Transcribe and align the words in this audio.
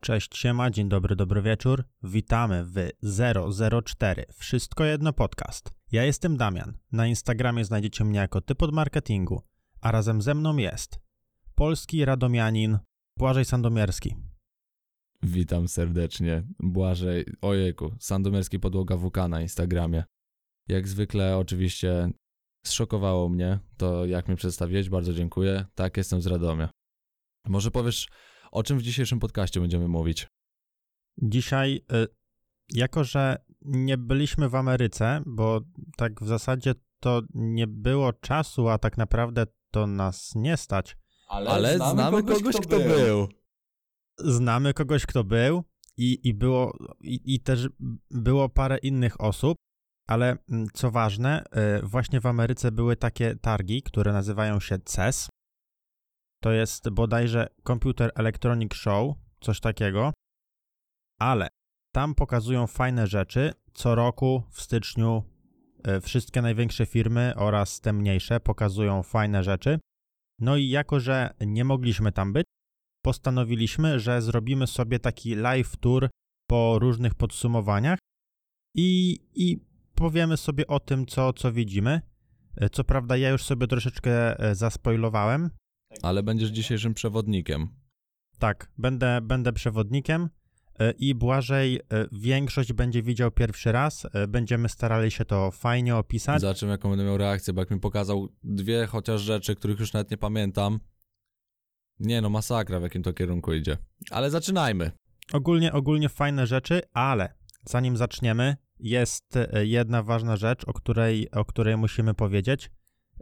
Cześć, 0.00 0.36
siema, 0.36 0.70
dzień 0.70 0.88
dobry, 0.88 1.16
dobry 1.16 1.42
wieczór. 1.42 1.84
Witamy 2.02 2.64
w 2.64 2.74
004 3.84 4.24
Wszystko 4.34 4.84
Jedno 4.84 5.12
Podcast. 5.12 5.70
Ja 5.92 6.04
jestem 6.04 6.36
Damian. 6.36 6.78
Na 6.92 7.06
Instagramie 7.06 7.64
znajdziecie 7.64 8.04
mnie 8.04 8.18
jako 8.18 8.40
typ 8.40 8.62
od 8.62 8.72
marketingu, 8.72 9.42
a 9.80 9.92
razem 9.92 10.22
ze 10.22 10.34
mną 10.34 10.56
jest 10.56 11.00
polski 11.54 12.04
radomianin 12.04 12.78
Błażej 13.16 13.44
Sandomierski. 13.44 14.14
Witam 15.22 15.68
serdecznie. 15.68 16.42
Błażej, 16.58 17.26
ojejku, 17.42 17.94
Sandomierski 18.00 18.60
podłoga 18.60 18.96
WK 18.96 19.16
na 19.28 19.40
Instagramie. 19.40 20.04
Jak 20.68 20.88
zwykle 20.88 21.36
oczywiście 21.36 22.10
zszokowało 22.66 23.28
mnie 23.28 23.58
to, 23.76 24.06
jak 24.06 24.28
mnie 24.28 24.36
przedstawiłeś, 24.36 24.88
bardzo 24.88 25.14
dziękuję. 25.14 25.64
Tak, 25.74 25.96
jestem 25.96 26.22
z 26.22 26.26
Radomia. 26.26 26.68
Może 27.46 27.70
powiesz, 27.70 28.08
o 28.52 28.62
czym 28.62 28.78
w 28.78 28.82
dzisiejszym 28.82 29.18
podcaście 29.18 29.60
będziemy 29.60 29.88
mówić? 29.88 30.26
Dzisiaj, 31.22 31.84
y, 31.92 32.06
jako 32.72 33.04
że 33.04 33.36
nie 33.62 33.98
byliśmy 33.98 34.48
w 34.48 34.54
Ameryce, 34.54 35.22
bo 35.26 35.60
tak 35.96 36.22
w 36.22 36.26
zasadzie 36.26 36.74
to 37.00 37.22
nie 37.34 37.66
było 37.66 38.12
czasu, 38.12 38.68
a 38.68 38.78
tak 38.78 38.98
naprawdę 38.98 39.46
to 39.70 39.86
nas 39.86 40.34
nie 40.34 40.56
stać. 40.56 40.96
Ale, 41.28 41.50
Ale 41.50 41.76
znamy, 41.76 41.92
znamy, 41.92 42.22
kogoś, 42.22 42.38
kogoś 42.38 42.56
kto, 42.56 42.78
był. 42.78 42.88
był. 42.88 43.28
Znamy 44.18 44.74
kogoś, 44.74 45.06
kto 45.06 45.24
był 45.24 45.64
i, 45.96 46.28
i 46.28 46.34
było, 46.34 46.78
i, 47.00 47.34
i 47.34 47.40
też 47.40 47.68
było 48.10 48.48
parę 48.48 48.78
innych 48.78 49.20
osób, 49.20 49.58
ale 50.06 50.36
mm, 50.48 50.66
co 50.74 50.90
ważne, 50.90 51.44
y, 51.78 51.86
właśnie 51.86 52.20
w 52.20 52.26
Ameryce 52.26 52.72
były 52.72 52.96
takie 52.96 53.36
targi, 53.36 53.82
które 53.82 54.12
nazywają 54.12 54.60
się 54.60 54.78
CES, 54.78 55.28
to 56.42 56.52
jest 56.52 56.90
bodajże 56.90 57.46
Computer 57.66 58.10
Electronic 58.14 58.74
Show, 58.74 59.14
coś 59.40 59.60
takiego, 59.60 60.12
ale 61.20 61.48
tam 61.94 62.14
pokazują 62.14 62.66
fajne 62.66 63.06
rzeczy. 63.06 63.52
Co 63.72 63.94
roku 63.94 64.42
w 64.50 64.62
styczniu 64.62 65.22
e, 65.84 66.00
wszystkie 66.00 66.42
największe 66.42 66.86
firmy 66.86 67.32
oraz 67.36 67.80
te 67.80 67.92
mniejsze 67.92 68.40
pokazują 68.40 69.02
fajne 69.02 69.42
rzeczy. 69.42 69.78
No 70.40 70.56
i 70.56 70.68
jako, 70.68 71.00
że 71.00 71.34
nie 71.40 71.64
mogliśmy 71.64 72.12
tam 72.12 72.32
być, 72.32 72.46
postanowiliśmy, 73.04 74.00
że 74.00 74.22
zrobimy 74.22 74.66
sobie 74.66 74.98
taki 74.98 75.34
live 75.34 75.76
tour 75.76 76.08
po 76.48 76.78
różnych 76.78 77.14
podsumowaniach 77.14 77.98
i, 78.74 79.18
i 79.34 79.58
powiemy 79.94 80.36
sobie 80.36 80.66
o 80.66 80.80
tym, 80.80 81.06
co, 81.06 81.32
co 81.32 81.52
widzimy. 81.52 82.00
E, 82.56 82.70
co 82.70 82.84
prawda, 82.84 83.16
ja 83.16 83.30
już 83.30 83.44
sobie 83.44 83.66
troszeczkę 83.66 84.40
e, 84.40 84.54
zaspoilowałem, 84.54 85.50
ale 86.02 86.22
będziesz 86.22 86.50
dzisiejszym 86.50 86.94
przewodnikiem. 86.94 87.68
Tak, 88.38 88.72
będę, 88.78 89.20
będę 89.22 89.52
przewodnikiem 89.52 90.28
e, 90.78 90.90
i 90.90 91.14
Błażej 91.14 91.76
e, 91.76 91.80
większość 92.12 92.72
będzie 92.72 93.02
widział 93.02 93.30
pierwszy 93.30 93.72
raz. 93.72 94.06
E, 94.12 94.28
będziemy 94.28 94.68
starali 94.68 95.10
się 95.10 95.24
to 95.24 95.50
fajnie 95.50 95.96
opisać. 95.96 96.40
Zobaczymy, 96.40 96.72
jaką 96.72 96.90
będę 96.90 97.04
miał 97.04 97.18
reakcję, 97.18 97.52
bo 97.52 97.62
jak 97.62 97.70
mi 97.70 97.80
pokazał 97.80 98.28
dwie 98.42 98.86
chociaż 98.86 99.20
rzeczy, 99.20 99.54
których 99.54 99.80
już 99.80 99.92
nawet 99.92 100.10
nie 100.10 100.16
pamiętam. 100.16 100.80
Nie 102.00 102.20
no, 102.20 102.30
masakra 102.30 102.80
w 102.80 102.82
jakim 102.82 103.02
to 103.02 103.12
kierunku 103.12 103.52
idzie. 103.52 103.76
Ale 104.10 104.30
zaczynajmy. 104.30 104.90
Ogólnie, 105.32 105.72
ogólnie 105.72 106.08
fajne 106.08 106.46
rzeczy, 106.46 106.82
ale 106.92 107.34
zanim 107.64 107.96
zaczniemy, 107.96 108.56
jest 108.80 109.38
jedna 109.62 110.02
ważna 110.02 110.36
rzecz, 110.36 110.64
o 110.64 110.72
której, 110.72 111.30
o 111.30 111.44
której 111.44 111.76
musimy 111.76 112.14
powiedzieć. 112.14 112.70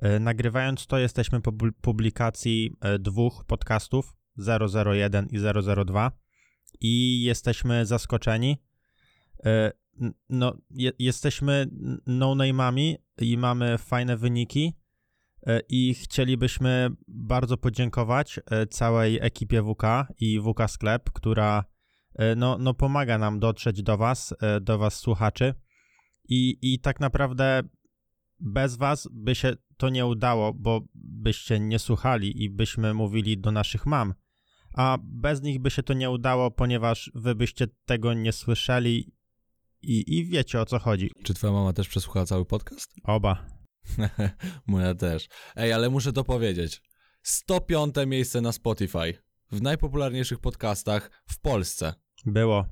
E, 0.02 0.18
nagrywając 0.18 0.86
to, 0.86 0.98
jesteśmy 0.98 1.40
po 1.40 1.52
publikacji 1.80 2.72
e, 2.80 2.98
dwóch 2.98 3.44
podcastów 3.44 4.16
001 4.86 5.28
i 5.30 5.38
002 5.86 6.12
i 6.80 7.22
jesteśmy 7.22 7.86
zaskoczeni. 7.86 8.62
E, 9.44 9.72
no, 10.28 10.56
je, 10.70 10.92
jesteśmy 10.98 11.66
no-name'ami 12.06 12.94
i 13.20 13.38
mamy 13.38 13.78
fajne 13.78 14.16
wyniki 14.16 14.74
i 15.68 15.94
chcielibyśmy 15.94 16.90
bardzo 17.08 17.56
podziękować 17.56 18.40
całej 18.70 19.18
ekipie 19.22 19.62
WK 19.62 19.82
i 20.20 20.40
WK 20.40 20.70
Sklep, 20.70 21.10
która 21.10 21.64
no, 22.36 22.58
no 22.58 22.74
pomaga 22.74 23.18
nam 23.18 23.40
dotrzeć 23.40 23.82
do 23.82 23.96
Was, 23.96 24.34
do 24.60 24.78
Was 24.78 24.94
słuchaczy. 24.94 25.54
I, 26.28 26.58
I 26.62 26.80
tak 26.80 27.00
naprawdę 27.00 27.62
bez 28.40 28.76
Was 28.76 29.08
by 29.12 29.34
się 29.34 29.52
to 29.76 29.88
nie 29.88 30.06
udało, 30.06 30.54
bo 30.54 30.80
byście 30.94 31.60
nie 31.60 31.78
słuchali 31.78 32.42
i 32.42 32.50
byśmy 32.50 32.94
mówili 32.94 33.38
do 33.38 33.52
naszych 33.52 33.86
mam. 33.86 34.14
A 34.74 34.98
bez 35.02 35.42
nich 35.42 35.58
by 35.58 35.70
się 35.70 35.82
to 35.82 35.94
nie 35.94 36.10
udało, 36.10 36.50
ponieważ 36.50 37.10
wy 37.14 37.34
byście 37.34 37.66
tego 37.84 38.14
nie 38.14 38.32
słyszeli 38.32 39.12
i, 39.82 40.18
i 40.18 40.24
wiecie 40.24 40.60
o 40.60 40.66
co 40.66 40.78
chodzi. 40.78 41.10
Czy 41.22 41.34
twoja 41.34 41.52
mama 41.52 41.72
też 41.72 41.88
przesłuchała 41.88 42.26
cały 42.26 42.44
podcast? 42.44 42.94
Oba. 43.04 43.46
Moja 44.66 44.94
też. 44.94 45.28
Ej, 45.56 45.72
ale 45.72 45.90
muszę 45.90 46.12
to 46.12 46.24
powiedzieć. 46.24 46.82
105 47.22 47.94
miejsce 48.06 48.40
na 48.40 48.52
Spotify. 48.52 49.14
W 49.52 49.62
najpopularniejszych 49.62 50.38
podcastach 50.38 51.10
w 51.26 51.40
Polsce. 51.40 51.94
Było. 52.26 52.66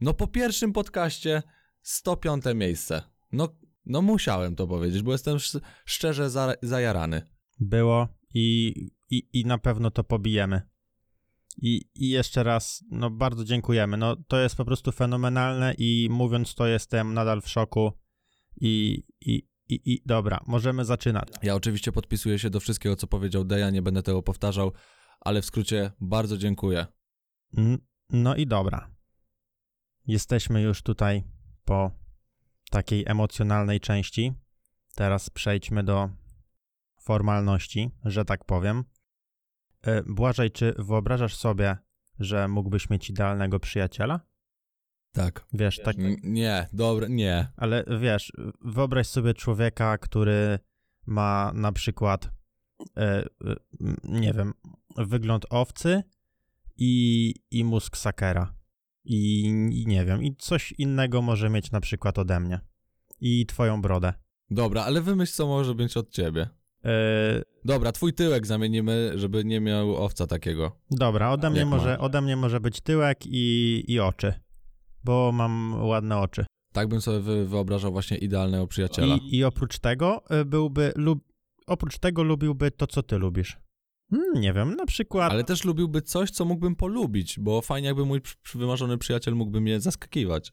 No 0.00 0.14
po 0.14 0.26
pierwszym 0.26 0.72
podcaście 0.72 1.42
105 1.82 2.44
miejsce. 2.54 3.02
No 3.32 3.48
no 3.86 4.02
musiałem 4.02 4.56
to 4.56 4.66
powiedzieć, 4.66 5.02
bo 5.02 5.12
jestem 5.12 5.36
szczerze 5.84 6.30
za, 6.30 6.54
zajarany. 6.62 7.22
Było 7.60 8.08
i, 8.34 8.74
i, 9.10 9.28
i 9.32 9.44
na 9.44 9.58
pewno 9.58 9.90
to 9.90 10.04
pobijemy. 10.04 10.62
I, 11.62 11.90
I 11.94 12.08
jeszcze 12.08 12.42
raz, 12.42 12.84
no 12.90 13.10
bardzo 13.10 13.44
dziękujemy. 13.44 13.96
No 13.96 14.16
to 14.16 14.40
jest 14.40 14.56
po 14.56 14.64
prostu 14.64 14.92
fenomenalne 14.92 15.74
i 15.78 16.08
mówiąc 16.10 16.54
to 16.54 16.66
jestem 16.66 17.14
nadal 17.14 17.42
w 17.42 17.48
szoku 17.48 17.92
i, 18.60 19.02
i, 19.20 19.48
i, 19.68 19.92
i 19.92 20.02
dobra, 20.06 20.40
możemy 20.46 20.84
zaczynać. 20.84 21.28
Ja 21.42 21.54
oczywiście 21.54 21.92
podpisuję 21.92 22.38
się 22.38 22.50
do 22.50 22.60
wszystkiego, 22.60 22.96
co 22.96 23.06
powiedział 23.06 23.44
Deja, 23.44 23.70
nie 23.70 23.82
będę 23.82 24.02
tego 24.02 24.22
powtarzał, 24.22 24.72
ale 25.20 25.42
w 25.42 25.44
skrócie 25.44 25.92
bardzo 26.00 26.38
dziękuję. 26.38 26.86
No 28.10 28.36
i 28.36 28.46
dobra. 28.46 28.94
Jesteśmy 30.06 30.62
już 30.62 30.82
tutaj 30.82 31.24
po 31.64 31.90
takiej 32.70 33.04
emocjonalnej 33.06 33.80
części. 33.80 34.32
Teraz 34.94 35.30
przejdźmy 35.30 35.84
do 35.84 36.10
formalności, 37.00 37.90
że 38.04 38.24
tak 38.24 38.44
powiem. 38.44 38.84
E, 39.82 40.02
Błażej, 40.02 40.50
czy 40.50 40.74
wyobrażasz 40.78 41.36
sobie, 41.36 41.76
że 42.18 42.48
mógłbyś 42.48 42.90
mieć 42.90 43.10
idealnego 43.10 43.60
przyjaciela? 43.60 44.20
Tak. 45.12 45.46
Wiesz, 45.52 45.80
tak. 45.84 45.96
nie, 46.22 46.68
dobra, 46.72 47.06
nie. 47.10 47.48
Ale 47.56 47.84
wiesz, 48.00 48.32
wyobraź 48.60 49.06
sobie 49.06 49.34
człowieka, 49.34 49.98
który 49.98 50.58
ma 51.06 51.52
na 51.54 51.72
przykład, 51.72 52.30
e, 52.96 53.24
nie 54.04 54.32
wiem, 54.32 54.54
wygląd 54.96 55.46
owcy 55.50 56.02
i, 56.76 57.34
i 57.50 57.64
mózg 57.64 57.96
sakera 57.96 58.59
i, 59.04 59.44
i 59.72 59.86
nie 59.86 60.04
wiem, 60.04 60.22
i 60.22 60.36
coś 60.36 60.72
innego 60.72 61.22
może 61.22 61.50
mieć 61.50 61.70
na 61.70 61.80
przykład 61.80 62.18
ode 62.18 62.40
mnie. 62.40 62.60
I 63.20 63.46
twoją 63.46 63.82
brodę. 63.82 64.12
Dobra, 64.50 64.84
ale 64.84 65.00
wymyśl, 65.00 65.32
co 65.32 65.46
może 65.46 65.74
być 65.74 65.96
od 65.96 66.10
ciebie. 66.10 66.48
Yy... 66.84 66.90
Dobra, 67.64 67.92
twój 67.92 68.12
tyłek 68.12 68.46
zamienimy, 68.46 69.12
żeby 69.14 69.44
nie 69.44 69.60
miał 69.60 69.96
owca 69.96 70.26
takiego. 70.26 70.80
Dobra, 70.90 71.30
ode 71.30 71.50
mnie, 71.50 71.66
może, 71.66 71.98
ode 71.98 72.20
mnie 72.20 72.36
może 72.36 72.60
być 72.60 72.80
tyłek 72.80 73.18
i, 73.26 73.84
i 73.88 74.00
oczy, 74.00 74.34
bo 75.04 75.32
mam 75.32 75.74
ładne 75.82 76.18
oczy. 76.18 76.46
Tak 76.72 76.88
bym 76.88 77.00
sobie 77.00 77.44
wyobrażał 77.44 77.92
właśnie 77.92 78.16
idealnego 78.16 78.66
przyjaciela. 78.66 79.16
I, 79.16 79.36
i 79.36 79.44
oprócz 79.44 79.78
tego 79.78 80.22
y, 80.40 80.44
byłby, 80.44 80.92
lub, 80.96 81.24
oprócz 81.66 81.98
tego 81.98 82.22
lubiłby 82.22 82.70
to, 82.70 82.86
co 82.86 83.02
ty 83.02 83.18
lubisz. 83.18 83.58
Hmm, 84.10 84.40
nie 84.40 84.52
wiem, 84.52 84.76
na 84.76 84.86
przykład. 84.86 85.32
Ale 85.32 85.44
też 85.44 85.64
lubiłby 85.64 86.02
coś, 86.02 86.30
co 86.30 86.44
mógłbym 86.44 86.76
polubić, 86.76 87.38
bo 87.38 87.62
fajnie 87.62 87.88
jakby 87.88 88.06
mój 88.06 88.20
wymarzony 88.54 88.98
przyjaciel 88.98 89.34
mógłby 89.34 89.60
mnie 89.60 89.80
zaskakiwać. 89.80 90.52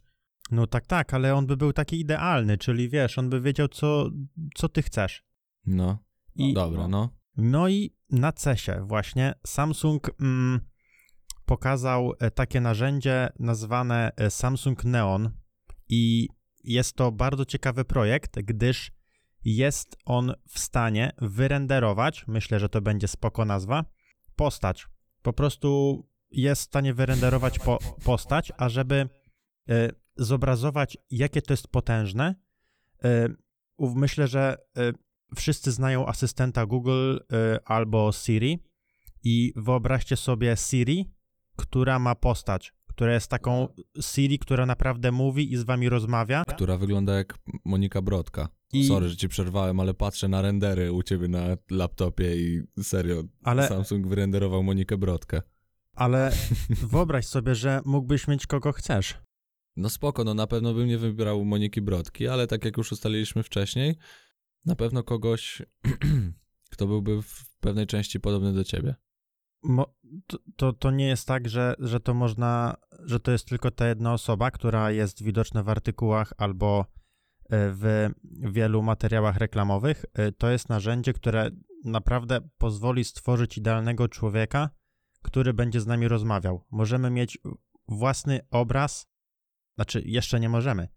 No 0.52 0.68
tak, 0.68 0.88
tak, 0.88 1.14
ale 1.14 1.36
on 1.36 1.48
by 1.48 1.58
był 1.58 1.74
taki 1.74 2.00
idealny, 2.00 2.58
czyli 2.58 2.90
wiesz, 2.90 3.18
on 3.18 3.30
by 3.30 3.42
wiedział, 3.42 3.68
co, 3.68 4.10
co 4.56 4.70
ty 4.70 4.82
chcesz. 4.82 5.24
No, 5.66 5.98
I, 6.36 6.54
dobra, 6.54 6.88
no. 6.88 7.10
No 7.38 7.68
i 7.68 7.96
na 8.10 8.32
CESie 8.32 8.82
właśnie 8.86 9.34
Samsung 9.46 10.10
mm, 10.22 10.60
pokazał 11.46 12.14
e, 12.20 12.32
takie 12.32 12.62
narzędzie 12.62 13.30
nazwane 13.40 14.12
e, 14.16 14.32
Samsung 14.32 14.86
Neon 14.86 15.32
i 15.90 16.28
jest 16.64 16.96
to 16.96 17.12
bardzo 17.12 17.46
ciekawy 17.46 17.86
projekt, 17.86 18.40
gdyż 18.42 18.92
jest 19.46 19.98
on 20.06 20.34
w 20.48 20.60
stanie 20.60 21.12
wyrenderować, 21.18 22.26
myślę, 22.28 22.60
że 22.60 22.70
to 22.70 22.82
będzie 22.82 23.08
spoko 23.08 23.46
nazwa, 23.46 23.86
postać. 24.36 24.88
Po 25.22 25.34
prostu 25.34 26.04
jest 26.32 26.62
w 26.62 26.66
stanie 26.66 26.94
wyrenderować 26.94 27.60
po, 27.60 27.78
postać, 28.04 28.52
a 28.58 28.70
żeby 28.70 29.10
y, 29.70 29.92
zobrazować, 30.16 30.98
jakie 31.12 31.42
to 31.42 31.54
jest 31.54 31.68
potężne, 31.68 32.36
y, 33.06 33.36
myślę, 33.80 34.28
że 34.28 34.58
y, 34.78 34.94
wszyscy 35.36 35.72
znają 35.72 36.08
asystenta 36.08 36.66
Google 36.66 37.18
albo 37.66 38.12
Siri 38.12 38.64
i 39.24 39.54
wyobraźcie 39.56 40.18
sobie 40.18 40.56
Siri, 40.58 41.12
która 41.56 42.00
ma 42.00 42.16
postać, 42.16 42.74
która 42.88 43.14
jest 43.14 43.28
taką 43.28 43.68
Siri, 44.02 44.40
która 44.40 44.66
naprawdę 44.66 45.12
mówi 45.12 45.54
i 45.54 45.58
z 45.58 45.64
wami 45.64 45.90
rozmawia. 45.90 46.44
Która 46.48 46.78
wygląda 46.78 47.16
jak 47.16 47.38
Monika 47.66 48.02
Brodka. 48.02 48.50
I- 48.74 48.88
Sorry, 48.88 49.10
że 49.10 49.18
ci 49.18 49.30
przerwałem, 49.30 49.80
ale 49.80 49.94
patrzę 49.94 50.28
na 50.28 50.42
rendery 50.42 50.92
u 50.92 51.04
ciebie 51.04 51.28
na 51.28 51.58
laptopie 51.72 52.36
i 52.38 52.64
serio, 52.84 53.24
Ale, 53.44 53.68
Samsung 53.68 54.08
wyrenderował 54.08 54.64
Monikę 54.64 54.98
Brodkę. 54.98 55.42
ale 55.94 56.32
wyobraź 56.92 57.26
sobie, 57.26 57.56
że 57.56 57.82
mógłbyś 57.86 58.28
mieć 58.28 58.48
kogo 58.48 58.72
chcesz. 58.72 59.18
No 59.76 59.90
spoko, 59.90 60.24
no 60.24 60.34
na 60.34 60.48
pewno 60.48 60.74
bym 60.74 60.88
nie 60.88 60.98
wybrał 60.98 61.46
Moniki 61.46 61.82
Brodki, 61.82 62.28
ale 62.28 62.48
tak 62.48 62.66
jak 62.66 62.78
już 62.78 62.92
ustaliliśmy 62.92 63.44
wcześniej, 63.44 63.96
na 64.66 64.76
pewno 64.76 65.04
kogoś, 65.04 65.62
kto 66.72 66.88
byłby 66.88 67.22
w 67.22 67.56
pewnej 67.60 67.88
części 67.88 68.20
podobny 68.20 68.54
do 68.54 68.64
ciebie. 68.64 68.96
Mo, 69.64 69.96
to, 70.56 70.74
to, 70.74 70.92
nie 70.92 71.08
jest 71.08 71.28
tak, 71.28 71.50
że, 71.50 71.76
że 71.80 72.00
to 72.00 72.14
można, 72.14 72.78
że 73.00 73.20
to 73.20 73.32
jest 73.32 73.46
tylko 73.48 73.72
ta 73.72 73.88
jedna 73.88 74.14
osoba, 74.14 74.52
która 74.52 74.92
jest 74.92 75.24
widoczna 75.24 75.64
w 75.64 75.70
artykułach 75.70 76.34
albo 76.38 76.86
w 77.50 78.10
wielu 78.28 78.84
materiałach 78.84 79.38
reklamowych. 79.38 80.06
E, 80.14 80.32
To 80.32 80.50
jest 80.50 80.70
narzędzie, 80.70 81.14
które 81.14 81.52
naprawdę 81.86 82.50
pozwoli 82.58 83.04
stworzyć 83.04 83.58
idealnego 83.58 84.08
człowieka, 84.08 84.70
który 85.22 85.54
będzie 85.54 85.82
z 85.82 85.88
nami 85.88 86.08
rozmawiał. 86.08 86.66
Możemy 86.72 87.10
mieć 87.10 87.38
własny 87.88 88.40
obraz, 88.52 89.08
znaczy 89.76 90.02
jeszcze 90.06 90.40
nie 90.40 90.50
możemy, 90.50 90.88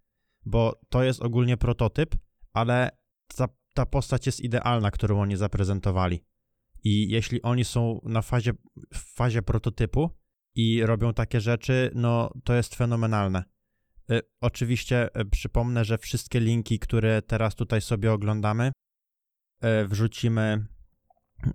bo 0.46 0.80
to 0.88 1.02
jest 1.02 1.22
ogólnie 1.22 1.56
prototyp, 1.56 2.16
ale 2.52 2.90
ta, 3.36 3.48
ta 3.74 3.86
postać 3.86 4.26
jest 4.26 4.40
idealna, 4.40 4.90
którą 4.90 5.20
oni 5.20 5.36
zaprezentowali. 5.36 6.24
I 6.84 7.10
jeśli 7.10 7.42
oni 7.42 7.64
są 7.64 8.00
na 8.04 8.22
fazie, 8.22 8.52
w 8.94 9.14
fazie 9.14 9.42
prototypu 9.42 10.10
i 10.54 10.86
robią 10.86 11.14
takie 11.14 11.40
rzeczy, 11.40 11.90
no 11.94 12.30
to 12.44 12.54
jest 12.54 12.74
fenomenalne. 12.74 13.44
Y, 14.12 14.20
oczywiście 14.40 15.20
y, 15.20 15.24
przypomnę, 15.24 15.84
że 15.84 15.98
wszystkie 15.98 16.40
linki, 16.40 16.78
które 16.78 17.22
teraz 17.22 17.54
tutaj 17.54 17.80
sobie 17.80 18.12
oglądamy, 18.12 18.72
y, 19.64 19.88
wrzucimy 19.88 20.66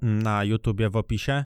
na 0.02 0.44
YouTubie 0.44 0.90
w 0.90 0.96
opisie, 0.96 1.44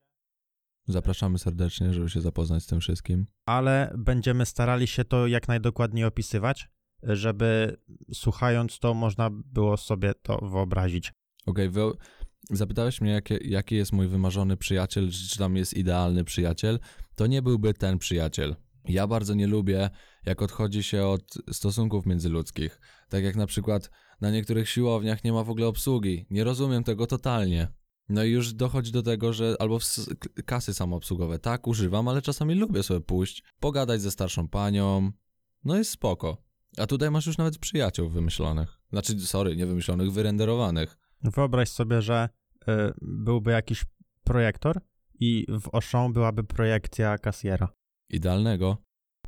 Zapraszamy 0.88 1.38
serdecznie, 1.38 1.92
żeby 1.94 2.10
się 2.10 2.20
zapoznać 2.20 2.62
z 2.62 2.66
tym 2.66 2.80
wszystkim. 2.80 3.26
ale 3.46 3.94
będziemy 3.98 4.46
starali 4.46 4.86
się 4.86 5.04
to 5.04 5.26
jak 5.26 5.48
najdokładniej 5.48 6.04
opisywać, 6.04 6.68
żeby 7.02 7.76
słuchając 8.12 8.78
to 8.78 8.94
można 8.94 9.30
było 9.32 9.76
sobie 9.76 10.14
to 10.22 10.38
wyobrazić. 10.38 11.12
Okej, 11.46 11.70
wyo- 11.70 11.94
zapytałeś 12.50 13.00
mnie, 13.00 13.10
jakie, 13.10 13.36
jaki 13.36 13.74
jest 13.74 13.92
mój 13.92 14.08
wymarzony 14.08 14.56
przyjaciel, 14.56 15.10
czy 15.30 15.38
tam 15.38 15.56
jest 15.56 15.74
idealny 15.74 16.24
przyjaciel. 16.24 16.78
To 17.14 17.26
nie 17.26 17.42
byłby 17.42 17.74
ten 17.74 17.98
przyjaciel. 17.98 18.56
Ja 18.84 19.06
bardzo 19.06 19.34
nie 19.34 19.46
lubię, 19.46 19.90
jak 20.26 20.42
odchodzi 20.42 20.82
się 20.82 21.06
od 21.06 21.34
stosunków 21.52 22.06
międzyludzkich. 22.06 22.80
Tak 23.08 23.24
jak 23.24 23.36
na 23.36 23.46
przykład 23.46 23.90
na 24.20 24.30
niektórych 24.30 24.68
siłowniach 24.68 25.24
nie 25.24 25.32
ma 25.32 25.44
w 25.44 25.50
ogóle 25.50 25.66
obsługi. 25.66 26.26
Nie 26.30 26.44
rozumiem 26.44 26.84
tego 26.84 27.06
totalnie. 27.06 27.68
No 28.08 28.24
i 28.24 28.30
już 28.30 28.52
dochodzi 28.52 28.92
do 28.92 29.02
tego, 29.02 29.32
że 29.32 29.56
albo 29.58 29.78
kasy 30.46 30.74
samoobsługowe. 30.74 31.38
Tak, 31.38 31.66
używam, 31.66 32.08
ale 32.08 32.22
czasami 32.22 32.54
lubię 32.54 32.82
sobie 32.82 33.00
pójść, 33.00 33.42
pogadać 33.60 34.02
ze 34.02 34.10
starszą 34.10 34.48
panią. 34.48 35.12
No 35.64 35.76
jest 35.76 35.90
spoko. 35.90 36.36
A 36.78 36.86
tutaj 36.86 37.10
masz 37.10 37.26
już 37.26 37.38
nawet 37.38 37.58
przyjaciół 37.58 38.08
wymyślonych. 38.08 38.80
Znaczy, 38.92 39.20
sorry, 39.20 39.56
nie 39.56 39.66
wymyślonych, 39.66 40.12
wyrenderowanych. 40.12 40.98
Wyobraź 41.22 41.68
sobie, 41.68 42.02
że 42.02 42.28
y, 42.62 42.66
byłby 43.02 43.50
jakiś 43.50 43.84
projektor 44.24 44.80
i 45.20 45.46
w 45.48 45.74
Auchan 45.74 46.12
byłaby 46.12 46.44
projekcja 46.44 47.18
kasjera. 47.18 47.68
Idealnego. 48.10 48.76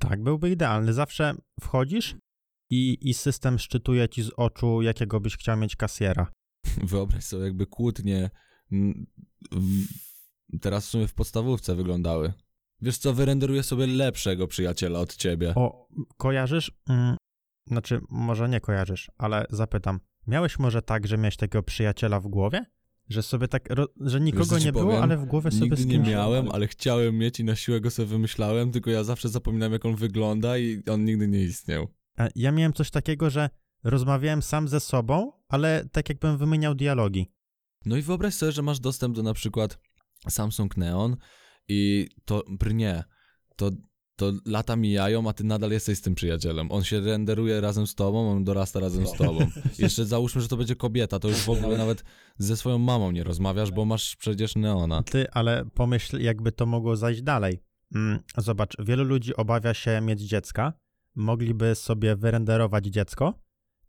Tak, 0.01 0.23
byłby 0.23 0.51
idealny. 0.51 0.93
Zawsze 0.93 1.35
wchodzisz 1.61 2.17
i, 2.71 2.99
i 3.09 3.15
system 3.15 3.59
szczytuje 3.59 4.09
ci 4.09 4.23
z 4.23 4.31
oczu, 4.37 4.83
jakiego 4.83 5.21
byś 5.21 5.37
chciał 5.37 5.57
mieć 5.57 5.77
kasjera. 5.77 6.33
Wyobraź 6.91 7.25
sobie, 7.25 7.45
jakby 7.45 7.67
kłótnie 7.67 8.31
w, 9.53 9.87
teraz 10.61 10.87
w 10.87 10.91
sumie 10.91 11.09
w 11.09 11.15
podstawówce 11.15 11.75
wyglądały. 11.75 12.33
Wiesz 12.81 12.99
co, 12.99 13.13
wyrenderuję 13.13 13.63
sobie 13.63 13.87
lepszego 13.87 14.47
przyjaciela 14.47 14.99
od 14.99 15.17
ciebie. 15.17 15.55
O, 15.57 15.89
kojarzysz? 16.17 16.73
Mm, 16.89 17.17
znaczy, 17.69 18.01
może 18.09 18.49
nie 18.49 18.61
kojarzysz, 18.61 19.11
ale 19.19 19.47
zapytam. 19.51 20.01
Miałeś 20.27 20.59
może 20.59 20.83
tak, 20.83 21.07
że 21.07 21.19
miałeś 21.19 21.37
takiego 21.37 21.63
przyjaciela 21.63 22.21
w 22.21 22.29
głowie? 22.29 22.65
Że 23.13 23.23
sobie 23.23 23.49
tak, 23.49 23.69
że 23.77 23.87
Wiesz, 24.01 24.21
nikogo 24.21 24.59
ci 24.59 24.65
nie 24.65 24.73
było, 24.73 24.85
powiem? 24.85 25.03
ale 25.03 25.17
w 25.17 25.25
głowie 25.25 25.51
sobie 25.51 25.63
Nigdy 25.63 25.87
nie 25.87 25.99
miałem, 25.99 26.49
ale 26.51 26.67
chciałem 26.69 27.19
mieć 27.19 27.41
i 27.41 27.45
na 27.45 27.57
siłę 27.57 27.81
go 27.81 27.91
sobie 27.91 28.07
wymyślałem, 28.07 28.73
tylko 28.73 28.91
ja 28.91 29.05
zawsze 29.05 29.29
zapominam 29.29 29.73
jak 29.73 29.85
on 29.85 29.97
wygląda 29.97 30.59
i 30.59 30.83
on 30.91 31.05
nigdy 31.05 31.29
nie 31.29 31.43
istniał. 31.43 31.89
E, 32.19 32.29
Ja 32.37 32.53
miałem 32.53 32.73
coś 32.73 32.91
takiego, 32.91 33.31
że 33.31 33.51
rozmawiałem 33.85 34.43
sam 34.43 34.69
ze 34.69 34.81
sobą, 34.81 35.33
ale 35.49 35.89
tak 35.93 36.09
jakbym 36.09 36.39
wymieniał 36.39 36.75
dialogi. 36.75 37.33
No 37.87 37.97
i 37.97 38.03
wyobraź 38.03 38.35
sobie, 38.35 38.53
że 38.53 38.63
masz 38.63 38.81
dostęp 38.81 39.17
do 39.17 39.23
na 39.23 39.35
przykład 39.35 39.79
Samsung 40.29 40.77
Neon 40.77 41.17
i 41.69 42.09
to 42.25 42.43
brnie. 42.49 43.05
To, 43.57 43.71
to 44.17 44.33
lata 44.47 44.77
mijają, 44.77 45.29
a 45.29 45.33
ty 45.33 45.45
nadal 45.45 45.71
jesteś 45.71 45.99
z 45.99 46.01
tym 46.01 46.15
przyjacielem. 46.15 46.73
On 46.73 46.85
się 46.85 47.01
renderuje 47.01 47.61
razem 47.61 47.87
z 47.87 47.95
tobą, 47.95 48.31
on 48.31 48.45
dorasta 48.45 48.81
razem 48.81 49.07
z 49.07 49.13
tobą. 49.13 49.47
Jeszcze 49.79 50.07
załóżmy, 50.07 50.41
że 50.41 50.49
to 50.49 50.57
będzie 50.57 50.77
kobieta, 50.77 51.19
to 51.19 51.29
już 51.29 51.39
w 51.39 51.51
ogóle 51.51 51.79
nawet 51.79 52.05
ze 52.39 52.57
swoją 52.57 52.79
mamą 52.79 53.11
nie 53.11 53.25
rozmawiasz, 53.25 53.71
bo 53.71 53.85
masz 53.85 54.17
przecież 54.17 54.57
Neona. 54.57 55.03
Ty, 55.03 55.31
ale 55.31 55.65
pomyśl, 55.75 56.21
jakby 56.21 56.53
to 56.53 56.67
mogło 56.67 56.97
zajść 56.97 57.23
dalej. 57.23 57.63
Mm, 57.95 58.19
zobacz, 58.39 58.77
wielu 58.79 59.05
ludzi 59.05 59.37
obawia 59.37 59.75
się 59.75 60.01
mieć 60.01 60.21
dziecka, 60.21 60.73
mogliby 61.15 61.75
sobie 61.75 62.17
wyrenderować 62.17 62.87
dziecko 62.87 63.43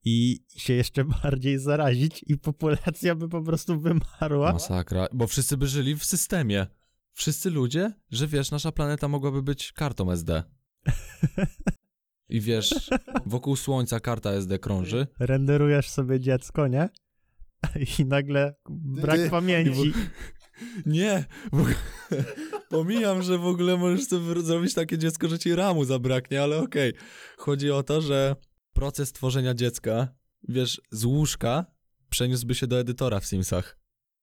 i 0.06 0.40
się 0.48 0.74
jeszcze 0.74 1.06
bardziej 1.24 1.60
zarazić 1.60 2.26
i 2.28 2.38
populacja 2.38 3.16
by 3.16 3.30
po 3.30 3.42
prostu 3.42 3.80
wymarła. 3.80 4.54
Masakra, 4.54 5.08
bo 5.14 5.28
wszyscy 5.28 5.58
by 5.58 5.68
żyli 5.68 5.96
w 5.96 6.06
systemie. 6.06 6.68
Wszyscy 7.14 7.50
ludzie, 7.50 7.92
że 8.12 8.28
wiesz, 8.28 8.52
nasza 8.52 8.72
planeta 8.72 9.08
mogłaby 9.08 9.42
być 9.42 9.72
kartą 9.72 10.12
SD. 10.12 10.44
I 12.30 12.42
wiesz, 12.42 12.90
wokół 13.26 13.56
Słońca 13.56 14.00
karta 14.00 14.32
SD 14.32 14.60
krąży. 14.60 15.08
Renderujesz 15.20 15.90
sobie 15.90 16.20
dziecko, 16.20 16.68
nie? 16.68 16.90
I 18.00 18.06
nagle 18.06 18.56
brak 18.70 19.18
Ty- 19.18 19.30
pamięci. 19.30 19.94
Nie, 20.86 21.26
w 21.52 21.60
ogóle, 21.60 21.76
pomijam, 22.70 23.22
że 23.22 23.38
w 23.38 23.46
ogóle 23.46 23.78
możesz 23.78 24.08
sobie 24.08 24.42
zrobić 24.42 24.74
takie 24.74 24.98
dziecko, 24.98 25.28
że 25.28 25.40
ci 25.40 25.56
ramu 25.56 25.86
zabraknie, 25.86 26.42
ale 26.44 26.58
okej. 26.58 26.94
Chodzi 27.38 27.72
o 27.72 27.84
to, 27.84 28.02
że 28.02 28.36
proces 28.74 29.12
tworzenia 29.12 29.54
dziecka, 29.54 30.08
wiesz, 30.48 30.82
z 30.92 31.06
łóżka 31.06 31.66
przeniósłby 32.10 32.56
się 32.56 32.68
do 32.68 32.80
edytora 32.80 33.20
w 33.20 33.26
Simsach. 33.26 33.78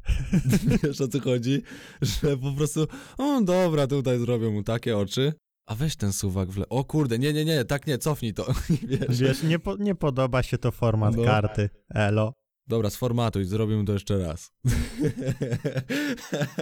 wiesz 0.82 1.00
o 1.00 1.08
co 1.08 1.20
chodzi? 1.20 1.62
Że 2.02 2.36
po 2.36 2.52
prostu, 2.52 2.86
o 3.18 3.40
dobra, 3.40 3.86
tutaj 3.86 4.18
zrobię 4.18 4.50
mu 4.50 4.62
takie 4.62 4.98
oczy, 4.98 5.32
a 5.66 5.74
weź 5.74 5.96
ten 5.96 6.12
suwak 6.12 6.50
w 6.50 6.58
le... 6.58 6.68
O 6.68 6.84
kurde, 6.84 7.18
nie, 7.18 7.32
nie, 7.32 7.44
nie, 7.44 7.64
tak 7.64 7.86
nie, 7.86 7.98
cofnij 7.98 8.34
to. 8.34 8.46
wiesz. 8.88 9.20
Wiesz, 9.20 9.42
nie, 9.42 9.58
po, 9.58 9.76
nie 9.76 9.94
podoba 9.94 10.42
się 10.42 10.58
to 10.58 10.70
format 10.70 11.16
No. 11.16 11.24
karty. 11.24 11.70
Elo. 11.94 12.32
Dobra, 12.66 12.90
sformatuj, 12.90 13.44
zrobimy 13.44 13.84
to 13.84 13.92
jeszcze 13.92 14.18
raz. 14.18 14.50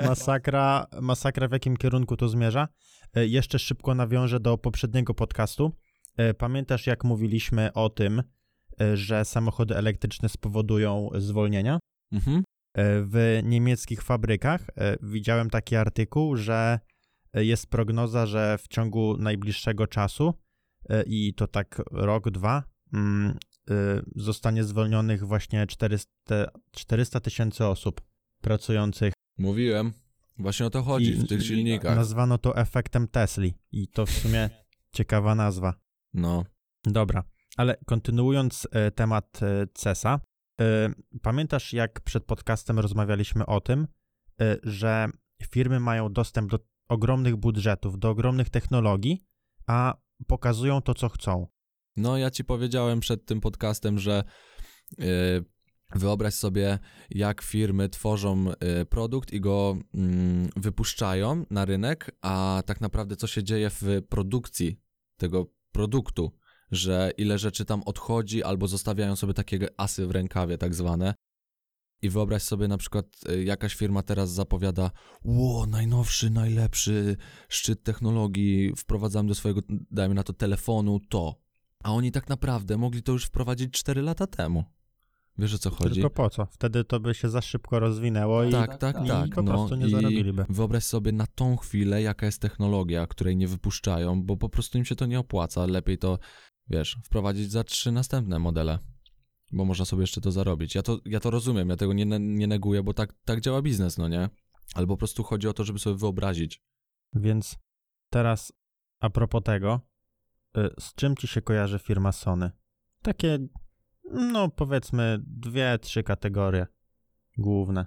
Masakra, 0.07 0.87
masakra 1.01 1.49
w 1.49 1.53
jakim 1.53 1.77
kierunku 1.77 2.17
to 2.17 2.29
zmierza. 2.29 2.69
E, 3.17 3.27
Jeszcze 3.27 3.59
szybko 3.59 3.95
nawiążę 3.95 4.41
do 4.41 4.59
poprzedniego 4.59 5.15
podcastu. 5.15 5.73
E, 6.17 6.35
Pamiętasz, 6.35 6.87
jak 6.87 7.05
mówiliśmy 7.05 7.73
o 7.73 7.89
tym, 7.91 8.23
e, 8.81 8.97
że 8.97 9.25
samochody 9.25 9.77
elektryczne 9.77 10.29
spowodują 10.29 11.09
zwolnienia? 11.19 11.79
mhm. 12.13 12.43
E, 12.75 13.03
W 13.03 13.41
niemieckich 13.45 14.03
fabrykach 14.03 14.67
e, 14.77 14.97
widziałem 15.03 15.51
taki 15.51 15.77
artykuł, 15.77 16.37
że 16.37 16.79
e, 17.33 17.45
jest 17.45 17.67
prognoza, 17.67 18.27
że 18.27 18.59
w 18.59 18.69
ciągu 18.69 19.17
najbliższego 19.17 19.87
czasu 19.87 20.35
i 21.07 21.35
to 21.35 21.47
tak 21.47 21.83
rok, 21.93 22.31
dwa, 22.31 22.63
mm, 22.93 23.39
zostanie 24.17 24.65
zwolnionych 24.65 25.27
właśnie 25.27 25.67
400 25.67 26.09
400 26.71 27.21
tysięcy 27.21 27.65
osób 27.67 28.01
pracujących 28.41 29.13
Mówiłem. 29.39 29.93
Właśnie 30.39 30.67
o 30.67 30.71
to 30.71 30.83
chodzi 30.83 31.13
w 31.13 31.29
tych 31.29 31.47
silnikach. 31.47 31.97
Nazwano 31.97 32.39
to 32.39 32.57
efektem 32.57 33.09
Tesli 33.09 33.55
i 33.73 33.89
to 33.89 34.07
w 34.07 34.11
sumie 34.11 34.51
ciekawa 34.97 35.35
nazwa. 35.35 35.75
No. 36.15 36.45
Dobra, 36.85 37.25
ale 37.57 37.77
kontynuując 37.87 38.69
temat 38.95 39.41
CESA, 39.75 40.21
pamiętasz 41.23 41.73
jak 41.73 42.01
przed 42.01 42.25
podcastem 42.25 42.79
rozmawialiśmy 42.79 43.47
o 43.47 43.61
tym, 43.61 43.87
e, 44.41 44.57
że 44.63 45.09
firmy 45.51 45.81
mają 45.81 46.13
dostęp 46.13 46.51
do 46.51 46.59
ogromnych 46.89 47.37
budżetów, 47.37 47.99
do 47.99 48.11
ogromnych 48.11 48.51
technologii, 48.51 49.25
a 49.67 49.95
pokazują 50.27 50.83
to, 50.83 50.95
co 50.95 51.09
chcą. 51.09 51.47
No, 51.97 52.17
ja 52.17 52.31
ci 52.31 52.45
powiedziałem 52.45 53.01
przed 53.01 53.27
tym 53.27 53.41
podcastem, 53.41 53.99
że 53.99 54.25
yy, 54.99 55.07
wyobraź 55.95 56.35
sobie, 56.35 56.79
jak 57.11 57.43
firmy 57.43 57.89
tworzą 57.89 58.47
produkt 58.91 59.33
i 59.33 59.41
go 59.41 59.77
mm, 59.95 60.49
wypuszczają 60.57 61.45
na 61.51 61.65
rynek, 61.65 62.11
a 62.21 62.63
tak 62.67 62.81
naprawdę 62.81 63.17
co 63.17 63.27
się 63.27 63.45
dzieje 63.45 63.71
w 63.71 63.83
produkcji 64.09 64.81
tego 65.17 65.47
produktu, 65.73 66.33
że 66.71 67.11
ile 67.17 67.39
rzeczy 67.39 67.65
tam 67.65 67.83
odchodzi 67.83 68.43
albo 68.43 68.69
zostawiają 68.69 69.17
sobie 69.17 69.35
takie 69.35 69.69
asy 69.77 70.07
w 70.07 70.11
rękawie 70.11 70.59
tak 70.59 70.75
zwane. 70.75 71.15
I 72.03 72.11
wyobraź 72.11 72.43
sobie 72.43 72.69
na 72.69 72.79
przykład 72.79 73.07
y, 73.31 73.45
jakaś 73.45 73.75
firma 73.75 74.03
teraz 74.03 74.31
zapowiada 74.31 74.91
ło, 75.25 75.67
najnowszy, 75.67 76.31
najlepszy 76.31 77.17
szczyt 77.49 77.83
technologii, 77.83 78.73
wprowadzam 78.77 79.27
do 79.27 79.35
swojego, 79.35 79.61
dajmy 79.91 80.15
na 80.15 80.23
to, 80.23 80.33
telefonu 80.33 81.01
to. 81.09 81.35
A 81.85 81.93
oni 81.93 82.13
tak 82.13 82.29
naprawdę 82.29 82.77
mogli 82.77 83.03
to 83.03 83.13
już 83.13 83.25
wprowadzić 83.25 83.73
4 83.73 84.03
lata 84.03 84.27
temu. 84.27 84.65
Wiesz 85.39 85.55
o 85.55 85.59
co 85.59 85.71
chodzi? 85.71 85.95
Tylko 85.95 86.11
po 86.11 86.31
co? 86.31 86.47
Wtedy 86.47 86.85
to 86.85 87.01
by 87.01 87.15
się 87.15 87.29
za 87.29 87.41
szybko 87.41 87.81
rozwinęło 87.81 88.45
i 88.45 88.53
tak, 88.53 88.79
tak, 88.79 89.05
i 89.05 89.09
tak. 89.09 89.35
po 89.35 89.43
no, 89.43 89.53
prostu 89.53 89.77
nie 89.77 89.87
i 89.87 89.91
zarobiliby. 89.91 90.45
Wyobraź 90.49 90.85
sobie 90.85 91.13
na 91.13 91.27
tą 91.27 91.57
chwilę, 91.57 92.03
jaka 92.03 92.27
jest 92.27 92.41
technologia, 92.41 93.07
której 93.07 93.37
nie 93.37 93.49
wypuszczają, 93.49 94.23
bo 94.23 94.37
po 94.37 94.49
prostu 94.49 94.79
im 94.79 94.85
się 94.85 94.97
to 94.97 95.07
nie 95.07 95.19
opłaca. 95.19 95.67
Lepiej 95.67 95.99
to, 95.99 96.19
wiesz, 96.71 96.99
wprowadzić 97.05 97.51
za 97.51 97.65
trzy 97.65 97.93
następne 97.93 98.39
modele, 98.39 98.79
bo 99.53 99.65
można 99.65 99.85
sobie 99.85 100.01
jeszcze 100.01 100.21
to 100.21 100.33
zarobić. 100.33 100.75
Ja 100.75 100.83
to, 100.83 100.99
ja 101.05 101.21
to 101.21 101.31
rozumiem, 101.31 101.69
ja 101.69 101.77
tego 101.77 101.93
nie, 101.93 102.05
nie 102.19 102.47
neguję, 102.47 102.83
bo 102.83 102.95
tak, 102.95 103.13
tak 103.25 103.41
działa 103.41 103.63
biznes, 103.63 103.99
no 103.99 104.09
nie? 104.09 104.29
Ale 104.75 104.87
po 104.87 104.97
prostu 104.97 105.23
chodzi 105.23 105.49
o 105.49 105.53
to, 105.53 105.65
żeby 105.65 105.79
sobie 105.79 105.97
wyobrazić. 105.97 106.63
Więc 107.15 107.59
teraz 108.11 108.53
a 109.01 109.11
propos 109.11 109.43
tego, 109.43 109.81
y, 110.57 110.71
z 110.81 110.95
czym 110.95 111.17
ci 111.17 111.29
się 111.29 111.43
kojarzy 111.43 111.79
firma 111.79 112.13
Sony? 112.13 112.51
Takie, 113.03 113.39
no 114.13 114.49
powiedzmy, 114.49 115.19
dwie, 115.27 115.79
trzy 115.79 116.03
kategorie 116.03 116.67
główne. 117.39 117.87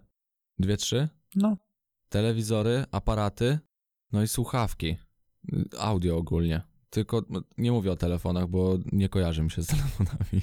Dwie, 0.60 0.78
trzy? 0.78 1.10
No, 1.36 1.58
Telewizory, 2.10 2.86
aparaty, 2.92 3.60
no 4.12 4.24
i 4.24 4.28
słuchawki. 4.28 4.98
Audio 5.80 6.18
ogólnie. 6.18 6.62
Tylko 6.92 7.22
no, 7.30 7.42
nie 7.58 7.72
mówię 7.72 7.92
o 7.92 7.96
telefonach, 7.96 8.48
bo 8.48 8.78
nie 8.92 9.10
kojarzy 9.10 9.44
mi 9.44 9.52
się 9.52 9.62
z 9.64 9.68
telefonami. 9.78 10.42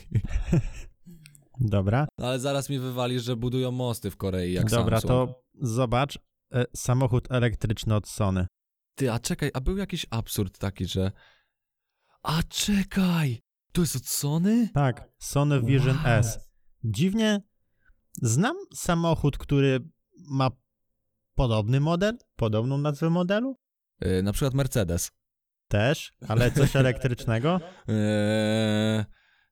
dobra. 1.60 2.06
No 2.18 2.26
ale 2.26 2.40
zaraz 2.40 2.70
mi 2.70 2.78
wywali, 2.78 3.20
że 3.20 3.36
budują 3.36 3.70
mosty 3.70 4.10
w 4.10 4.16
Korei 4.16 4.52
jak 4.52 4.70
Dobra, 4.70 5.00
Samsung. 5.00 5.08
to 5.30 5.42
zobacz, 5.60 6.16
y, 6.16 6.64
samochód 6.76 7.32
elektryczny 7.32 7.94
od 7.94 8.08
Sony. 8.08 8.46
Ty, 8.94 9.12
a 9.12 9.18
czekaj, 9.18 9.50
a 9.54 9.60
był 9.60 9.76
jakiś 9.76 10.06
absurd 10.10 10.58
taki, 10.58 10.86
że... 10.86 11.12
A 12.22 12.42
czekaj! 12.42 13.40
To 13.72 13.80
jest 13.80 13.96
od 13.96 14.06
Sony? 14.06 14.68
Tak, 14.74 15.08
Sony 15.18 15.62
Vision 15.62 15.96
Wow. 15.96 16.06
S. 16.06 16.38
Dziwnie, 16.84 17.40
znam 18.22 18.56
samochód, 18.74 19.38
który 19.38 19.80
ma 20.30 20.50
podobny 21.34 21.80
model, 21.80 22.18
podobną 22.36 22.78
nazwę 22.78 23.10
modelu? 23.10 23.56
Yy, 24.00 24.22
na 24.22 24.32
przykład 24.32 24.54
Mercedes. 24.54 25.10
Też, 25.68 26.12
ale 26.28 26.52
coś 26.52 26.76
elektrycznego? 26.84 27.60
Eee, 27.88 29.04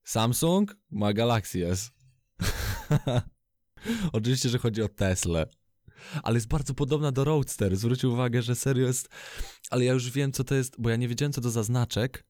Samsung 0.04 0.76
ma 0.90 1.12
Galaxy 1.12 1.66
S. 1.66 1.90
Oczywiście, 4.12 4.48
że 4.48 4.58
chodzi 4.58 4.82
o 4.82 4.88
Teslę. 4.88 5.46
Ale 6.22 6.36
jest 6.36 6.48
bardzo 6.48 6.74
podobna 6.74 7.12
do 7.12 7.24
Roadster. 7.24 7.76
Zwróć 7.76 8.04
uwagę, 8.04 8.42
że 8.42 8.54
serio 8.54 8.86
jest... 8.86 9.08
Ale 9.70 9.84
ja 9.84 9.92
już 9.92 10.10
wiem, 10.10 10.32
co 10.32 10.44
to 10.44 10.54
jest, 10.54 10.74
bo 10.78 10.90
ja 10.90 10.96
nie 10.96 11.08
wiedziałem, 11.08 11.32
co 11.32 11.40
to 11.40 11.50
za 11.50 11.62
znaczek. 11.62 12.26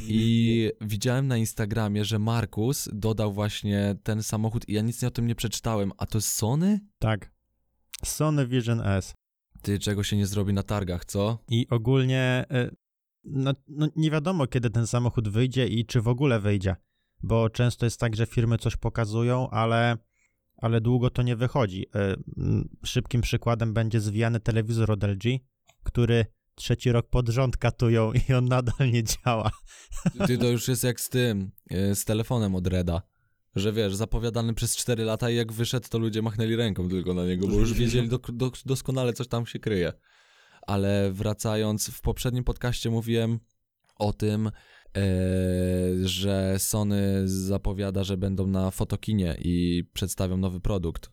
I 0.00 0.70
widziałem 0.80 1.26
na 1.28 1.36
Instagramie, 1.36 2.04
że 2.04 2.18
Markus 2.18 2.88
dodał 2.92 3.32
właśnie 3.32 3.96
ten 4.02 4.22
samochód 4.22 4.68
i 4.68 4.72
ja 4.72 4.82
nic 4.82 5.04
o 5.04 5.10
tym 5.10 5.26
nie 5.26 5.34
przeczytałem. 5.34 5.92
A 5.98 6.06
to 6.06 6.18
jest 6.18 6.28
Sony? 6.28 6.80
Tak. 6.98 7.32
Sony 8.04 8.46
Vision 8.46 8.80
S. 8.80 9.14
Ty, 9.62 9.78
czego 9.78 10.04
się 10.04 10.16
nie 10.16 10.26
zrobi 10.26 10.52
na 10.52 10.62
targach, 10.62 11.04
co? 11.04 11.38
I 11.48 11.66
ogólnie 11.70 12.44
y, 12.52 12.76
no, 13.24 13.52
no 13.68 13.88
nie 13.96 14.10
wiadomo, 14.10 14.46
kiedy 14.46 14.70
ten 14.70 14.86
samochód 14.86 15.28
wyjdzie 15.28 15.66
i 15.66 15.86
czy 15.86 16.00
w 16.00 16.08
ogóle 16.08 16.40
wyjdzie, 16.40 16.76
bo 17.22 17.50
często 17.50 17.86
jest 17.86 18.00
tak, 18.00 18.16
że 18.16 18.26
firmy 18.26 18.58
coś 18.58 18.76
pokazują, 18.76 19.50
ale, 19.50 19.98
ale 20.56 20.80
długo 20.80 21.10
to 21.10 21.22
nie 21.22 21.36
wychodzi. 21.36 21.86
Mm, 21.92 22.68
Szybkim 22.84 23.20
przykładem 23.20 23.74
będzie 23.74 24.00
zwijany 24.00 24.40
telewizor 24.40 24.90
od 24.90 25.04
LG, 25.04 25.24
który 25.82 26.26
trzeci 26.54 26.92
rok 26.92 27.08
pod 27.08 27.28
rząd 27.28 27.56
katują 27.56 28.12
i 28.28 28.32
on 28.32 28.44
nadal 28.44 28.90
nie 28.92 29.04
działa. 29.04 29.50
Ty, 30.26 30.38
to 30.38 30.46
już 30.46 30.68
jest 30.68 30.84
jak 30.84 31.00
z 31.00 31.08
tym, 31.08 31.50
e, 31.70 31.94
z 31.94 32.04
telefonem 32.04 32.54
od 32.54 32.66
Reda. 32.66 33.02
Że 33.56 33.72
wiesz, 33.72 33.94
zapowiadany 33.94 34.54
przez 34.54 34.76
4 34.76 35.04
lata 35.04 35.30
i 35.30 35.36
jak 35.36 35.52
wyszedł, 35.52 35.88
to 35.88 35.98
ludzie 35.98 36.22
machnęli 36.22 36.56
ręką 36.56 36.88
tylko 36.88 37.14
na 37.14 37.24
niego, 37.24 37.48
bo 37.48 37.54
już 37.54 37.72
wiedzieli 37.72 38.08
do, 38.08 38.18
do, 38.18 38.50
doskonale, 38.64 39.12
coś 39.12 39.28
tam 39.28 39.46
się 39.46 39.58
kryje. 39.58 39.92
Ale 40.66 41.12
wracając, 41.12 41.88
w 41.88 42.00
poprzednim 42.00 42.44
podcaście 42.44 42.90
mówiłem 42.90 43.38
o 43.96 44.12
tym, 44.12 44.46
e, 44.46 44.50
że 46.02 46.58
Sony 46.58 47.28
zapowiada, 47.28 48.04
że 48.04 48.16
będą 48.16 48.46
na 48.46 48.70
fotokinie 48.70 49.36
i 49.38 49.84
przedstawią 49.92 50.36
nowy 50.36 50.60
produkt. 50.60 51.10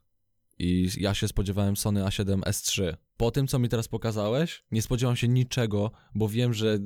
I 0.59 0.89
ja 0.97 1.13
się 1.13 1.27
spodziewałem 1.27 1.77
Sony 1.77 2.03
A7 2.03 2.39
S3. 2.39 2.95
Po 3.17 3.31
tym, 3.31 3.47
co 3.47 3.59
mi 3.59 3.69
teraz 3.69 3.87
pokazałeś, 3.87 4.63
nie 4.71 4.81
spodziewam 4.81 5.15
się 5.15 5.27
niczego, 5.27 5.91
bo 6.15 6.29
wiem, 6.29 6.53
że 6.53 6.79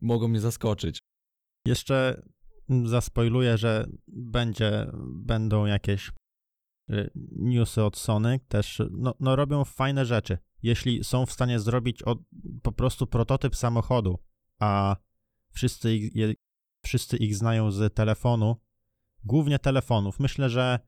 mogą 0.00 0.28
mnie 0.28 0.40
zaskoczyć. 0.40 0.98
Jeszcze 1.66 2.22
zaspoiluję, 2.84 3.58
że 3.58 3.86
będzie, 4.08 4.86
będą 5.14 5.66
jakieś 5.66 6.12
y, 6.90 7.10
newsy 7.32 7.82
od 7.82 7.96
Sony, 7.96 8.40
też 8.48 8.82
no, 8.90 9.14
no 9.20 9.36
robią 9.36 9.64
fajne 9.64 10.04
rzeczy. 10.04 10.38
Jeśli 10.62 11.04
są 11.04 11.26
w 11.26 11.32
stanie 11.32 11.60
zrobić 11.60 12.02
od, 12.02 12.18
po 12.62 12.72
prostu 12.72 13.06
prototyp 13.06 13.56
samochodu, 13.56 14.18
a 14.58 14.96
wszyscy 15.50 15.94
ich, 15.96 16.14
je, 16.16 16.34
wszyscy 16.84 17.16
ich 17.16 17.36
znają 17.36 17.70
z 17.70 17.94
telefonu, 17.94 18.56
głównie 19.24 19.58
telefonów. 19.58 20.20
Myślę, 20.20 20.50
że 20.50 20.78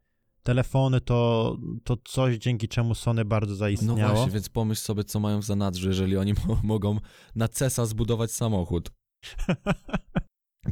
telefony 0.43 1.01
to, 1.01 1.57
to 1.85 1.97
coś, 2.05 2.37
dzięki 2.37 2.69
czemu 2.69 2.95
Sony 2.95 3.25
bardzo 3.25 3.51
No 3.53 3.57
zaistniało. 3.57 4.15
właśnie, 4.15 4.33
więc 4.33 4.49
pomyśl 4.49 4.81
sobie, 4.83 5.05
co 5.05 5.21
mają 5.21 5.41
w 5.41 5.45
zanadrzu, 5.45 5.89
jeżeli 5.89 6.17
oni 6.17 6.33
mo- 6.47 6.61
mogą 6.63 6.99
na 7.35 7.49
CESA 7.49 7.87
zbudować 7.87 8.33
samochód. 8.33 8.91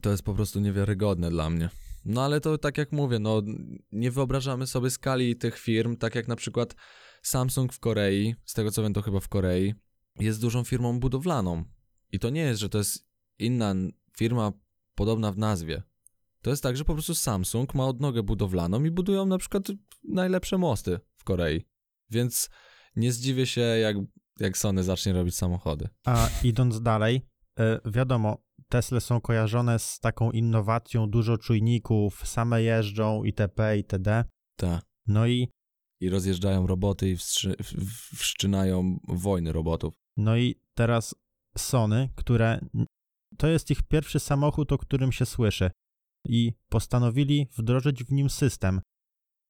To 0.03 0.11
jest 0.11 0.23
po 0.23 0.35
prostu 0.35 0.61
niewiarygodne 0.61 1.31
dla 1.31 1.50
mnie. 1.50 1.71
No 2.05 2.25
ale 2.25 2.41
to 2.41 2.59
tak 2.59 2.79
jak 2.79 2.93
mówię, 2.93 3.19
no 3.19 3.43
nie 3.93 4.11
wyobrażamy 4.11 4.67
sobie 4.67 4.91
skali 4.91 5.37
tych 5.37 5.59
firm, 5.59 5.97
tak 5.97 6.15
jak 6.15 6.29
na 6.29 6.37
przykład 6.37 6.75
Samsung 7.26 7.73
w 7.73 7.80
Korei, 7.80 8.35
z 8.45 8.54
tego 8.54 8.71
co 8.71 8.83
wiem 8.83 8.92
to 8.92 9.02
chyba 9.02 9.21
w 9.21 9.28
Korei, 9.28 9.75
jest 10.21 10.40
dużą 10.40 10.64
firmą 10.64 11.00
budowlaną. 11.00 11.64
I 12.12 12.18
to 12.18 12.30
nie 12.30 12.40
jest, 12.40 12.61
że 12.61 12.68
to 12.68 12.78
jest 12.78 13.09
inna 13.38 13.75
firma 14.16 14.52
podobna 14.95 15.33
w 15.33 15.38
nazwie. 15.38 15.83
To 16.42 16.50
jest 16.50 16.62
tak, 16.62 16.76
że 16.76 16.85
po 16.85 16.92
prostu 16.92 17.14
Samsung 17.14 17.75
ma 17.75 17.87
odnogę 17.87 18.23
budowlaną 18.23 18.85
i 18.85 18.90
budują 18.90 19.26
na 19.26 19.38
przykład 19.38 19.64
najlepsze 20.04 20.59
mosty 20.59 21.00
w 21.16 21.25
Korei. 21.25 21.64
Więc 22.11 22.50
nie 22.97 23.12
zdziwię 23.12 23.47
się, 23.47 23.61
jak, 23.61 23.97
jak 24.40 24.59
Sony 24.59 24.83
zacznie 24.83 25.12
robić 25.12 25.37
samochody. 25.37 25.88
A 26.04 26.28
idąc 26.45 26.83
dalej, 26.83 27.23
y, 27.61 27.90
wiadomo, 27.90 28.38
Tesla 28.68 29.00
są 29.00 29.21
kojarzone 29.21 29.78
z 29.78 30.00
taką 30.00 30.30
innowacją, 30.30 31.11
dużo 31.11 31.38
czujników, 31.38 32.28
same 32.28 32.62
jeżdżą 32.62 33.25
itp. 33.25 33.76
itd. 33.76 34.25
Tak. 34.56 34.83
No 35.06 35.26
i, 35.26 35.49
I 36.00 36.09
rozjeżdżają 36.09 36.67
roboty 36.67 37.11
i 37.11 37.17
wstrzy- 37.17 37.57
wszczynają 38.17 38.99
wojny 39.09 39.53
robotów. 39.53 39.95
no 40.17 40.37
i 40.37 40.55
teraz 40.75 41.15
Sony, 41.59 42.09
które 42.17 42.61
to 43.38 43.47
jest 43.49 43.71
ich 43.71 43.83
pierwszy 43.83 44.21
samochód, 44.21 44.73
o 44.73 44.79
którym 44.79 45.12
się 45.12 45.26
słyszy 45.26 45.71
i 46.29 46.53
postanowili 46.69 47.47
wdrożyć 47.59 48.05
w 48.05 48.12
nim 48.12 48.31
system 48.31 48.81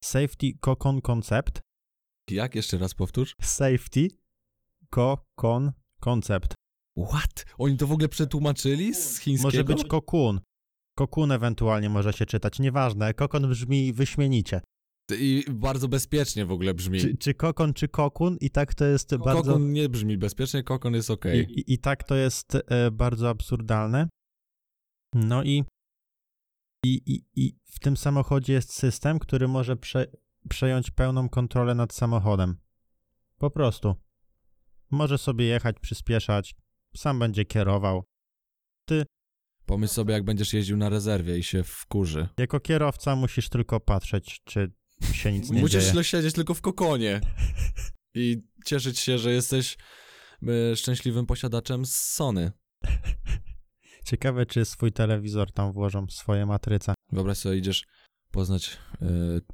Safety 0.05 0.47
Cocon 0.61 1.01
Concept, 1.01 1.61
Jak? 2.31 2.55
Jeszcze 2.55 2.79
raz 2.79 2.95
powtórz? 2.95 3.35
Safety 3.43 4.09
Cocon 4.91 5.73
Concept. 6.01 6.55
What? 7.09 7.45
Oni 7.59 7.77
to 7.77 7.87
w 7.87 7.93
ogóle 7.93 8.09
przetłumaczyli 8.09 8.95
z 8.95 9.19
chińskiego? 9.19 9.49
Może 9.49 9.65
być 9.65 9.85
kokun. 9.85 10.41
Kokun 10.97 11.33
ewentualnie 11.33 11.89
może 11.91 12.13
się 12.13 12.27
czytać, 12.27 12.59
nieważne. 12.59 13.15
Kokon 13.15 13.49
brzmi 13.51 13.93
wyśmienicie. 13.93 14.61
I 15.11 15.45
bardzo 15.51 15.89
bezpiecznie 15.89 16.47
w 16.47 16.53
ogóle 16.53 16.75
brzmi. 16.75 17.01
Czy, 17.01 17.17
czy 17.17 17.35
kokon, 17.35 17.75
czy 17.75 17.89
kokun 17.89 18.37
i 18.41 18.51
tak 18.51 18.75
to 18.75 18.85
jest 18.85 19.17
bardzo... 19.17 19.43
Kokon 19.43 19.73
nie 19.73 19.89
brzmi 19.89 20.19
bezpiecznie, 20.19 20.63
kokon 20.63 20.95
jest 20.95 21.11
ok. 21.11 21.25
I, 21.25 21.39
i, 21.39 21.73
I 21.73 21.79
tak 21.79 22.05
to 22.05 22.15
jest 22.15 22.55
e, 22.55 22.91
bardzo 22.91 23.29
absurdalne. 23.29 24.09
No 25.15 25.43
i, 25.45 25.65
i, 26.85 27.25
i, 27.37 27.57
w 27.65 27.79
tym 27.79 27.97
samochodzie 27.97 28.53
jest 28.53 28.73
system, 28.73 29.19
który 29.19 29.49
może 29.49 29.77
prze, 29.77 30.07
przejąć 30.49 30.91
pełną 30.91 31.29
kontrolę 31.29 31.75
nad 31.75 31.93
samochodem. 31.93 32.57
Po 33.39 33.51
prostu. 33.51 33.95
Może 34.91 35.19
sobie 35.19 35.45
jechać, 35.45 35.77
przyspieszać, 35.81 36.55
sam 36.97 37.19
będzie 37.19 37.45
kierował. 37.45 38.05
Pomyśl 39.67 39.93
sobie, 39.93 40.15
jak 40.15 40.25
będziesz 40.25 40.53
jeździł 40.53 40.77
na 40.77 40.89
rezerwie 40.89 41.39
i 41.39 41.43
się 41.43 41.65
wkurzy. 41.65 42.29
Jako 42.39 42.61
kierowca 42.61 43.17
musisz 43.17 43.49
tylko 43.49 43.81
patrzeć, 43.81 44.41
czy 44.45 44.73
się 45.13 45.33
nic 45.33 45.51
nie 45.51 45.61
Musisz 45.61 45.93
dzieje. 45.93 46.05
siedzieć 46.05 46.35
tylko 46.35 46.55
w 46.55 46.61
kokonie 46.61 47.21
i 48.15 48.43
cieszyć 48.65 48.99
się, 48.99 49.19
że 49.19 49.33
jesteś 49.33 49.77
e, 50.43 50.77
szczęśliwym 50.77 51.27
posiadaczem 51.27 51.87
Sony. 51.87 52.53
Ciekawe, 54.05 54.47
czy 54.47 54.65
swój 54.65 54.93
telewizor 54.93 55.53
tam 55.53 55.73
włożą, 55.73 56.07
swoje 56.11 56.47
matryce. 56.47 56.95
Wyobraź 57.13 57.39
sobie, 57.39 57.57
idziesz 57.57 57.87
poznać 58.31 58.79
y, 59.03 59.07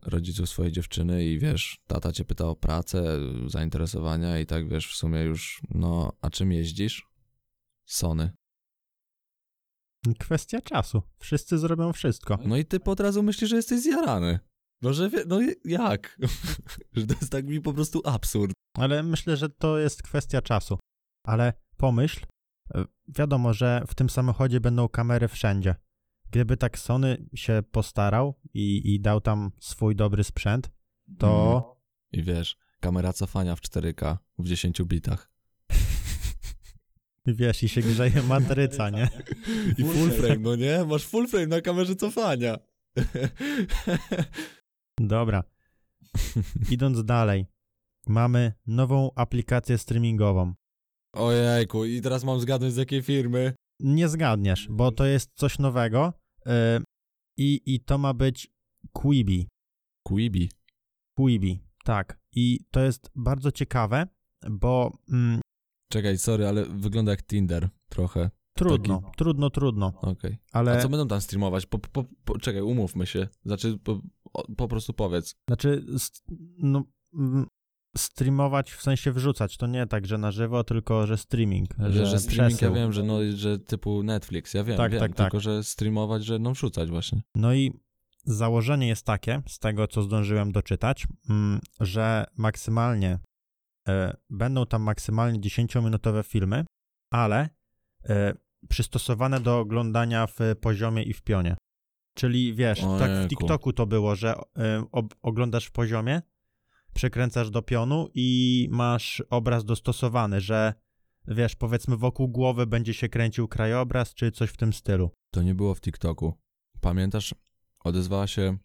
rodziców 0.02 0.48
swojej 0.48 0.72
dziewczyny 0.72 1.24
i 1.24 1.38
wiesz, 1.38 1.78
tata 1.86 2.12
cię 2.12 2.24
pyta 2.24 2.48
o 2.48 2.56
pracę, 2.56 3.18
zainteresowania 3.46 4.38
i 4.38 4.46
tak 4.46 4.68
wiesz, 4.68 4.92
w 4.92 4.96
sumie 4.96 5.20
już, 5.20 5.62
no, 5.70 6.12
a 6.20 6.30
czym 6.30 6.52
jeździsz? 6.52 7.06
Sony. 7.86 8.32
Kwestia 10.18 10.60
czasu. 10.60 11.02
Wszyscy 11.18 11.58
zrobią 11.58 11.92
wszystko. 11.92 12.38
No 12.44 12.56
i 12.56 12.64
ty 12.64 12.78
od 12.84 13.00
razu 13.00 13.22
myślisz, 13.22 13.50
że 13.50 13.56
jesteś 13.56 13.80
zjarany. 13.80 14.38
No, 14.82 14.92
że 14.92 15.10
wie, 15.10 15.24
no 15.26 15.40
jak? 15.64 16.18
że 16.96 17.06
to 17.06 17.14
jest 17.14 17.32
tak 17.32 17.46
mi 17.46 17.60
po 17.60 17.72
prostu 17.72 18.02
absurd. 18.04 18.52
Ale 18.76 19.02
myślę, 19.02 19.36
że 19.36 19.48
to 19.48 19.78
jest 19.78 20.02
kwestia 20.02 20.42
czasu. 20.42 20.78
Ale 21.26 21.52
pomyśl, 21.76 22.26
e, 22.74 22.84
wiadomo, 23.08 23.52
że 23.52 23.84
w 23.86 23.94
tym 23.94 24.10
samochodzie 24.10 24.60
będą 24.60 24.88
kamery 24.88 25.28
wszędzie. 25.28 25.74
Gdyby 26.30 26.56
tak 26.56 26.78
Sony 26.78 27.26
się 27.34 27.62
postarał 27.70 28.40
i, 28.54 28.94
i 28.94 29.00
dał 29.00 29.20
tam 29.20 29.50
swój 29.60 29.96
dobry 29.96 30.24
sprzęt, 30.24 30.70
to 31.18 31.82
I 32.12 32.22
wiesz, 32.22 32.56
kamera 32.80 33.12
cofania 33.12 33.56
w 33.56 33.60
4K 33.60 34.16
w 34.38 34.48
10 34.48 34.82
bitach. 34.82 35.30
wiesz, 37.26 37.62
i 37.62 37.68
się 37.68 37.80
grzeje 37.80 38.22
matryca, 38.28 38.90
nie? 38.90 39.08
I 39.78 39.84
full 39.84 40.10
frame, 40.10 40.38
no 40.38 40.56
nie? 40.56 40.84
Masz 40.84 41.06
full 41.06 41.28
frame 41.28 41.46
na 41.46 41.60
kamerze 41.60 41.96
cofania. 41.96 42.58
Dobra. 45.00 45.44
Idąc 46.70 47.04
dalej, 47.04 47.46
mamy 48.06 48.52
nową 48.66 49.10
aplikację 49.14 49.78
streamingową. 49.78 50.54
Ojejku, 51.14 51.84
i 51.84 52.00
teraz 52.00 52.24
mam 52.24 52.40
zgadnąć 52.40 52.74
z 52.74 52.76
jakiej 52.76 53.02
firmy. 53.02 53.54
Nie 53.80 54.08
zgadniesz, 54.08 54.68
bo 54.70 54.92
to 54.92 55.06
jest 55.06 55.30
coś 55.34 55.58
nowego 55.58 56.12
yy, 56.46 56.52
i, 57.36 57.60
i 57.66 57.80
to 57.80 57.98
ma 57.98 58.14
być 58.14 58.52
Quibi. 58.92 59.48
Quibi. 60.06 60.50
Quibi, 61.16 61.64
tak. 61.84 62.18
I 62.32 62.64
to 62.70 62.80
jest 62.80 63.10
bardzo 63.14 63.52
ciekawe, 63.52 64.06
bo 64.50 64.92
mm, 65.12 65.40
Czekaj, 65.92 66.18
sorry, 66.18 66.46
ale 66.46 66.64
wygląda 66.64 67.10
jak 67.10 67.22
Tinder 67.22 67.68
trochę. 67.88 68.30
trudno, 68.56 69.12
trudno, 69.16 69.50
trudno, 69.50 69.92
Okej. 70.02 70.38
ale... 70.52 70.78
A 70.78 70.82
co 70.82 70.88
będą 70.88 71.08
tam 71.08 71.20
streamować? 71.20 71.66
Po, 71.66 71.78
po, 71.78 72.04
po, 72.24 72.38
czekaj, 72.38 72.62
umówmy 72.62 73.06
się. 73.06 73.28
Znaczy, 73.44 73.78
po, 73.78 74.00
po 74.56 74.68
prostu 74.68 74.92
powiedz. 74.92 75.34
Znaczy, 75.48 75.84
no, 76.58 76.84
mm, 77.14 77.46
streamować 77.96 78.72
w 78.72 78.82
sensie 78.82 79.12
wrzucać, 79.12 79.56
to 79.56 79.66
nie 79.66 79.86
tak, 79.86 80.06
że 80.06 80.18
na 80.18 80.30
żywo, 80.30 80.64
tylko 80.64 81.06
że 81.06 81.18
streaming. 81.18 81.68
Że, 81.78 82.06
że 82.06 82.18
streaming, 82.18 82.56
przesył. 82.56 82.74
ja 82.74 82.80
wiem, 82.82 82.92
że, 82.92 83.02
no, 83.02 83.18
że 83.34 83.58
typu 83.58 84.02
Netflix, 84.02 84.54
ja 84.54 84.64
wiem, 84.64 84.76
Tak, 84.76 84.92
wiem, 84.92 85.00
tak, 85.00 85.14
tak. 85.14 85.26
tylko 85.26 85.40
że 85.40 85.64
streamować, 85.64 86.24
że 86.24 86.38
no 86.38 86.52
wrzucać 86.52 86.90
właśnie. 86.90 87.22
No 87.34 87.54
i 87.54 87.80
założenie 88.24 88.88
jest 88.88 89.06
takie, 89.06 89.42
z 89.48 89.58
tego 89.58 89.88
co 89.88 90.02
zdążyłem 90.02 90.52
doczytać, 90.52 91.06
mm, 91.30 91.60
że 91.80 92.24
maksymalnie 92.36 93.18
e, 93.88 94.16
będą 94.30 94.66
tam 94.66 94.82
maksymalnie 94.82 95.40
10-minutowe 95.40 96.24
filmy, 96.24 96.64
ale 97.10 97.48
e, 98.08 98.34
przystosowane 98.68 99.40
do 99.40 99.58
oglądania 99.58 100.26
w 100.26 100.38
poziomie 100.60 101.02
i 101.02 101.12
w 101.12 101.22
pionie. 101.22 101.56
Czyli 102.14 102.54
wiesz, 102.54 102.80
tak 102.80 102.88
w 102.88 103.14
Ojejku. 103.14 103.28
TikToku 103.28 103.72
to 103.72 103.86
było, 103.86 104.16
że 104.16 104.34
e, 104.58 104.84
ob, 104.92 105.14
oglądasz 105.22 105.66
w 105.66 105.70
poziomie, 105.70 106.22
przekręcasz 106.94 107.50
do 107.50 107.62
pionu 107.62 108.08
i 108.14 108.68
masz 108.70 109.22
obraz 109.30 109.64
dostosowany, 109.64 110.40
że 110.40 110.74
wiesz, 111.28 111.56
powiedzmy 111.56 111.96
wokół 111.96 112.28
głowy 112.28 112.66
będzie 112.66 112.94
się 112.94 113.08
kręcił 113.08 113.48
krajobraz 113.48 114.14
czy 114.14 114.30
coś 114.30 114.50
w 114.50 114.56
tym 114.56 114.72
stylu. 114.72 115.10
To 115.30 115.42
nie 115.42 115.54
było 115.54 115.74
w 115.74 115.80
TikToku. 115.80 116.38
Pamiętasz, 116.80 117.34
odezwała 117.84 118.26
się 118.26 118.58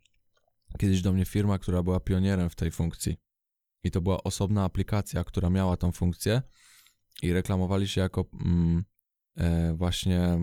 kiedyś 0.78 1.02
do 1.02 1.14
mnie 1.14 1.26
firma, 1.26 1.60
która 1.60 1.84
była 1.84 2.00
pionierem 2.00 2.50
w 2.50 2.56
tej 2.56 2.72
funkcji. 2.72 3.18
I 3.84 3.92
to 3.92 4.02
była 4.02 4.24
osobna 4.24 4.64
aplikacja, 4.64 5.24
która 5.24 5.50
miała 5.50 5.78
tą 5.78 5.92
funkcję 5.92 6.42
i 7.22 7.34
reklamowali 7.34 7.88
się 7.88 8.02
jako 8.02 8.26
mm, 8.46 8.84
e, 9.38 9.74
właśnie 9.74 10.38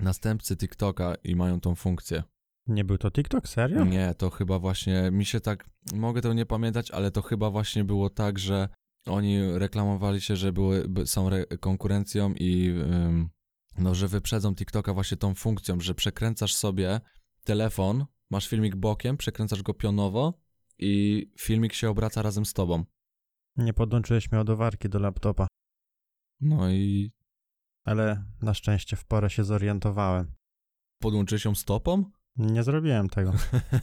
następcy 0.00 0.56
TikToka 0.56 1.14
i 1.24 1.36
mają 1.36 1.60
tą 1.60 1.74
funkcję. 1.74 2.22
Nie 2.66 2.84
był 2.84 2.98
to 2.98 3.10
TikTok, 3.10 3.48
serio? 3.48 3.84
Nie, 3.84 4.14
to 4.14 4.30
chyba 4.30 4.58
właśnie, 4.58 5.10
mi 5.10 5.24
się 5.24 5.40
tak, 5.40 5.64
mogę 5.94 6.22
tego 6.22 6.34
nie 6.34 6.46
pamiętać, 6.46 6.90
ale 6.90 7.10
to 7.10 7.22
chyba 7.22 7.50
właśnie 7.50 7.84
było 7.84 8.10
tak, 8.10 8.38
że 8.38 8.68
oni 9.06 9.58
reklamowali 9.58 10.20
się, 10.20 10.36
że 10.36 10.52
były, 10.52 10.88
by, 10.88 11.06
są 11.06 11.26
re, 11.26 11.46
konkurencją 11.46 12.34
i 12.34 12.68
ym, 12.68 13.28
no, 13.78 13.94
że 13.94 14.08
wyprzedzą 14.08 14.54
TikToka 14.54 14.94
właśnie 14.94 15.16
tą 15.16 15.34
funkcją, 15.34 15.80
że 15.80 15.94
przekręcasz 15.94 16.54
sobie 16.54 17.00
telefon, 17.44 18.04
masz 18.30 18.48
filmik 18.48 18.76
bokiem, 18.76 19.16
przekręcasz 19.16 19.62
go 19.62 19.74
pionowo 19.74 20.34
i 20.78 21.26
filmik 21.38 21.72
się 21.72 21.90
obraca 21.90 22.22
razem 22.22 22.46
z 22.46 22.52
tobą. 22.52 22.84
Nie 23.56 23.74
podłączyłeś 23.74 24.30
mnie 24.32 24.38
ładowarki 24.38 24.88
do 24.88 24.98
laptopa, 24.98 25.46
No 26.40 26.70
i 26.70 27.12
ale 27.84 28.24
na 28.42 28.54
szczęście 28.54 28.96
w 28.96 29.04
porę 29.04 29.30
się 29.30 29.44
zorientowałem. 29.44 30.34
podłączyłeś 30.98 31.44
ją 31.44 31.54
stopą? 31.54 32.10
Nie 32.36 32.62
zrobiłem 32.62 33.08
tego. 33.08 33.32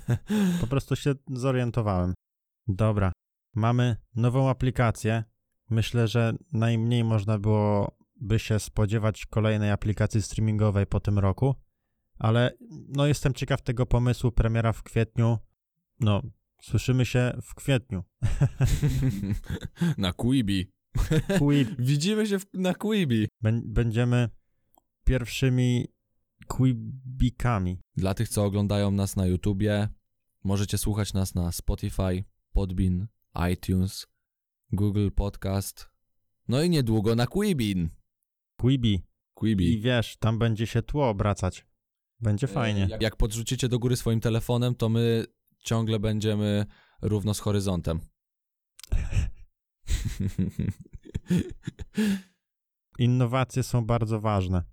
Po 0.62 0.68
prostu 0.68 0.96
się 0.96 1.14
zorientowałem. 1.28 2.14
Dobra, 2.68 3.12
mamy 3.56 3.98
nową 4.16 4.50
aplikację. 4.50 5.24
Myślę, 5.70 6.08
że 6.08 6.34
najmniej 6.52 7.04
można 7.04 7.40
było 7.40 8.02
by 8.22 8.40
się 8.40 8.60
spodziewać 8.60 9.26
kolejnej 9.26 9.72
aplikacji 9.72 10.22
streamingowej 10.22 10.86
po 10.86 11.00
tym 11.00 11.20
roku, 11.20 11.56
ale 12.20 12.52
no 12.88 13.08
jestem 13.08 13.34
ciekaw 13.34 13.62
tego 13.62 13.86
pomysłu. 13.86 14.32
Premiera 14.32 14.74
w 14.74 14.84
kwietniu. 14.84 15.38
No, 16.00 16.22
słyszymy 16.62 17.06
się 17.06 17.38
w 17.42 17.56
kwietniu. 17.56 18.04
na 19.98 20.14
Quibi. 20.14 20.72
Quib. 21.40 21.70
Widzimy 21.80 22.28
się 22.28 22.40
w, 22.40 22.46
na 22.54 22.74
Quibi. 22.74 23.28
Bę- 23.44 23.62
Będziemy 23.66 24.30
pierwszymi 25.04 25.88
quibikami. 26.48 27.80
Dla 27.96 28.14
tych, 28.14 28.30
co 28.30 28.46
oglądają 28.46 28.92
nas 28.92 29.16
na 29.16 29.26
YouTubie, 29.26 29.90
możecie 30.44 30.78
słuchać 30.78 31.14
nas 31.14 31.36
na 31.36 31.52
Spotify, 31.52 32.24
Podbean, 32.54 33.08
iTunes, 33.54 34.08
Google 34.72 35.10
Podcast, 35.16 35.90
no 36.48 36.64
i 36.64 36.70
niedługo 36.70 37.16
na 37.16 37.28
Quibin. 37.28 37.90
Quibi. 38.58 38.94
I 38.94 39.02
Quibi. 39.34 39.82
wiesz, 39.82 40.18
tam 40.18 40.40
będzie 40.40 40.68
się 40.68 40.82
tło 40.82 41.10
obracać. 41.10 41.66
Będzie 42.20 42.48
fajnie. 42.48 42.88
Jak, 42.90 43.02
jak 43.02 43.16
podrzucicie 43.16 43.70
do 43.70 43.80
góry 43.80 43.96
swoim 43.96 44.20
telefonem, 44.20 44.76
to 44.76 44.90
my 44.90 45.26
ciągle 45.64 46.00
będziemy 46.00 46.66
równo 47.02 47.34
z 47.34 47.40
horyzontem. 47.40 48.00
Innowacje 53.00 53.64
są 53.64 53.86
bardzo 53.86 54.22
ważne. 54.22 54.64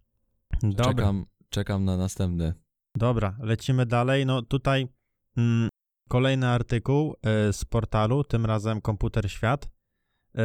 Dobra, 0.63 0.85
czekam, 0.85 1.27
czekam 1.51 1.85
na 1.85 1.97
następny. 1.97 2.55
dobra, 2.95 3.37
lecimy 3.41 3.87
dalej. 3.87 4.27
No 4.27 4.43
tutaj 4.43 4.89
mm, 5.37 5.69
kolejny 6.09 6.49
artykuł 6.49 7.15
y, 7.49 7.53
z 7.53 7.65
portalu, 7.65 8.25
tym 8.25 8.47
razem 8.47 8.81
Komputer 8.81 9.31
Świat. 9.31 9.71
Y, 10.39 10.41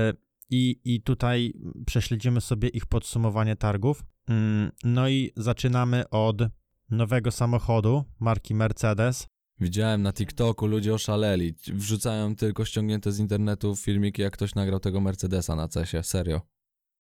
i, 0.50 0.82
I 0.84 1.02
tutaj 1.02 1.54
prześledzimy 1.86 2.42
sobie 2.42 2.70
ich 2.70 2.86
podsumowanie 2.86 3.56
targów. 3.56 4.04
Mm, 4.28 4.72
no 4.84 5.10
i 5.10 5.32
zaczynamy 5.38 6.10
od 6.10 6.42
nowego 6.90 7.32
samochodu 7.32 8.04
marki 8.20 8.56
Mercedes. 8.56 9.28
Widziałem 9.64 10.02
na 10.02 10.14
TikToku, 10.14 10.68
ludzie 10.68 10.94
oszaleli. 10.94 11.56
Wrzucają 11.68 12.36
tylko 12.36 12.66
ściągnięte 12.66 13.12
z 13.12 13.20
internetu 13.20 13.76
filmiki, 13.76 14.22
jak 14.22 14.34
ktoś 14.34 14.56
nagrał 14.56 14.80
tego 14.80 15.02
Mercedesa 15.02 15.56
na 15.56 15.68
cesie. 15.68 16.04
Serio. 16.04 16.42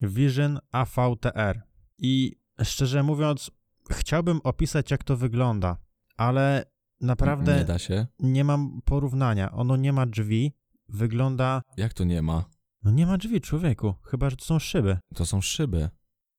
Vision 0.01 0.59
AVTR. 0.71 1.61
I 1.97 2.35
szczerze 2.63 3.03
mówiąc, 3.03 3.51
chciałbym 3.91 4.39
opisać, 4.43 4.91
jak 4.91 5.03
to 5.03 5.17
wygląda, 5.17 5.77
ale 6.17 6.65
naprawdę 7.01 7.57
Nie 7.57 7.65
da 7.65 7.79
się. 7.79 8.07
nie 8.19 8.43
mam 8.43 8.81
porównania. 8.85 9.51
Ono 9.51 9.75
nie 9.75 9.93
ma 9.93 10.05
drzwi, 10.05 10.53
wygląda. 10.89 11.61
Jak 11.77 11.93
to 11.93 12.03
nie 12.03 12.21
ma? 12.21 12.45
No 12.83 12.91
nie 12.91 13.05
ma 13.05 13.17
drzwi, 13.17 13.41
człowieku, 13.41 13.93
chyba 14.03 14.29
że 14.29 14.35
to 14.35 14.45
są 14.45 14.59
szyby. 14.59 14.97
To 15.15 15.25
są 15.25 15.41
szyby. 15.41 15.89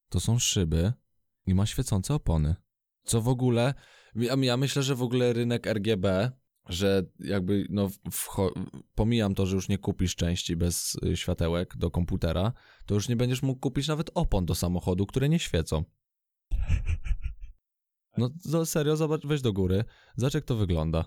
To 0.09 0.21
są 0.21 0.39
szyby 0.39 0.93
i 1.47 1.55
ma 1.55 1.67
świecące 1.67 2.15
opony. 2.15 2.55
Co 3.05 3.21
w 3.21 3.29
ogóle, 3.29 3.75
ja, 4.17 4.35
ja 4.41 4.57
myślę, 4.57 4.83
że 4.83 4.95
w 4.95 5.03
ogóle 5.03 5.33
rynek 5.33 5.67
RGB, 5.67 6.31
że 6.69 7.03
jakby, 7.19 7.67
no, 7.71 7.91
pomijam 8.95 9.35
to, 9.35 9.47
że 9.47 9.57
już 9.57 9.69
nie 9.69 9.79
kupisz 9.79 10.17
części 10.17 10.57
bez 10.57 10.97
y, 11.05 11.17
światełek 11.17 11.77
do 11.77 11.91
komputera, 11.91 12.53
to 12.87 12.95
już 12.95 13.09
nie 13.09 13.17
będziesz 13.17 13.43
mógł 13.43 13.61
kupić 13.61 13.89
nawet 13.89 14.11
opon 14.15 14.47
do 14.47 14.55
samochodu, 14.55 15.07
które 15.07 15.29
nie 15.29 15.39
świecą. 15.39 15.85
No, 18.19 18.31
no 18.45 18.67
serio, 18.67 18.97
zobacz, 18.97 19.27
weź 19.27 19.43
do 19.43 19.53
góry, 19.53 19.85
zobacz 20.17 20.35
jak 20.35 20.45
to 20.45 20.57
wygląda. 20.57 21.05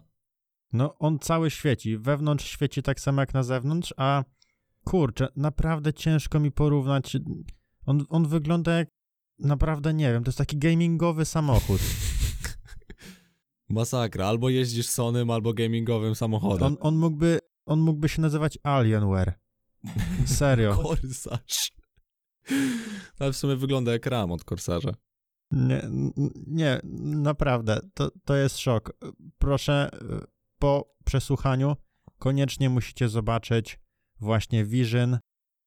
No 0.74 0.98
on 0.98 1.20
cały 1.20 1.52
świeci, 1.52 1.98
wewnątrz 1.98 2.46
świeci 2.46 2.84
tak 2.84 3.00
samo 3.00 3.22
jak 3.22 3.34
na 3.34 3.44
zewnątrz, 3.44 3.94
a 3.98 4.24
kurczę, 4.84 5.28
naprawdę 5.36 5.94
ciężko 5.94 6.40
mi 6.40 6.52
porównać. 6.52 7.18
On, 7.86 8.06
on 8.10 8.28
wygląda 8.28 8.78
jak 8.78 8.90
naprawdę 9.40 9.94
nie 9.94 10.12
wiem, 10.12 10.24
to 10.24 10.30
jest 10.30 10.38
taki 10.38 10.58
gamingowy 10.58 11.26
samochód. 11.26 11.82
Masakra, 13.70 14.28
albo 14.28 14.50
jeździsz 14.50 14.88
Sonym, 14.88 15.32
albo 15.32 15.54
gamingowym 15.54 16.16
samochodem. 16.16 16.68
On, 16.68 16.78
on, 16.80 16.96
mógłby, 16.96 17.40
on 17.66 17.80
mógłby 17.80 18.10
się 18.10 18.22
nazywać 18.22 18.58
Alienware. 18.64 19.34
Serio. 20.26 20.76
Korsarz. 20.76 21.72
Ale 23.20 23.34
w 23.34 23.38
sumie 23.38 23.56
wygląda 23.56 23.92
jak 23.92 24.06
ram 24.06 24.32
od 24.32 24.44
korsarza. 24.44 24.92
Nie, 25.52 25.82
nie, 26.48 26.80
naprawdę, 27.04 27.80
to, 27.94 28.12
to 28.26 28.36
jest 28.36 28.58
szok. 28.58 28.98
Proszę, 29.38 29.90
y, 29.94 30.26
po 30.60 30.96
przesłuchaniu 31.06 31.76
koniecznie 32.20 32.70
musicie 32.70 33.10
zobaczyć 33.10 33.80
właśnie 34.20 34.66
Vision 34.66 35.20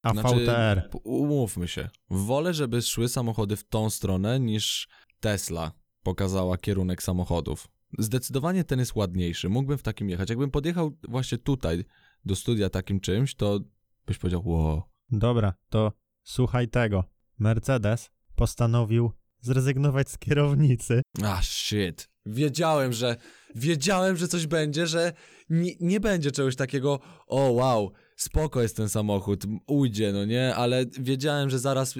AVTR. 0.03 0.23
Znaczy, 0.23 0.97
umówmy 1.03 1.67
się. 1.67 1.89
Wolę, 2.09 2.53
żeby 2.53 2.81
szły 2.81 3.09
samochody 3.09 3.55
w 3.55 3.63
tą 3.63 3.89
stronę, 3.89 4.39
niż 4.39 4.87
Tesla 5.19 5.71
pokazała 6.03 6.57
kierunek 6.57 7.03
samochodów. 7.03 7.67
Zdecydowanie 7.99 8.63
ten 8.63 8.79
jest 8.79 8.95
ładniejszy. 8.95 9.49
Mógłbym 9.49 9.77
w 9.77 9.83
takim 9.83 10.09
jechać. 10.09 10.29
Jakbym 10.29 10.51
podjechał 10.51 10.97
właśnie 11.09 11.37
tutaj 11.37 11.85
do 12.25 12.35
studia 12.35 12.69
takim 12.69 12.99
czymś, 12.99 13.35
to 13.35 13.59
byś 14.05 14.17
powiedział, 14.17 14.41
wow. 14.45 14.81
Dobra, 15.09 15.53
to 15.69 15.91
słuchaj 16.23 16.67
tego. 16.67 17.03
Mercedes 17.39 18.09
postanowił 18.35 19.11
zrezygnować 19.41 20.09
z 20.09 20.17
kierownicy. 20.17 21.01
Ah, 21.23 21.43
shit. 21.43 22.09
Wiedziałem, 22.25 22.93
że 22.93 23.15
wiedziałem, 23.55 24.17
że 24.17 24.27
coś 24.27 24.47
będzie, 24.47 24.87
że 24.87 25.13
nie, 25.49 25.71
nie 25.79 25.99
będzie 25.99 26.31
czegoś 26.31 26.55
takiego, 26.55 26.99
o 27.27 27.51
wow, 27.51 27.91
spoko 28.15 28.61
jest 28.61 28.77
ten 28.77 28.89
samochód, 28.89 29.43
ujdzie, 29.67 30.11
no 30.13 30.25
nie, 30.25 30.55
ale 30.55 30.85
wiedziałem, 30.99 31.49
że 31.49 31.59
zaraz 31.59 31.95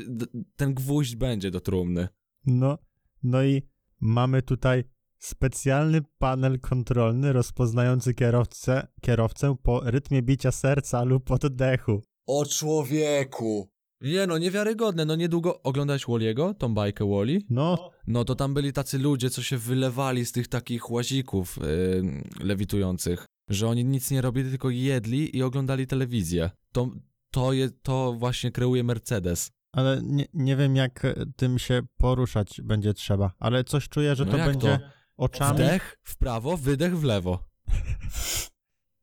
ten 0.56 0.74
gwóźdź 0.74 1.16
będzie 1.16 1.52
do 1.52 1.60
trumny. 1.60 2.08
No, 2.46 2.78
no 3.24 3.44
i 3.44 3.62
mamy 4.00 4.42
tutaj 4.42 4.84
specjalny 5.22 6.02
panel 6.18 6.60
kontrolny 6.60 7.34
rozpoznający 7.34 8.14
kierowcę, 8.14 8.88
kierowcę 9.02 9.56
po 9.64 9.80
rytmie 9.84 10.22
bicia 10.22 10.52
serca 10.52 11.04
lub 11.04 11.32
oddechu. 11.32 12.02
O 12.28 12.46
człowieku! 12.46 13.70
Nie 14.02 14.28
no, 14.28 14.38
niewiarygodne, 14.38 15.06
no 15.06 15.16
niedługo 15.16 15.62
oglądałeś 15.64 16.06
Walliego, 16.08 16.54
tą 16.54 16.74
bajkę 16.74 17.10
Wally? 17.10 17.40
No, 17.50 17.92
No 18.08 18.26
to 18.26 18.36
tam 18.36 18.54
byli 18.54 18.74
tacy 18.74 18.98
ludzie, 19.00 19.30
co 19.30 19.44
się 19.44 19.58
wylewali 19.58 20.26
z 20.26 20.32
tych 20.32 20.48
takich 20.48 20.92
łazików 20.92 21.58
yy, 21.58 22.24
lewitujących, 22.46 23.26
że 23.50 23.68
oni 23.68 23.86
nic 23.86 24.12
nie 24.12 24.22
robili, 24.22 24.50
tylko 24.50 24.70
jedli 24.70 25.38
i 25.38 25.44
oglądali 25.44 25.88
telewizję. 25.88 26.50
To, 26.72 26.90
to, 27.32 27.54
je, 27.54 27.70
to 27.70 28.14
właśnie 28.14 28.52
kreuje 28.52 28.84
Mercedes. 28.84 29.52
ale 29.72 30.02
nie, 30.04 30.26
nie 30.34 30.56
wiem 30.56 30.76
jak 30.76 31.06
e, 31.06 31.16
tym 31.36 31.60
się 31.60 31.82
poruszać 31.98 32.62
będzie 32.64 32.94
trzeba, 32.94 33.32
ale 33.40 33.64
coś 33.64 33.90
czuję, 33.90 34.16
że 34.16 34.26
No 34.26 34.32
to 34.32 34.38
będzie 34.38 34.78
to? 34.80 35.01
Oczami. 35.22 35.56
Wdech 35.56 35.98
w 36.04 36.18
prawo, 36.18 36.58
wydech 36.58 37.00
w 37.00 37.04
lewo. 37.04 37.44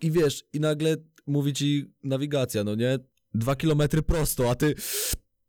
I 0.03 0.11
wiesz, 0.11 0.45
i 0.53 0.61
nagle 0.61 0.97
mówi 1.27 1.53
ci 1.53 1.95
nawigacja, 2.05 2.65
no 2.65 2.75
nie? 2.75 2.99
Dwa 3.35 3.57
kilometry 3.57 4.03
prosto, 4.03 4.51
a 4.51 4.55
ty... 4.55 4.75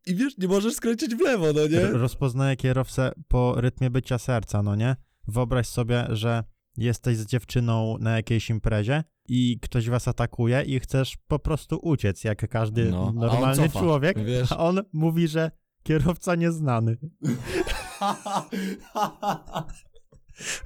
I 0.05 0.15
wiesz, 0.15 0.37
nie 0.37 0.47
możesz 0.47 0.73
skręcić 0.73 1.15
w 1.15 1.19
lewo, 1.19 1.53
no 1.53 1.67
nie? 1.67 1.87
Rozpoznaje 1.87 2.55
kierowcę 2.55 3.11
po 3.27 3.61
rytmie 3.61 3.89
bycia 3.89 4.17
serca, 4.17 4.63
no 4.63 4.75
nie? 4.75 4.95
Wyobraź 5.27 5.67
sobie, 5.67 6.07
że 6.09 6.43
jesteś 6.77 7.17
z 7.17 7.25
dziewczyną 7.25 7.97
na 7.99 8.15
jakiejś 8.15 8.49
imprezie 8.49 9.03
i 9.27 9.59
ktoś 9.61 9.89
was 9.89 10.07
atakuje 10.07 10.61
i 10.61 10.79
chcesz 10.79 11.17
po 11.27 11.39
prostu 11.39 11.79
uciec, 11.81 12.23
jak 12.23 12.49
każdy 12.49 12.91
No, 12.91 13.07
a 13.09 13.13
normalny 13.19 13.67
cofa, 13.69 13.79
człowiek, 13.79 14.23
wiesz. 14.23 14.51
a 14.51 14.57
on 14.57 14.81
mówi, 14.93 15.27
że 15.27 15.51
kierowca 15.83 16.35
nieznany. 16.35 16.97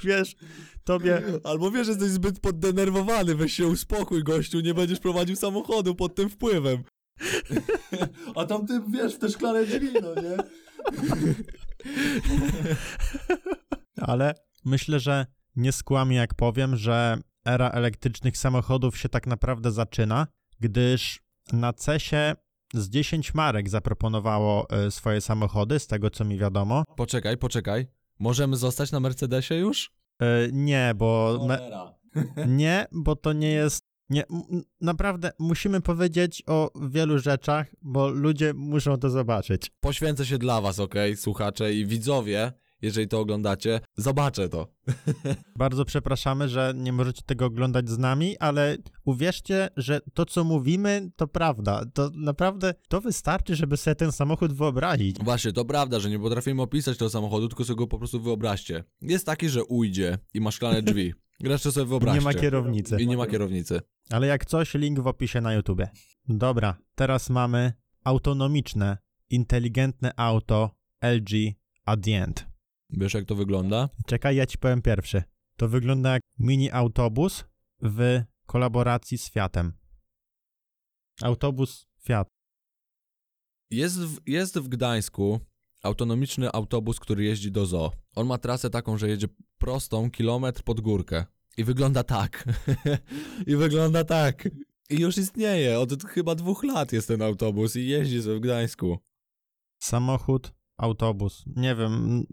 Wiesz, 0.03 0.35
tobie 0.83 1.21
Albo 1.43 1.71
wiesz, 1.71 1.85
że 1.85 1.91
jesteś 1.91 2.09
zbyt 2.09 2.39
poddenerwowany, 2.39 3.35
weź 3.35 3.53
się 3.53 3.67
uspokój, 3.67 4.23
gościu, 4.23 4.59
nie 4.59 4.73
będziesz 4.73 4.99
prowadził 4.99 5.35
samochodu 5.35 5.95
pod 5.95 6.15
tym 6.15 6.29
wpływem. 6.29 6.83
A 8.35 8.45
tam 8.45 8.67
ty, 8.67 8.81
wiesz, 8.91 9.15
w 9.15 9.19
te 9.19 9.29
szklane 9.29 9.65
drzwi, 9.65 9.89
no 10.01 10.21
nie? 10.21 10.37
Ale 14.07 14.33
myślę, 14.65 14.99
że 14.99 15.25
nie 15.55 15.71
skłamię, 15.71 16.17
jak 16.17 16.33
powiem, 16.33 16.75
że 16.75 17.17
era 17.45 17.69
elektrycznych 17.69 18.37
samochodów 18.37 18.97
się 18.97 19.09
tak 19.09 19.27
naprawdę 19.27 19.71
zaczyna, 19.71 20.27
gdyż 20.59 21.19
na 21.53 21.73
CESie 21.73 22.35
z 22.73 22.89
10 22.89 23.33
marek 23.33 23.69
zaproponowało 23.69 24.69
e, 24.69 24.91
swoje 24.91 25.21
samochody, 25.21 25.79
z 25.79 25.87
tego 25.87 26.09
co 26.09 26.25
mi 26.25 26.37
wiadomo. 26.37 26.83
Poczekaj, 26.95 27.37
poczekaj. 27.37 27.87
Możemy 28.19 28.55
zostać 28.57 28.91
na 28.91 28.99
Mercedesie 28.99 29.55
już? 29.55 29.91
E, 30.21 30.25
Nie, 30.51 30.93
bo 30.95 31.39
me, 31.47 31.57
Cholera. 31.57 31.93
nie, 32.47 32.85
bo 32.91 33.15
to 33.15 33.33
nie 33.33 33.51
jest. 33.51 33.85
Nie, 34.09 34.23
m- 34.27 34.61
naprawdę 34.81 35.31
musimy 35.39 35.81
powiedzieć 35.81 36.43
o 36.47 36.71
wielu 36.89 37.19
rzeczach, 37.19 37.67
bo 37.81 38.09
ludzie 38.09 38.53
muszą 38.53 38.97
to 38.97 39.09
zobaczyć. 39.09 39.71
Poświęcę 39.79 40.25
się 40.25 40.37
dla 40.37 40.61
was, 40.61 40.79
okej, 40.79 41.17
słuchacze 41.17 41.73
i 41.73 41.85
widzowie, 41.85 42.51
jeżeli 42.83 43.07
to 43.07 43.19
oglądacie, 43.19 43.79
zobaczę 43.97 44.49
to. 44.49 44.67
Bardzo 45.55 45.85
przepraszamy, 45.85 46.49
że 46.49 46.73
nie 46.75 46.93
możecie 46.93 47.21
tego 47.25 47.45
oglądać 47.45 47.89
z 47.89 47.97
nami, 47.97 48.37
ale 48.37 48.77
uwierzcie, 49.05 49.69
że 49.77 50.01
to, 50.13 50.25
co 50.25 50.43
mówimy, 50.43 51.11
to 51.15 51.27
prawda. 51.27 51.85
To 51.93 52.09
naprawdę 52.15 52.73
to 52.87 53.01
wystarczy, 53.01 53.55
żeby 53.55 53.77
sobie 53.77 53.95
ten 53.95 54.11
samochód 54.11 54.53
wyobrazić. 54.53 55.17
Właśnie, 55.23 55.53
to 55.53 55.65
prawda, 55.65 55.99
że 55.99 56.09
nie 56.09 56.19
potrafimy 56.19 56.61
opisać 56.61 56.97
tego 56.97 57.09
samochodu, 57.09 57.47
tylko 57.47 57.65
sobie 57.65 57.77
go 57.77 57.87
po 57.87 57.97
prostu 57.97 58.21
wyobraźcie. 58.21 58.83
Jest 59.01 59.25
taki, 59.25 59.49
że 59.49 59.63
ujdzie 59.63 60.17
i 60.33 60.41
ma 60.41 60.51
szklane 60.51 60.81
drzwi. 60.81 61.13
Resztę 61.43 61.71
sobie 61.71 61.85
wyobraźcie. 61.85 62.19
Nie 62.19 62.25
ma 62.25 62.33
kierownicy. 62.33 63.01
I 63.01 63.07
nie 63.07 63.17
ma 63.17 63.27
kierownicy. 63.27 63.81
Ale 64.09 64.27
jak 64.27 64.45
coś, 64.45 64.73
link 64.73 64.99
w 64.99 65.07
opisie 65.07 65.41
na 65.41 65.53
YouTubie. 65.53 65.89
Dobra, 66.27 66.77
teraz 66.95 67.29
mamy 67.29 67.73
autonomiczne, 68.03 68.97
inteligentne 69.29 70.11
auto 70.15 70.71
LG 71.01 71.53
Adient. 71.85 72.52
Wiesz, 72.93 73.13
jak 73.13 73.25
to 73.25 73.35
wygląda? 73.35 73.89
Czekaj, 74.07 74.35
ja 74.35 74.45
ci 74.45 74.57
powiem 74.57 74.81
pierwszy. 74.81 75.23
To 75.57 75.67
wygląda 75.67 76.13
jak 76.13 76.21
mini 76.39 76.71
autobus 76.71 77.45
w 77.81 78.21
kolaboracji 78.45 79.17
z 79.17 79.29
Fiatem. 79.29 79.73
Autobus 81.21 81.87
Fiat. 82.05 82.27
Jest 83.69 83.99
w, 83.99 84.19
jest 84.27 84.59
w 84.59 84.67
Gdańsku 84.67 85.39
autonomiczny 85.83 86.51
autobus, 86.51 86.99
który 86.99 87.23
jeździ 87.23 87.51
do 87.51 87.65
zoo. 87.65 87.91
On 88.15 88.27
ma 88.27 88.37
trasę 88.37 88.69
taką, 88.69 88.97
że 88.97 89.09
jedzie 89.09 89.27
prostą 89.57 90.11
kilometr 90.11 90.63
pod 90.63 90.81
górkę. 90.81 91.25
I 91.57 91.63
wygląda 91.63 92.03
tak. 92.03 92.45
I 93.47 93.55
wygląda 93.55 94.03
tak. 94.03 94.49
I 94.89 94.99
już 94.99 95.17
istnieje. 95.17 95.79
Od 95.79 96.03
chyba 96.03 96.35
dwóch 96.35 96.63
lat 96.63 96.93
jest 96.93 97.07
ten 97.07 97.21
autobus 97.21 97.75
i 97.75 97.87
jeździ 97.87 98.19
w 98.19 98.39
Gdańsku. 98.39 98.97
samochód, 99.79 100.53
autobus. 100.77 101.43
Nie 101.55 101.75
wiem. 101.75 102.23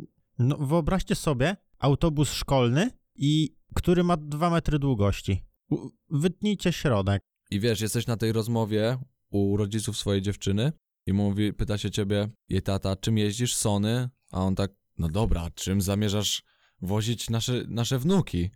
No, 0.43 0.57
wyobraźcie 0.57 1.15
sobie 1.15 1.57
autobus 1.79 2.33
szkolny, 2.33 2.91
i 3.17 3.55
który 3.75 4.05
ma 4.05 4.17
2 4.17 4.51
metry 4.51 4.79
długości. 4.79 5.45
U- 5.71 5.91
Wytnijcie 6.11 6.73
środek. 6.73 7.23
I 7.51 7.61
wiesz, 7.61 7.81
jesteś 7.81 8.07
na 8.07 8.17
tej 8.17 8.33
rozmowie 8.33 8.99
u 9.31 9.57
rodziców 9.57 9.97
swojej 9.97 10.23
dziewczyny 10.23 10.73
i 11.07 11.13
mówi, 11.13 11.53
pyta 11.53 11.79
się 11.79 11.91
ciebie, 11.91 12.29
jej 12.49 12.63
tata, 12.63 12.97
czym 12.97 13.19
jeździsz, 13.19 13.57
Sony? 13.57 14.09
A 14.33 14.41
on 14.41 14.55
tak, 14.55 14.71
no 14.99 15.09
dobra, 15.09 15.51
czym 15.55 15.81
zamierzasz 15.83 16.43
wozić 16.83 17.31
nasze, 17.31 17.65
nasze 17.69 17.99
wnuki? 17.99 18.51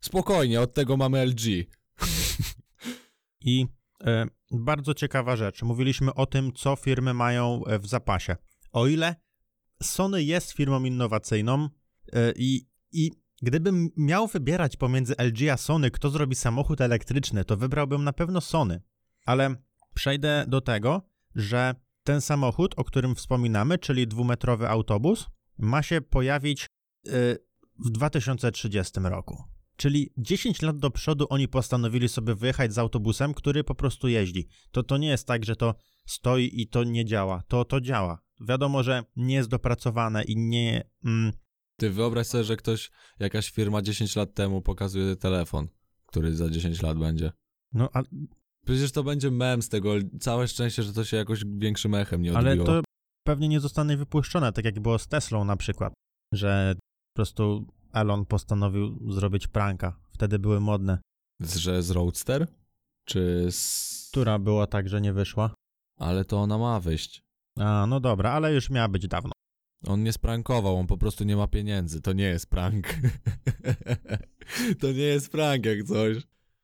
Spokojnie, 0.00 0.60
od 0.60 0.74
tego 0.74 0.96
mamy 0.96 1.26
LG. 1.26 1.40
I 3.40 3.66
e, 4.04 4.26
bardzo 4.50 4.94
ciekawa 4.94 5.36
rzecz. 5.36 5.62
Mówiliśmy 5.62 6.14
o 6.14 6.26
tym, 6.26 6.52
co 6.52 6.76
firmy 6.76 7.14
mają 7.14 7.64
e, 7.64 7.78
w 7.78 7.86
zapasie. 7.86 8.36
O 8.72 8.86
ile 8.86 9.16
Sony 9.82 10.22
jest 10.22 10.52
firmą 10.52 10.84
innowacyjną 10.84 11.68
e, 12.12 12.32
i, 12.36 12.66
i 12.92 13.10
gdybym 13.42 13.90
miał 13.96 14.26
wybierać 14.26 14.76
pomiędzy 14.76 15.14
LG 15.18 15.48
a 15.52 15.56
Sony, 15.56 15.90
kto 15.90 16.10
zrobi 16.10 16.34
samochód 16.34 16.80
elektryczny, 16.80 17.44
to 17.44 17.56
wybrałbym 17.56 18.04
na 18.04 18.12
pewno 18.12 18.40
Sony. 18.40 18.82
Ale 19.26 19.54
przejdę 19.94 20.44
do 20.48 20.60
tego, 20.60 21.02
że 21.34 21.74
ten 22.04 22.20
samochód, 22.20 22.74
o 22.76 22.84
którym 22.84 23.14
wspominamy, 23.14 23.78
czyli 23.78 24.06
dwumetrowy 24.06 24.68
autobus, 24.68 25.26
ma 25.58 25.82
się 25.82 26.00
pojawić 26.00 26.66
e, 26.66 26.68
w 27.78 27.90
2030 27.90 29.00
roku. 29.02 29.44
Czyli 29.80 30.12
10 30.18 30.62
lat 30.62 30.78
do 30.78 30.90
przodu 30.90 31.26
oni 31.30 31.48
postanowili 31.48 32.08
sobie 32.08 32.34
wyjechać 32.34 32.72
z 32.72 32.78
autobusem, 32.78 33.34
który 33.34 33.64
po 33.64 33.74
prostu 33.74 34.08
jeździ. 34.08 34.48
To 34.70 34.82
to 34.82 34.96
nie 34.96 35.08
jest 35.08 35.26
tak, 35.26 35.44
że 35.44 35.56
to 35.56 35.74
stoi 36.06 36.50
i 36.60 36.68
to 36.68 36.84
nie 36.84 37.04
działa. 37.04 37.42
To 37.48 37.64
to 37.64 37.80
działa. 37.80 38.22
Wiadomo, 38.40 38.82
że 38.82 39.04
nie 39.16 39.34
jest 39.34 39.48
dopracowane 39.48 40.24
i 40.24 40.36
nie. 40.36 40.90
Mm, 41.04 41.32
Ty 41.76 41.90
wyobraź 41.90 42.26
sobie, 42.26 42.44
że 42.44 42.56
ktoś, 42.56 42.90
jakaś 43.18 43.50
firma 43.50 43.82
10 43.82 44.16
lat 44.16 44.34
temu 44.34 44.62
pokazuje 44.62 45.16
telefon, 45.16 45.68
który 46.06 46.36
za 46.36 46.50
10 46.50 46.82
lat 46.82 46.98
będzie. 46.98 47.32
no, 47.72 47.88
a, 47.92 48.02
Przecież 48.66 48.92
to 48.92 49.04
będzie 49.04 49.30
mem 49.30 49.62
z 49.62 49.68
tego, 49.68 49.94
całe 50.20 50.48
szczęście, 50.48 50.82
że 50.82 50.92
to 50.92 51.04
się 51.04 51.16
jakoś 51.16 51.42
większym 51.58 51.94
echem 51.94 52.22
nie 52.22 52.36
ale 52.36 52.50
odbiło. 52.50 52.66
to 52.66 52.82
pewnie 53.26 53.48
nie 53.48 53.60
zostanie 53.60 53.96
wypuszczone, 53.96 54.52
tak 54.52 54.64
jak 54.64 54.80
było 54.80 54.98
z 54.98 55.08
Teslą 55.08 55.44
na 55.44 55.56
przykład, 55.56 55.92
że 56.32 56.74
po 56.76 57.16
prostu 57.16 57.66
Elon 57.92 58.26
postanowił 58.26 59.12
zrobić 59.12 59.46
pranka. 59.46 59.96
Wtedy 60.10 60.38
były 60.38 60.60
modne. 60.60 60.98
Z- 61.40 61.56
Że 61.56 61.82
z 61.82 61.90
Roadster? 61.90 62.46
Czy 63.04 63.46
z... 63.50 64.08
Która 64.10 64.38
była 64.38 64.66
tak, 64.66 64.88
że 64.88 65.00
nie 65.00 65.12
wyszła. 65.12 65.54
Ale 65.98 66.24
to 66.24 66.36
ona 66.40 66.58
ma 66.58 66.80
wyjść. 66.80 67.22
A, 67.58 67.86
no 67.88 68.00
dobra, 68.00 68.30
ale 68.32 68.54
już 68.54 68.70
miała 68.70 68.88
być 68.88 69.08
dawno. 69.08 69.32
On 69.86 70.02
nie 70.02 70.12
sprankował, 70.12 70.76
on 70.76 70.86
po 70.86 70.96
prostu 70.98 71.24
nie 71.24 71.36
ma 71.36 71.48
pieniędzy. 71.48 72.00
To 72.00 72.12
nie 72.12 72.24
jest 72.24 72.46
prank. 72.50 72.86
to 74.80 74.86
nie 74.92 74.98
jest 75.02 75.30
prank 75.32 75.66
jak 75.66 75.82
coś. 75.84 76.16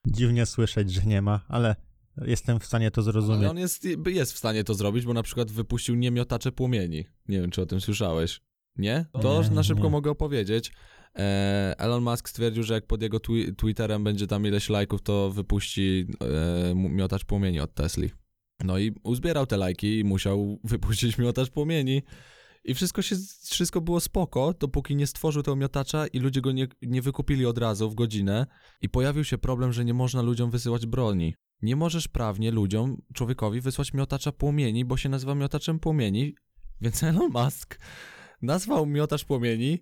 Dziwnie 0.07 0.47
słyszeć, 0.47 0.93
że 0.93 1.03
nie 1.03 1.23
ma, 1.23 1.41
ale 1.49 1.77
jestem 2.25 2.61
w 2.61 2.67
stanie 2.67 2.91
to 2.91 3.01
Ale 3.01 3.05
zrozumieć. 3.13 3.51
on 3.51 3.59
jest, 3.59 3.85
jest 4.07 4.33
w 4.33 4.39
stanie 4.39 4.65
to 4.65 4.75
zrobić, 4.75 5.05
bo 5.05 5.13
na 5.15 5.23
przykład 5.23 5.51
wypuścił 5.51 5.95
niemiotacze 5.95 6.53
płomieni. 6.53 7.05
Nie 7.29 7.41
wiem, 7.41 7.51
czy 7.51 7.63
o 7.63 7.67
tym 7.67 7.81
słyszałeś. 7.81 8.41
Nie? 8.79 9.07
To 9.23 9.43
Nie, 9.43 9.51
na 9.51 9.63
szybko 9.63 9.85
nie. 9.85 9.91
mogę 9.91 10.11
opowiedzieć. 10.11 10.73
E, 11.19 11.75
Elon 11.79 12.03
Musk 12.05 12.29
stwierdził, 12.29 12.63
że 12.63 12.75
jak 12.75 12.87
pod 12.87 13.03
jego 13.03 13.19
twi- 13.19 13.55
Twitterem 13.57 14.05
będzie 14.05 14.27
tam 14.27 14.47
ileś 14.47 14.69
lajków, 14.69 15.03
to 15.03 15.31
wypuści 15.31 16.07
e, 16.23 16.75
miotacz 16.75 17.25
płomieni 17.25 17.61
od 17.61 17.75
Tesli. 17.75 18.11
No 18.65 18.79
i 18.79 18.95
uzbierał 19.03 19.47
te 19.47 19.57
lajki 19.57 19.99
i 19.99 20.05
musiał 20.05 20.59
wypuścić 20.65 21.19
miotacz 21.19 21.51
płomieni. 21.51 22.03
I 22.65 22.75
wszystko, 22.75 23.03
się, 23.03 23.17
wszystko 23.45 23.81
było 23.81 24.01
spoko, 24.01 24.55
dopóki 24.61 24.97
nie 24.97 25.07
stworzył 25.07 25.43
tego 25.43 25.57
miotacza 25.57 26.07
i 26.07 26.19
ludzie 26.19 26.41
go 26.41 26.53
nie, 26.53 26.69
nie 26.83 27.03
wykupili 27.03 27.47
od 27.47 27.59
razu 27.59 27.91
w 27.91 27.95
godzinę. 27.95 28.47
I 28.81 28.89
pojawił 28.89 29.25
się 29.25 29.39
problem, 29.39 29.73
że 29.73 29.85
nie 29.85 29.95
można 29.95 30.23
ludziom 30.23 30.51
wysyłać 30.51 30.87
broni. 30.87 31.35
Nie 31.63 31.77
możesz 31.77 32.09
prawnie 32.09 32.51
ludziom, 32.51 33.03
człowiekowi 33.15 33.61
wysłać 33.61 33.95
miotacza 33.95 34.33
płomieni, 34.33 34.85
bo 34.85 34.97
się 34.97 35.09
nazywa 35.09 35.35
miotaczem 35.35 35.79
płomieni, 35.79 36.35
więc 36.81 37.03
Elon 37.03 37.31
Musk 37.33 37.79
nazwał 38.43 38.87
miotacz 38.87 39.25
płomieni 39.25 39.81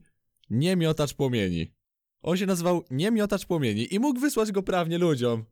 nie 0.55 0.77
miotacz 0.77 1.15
płomieni. 1.15 1.75
On 2.23 2.37
się 2.37 2.47
nazywał 2.47 2.85
nie 2.91 3.11
miotacz 3.11 3.47
płomieni 3.47 3.95
i 3.95 3.99
mógł 4.01 4.21
wysłać 4.21 4.53
go 4.53 4.63
prawnie 4.63 4.99
ludziom. 4.99 5.45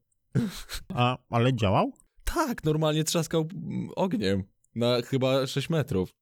A, 0.89 1.19
ale 1.31 1.55
działał? 1.55 1.93
Tak, 2.25 2.65
normalnie 2.65 3.05
trzaskał 3.05 3.49
mm, 3.55 3.91
ogniem 3.97 4.45
na 4.75 5.03
chyba 5.03 5.47
6 5.47 5.71
metrów. 5.71 6.15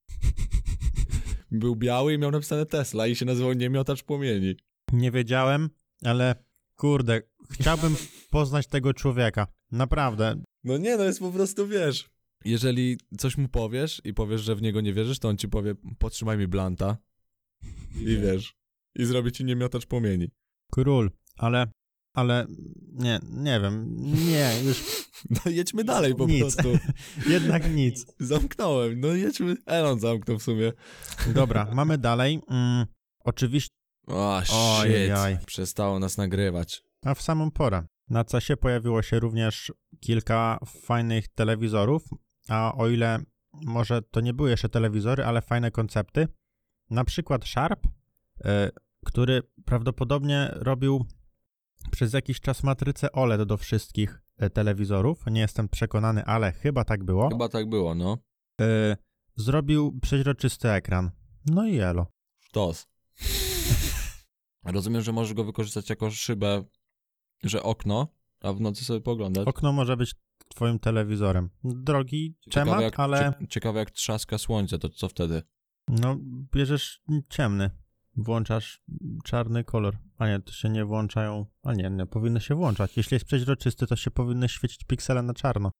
Był 1.50 1.76
biały 1.76 2.14
i 2.14 2.18
miał 2.18 2.30
napisane 2.30 2.66
Tesla 2.66 3.06
i 3.06 3.16
się 3.16 3.24
nazywał 3.24 3.52
nie 3.52 3.70
miotacz 3.70 4.02
płomieni. 4.02 4.56
Nie 4.92 5.10
wiedziałem, 5.10 5.70
ale 6.04 6.34
kurde, 6.76 7.22
chciałbym 7.50 7.96
poznać 8.30 8.66
tego 8.66 8.94
człowieka. 8.94 9.46
Naprawdę. 9.72 10.42
No 10.64 10.78
nie, 10.78 10.96
no 10.96 11.04
jest 11.04 11.20
po 11.20 11.32
prostu, 11.32 11.66
wiesz... 11.66 12.10
Jeżeli 12.44 12.98
coś 13.18 13.36
mu 13.38 13.48
powiesz 13.48 14.00
i 14.04 14.14
powiesz, 14.14 14.40
że 14.40 14.56
w 14.56 14.62
niego 14.62 14.80
nie 14.80 14.92
wierzysz, 14.92 15.18
to 15.18 15.28
on 15.28 15.36
ci 15.36 15.48
powie, 15.48 15.74
potrzymaj 15.98 16.38
mi 16.38 16.48
blanta 16.48 16.96
i 17.96 18.16
wiesz, 18.16 18.59
i 18.94 19.04
zrobi 19.04 19.32
ci 19.32 19.44
nie 19.44 19.56
miotacz 19.56 19.86
płomieni. 19.86 20.30
Król, 20.72 21.10
ale, 21.36 21.66
ale 22.14 22.46
nie, 22.92 23.20
nie 23.32 23.60
wiem, 23.60 23.96
nie, 24.26 24.52
już 24.64 24.82
No 25.30 25.50
jedźmy 25.50 25.84
dalej 25.84 26.14
po 26.14 26.26
Nic. 26.26 26.40
prostu. 26.40 26.78
jednak 27.30 27.74
nic. 27.74 28.06
Zamknąłem, 28.18 29.00
no 29.00 29.08
jedźmy. 29.08 29.56
Elon 29.66 30.00
zamknął 30.00 30.38
w 30.38 30.42
sumie. 30.42 30.72
Dobra, 31.34 31.68
mamy 31.74 31.98
dalej. 31.98 32.40
Mm, 32.50 32.86
oczywiście, 33.24 33.70
O, 34.06 34.42
Ojej. 34.78 35.10
shit. 35.10 35.46
Przestało 35.46 35.98
nas 35.98 36.16
nagrywać. 36.16 36.82
a 37.04 37.14
w 37.14 37.22
samą 37.22 37.50
porę. 37.50 37.82
Na 38.08 38.24
CESie 38.24 38.56
pojawiło 38.56 39.02
się 39.02 39.20
również 39.20 39.72
kilka 40.00 40.58
fajnych 40.66 41.28
telewizorów, 41.28 42.02
a 42.48 42.74
o 42.74 42.88
ile 42.88 43.18
może 43.52 44.02
to 44.02 44.20
nie 44.20 44.34
były 44.34 44.50
jeszcze 44.50 44.68
telewizory, 44.68 45.24
ale 45.24 45.42
fajne 45.42 45.70
koncepty. 45.70 46.28
Na 46.90 47.04
przykład 47.04 47.44
Sharp, 47.44 47.80
który 49.06 49.42
prawdopodobnie 49.64 50.50
robił 50.52 51.06
przez 51.90 52.12
jakiś 52.12 52.40
czas 52.40 52.62
matrycę 52.62 53.12
OLED 53.12 53.42
do 53.42 53.56
wszystkich 53.56 54.22
e, 54.36 54.50
telewizorów. 54.50 55.24
Nie 55.30 55.40
jestem 55.40 55.68
przekonany, 55.68 56.24
ale 56.24 56.52
chyba 56.52 56.84
tak 56.84 57.04
było. 57.04 57.28
Chyba 57.28 57.48
tak 57.48 57.68
było, 57.68 57.94
no. 57.94 58.18
E, 58.60 58.96
Zrobił 59.36 59.98
przeźroczysty 60.02 60.68
ekran. 60.70 61.10
No 61.46 61.66
i 61.66 61.78
elo. 61.78 62.06
Sztos. 62.40 62.86
Rozumiem, 64.64 65.02
że 65.02 65.12
możesz 65.12 65.34
go 65.34 65.44
wykorzystać 65.44 65.90
jako 65.90 66.10
szybę, 66.10 66.64
że 67.42 67.62
okno, 67.62 68.08
a 68.40 68.52
w 68.52 68.60
nocy 68.60 68.84
sobie 68.84 69.00
poglądać. 69.00 69.48
Okno 69.48 69.72
może 69.72 69.96
być 69.96 70.14
twoim 70.48 70.78
telewizorem. 70.78 71.50
Drogi 71.64 72.36
Ciekawe 72.40 72.64
temat, 72.66 72.82
jak, 72.82 73.00
ale 73.00 73.18
cie- 73.40 73.48
ciekawe 73.48 73.78
jak 73.78 73.90
trzaska 73.90 74.38
słońce, 74.38 74.78
to 74.78 74.88
co 74.88 75.08
wtedy? 75.08 75.42
no 75.88 76.16
bierzesz 76.54 77.02
ciemny. 77.28 77.70
Włączasz 78.22 78.82
czarny 79.24 79.64
kolor. 79.64 79.98
A 80.18 80.26
nie, 80.26 80.40
to 80.40 80.52
się 80.52 80.68
nie 80.68 80.84
włączają. 80.84 81.46
A 81.62 81.74
nie, 81.74 81.90
nie, 81.90 82.06
powinny 82.06 82.40
się 82.40 82.54
włączać. 82.54 82.96
Jeśli 82.96 83.14
jest 83.14 83.26
przeźroczysty, 83.26 83.86
to 83.86 83.96
się 83.96 84.10
powinny 84.10 84.48
świecić 84.48 84.84
piksele 84.84 85.22
na 85.22 85.34
czarno. 85.34 85.70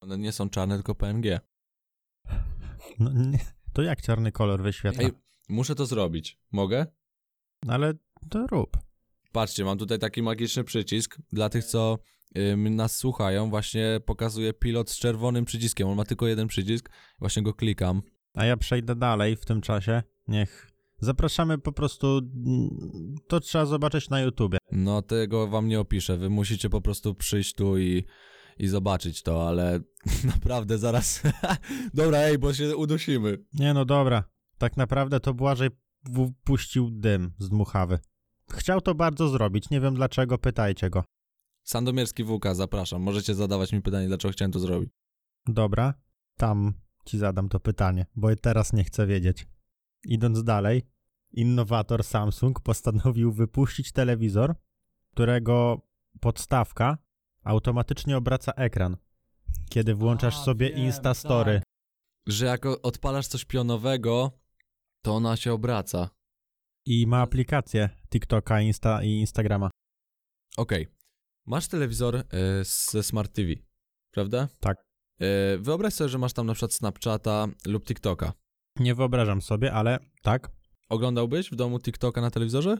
One 0.00 0.18
nie 0.18 0.32
są 0.32 0.50
czarne, 0.50 0.74
tylko 0.74 0.94
PNG. 0.94 1.40
No, 2.98 3.12
nie, 3.12 3.38
to 3.72 3.82
jak 3.82 4.02
czarny 4.02 4.32
kolor 4.32 4.62
wyświetla? 4.62 5.04
Ej, 5.04 5.12
muszę 5.48 5.74
to 5.74 5.86
zrobić. 5.86 6.38
Mogę? 6.52 6.86
Ale 7.68 7.94
to 8.30 8.46
rób. 8.46 8.76
Patrzcie, 9.32 9.64
mam 9.64 9.78
tutaj 9.78 9.98
taki 9.98 10.22
magiczny 10.22 10.64
przycisk. 10.64 11.18
Dla 11.32 11.48
tych, 11.48 11.64
co 11.64 11.98
ym, 12.38 12.76
nas 12.76 12.96
słuchają, 12.96 13.50
właśnie 13.50 14.00
pokazuje 14.06 14.52
pilot 14.52 14.90
z 14.90 14.98
czerwonym 14.98 15.44
przyciskiem. 15.44 15.88
On 15.88 15.96
ma 15.96 16.04
tylko 16.04 16.26
jeden 16.26 16.48
przycisk. 16.48 16.90
Właśnie 17.18 17.42
go 17.42 17.54
klikam. 17.54 18.02
A 18.34 18.44
ja 18.44 18.56
przejdę 18.56 18.94
dalej 18.94 19.36
w 19.36 19.44
tym 19.44 19.60
czasie. 19.60 20.02
Niech. 20.28 20.75
Zapraszamy 21.00 21.58
po 21.58 21.72
prostu. 21.72 22.06
mm, 22.18 23.14
To 23.28 23.40
trzeba 23.40 23.66
zobaczyć 23.66 24.10
na 24.10 24.20
YouTubie. 24.20 24.58
No, 24.72 25.02
tego 25.02 25.48
wam 25.48 25.68
nie 25.68 25.80
opiszę. 25.80 26.16
Wy 26.16 26.30
musicie 26.30 26.70
po 26.70 26.80
prostu 26.80 27.14
przyjść 27.14 27.54
tu 27.54 27.78
i, 27.78 28.04
i 28.58 28.68
zobaczyć 28.68 29.22
to, 29.22 29.48
ale 29.48 29.80
naprawdę 30.34 30.78
zaraz. 30.78 31.22
Dobra, 31.94 32.18
ej, 32.18 32.38
bo 32.38 32.54
się 32.54 32.76
udusimy. 32.76 33.38
Nie 33.54 33.74
no 33.74 33.84
dobra. 33.84 34.24
Tak 34.58 34.76
naprawdę 34.76 35.20
to 35.20 35.34
Błażej 35.34 35.68
puścił 36.44 36.90
dym 36.90 37.32
z 37.38 37.48
dmuchawy. 37.48 37.98
Chciał 38.50 38.80
to 38.80 38.94
bardzo 38.94 39.28
zrobić. 39.28 39.70
Nie 39.70 39.80
wiem 39.80 39.94
dlaczego, 39.94 40.38
pytajcie 40.38 40.90
go. 40.90 41.04
Sandomierski 41.62 42.24
WK, 42.24 42.44
zapraszam. 42.54 43.02
Możecie 43.02 43.34
zadawać 43.34 43.72
mi 43.72 43.82
pytanie, 43.82 44.06
dlaczego 44.08 44.32
chciałem 44.32 44.52
to 44.52 44.58
zrobić. 44.60 44.90
Dobra, 45.46 45.94
tam 46.36 46.72
ci 47.06 47.18
zadam 47.18 47.48
to 47.48 47.60
pytanie, 47.60 48.06
bo 48.16 48.36
teraz 48.36 48.72
nie 48.72 48.84
chcę 48.84 49.06
wiedzieć. 49.06 49.46
Idąc 50.06 50.44
dalej, 50.44 50.82
innowator 51.32 52.04
Samsung 52.04 52.60
postanowił 52.60 53.32
wypuścić 53.32 53.92
telewizor, 53.92 54.54
którego 55.10 55.80
podstawka 56.20 56.98
automatycznie 57.44 58.16
obraca 58.16 58.52
ekran. 58.52 58.96
Kiedy 59.70 59.94
włączasz 59.94 60.36
A, 60.36 60.44
sobie 60.44 60.70
wiem, 60.70 60.78
Instastory. 60.78 61.54
tak. 61.54 61.62
Że 62.26 62.46
jak 62.46 62.66
odpalasz 62.66 63.26
coś 63.26 63.44
pionowego, 63.44 64.30
to 65.02 65.14
ona 65.14 65.36
się 65.36 65.52
obraca. 65.52 66.10
I 66.86 67.06
ma 67.06 67.20
aplikację 67.20 67.90
TikToka 68.10 68.60
Insta 68.60 69.02
i 69.02 69.08
Instagrama. 69.08 69.70
Okej. 70.56 70.86
Masz 71.46 71.68
telewizor 71.68 72.16
e, 72.16 72.24
ze 72.64 73.02
Smart 73.02 73.32
TV, 73.32 73.48
prawda? 74.10 74.48
Tak. 74.60 74.76
E, 75.20 75.58
wyobraź 75.58 75.94
sobie, 75.94 76.08
że 76.08 76.18
masz 76.18 76.32
tam 76.32 76.46
na 76.46 76.54
przykład 76.54 76.74
Snapchata 76.74 77.46
lub 77.66 77.84
TikToka. 77.84 78.32
Nie 78.80 78.94
wyobrażam 78.94 79.42
sobie, 79.42 79.72
ale 79.72 79.98
tak. 80.22 80.50
Oglądałbyś 80.88 81.50
w 81.50 81.54
domu 81.54 81.80
TikToka 81.80 82.20
na 82.20 82.30
telewizorze? 82.30 82.78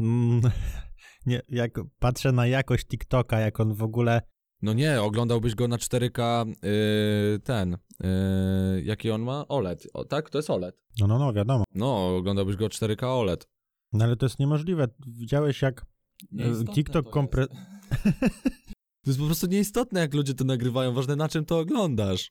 Mm, 0.00 0.40
nie, 1.26 1.42
jak 1.48 1.80
patrzę 1.98 2.32
na 2.32 2.46
jakość 2.46 2.86
TikToka, 2.86 3.40
jak 3.40 3.60
on 3.60 3.74
w 3.74 3.82
ogóle. 3.82 4.22
No 4.62 4.72
nie, 4.72 5.02
oglądałbyś 5.02 5.54
go 5.54 5.68
na 5.68 5.76
4K 5.76 6.46
yy, 6.48 7.38
ten. 7.38 7.76
Yy, 8.00 8.82
jaki 8.82 9.10
on 9.10 9.22
ma? 9.22 9.48
OLED. 9.48 9.86
O, 9.94 10.04
tak? 10.04 10.30
To 10.30 10.38
jest 10.38 10.50
OLED. 10.50 10.76
No, 11.00 11.06
no, 11.06 11.18
no, 11.18 11.32
wiadomo. 11.32 11.64
No, 11.74 12.16
oglądałbyś 12.16 12.56
go 12.56 12.66
4K 12.66 13.04
OLED. 13.04 13.48
No 13.92 14.04
ale 14.04 14.16
to 14.16 14.26
jest 14.26 14.38
niemożliwe. 14.38 14.88
Widziałeś, 15.06 15.62
jak 15.62 15.86
Nieistotne 16.32 16.74
TikTok 16.74 17.04
to 17.06 17.10
kompre... 17.10 17.42
jest. 17.42 17.52
To 19.04 19.10
jest 19.10 19.20
po 19.20 19.26
prostu 19.26 19.46
nieistotne, 19.46 20.00
jak 20.00 20.14
ludzie 20.14 20.34
to 20.34 20.44
nagrywają. 20.44 20.92
Ważne, 20.92 21.16
na 21.16 21.28
czym 21.28 21.44
to 21.44 21.58
oglądasz. 21.58 22.30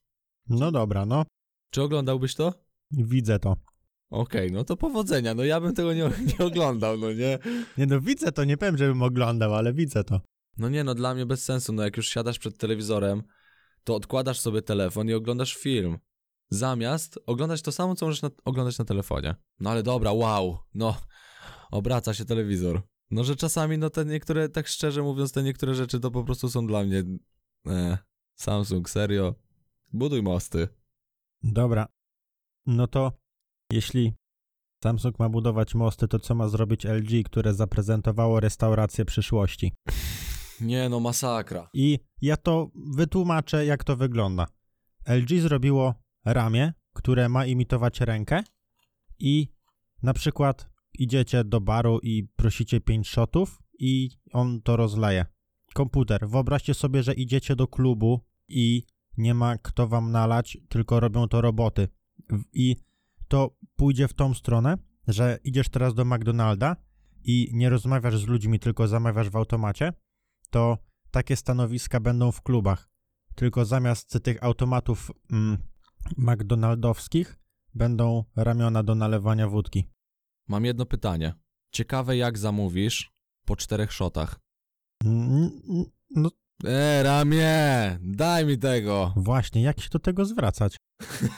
No 0.49 0.71
dobra, 0.71 1.05
no. 1.05 1.25
Czy 1.71 1.81
oglądałbyś 1.81 2.35
to? 2.35 2.53
Widzę 2.91 3.39
to. 3.39 3.57
Okej, 4.09 4.51
no 4.51 4.63
to 4.63 4.77
powodzenia. 4.77 5.33
No 5.33 5.43
ja 5.43 5.61
bym 5.61 5.73
tego 5.73 5.93
nie, 5.93 6.11
nie 6.39 6.45
oglądał, 6.45 6.97
no 6.97 7.13
nie? 7.13 7.39
Nie 7.77 7.85
no, 7.85 8.01
widzę 8.01 8.31
to, 8.31 8.43
nie 8.43 8.57
powiem, 8.57 8.77
żebym 8.77 9.01
oglądał, 9.01 9.55
ale 9.55 9.73
widzę 9.73 10.03
to. 10.03 10.21
No 10.57 10.69
nie, 10.69 10.83
no 10.83 10.95
dla 10.95 11.13
mnie 11.13 11.25
bez 11.25 11.43
sensu. 11.43 11.73
No 11.73 11.83
jak 11.83 11.97
już 11.97 12.09
siadasz 12.09 12.39
przed 12.39 12.57
telewizorem, 12.57 13.23
to 13.83 13.95
odkładasz 13.95 14.39
sobie 14.39 14.61
telefon 14.61 15.09
i 15.09 15.13
oglądasz 15.13 15.55
film. 15.55 15.97
Zamiast 16.49 17.19
oglądać 17.25 17.61
to 17.61 17.71
samo, 17.71 17.95
co 17.95 18.05
możesz 18.05 18.21
na, 18.21 18.29
oglądać 18.45 18.77
na 18.77 18.85
telefonie. 18.85 19.35
No 19.59 19.69
ale 19.69 19.83
dobra, 19.83 20.11
wow, 20.11 20.57
no, 20.73 20.97
obraca 21.71 22.13
się 22.13 22.25
telewizor. 22.25 22.81
No, 23.11 23.23
że 23.23 23.35
czasami, 23.35 23.77
no 23.77 23.89
te 23.89 24.05
niektóre, 24.05 24.49
tak 24.49 24.67
szczerze 24.67 25.01
mówiąc, 25.01 25.31
te 25.31 25.43
niektóre 25.43 25.75
rzeczy 25.75 25.99
to 25.99 26.11
po 26.11 26.23
prostu 26.23 26.49
są 26.49 26.67
dla 26.67 26.83
mnie, 26.83 27.03
e, 27.67 27.97
Samsung, 28.35 28.89
serio, 28.89 29.35
buduj 29.93 30.23
mosty. 30.23 30.67
Dobra. 31.43 31.96
No 32.67 32.87
to 32.87 33.11
jeśli 33.71 34.13
Samsung 34.83 35.19
ma 35.19 35.29
budować 35.29 35.75
mosty, 35.75 36.07
to 36.07 36.19
co 36.19 36.35
ma 36.35 36.49
zrobić 36.49 36.85
LG, 36.85 37.23
które 37.25 37.53
zaprezentowało 37.53 38.39
restaurację 38.39 39.05
przyszłości? 39.05 39.73
Nie 40.61 40.89
no, 40.89 40.99
masakra. 40.99 41.69
I 41.73 41.99
ja 42.21 42.37
to 42.37 42.71
wytłumaczę, 42.75 43.65
jak 43.65 43.83
to 43.83 43.95
wygląda. 43.95 44.47
LG 45.07 45.39
zrobiło 45.39 45.93
ramię, 46.25 46.73
które 46.93 47.29
ma 47.29 47.45
imitować 47.45 48.01
rękę 48.01 48.43
i 49.19 49.47
na 50.03 50.13
przykład 50.13 50.69
idziecie 50.99 51.43
do 51.43 51.61
baru 51.61 51.99
i 52.03 52.27
prosicie 52.35 52.81
5 52.81 53.07
shotów 53.07 53.59
i 53.79 54.09
on 54.33 54.61
to 54.61 54.75
rozleje. 54.77 55.25
Komputer. 55.73 56.29
Wyobraźcie 56.29 56.73
sobie, 56.73 57.03
że 57.03 57.13
idziecie 57.13 57.55
do 57.55 57.67
klubu 57.67 58.19
i 58.47 58.83
nie 59.17 59.33
ma 59.33 59.57
kto 59.57 59.87
wam 59.87 60.11
nalać, 60.11 60.57
tylko 60.69 60.99
robią 60.99 61.27
to 61.27 61.41
roboty. 61.41 61.87
I 62.53 62.75
to 63.27 63.57
pójdzie 63.75 64.07
w 64.07 64.13
tą 64.13 64.33
stronę, 64.33 64.77
że 65.07 65.39
idziesz 65.43 65.69
teraz 65.69 65.93
do 65.93 66.05
McDonalda 66.05 66.75
i 67.23 67.49
nie 67.53 67.69
rozmawiasz 67.69 68.17
z 68.17 68.27
ludźmi, 68.27 68.59
tylko 68.59 68.87
zamawiasz 68.87 69.29
w 69.29 69.35
automacie, 69.35 69.93
to 70.49 70.77
takie 71.11 71.35
stanowiska 71.35 71.99
będą 71.99 72.31
w 72.31 72.41
klubach. 72.41 72.89
Tylko 73.35 73.65
zamiast 73.65 74.19
tych 74.23 74.43
automatów 74.43 75.11
mm, 75.31 75.57
McDonaldowskich 76.17 77.39
będą 77.73 78.23
ramiona 78.35 78.83
do 78.83 78.95
nalewania 78.95 79.47
wódki. 79.47 79.89
Mam 80.47 80.65
jedno 80.65 80.85
pytanie. 80.85 81.33
Ciekawe 81.71 82.17
jak 82.17 82.37
zamówisz 82.37 83.13
po 83.45 83.55
czterech 83.55 83.93
shotach. 83.93 84.39
Mm, 85.05 85.51
No 86.15 86.29
E, 86.65 87.03
ramię! 87.03 87.97
Daj 88.01 88.45
mi 88.45 88.57
tego! 88.57 89.13
właśnie, 89.15 89.61
jak 89.61 89.79
się 89.81 89.89
do 89.89 89.99
tego 89.99 90.25
zwracać? 90.25 90.77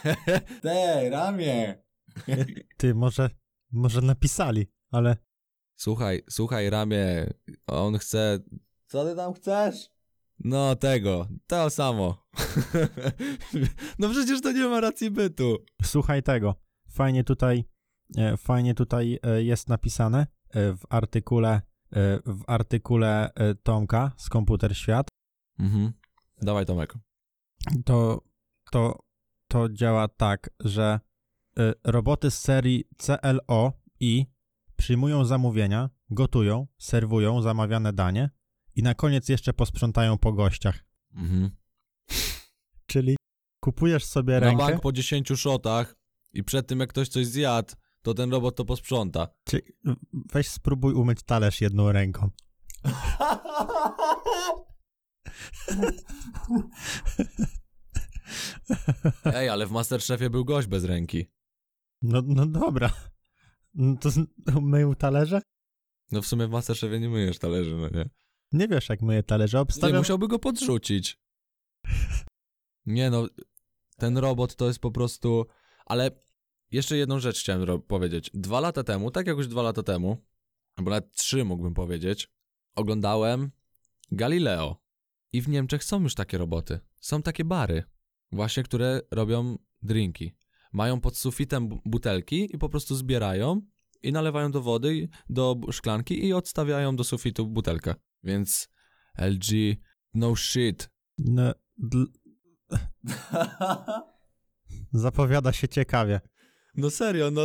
Te, 0.62 1.10
ramię! 1.10 1.84
Ty, 2.78 2.96
może, 2.96 3.30
może 3.72 4.02
napisali, 4.02 4.68
ale 4.92 5.18
Słuchaj, 5.76 6.22
słuchaj, 6.30 6.70
ramię. 6.70 7.34
On 7.68 7.98
chce. 7.98 8.40
Co 8.88 9.06
ty 9.06 9.16
tam 9.16 9.34
chcesz? 9.34 9.90
No, 10.40 10.76
tego. 10.76 11.28
To 11.48 11.70
samo. 11.70 12.26
no 14.00 14.10
przecież 14.10 14.42
to 14.42 14.52
nie 14.52 14.68
ma 14.68 14.80
racji 14.82 15.12
bytu. 15.12 15.58
słuchaj 15.84 16.24
tego. 16.24 16.56
Fajnie 16.90 17.24
tutaj, 17.24 17.64
e, 18.18 18.38
fajnie 18.38 18.74
tutaj 18.74 19.20
e, 19.24 19.44
jest 19.44 19.70
napisane 19.70 20.20
e, 20.50 20.74
w 20.74 20.82
artykule, 20.90 21.62
w 22.26 22.44
artykule 22.48 23.34
e, 23.36 23.56
Tomka 23.56 24.12
z 24.18 24.30
Komputer 24.30 24.78
Świat. 24.78 25.08
Mhm. 25.60 25.94
Dawaj, 26.42 26.66
Tomek. 26.66 26.94
to, 27.86 28.22
to, 28.72 29.00
to 29.48 29.70
działa 29.70 30.08
tak, 30.08 30.50
że 30.60 31.00
y, 31.60 31.74
roboty 31.84 32.32
z 32.32 32.40
serii 32.40 32.86
CLO 32.98 33.74
i 34.00 34.26
przyjmują 34.76 35.26
zamówienia, 35.26 35.90
gotują, 36.10 36.68
serwują 36.78 37.42
zamawiane 37.42 37.94
danie 37.94 38.30
i 38.76 38.84
na 38.84 38.94
koniec 38.94 39.30
jeszcze 39.30 39.54
posprzątają 39.54 40.18
po 40.18 40.34
gościach. 40.34 40.86
Mhm. 41.14 41.50
Czyli 42.86 43.16
kupujesz 43.60 44.06
sobie 44.06 44.34
Na 44.34 44.40
rękę, 44.40 44.58
bank 44.58 44.82
po 44.82 44.92
10 44.92 45.32
shotach 45.36 45.96
i 46.34 46.44
przed 46.44 46.68
tym 46.68 46.80
jak 46.80 46.90
ktoś 46.90 47.08
coś 47.08 47.28
zjadł, 47.28 47.74
to 48.02 48.14
ten 48.14 48.32
robot 48.32 48.56
to 48.56 48.66
posprząta. 48.66 49.28
czy, 49.44 49.62
weź 50.34 50.48
spróbuj 50.48 50.94
umyć 50.94 51.24
talerz 51.24 51.62
jedną 51.62 51.92
ręką. 51.92 52.30
Ej, 59.26 59.50
ale 59.50 59.68
w 59.68 59.72
Masterchefie 59.72 60.30
był 60.30 60.46
gość 60.46 60.68
bez 60.68 60.84
ręki. 60.84 61.26
No, 62.02 62.22
no 62.26 62.46
dobra. 62.46 62.94
No 63.74 63.96
to 63.98 64.10
myją 64.62 64.96
talerze? 64.96 65.42
No 66.12 66.22
w 66.22 66.28
sumie 66.28 66.48
w 66.48 66.52
Masterchefie 66.52 67.00
nie 67.00 67.10
myjesz 67.10 67.40
talerzy, 67.40 67.76
no 67.76 67.90
nie? 67.90 68.10
Nie 68.52 68.68
wiesz, 68.68 68.90
jak 68.90 69.02
myje 69.02 69.24
talerze. 69.24 69.58
Nie, 69.58 69.62
Obstawiam, 69.62 69.98
musiałby 69.98 70.28
go 70.28 70.40
podrzucić. 70.40 71.20
Nie 72.86 73.10
no, 73.10 73.28
ten 73.98 74.18
robot 74.18 74.56
to 74.56 74.68
jest 74.68 74.80
po 74.80 74.92
prostu... 74.92 75.46
Ale 75.86 76.12
jeszcze 76.72 76.98
jedną 76.98 77.20
rzecz 77.20 77.40
chciałem 77.40 77.82
powiedzieć. 77.82 78.32
Dwa 78.34 78.60
lata 78.60 78.84
temu, 78.84 79.12
tak 79.12 79.28
jak 79.28 79.38
już 79.38 79.48
dwa 79.48 79.62
lata 79.62 79.84
temu, 79.84 80.26
albo 80.76 80.90
nawet 80.90 81.12
trzy 81.12 81.46
mógłbym 81.46 81.74
powiedzieć, 81.74 82.32
oglądałem 82.76 83.52
Galileo. 84.12 84.82
I 85.34 85.42
w 85.42 85.48
Niemczech 85.50 85.84
są 85.84 86.02
już 86.02 86.16
takie 86.16 86.38
roboty. 86.38 86.80
Są 87.00 87.22
takie 87.22 87.46
bary, 87.46 87.84
właśnie, 88.32 88.64
które 88.64 89.02
robią 89.12 89.58
drinki. 89.82 90.36
Mają 90.74 91.02
pod 91.02 91.18
sufitem 91.18 91.68
bu- 91.68 91.80
butelki 91.86 92.56
i 92.56 92.58
po 92.58 92.70
prostu 92.70 92.96
zbierają 92.96 93.62
i 94.04 94.12
nalewają 94.12 94.52
do 94.52 94.62
wody, 94.62 95.10
do 95.30 95.56
szklanki 95.72 96.26
i 96.26 96.34
odstawiają 96.34 96.96
do 96.96 97.04
sufitu 97.04 97.48
butelkę. 97.48 97.96
Więc 98.24 98.70
LG, 99.18 99.78
no 100.14 100.36
shit. 100.36 100.90
No. 101.18 101.54
Zapowiada 104.94 105.54
się 105.54 105.68
ciekawie. 105.68 106.22
No 106.80 106.90
serio, 106.90 107.32
no 107.32 107.42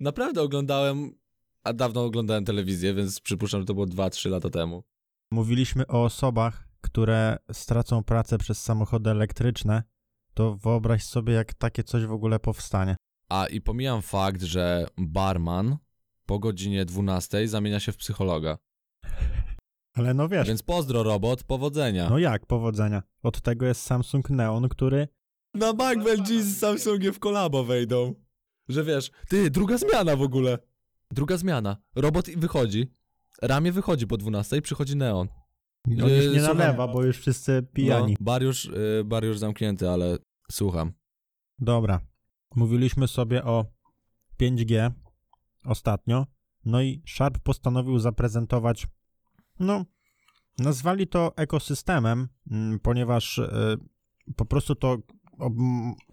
naprawdę 0.00 0.42
oglądałem, 0.42 1.14
a 1.64 1.72
dawno 1.72 2.04
oglądałem 2.04 2.44
telewizję, 2.44 2.94
więc 2.94 3.20
przypuszczam, 3.20 3.60
że 3.60 3.66
to 3.66 3.74
było 3.74 3.86
2-3 3.86 4.30
lata 4.30 4.50
temu. 4.50 4.82
Mówiliśmy 5.30 5.86
o 5.86 6.04
osobach, 6.04 6.68
które 6.80 7.36
stracą 7.52 8.04
pracę 8.04 8.38
przez 8.38 8.62
samochody 8.62 9.10
elektryczne, 9.10 9.82
to 10.34 10.56
wyobraź 10.56 11.04
sobie, 11.04 11.32
jak 11.32 11.54
takie 11.54 11.82
coś 11.84 12.04
w 12.04 12.12
ogóle 12.12 12.38
powstanie. 12.40 12.96
A 13.28 13.46
i 13.46 13.60
pomijam 13.60 14.02
fakt, 14.02 14.42
że 14.42 14.86
barman 14.98 15.76
po 16.26 16.38
godzinie 16.38 16.84
12 16.84 17.48
zamienia 17.48 17.80
się 17.80 17.92
w 17.92 17.96
psychologa. 17.96 18.58
Ale 19.94 20.14
no 20.14 20.28
wiesz, 20.28 20.48
Więc 20.48 20.62
pozdro 20.62 21.02
robot, 21.02 21.44
powodzenia. 21.44 22.10
no 22.10 22.18
jak 22.18 22.46
powodzenia? 22.46 23.02
Od 23.22 23.40
tego 23.40 23.66
jest 23.66 23.82
Samsung 23.82 24.30
Neon, 24.30 24.68
który... 24.68 25.08
Na 25.54 25.72
bank 25.74 26.04
z 26.28 26.58
Samsungiem 26.58 27.12
w 27.12 27.18
kolabo 27.18 27.64
wejdą. 27.64 28.14
Że 28.68 28.84
wiesz, 28.84 29.10
ty, 29.28 29.50
druga 29.50 29.78
zmiana 29.78 30.16
w 30.16 30.22
ogóle. 30.22 30.58
Druga 31.10 31.36
zmiana. 31.36 31.76
Robot 31.94 32.30
wychodzi, 32.30 32.92
ramię 33.42 33.72
wychodzi 33.72 34.06
po 34.06 34.16
12 34.16 34.62
przychodzi 34.62 34.96
Neon. 34.96 35.28
On 35.88 35.92
już 35.92 36.24
Yy, 36.24 36.30
nie 36.32 36.38
słucham. 36.38 36.58
nalewa, 36.58 36.88
bo 36.88 37.04
już 37.04 37.18
wszyscy 37.18 37.66
pijani. 37.72 38.12
No, 38.12 38.24
bar, 38.24 38.42
już, 38.42 38.64
y, 38.64 39.02
bar 39.04 39.24
już 39.24 39.38
zamknięty, 39.38 39.90
ale 39.90 40.18
słucham. 40.52 40.92
Dobra. 41.58 42.00
Mówiliśmy 42.56 43.08
sobie 43.08 43.44
o 43.44 43.64
5G 44.40 44.90
ostatnio, 45.64 46.26
no 46.64 46.82
i 46.82 47.02
Sharp 47.08 47.38
postanowił 47.38 47.98
zaprezentować, 47.98 48.86
no, 49.60 49.84
nazwali 50.58 51.06
to 51.06 51.32
ekosystemem, 51.36 52.28
mm, 52.50 52.80
ponieważ 52.80 53.38
y, 53.38 53.50
po 54.36 54.44
prostu 54.44 54.74
to 54.74 54.98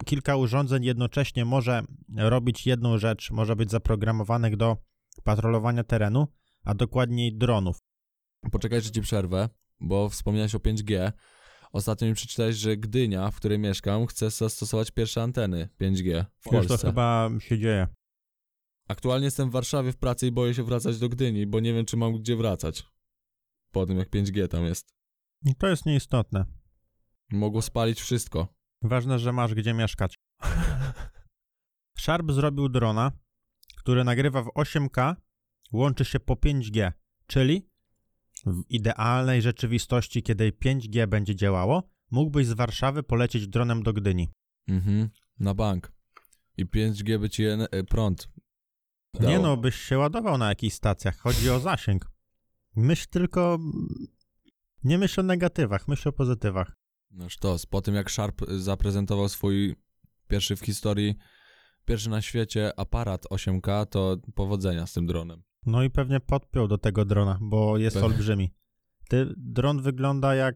kilka 0.04 0.36
urządzeń 0.36 0.84
jednocześnie 0.84 1.44
może 1.44 1.82
robić 2.16 2.66
jedną 2.66 2.98
rzecz, 2.98 3.30
może 3.30 3.56
być 3.56 3.70
zaprogramowanych 3.70 4.56
do 4.56 4.76
patrolowania 5.24 5.84
terenu, 5.84 6.26
a 6.64 6.74
dokładniej 6.74 7.36
dronów. 7.36 7.78
Poczekaj, 8.52 8.82
że 8.82 8.90
ci 8.90 9.00
przerwę, 9.00 9.48
bo 9.80 10.08
wspomniałeś 10.08 10.54
o 10.54 10.58
5G. 10.58 11.12
Ostatnio 11.72 12.08
mi 12.08 12.14
przeczytałeś, 12.14 12.56
że 12.56 12.76
Gdynia, 12.76 13.30
w 13.30 13.36
której 13.36 13.58
mieszkam, 13.58 14.06
chce 14.06 14.30
zastosować 14.30 14.90
pierwsze 14.90 15.22
anteny 15.22 15.68
5G 15.80 16.24
w 16.40 16.52
Już 16.52 16.62
to 16.62 16.68
Polsce. 16.68 16.86
chyba 16.86 17.30
się 17.38 17.58
dzieje. 17.58 17.86
Aktualnie 18.88 19.24
jestem 19.24 19.48
w 19.48 19.52
Warszawie 19.52 19.92
w 19.92 19.96
pracy 19.96 20.26
i 20.26 20.32
boję 20.32 20.54
się 20.54 20.62
wracać 20.62 20.98
do 20.98 21.08
Gdyni, 21.08 21.46
bo 21.46 21.60
nie 21.60 21.74
wiem, 21.74 21.84
czy 21.84 21.96
mam 21.96 22.12
gdzie 22.12 22.36
wracać. 22.36 22.82
Po 23.72 23.86
tym, 23.86 23.98
jak 23.98 24.10
5G 24.10 24.48
tam 24.48 24.64
jest. 24.64 24.94
I 25.46 25.54
to 25.54 25.68
jest 25.68 25.86
nieistotne. 25.86 26.44
Mogło 27.32 27.62
spalić 27.62 28.00
wszystko. 28.00 28.54
Ważne, 28.84 29.18
że 29.18 29.32
masz 29.32 29.54
gdzie 29.54 29.74
mieszkać. 29.74 30.18
Sharp 31.98 32.32
zrobił 32.32 32.68
drona, 32.68 33.12
który 33.76 34.04
nagrywa 34.04 34.42
w 34.42 34.46
8K, 34.46 35.14
łączy 35.72 36.04
się 36.04 36.20
po 36.20 36.34
5G, 36.34 36.92
czyli 37.26 37.68
w 38.46 38.62
idealnej 38.68 39.42
rzeczywistości, 39.42 40.22
kiedy 40.22 40.52
5G 40.52 41.06
będzie 41.06 41.36
działało, 41.36 41.82
mógłbyś 42.10 42.46
z 42.46 42.52
Warszawy 42.52 43.02
polecieć 43.02 43.48
dronem 43.48 43.82
do 43.82 43.92
Gdyni. 43.92 44.30
Mhm, 44.68 45.10
na 45.38 45.54
bank. 45.54 45.92
I 46.56 46.66
5G 46.66 47.18
by 47.18 47.30
ci 47.30 47.42
prąd. 47.88 48.28
Nie 49.14 49.20
dało. 49.20 49.42
no, 49.42 49.56
byś 49.56 49.74
się 49.74 49.98
ładował 49.98 50.38
na 50.38 50.48
jakichś 50.48 50.76
stacjach. 50.76 51.18
Chodzi 51.18 51.50
o 51.50 51.60
zasięg. 51.60 52.10
Myśl 52.76 53.06
tylko... 53.10 53.58
Nie 54.84 54.98
myśl 54.98 55.20
o 55.20 55.22
negatywach, 55.22 55.88
myśl 55.88 56.08
o 56.08 56.12
pozytywach. 56.12 56.76
No 57.14 57.28
sztos, 57.28 57.66
po 57.66 57.82
tym 57.82 57.94
jak 57.94 58.10
Sharp 58.10 58.42
y, 58.42 58.60
zaprezentował 58.60 59.28
swój 59.28 59.76
pierwszy 60.28 60.56
w 60.56 60.60
historii, 60.60 61.14
pierwszy 61.84 62.10
na 62.10 62.22
świecie 62.22 62.72
aparat 62.76 63.26
8K, 63.30 63.86
to 63.86 64.16
powodzenia 64.34 64.86
z 64.86 64.92
tym 64.92 65.06
dronem. 65.06 65.42
No 65.66 65.82
i 65.82 65.90
pewnie 65.90 66.20
podpiął 66.20 66.68
do 66.68 66.78
tego 66.78 67.04
drona, 67.04 67.38
bo 67.40 67.78
jest 67.78 67.96
Pewnie. 67.96 68.08
olbrzymi. 68.08 68.54
Ty, 69.08 69.34
dron 69.36 69.82
wygląda 69.82 70.34
jak... 70.34 70.54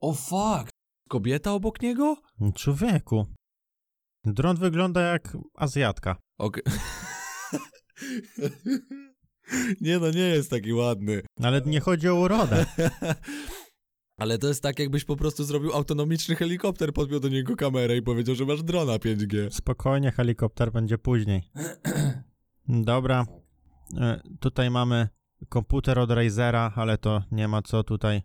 O 0.00 0.14
fuck! 0.14 0.70
Kobieta 1.08 1.52
obok 1.52 1.82
niego? 1.82 2.16
Człowieku, 2.54 3.26
Dron 4.24 4.56
wygląda 4.56 5.00
jak 5.00 5.36
Azjatka. 5.54 6.16
Okej. 6.38 6.62
nie 9.80 9.98
no, 9.98 10.10
nie 10.10 10.20
jest 10.20 10.50
taki 10.50 10.72
ładny. 10.72 11.22
Ale 11.42 11.60
nie 11.60 11.80
chodzi 11.80 12.08
o 12.08 12.14
urodę. 12.14 12.66
Ale 14.18 14.38
to 14.38 14.48
jest 14.48 14.62
tak, 14.62 14.78
jakbyś 14.78 15.04
po 15.04 15.16
prostu 15.16 15.44
zrobił 15.44 15.72
autonomiczny 15.72 16.36
helikopter, 16.36 16.92
podpiął 16.92 17.20
do 17.20 17.28
niego 17.28 17.56
kamerę 17.56 17.96
i 17.96 18.02
powiedział, 18.02 18.34
że 18.34 18.44
masz 18.44 18.62
drona 18.62 18.92
5G. 18.92 19.50
Spokojnie, 19.50 20.10
helikopter 20.12 20.72
będzie 20.72 20.98
później. 20.98 21.50
Dobra. 22.68 23.26
E, 23.96 24.20
Tutaj 24.40 24.70
mamy 24.70 25.08
komputer 25.48 25.98
od 25.98 26.10
Razera, 26.10 26.72
ale 26.76 26.98
to 26.98 27.22
nie 27.30 27.48
ma 27.48 27.62
co 27.62 27.82
tutaj. 27.84 28.22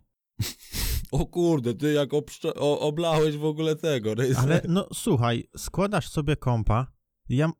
O 1.12 1.26
kurde, 1.26 1.74
ty 1.74 1.92
jak 1.92 2.10
o, 2.14 2.80
oblałeś 2.80 3.36
w 3.36 3.44
ogóle 3.44 3.76
tego. 3.76 4.14
Razer. 4.14 4.36
Ale 4.38 4.60
no 4.68 4.88
słuchaj, 4.92 5.48
składasz 5.56 6.08
sobie 6.08 6.36
kompa. 6.36 6.86
Ja 7.28 7.44
m- 7.44 7.52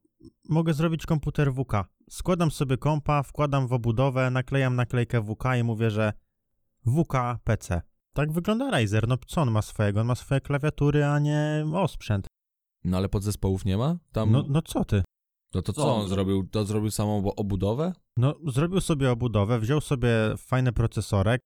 mogę 0.49 0.74
zrobić 0.74 1.07
komputer 1.07 1.53
WK. 1.53 1.72
Składam 2.11 2.51
sobie 2.51 2.76
kompa, 2.78 3.22
wkładam 3.22 3.68
w 3.68 3.72
obudowę, 3.72 4.30
naklejam 4.30 4.76
naklejkę 4.76 5.22
WK 5.22 5.45
i 5.61 5.64
mówię, 5.64 5.91
że 5.91 6.12
WK 6.87 7.12
PC. 7.45 7.82
Tak 8.15 8.33
wygląda 8.33 8.71
Razer. 8.71 9.09
No 9.09 9.19
co 9.27 9.41
on 9.41 9.51
ma 9.51 9.62
swojego? 9.62 10.01
On 10.01 10.07
ma 10.07 10.15
swoje 10.15 10.41
klawiatury, 10.41 11.05
a 11.05 11.19
nie 11.19 11.67
osprzęt. 11.75 12.27
No 12.85 12.97
ale 12.97 13.09
podzespołów 13.09 13.65
nie 13.65 13.77
ma? 13.77 13.99
Tam... 14.12 14.33
No, 14.33 14.45
no 14.49 14.62
co 14.62 14.85
ty? 14.85 15.03
No 15.55 15.62
to 15.62 15.73
co 15.73 15.83
Co 15.83 15.95
on 15.95 16.09
zrobił? 16.09 16.49
To 16.49 16.65
zrobił 16.65 16.91
samą 16.91 17.35
obudowę? 17.37 17.93
No, 18.17 18.35
zrobił 18.47 18.81
sobie 18.81 19.11
obudowę, 19.11 19.59
wziął 19.61 19.81
sobie 19.81 20.09
fajny 20.39 20.73
procesorek, 20.73 21.41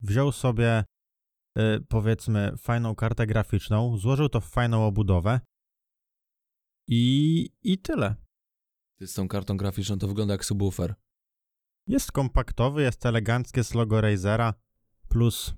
wziął 0.00 0.32
sobie, 0.32 0.84
y, 1.58 1.80
powiedzmy, 1.88 2.52
fajną 2.58 2.94
kartę 2.94 3.26
graficzną, 3.26 3.98
złożył 3.98 4.28
to 4.28 4.40
w 4.40 4.44
fajną 4.44 4.86
obudowę 4.86 5.40
i, 6.88 7.50
i 7.62 7.78
tyle. 7.78 8.14
Ty 8.98 9.06
z 9.06 9.14
tą 9.14 9.28
kartą 9.28 9.56
graficzną 9.56 9.98
to 9.98 10.08
wygląda 10.08 10.34
jak 10.34 10.44
subwoofer. 10.44 10.94
Jest 11.86 12.12
kompaktowy, 12.12 12.82
jest 12.82 13.06
eleganckie 13.06 13.64
z 13.64 13.74
logo 13.74 14.00
Razera, 14.00 14.54
plus 15.08 15.54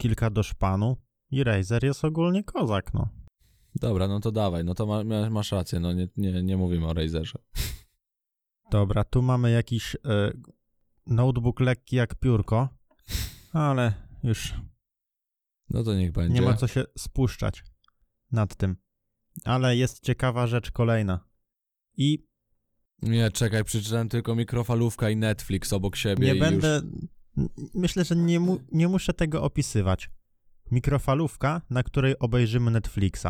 kilka 0.00 0.30
do 0.30 0.42
szpanu 0.42 0.96
i 1.30 1.44
Razer 1.44 1.84
jest 1.84 2.04
ogólnie 2.04 2.44
kozak, 2.44 2.94
no. 2.94 3.08
Dobra, 3.74 4.08
no 4.08 4.20
to 4.20 4.32
dawaj, 4.32 4.64
no 4.64 4.74
to 4.74 4.86
ma, 4.86 5.04
ma- 5.04 5.30
masz 5.30 5.52
rację, 5.52 5.80
no 5.80 5.92
nie, 5.92 6.08
nie, 6.16 6.42
nie 6.42 6.56
mówimy 6.56 6.86
o 6.86 6.94
Razerze. 6.94 7.38
Dobra, 8.70 9.04
tu 9.04 9.22
mamy 9.22 9.50
jakiś 9.50 9.94
y, 9.94 9.98
notebook 11.06 11.60
lekki 11.60 11.96
jak 11.96 12.14
piórko, 12.14 12.68
ale 13.52 13.92
już 14.22 14.54
No 15.70 15.82
to 15.82 15.94
niech 15.94 16.12
będzie. 16.12 16.34
Nie 16.34 16.42
ma 16.46 16.54
co 16.56 16.66
się 16.66 16.84
spuszczać 16.98 17.64
nad 18.32 18.56
tym. 18.56 18.76
Ale 19.44 19.76
jest 19.76 20.02
ciekawa 20.02 20.46
rzecz 20.46 20.70
kolejna. 20.70 21.28
I 21.96 22.26
Nie, 23.02 23.30
czekaj, 23.30 23.64
przeczytałem 23.64 24.08
tylko 24.08 24.34
mikrofalówka 24.34 25.10
i 25.10 25.16
Netflix 25.16 25.72
obok 25.72 25.96
siebie 25.96 26.34
nie 26.34 26.40
będę. 26.40 26.80
Już... 26.84 27.10
Myślę, 27.74 28.04
że 28.04 28.16
nie, 28.16 28.40
mu, 28.40 28.58
nie 28.72 28.88
muszę 28.88 29.14
tego 29.14 29.42
opisywać. 29.42 30.10
Mikrofalówka, 30.70 31.62
na 31.70 31.82
której 31.82 32.18
obejrzymy 32.18 32.70
Netflixa. 32.70 33.26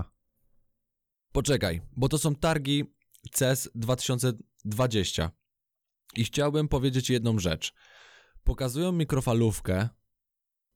Poczekaj, 1.33 1.81
bo 1.97 2.09
to 2.09 2.19
są 2.19 2.35
targi 2.35 2.85
CES 3.33 3.71
2020. 3.75 5.31
I 6.17 6.25
chciałbym 6.25 6.69
powiedzieć 6.69 7.11
jedną 7.11 7.39
rzecz. 7.39 7.75
Pokazują 8.45 8.93
mikrofalówkę, 8.93 9.89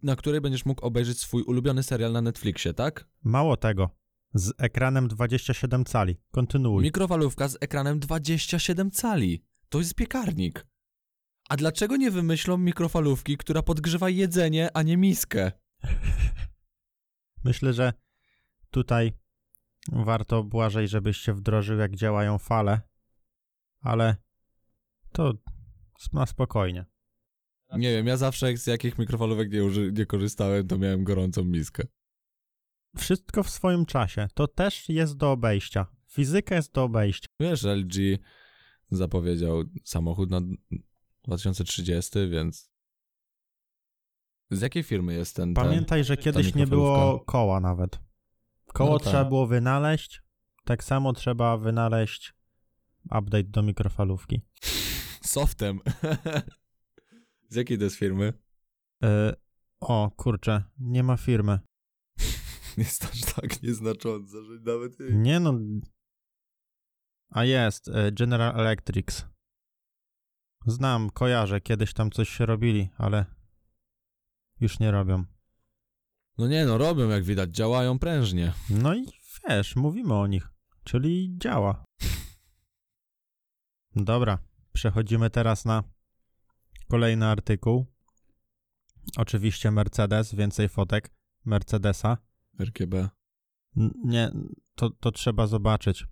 na 0.03 0.17
której 0.17 0.41
będziesz 0.41 0.65
mógł 0.65 0.87
obejrzeć 0.87 1.19
swój 1.21 1.43
ulubiony 1.43 1.83
serial 1.83 2.13
na 2.13 2.21
Netflixie, 2.21 2.75
tak? 2.75 3.09
Mało 3.23 3.57
tego. 3.57 3.91
Z 4.35 4.53
ekranem 4.59 5.09
27 5.09 5.85
cali. 5.85 6.17
Kontynuuj. 6.31 6.83
Mikrofalówka 6.83 7.49
z 7.49 7.57
ekranem 7.61 8.01
27 8.01 8.91
cali. 8.91 9.45
To 9.69 9.79
jest 9.79 9.95
piekarnik. 9.95 10.67
A 11.49 11.57
dlaczego 11.57 11.97
nie 11.97 12.11
wymyślą 12.11 12.59
mikrofalówki, 12.59 13.37
która 13.37 13.63
podgrzewa 13.63 14.11
jedzenie, 14.11 14.71
a 14.75 14.83
nie 14.83 14.97
miskę? 14.97 15.53
Myślę, 17.45 17.73
że 17.73 17.93
tutaj 18.71 19.13
warto 19.93 20.45
Błażej, 20.45 20.89
żebyś 20.89 21.17
się 21.17 21.35
wdrożył, 21.35 21.79
jak 21.79 21.97
działają 21.97 22.39
fale. 22.39 22.81
Ale 23.81 24.17
to 25.13 25.33
na 26.13 26.27
spokojnie. 26.27 26.87
Nie 27.79 27.91
wiem, 27.91 28.07
ja 28.07 28.17
zawsze 28.17 28.47
jak 28.47 28.59
z 28.59 28.67
jakich 28.67 28.99
mikrofalówek 28.99 29.53
nie, 29.53 29.65
uży- 29.65 29.93
nie 29.99 30.07
korzystałem, 30.07 30.67
to 30.67 30.79
miałem 30.79 31.05
gorącą 31.05 31.45
miskę. 31.45 31.87
Wszystko 32.97 33.43
w 33.43 33.51
swoim 33.51 33.87
czasie. 33.87 34.29
To 34.35 34.49
też 34.49 34.89
jest 34.89 35.17
do 35.17 35.33
obejścia. 35.33 35.87
Fizyka 36.11 36.55
jest 36.55 36.73
do 36.73 36.83
obejścia. 36.83 37.29
Wiesz, 37.41 37.63
LG 37.65 37.95
zapowiedział 38.91 39.65
samochód 39.85 40.31
na 40.31 40.41
2030, 41.25 42.29
więc... 42.31 42.71
Z 44.51 44.61
jakiej 44.61 44.83
firmy 44.83 45.15
jest 45.15 45.37
ten? 45.37 45.55
ten? 45.55 45.65
Pamiętaj, 45.65 46.05
że 46.05 46.17
kiedyś 46.17 46.55
nie 46.55 46.67
było 46.67 47.21
koła 47.21 47.61
nawet. 47.61 48.01
Koło 48.67 48.91
No 48.91 48.99
tak. 48.99 49.09
trzeba 49.09 49.25
było 49.25 49.47
wynaleźć. 49.47 50.23
Tak 50.65 50.85
samo 50.85 51.13
trzeba 51.13 51.57
wynaleźć 51.57 52.35
update 53.05 53.45
do 53.45 53.63
mikrofalówki. 53.63 54.41
Softem. 55.35 55.81
Z 57.51 57.57
jakiej 57.57 57.79
to 57.79 57.85
jest 57.85 57.97
firmy? 57.97 58.33
Yy, 59.03 59.09
o, 59.81 60.11
kurczę, 60.17 60.65
nie 60.79 61.03
ma 61.03 61.17
firmy. 61.17 61.59
Jest 62.77 63.05
aż 63.05 63.21
tak 63.21 63.63
nieznaczące, 63.63 64.37
że 64.45 64.53
nawet... 64.65 64.93
Nie 65.11 65.41
no. 65.41 65.55
A 67.31 67.45
jest, 67.45 67.87
yy, 67.87 68.13
General 68.13 68.61
Electric. 68.61 69.34
Znam, 70.67 71.11
kojarzę, 71.11 71.61
kiedyś 71.61 71.93
tam 71.93 72.11
coś 72.11 72.41
robili, 72.41 72.89
ale 72.99 73.25
już 74.61 74.79
nie 74.81 74.91
robią. 74.91 75.25
No 76.39 76.49
nie 76.49 76.65
no, 76.67 76.79
robią 76.79 77.09
jak 77.09 77.25
widać, 77.25 77.51
działają 77.51 77.99
prężnie. 77.99 78.53
No 78.71 78.95
i 78.95 79.07
wiesz, 79.49 79.77
mówimy 79.77 80.15
o 80.15 80.27
nich, 80.27 80.49
czyli 80.85 81.35
działa. 81.39 81.85
Dobra, 83.97 84.39
przechodzimy 84.73 85.31
teraz 85.31 85.65
na 85.65 85.83
kolejny 86.91 87.27
artykuł. 87.27 87.87
Oczywiście 89.17 89.71
Mercedes, 89.71 90.35
więcej 90.35 90.69
fotek 90.69 91.11
Mercedesa. 91.45 92.19
RKB. 92.61 92.95
N- 93.77 93.93
Nie, 94.05 94.31
to, 94.75 94.91
to 94.91 95.13
trzeba 95.13 95.47
zobaczyć. 95.47 96.07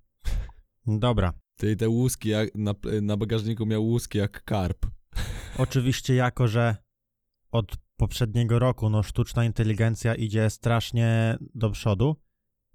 Dobra, 0.87 1.33
Ty 1.63 1.77
te 1.77 1.89
łuski, 1.89 2.29
jak, 2.29 2.55
na, 2.55 2.75
na 3.03 3.17
bagażniku 3.17 3.67
miał 3.67 3.85
łuski 3.85 4.19
jak 4.19 4.45
karp. 4.45 4.87
oczywiście 5.59 6.15
jako, 6.15 6.49
że 6.49 6.77
od 7.53 7.77
poprzedniego 7.97 8.59
roku 8.59 8.91
no, 8.91 9.03
sztuczna 9.03 9.45
inteligencja 9.45 10.15
idzie 10.15 10.51
strasznie 10.51 11.39
do 11.55 11.71
przodu, 11.71 12.17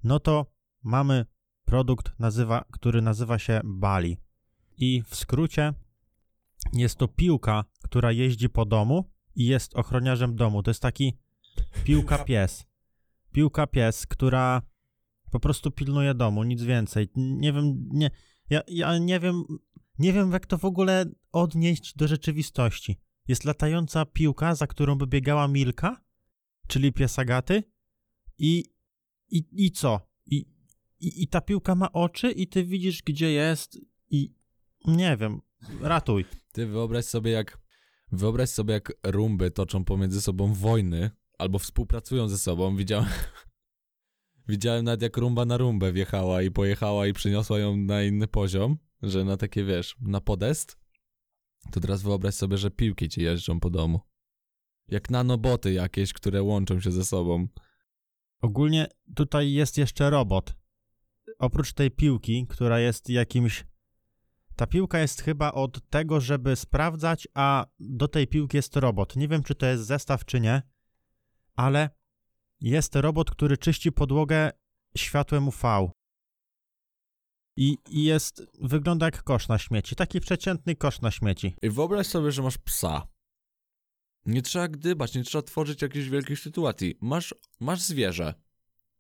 no 0.04 0.20
to 0.20 0.46
mamy 0.84 1.26
produkt, 1.66 2.20
nazywa, 2.20 2.66
który 2.72 3.02
nazywa 3.02 3.40
się 3.40 3.62
Bali. 3.64 4.18
I 4.78 5.04
w 5.08 5.16
skrócie 5.16 5.74
jest 6.74 6.96
to 6.96 7.08
piłka, 7.08 7.66
która 7.84 8.12
jeździ 8.12 8.50
po 8.50 8.66
domu 8.66 9.12
i 9.36 9.46
jest 9.46 9.76
ochroniarzem 9.76 10.36
domu. 10.36 10.64
To 10.64 10.72
jest 10.72 10.82
taki 10.82 11.18
piłka 11.84 12.18
pies. 12.28 12.66
Piłka 13.32 13.68
pies, 13.68 14.06
która 14.06 14.62
po 15.32 15.40
prostu 15.40 15.72
pilnuje 15.72 16.14
domu, 16.14 16.44
nic 16.44 16.64
więcej. 16.64 17.10
Nie 17.16 17.54
wiem, 17.54 17.90
nie, 17.92 18.10
ja, 18.50 18.62
ja 18.68 18.98
nie 18.98 19.20
wiem, 19.20 19.44
nie 20.00 20.14
wiem 20.14 20.32
jak 20.32 20.46
to 20.46 20.58
w 20.58 20.66
ogóle 20.66 21.06
odnieść 21.32 21.96
do 21.96 22.08
rzeczywistości. 22.08 23.00
Jest 23.28 23.46
latająca 23.46 24.06
piłka, 24.06 24.56
za 24.56 24.68
którą 24.68 24.96
by 24.96 25.08
biegała 25.08 25.48
Milka, 25.48 26.02
czyli 26.68 26.94
pies 26.94 27.20
Agaty 27.20 27.64
i, 28.38 28.64
i, 29.30 29.44
i 29.52 29.72
co? 29.72 30.00
I, 30.26 30.46
i, 31.00 31.24
I 31.24 31.28
ta 31.28 31.42
piłka 31.42 31.76
ma 31.76 31.92
oczy 31.92 32.32
i 32.32 32.48
ty 32.48 32.66
widzisz, 32.66 33.04
gdzie 33.04 33.32
jest 33.32 33.80
i 34.10 34.34
nie 34.86 35.18
wiem, 35.18 35.42
ratuj. 35.82 36.26
Ty 36.52 36.68
wyobraź 36.68 37.06
sobie 37.06 37.32
jak 37.32 37.68
wyobraź 38.12 38.50
sobie 38.50 38.74
jak 38.74 38.94
rumby 39.04 39.52
toczą 39.52 39.86
pomiędzy 39.86 40.22
sobą 40.22 40.54
wojny 40.54 41.12
albo 41.38 41.60
współpracują 41.60 42.28
ze 42.28 42.38
sobą. 42.38 42.76
Widziałem 42.76 43.10
Widziałem 44.48 44.86
nawet 44.86 45.02
jak 45.02 45.18
rumba 45.18 45.46
na 45.46 45.58
rumbę 45.58 45.92
wjechała 45.92 46.42
i 46.42 46.52
pojechała 46.52 47.08
i 47.08 47.14
przyniosła 47.14 47.60
ją 47.60 47.78
na 47.78 48.04
inny 48.04 48.28
poziom, 48.28 48.78
że 49.02 49.24
na 49.24 49.38
takie 49.38 49.64
wiesz, 49.64 49.96
na 50.02 50.22
podest. 50.22 50.78
To 51.72 51.80
teraz 51.80 52.02
wyobraź 52.02 52.36
sobie, 52.36 52.58
że 52.58 52.72
piłki 52.72 53.10
ci 53.10 53.22
jeżdżą 53.22 53.60
po 53.60 53.70
domu. 53.70 54.00
Jak 54.88 55.10
nanoboty 55.10 55.74
jakieś, 55.74 56.14
które 56.14 56.44
łączą 56.44 56.80
się 56.80 56.92
ze 56.92 57.06
sobą. 57.06 57.48
Ogólnie 58.42 58.88
tutaj 59.16 59.52
jest 59.52 59.78
jeszcze 59.78 60.10
robot. 60.10 60.56
Oprócz 61.40 61.74
tej 61.74 61.92
piłki, 61.92 62.48
która 62.50 62.80
jest 62.80 63.10
jakimś. 63.10 63.66
Ta 64.56 64.68
piłka 64.68 65.00
jest 65.00 65.22
chyba 65.22 65.52
od 65.52 65.90
tego, 65.90 66.22
żeby 66.22 66.56
sprawdzać, 66.56 67.28
a 67.34 67.66
do 67.80 68.08
tej 68.08 68.28
piłki 68.28 68.58
jest 68.58 68.76
robot. 68.76 69.16
Nie 69.16 69.28
wiem, 69.28 69.44
czy 69.44 69.56
to 69.56 69.66
jest 69.66 69.84
zestaw, 69.84 70.26
czy 70.26 70.40
nie, 70.40 70.62
ale 71.56 71.90
jest 72.62 72.96
robot, 72.96 73.32
który 73.32 73.58
czyści 73.58 73.92
podłogę 73.92 74.52
światłem 74.98 75.48
UV. 75.48 75.90
I, 77.58 77.78
I 77.90 78.04
jest, 78.04 78.48
wygląda 78.62 79.06
jak 79.06 79.24
kosz 79.24 79.48
na 79.48 79.58
śmieci, 79.58 79.96
taki 79.96 80.20
przeciętny 80.20 80.76
kosz 80.76 81.02
na 81.02 81.12
śmieci. 81.12 81.56
I 81.62 81.70
wyobraź 81.70 82.08
sobie, 82.08 82.32
że 82.32 82.42
masz 82.42 82.58
psa. 82.58 83.08
Nie 84.26 84.42
trzeba 84.42 84.68
gdybać, 84.68 85.16
nie 85.16 85.24
trzeba 85.24 85.42
tworzyć 85.42 85.82
jakichś 85.82 86.08
wielkich 86.08 86.40
sytuacji. 86.40 86.98
Masz, 87.02 87.36
masz 87.60 87.82
zwierzę. 87.82 88.34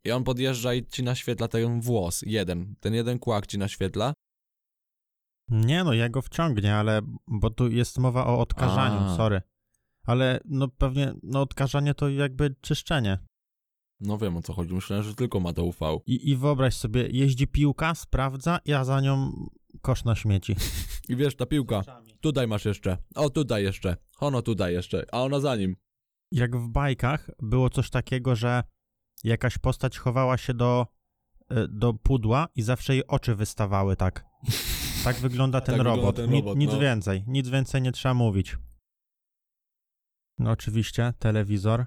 I 0.04 0.12
on 0.12 0.24
podjeżdża 0.24 0.74
i 0.74 0.86
ci 0.86 1.04
naświetla 1.04 1.48
ten 1.48 1.82
włos. 1.82 2.22
Jeden. 2.22 2.76
Ten 2.80 2.94
jeden 2.94 3.20
kłak 3.20 3.48
ci 3.48 3.58
naświetla. 3.58 4.14
Nie 5.50 5.84
no, 5.84 5.94
ja 5.94 6.10
go 6.10 6.22
wciągnie, 6.22 6.76
ale, 6.76 7.02
bo 7.28 7.50
tu 7.50 7.70
jest 7.70 7.98
mowa 7.98 8.26
o 8.26 8.40
odkażaniu, 8.40 9.00
A. 9.00 9.18
sorry. 9.18 9.42
Ale 10.04 10.40
no 10.46 10.68
pewnie, 10.68 11.14
no 11.24 11.42
odkażanie 11.42 11.94
to 11.94 12.10
jakby 12.10 12.56
czyszczenie. 12.62 13.20
No 14.00 14.18
wiem 14.18 14.38
o 14.38 14.42
co 14.42 14.54
chodzi. 14.54 14.74
Myślałem, 14.74 15.06
że 15.06 15.16
tylko 15.16 15.40
ma 15.40 15.54
to 15.54 15.64
UV. 15.64 16.00
I, 16.06 16.30
I 16.30 16.36
wyobraź 16.38 16.76
sobie, 16.76 17.08
jeździ 17.12 17.48
piłka, 17.48 17.96
sprawdza, 17.96 18.60
ja 18.66 18.84
za 18.86 19.02
nią 19.02 19.32
kosz 19.82 20.04
na 20.04 20.16
śmieci. 20.16 20.56
I 21.10 21.16
wiesz, 21.16 21.36
ta 21.36 21.46
piłka. 21.46 21.82
Tutaj 22.22 22.48
masz 22.48 22.66
jeszcze. 22.66 22.98
O, 23.16 23.30
tutaj 23.30 23.64
jeszcze. 23.64 23.98
Ono 24.20 24.42
tutaj 24.42 24.74
jeszcze. 24.74 25.06
A 25.12 25.22
ona 25.24 25.40
za 25.40 25.56
nim. 25.56 25.76
Jak 26.32 26.56
w 26.58 26.68
bajkach 26.70 27.30
było 27.42 27.70
coś 27.70 27.90
takiego, 27.90 28.36
że 28.36 28.64
jakaś 29.24 29.58
postać 29.58 29.98
chowała 29.98 30.38
się 30.38 30.54
do, 30.54 30.88
y, 31.52 31.68
do 31.68 31.94
pudła 31.94 32.48
i 32.56 32.62
zawsze 32.62 32.94
jej 32.94 33.08
oczy 33.08 33.36
wystawały 33.36 33.96
tak. 33.96 34.26
Tak 35.04 35.16
wygląda 35.16 35.62
ten 35.62 35.66
Tak 35.76 35.78
wygląda 35.78 36.02
robot. 36.02 36.16
ten 36.16 36.30
Ni- 36.32 36.38
robot, 36.40 36.58
nic 36.58 36.72
no. 36.72 36.80
więcej, 36.80 37.24
nic 37.28 37.50
więcej 37.50 37.82
nie 37.82 37.92
trzeba 37.92 38.14
mówić. 38.14 38.58
No 40.40 40.52
oczywiście, 40.52 41.14
telewizor. 41.20 41.86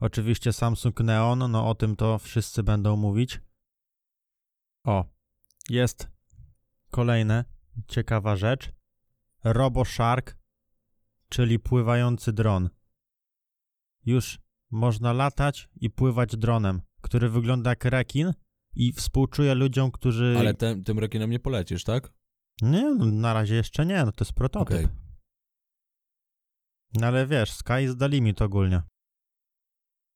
Oczywiście 0.00 0.52
Samsung 0.52 1.00
Neon, 1.00 1.50
no 1.50 1.68
o 1.68 1.74
tym 1.74 1.96
to 1.96 2.18
wszyscy 2.18 2.62
będą 2.62 2.96
mówić. 2.96 3.40
O, 4.84 5.04
jest 5.70 6.08
kolejna 6.90 7.44
ciekawa 7.88 8.36
rzecz. 8.36 8.72
RoboShark, 9.44 10.36
czyli 11.28 11.58
pływający 11.58 12.32
dron. 12.32 12.70
Już 14.06 14.38
można 14.70 15.12
latać 15.12 15.68
i 15.76 15.90
pływać 15.90 16.36
dronem, 16.36 16.82
który 17.00 17.28
wygląda 17.30 17.70
jak 17.70 17.84
rekin 17.84 18.32
i 18.74 18.92
współczuje 18.92 19.54
ludziom, 19.54 19.90
którzy... 19.90 20.34
Ale 20.38 20.54
tem, 20.54 20.84
tym 20.84 20.98
rekinem 20.98 21.30
nie 21.30 21.40
polecisz, 21.40 21.84
tak? 21.84 22.12
Nie, 22.62 22.94
no, 22.94 23.06
na 23.06 23.34
razie 23.34 23.54
jeszcze 23.54 23.86
nie, 23.86 24.04
no 24.04 24.12
to 24.12 24.24
jest 24.24 24.32
prototyp. 24.32 24.76
Okej. 24.76 24.88
No 26.94 27.06
ale 27.06 27.26
wiesz, 27.26 27.52
sky 27.52 27.82
is 27.84 27.96
the 27.96 28.08
limit 28.08 28.42
ogólnie. 28.42 28.82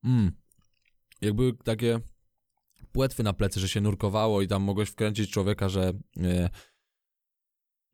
Mm. 0.04 0.32
Jak 1.20 1.34
były 1.34 1.56
takie 1.56 2.00
płetwy 2.92 3.22
na 3.22 3.32
plecy, 3.32 3.60
że 3.60 3.68
się 3.68 3.80
nurkowało 3.80 4.42
i 4.42 4.48
tam 4.48 4.62
mogłeś 4.62 4.88
wkręcić 4.88 5.30
człowieka, 5.30 5.68
że 5.68 5.92
e, 6.16 6.50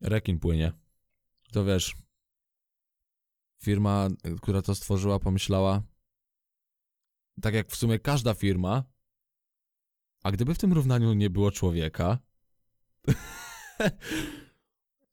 rekin 0.01 0.39
płynie. 0.39 0.71
To 1.51 1.65
wiesz, 1.65 1.95
firma, 3.63 4.07
e, 4.23 4.35
która 4.35 4.61
to 4.61 4.75
stworzyła, 4.75 5.19
pomyślała, 5.19 5.83
tak 7.41 7.53
jak 7.53 7.71
w 7.71 7.75
sumie 7.75 7.99
każda 7.99 8.33
firma, 8.33 8.83
a 10.23 10.31
gdyby 10.31 10.53
w 10.53 10.57
tym 10.57 10.73
równaniu 10.73 11.13
nie 11.13 11.29
było 11.29 11.51
człowieka, 11.51 12.19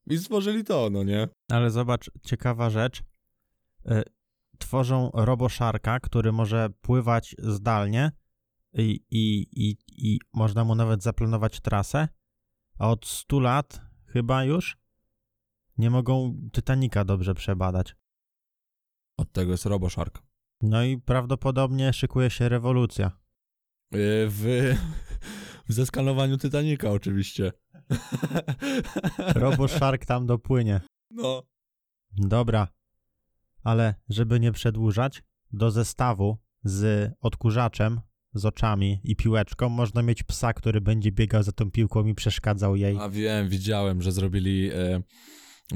i 0.06 0.18
stworzyli 0.18 0.64
to, 0.64 0.88
no 0.90 1.02
nie? 1.02 1.28
Ale 1.48 1.70
zobacz, 1.70 2.10
ciekawa 2.22 2.70
rzecz. 2.70 3.02
Tworzą 4.58 5.10
roboszarka, 5.14 6.00
który 6.00 6.32
może 6.32 6.70
pływać 6.80 7.36
zdalnie 7.38 8.12
i, 8.72 9.00
i, 9.10 9.46
i, 9.52 9.76
i 9.88 10.20
można 10.32 10.64
mu 10.64 10.74
nawet 10.74 11.02
zaplanować 11.02 11.60
trasę, 11.60 12.08
a 12.78 12.90
od 12.90 13.06
100 13.06 13.40
lat 13.40 13.80
chyba 14.06 14.44
już 14.44 14.76
nie 15.78 15.90
mogą 15.90 16.40
Titanica 16.52 17.04
dobrze 17.04 17.34
przebadać. 17.34 17.96
Od 19.16 19.32
tego 19.32 19.52
jest 19.52 19.66
RoboShark. 19.66 20.22
No 20.62 20.84
i 20.84 20.98
prawdopodobnie 20.98 21.92
szykuje 21.92 22.30
się 22.30 22.48
rewolucja. 22.48 23.10
Yy, 23.92 24.28
W, 24.28 24.74
w 25.68 25.72
zeskanowaniu 25.72 26.38
Titanica 26.38 26.90
oczywiście. 26.90 27.52
Roboszark 29.34 30.06
tam 30.06 30.26
dopłynie. 30.26 30.80
No. 31.10 31.42
Dobra, 32.16 32.68
ale 33.64 33.94
żeby 34.08 34.40
nie 34.40 34.52
przedłużać, 34.52 35.22
do 35.52 35.70
zestawu 35.70 36.38
z 36.64 37.12
odkurzaczem, 37.20 38.00
z 38.34 38.44
oczami 38.44 39.00
i 39.04 39.16
piłeczką 39.16 39.68
można 39.68 40.02
mieć 40.02 40.22
psa, 40.22 40.52
który 40.52 40.80
będzie 40.80 41.12
biegał 41.12 41.42
za 41.42 41.52
tą 41.52 41.70
piłką 41.70 42.06
i 42.06 42.14
przeszkadzał 42.14 42.76
jej. 42.76 42.98
A 43.00 43.08
wiem, 43.08 43.48
widziałem, 43.48 44.02
że 44.02 44.12
zrobili 44.12 44.70
e, 44.72 45.02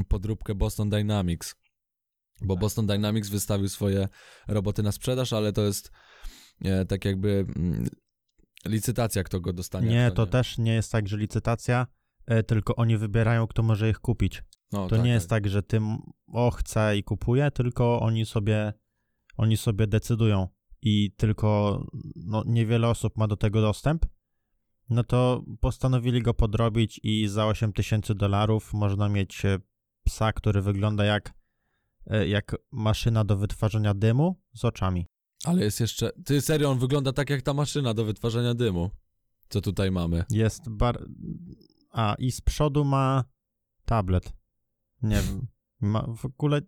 podróbkę 0.08 0.54
Boston 0.54 0.90
Dynamics. 0.90 1.54
Bo 2.42 2.56
Boston 2.56 2.86
Dynamics 2.86 3.28
wystawił 3.28 3.68
swoje 3.68 4.08
roboty 4.48 4.82
na 4.82 4.92
sprzedaż, 4.92 5.32
ale 5.32 5.52
to 5.52 5.62
jest 5.62 5.90
e, 6.64 6.84
tak 6.84 7.04
jakby 7.04 7.46
mm, 7.56 7.88
licytacja, 8.64 9.24
kto 9.24 9.40
go 9.40 9.52
dostanie. 9.52 9.88
Nie, 9.88 10.10
kto 10.12 10.26
to 10.26 10.32
też 10.32 10.58
nie 10.58 10.74
jest 10.74 10.92
tak, 10.92 11.08
że 11.08 11.16
licytacja, 11.16 11.86
e, 12.26 12.42
tylko 12.42 12.76
oni 12.76 12.96
wybierają, 12.96 13.46
kto 13.46 13.62
może 13.62 13.90
ich 13.90 13.98
kupić. 13.98 14.42
No, 14.72 14.88
To 14.88 14.96
nie 14.96 15.10
jest 15.10 15.28
tak, 15.28 15.48
że 15.48 15.62
tym 15.62 15.96
o 16.26 16.50
chcę 16.50 16.96
i 16.96 17.02
kupuję, 17.02 17.50
tylko 17.50 18.00
oni 18.00 18.26
sobie, 18.26 18.72
oni 19.36 19.56
sobie 19.56 19.86
decydują 19.86 20.48
i 20.82 21.12
tylko 21.16 21.80
no, 22.16 22.42
niewiele 22.46 22.88
osób 22.88 23.16
ma 23.16 23.28
do 23.28 23.36
tego 23.36 23.60
dostęp. 23.60 24.06
No 24.90 25.04
to 25.04 25.44
postanowili 25.60 26.22
go 26.22 26.34
podrobić 26.34 27.00
i 27.02 27.28
za 27.28 27.46
8 27.46 27.72
tysięcy 27.72 28.14
dolarów 28.14 28.72
można 28.72 29.08
mieć 29.08 29.44
e, 29.44 29.58
psa, 30.04 30.32
który 30.32 30.62
wygląda 30.62 31.04
jak, 31.04 31.32
e, 32.06 32.28
jak 32.28 32.56
maszyna 32.70 33.24
do 33.24 33.36
wytwarzania 33.36 33.94
dymu 33.94 34.40
z 34.54 34.64
oczami. 34.64 35.06
Ale 35.44 35.64
jest 35.64 35.80
jeszcze... 35.80 36.10
Ty, 36.24 36.40
serio, 36.40 36.70
on 36.70 36.78
wygląda 36.78 37.12
tak 37.12 37.30
jak 37.30 37.42
ta 37.42 37.54
maszyna 37.54 37.94
do 37.94 38.04
wytwarzania 38.04 38.54
dymu. 38.54 38.90
Co 39.48 39.60
tutaj 39.60 39.90
mamy. 39.90 40.24
Jest 40.30 40.68
bar... 40.68 41.08
A, 41.90 42.14
i 42.18 42.32
z 42.32 42.40
przodu 42.40 42.84
ma 42.84 43.24
tablet. 43.84 44.37
Nie 45.02 45.20
wiem. 45.22 45.46
Ma 45.80 46.06
w 46.16 46.24
ogóle... 46.24 46.60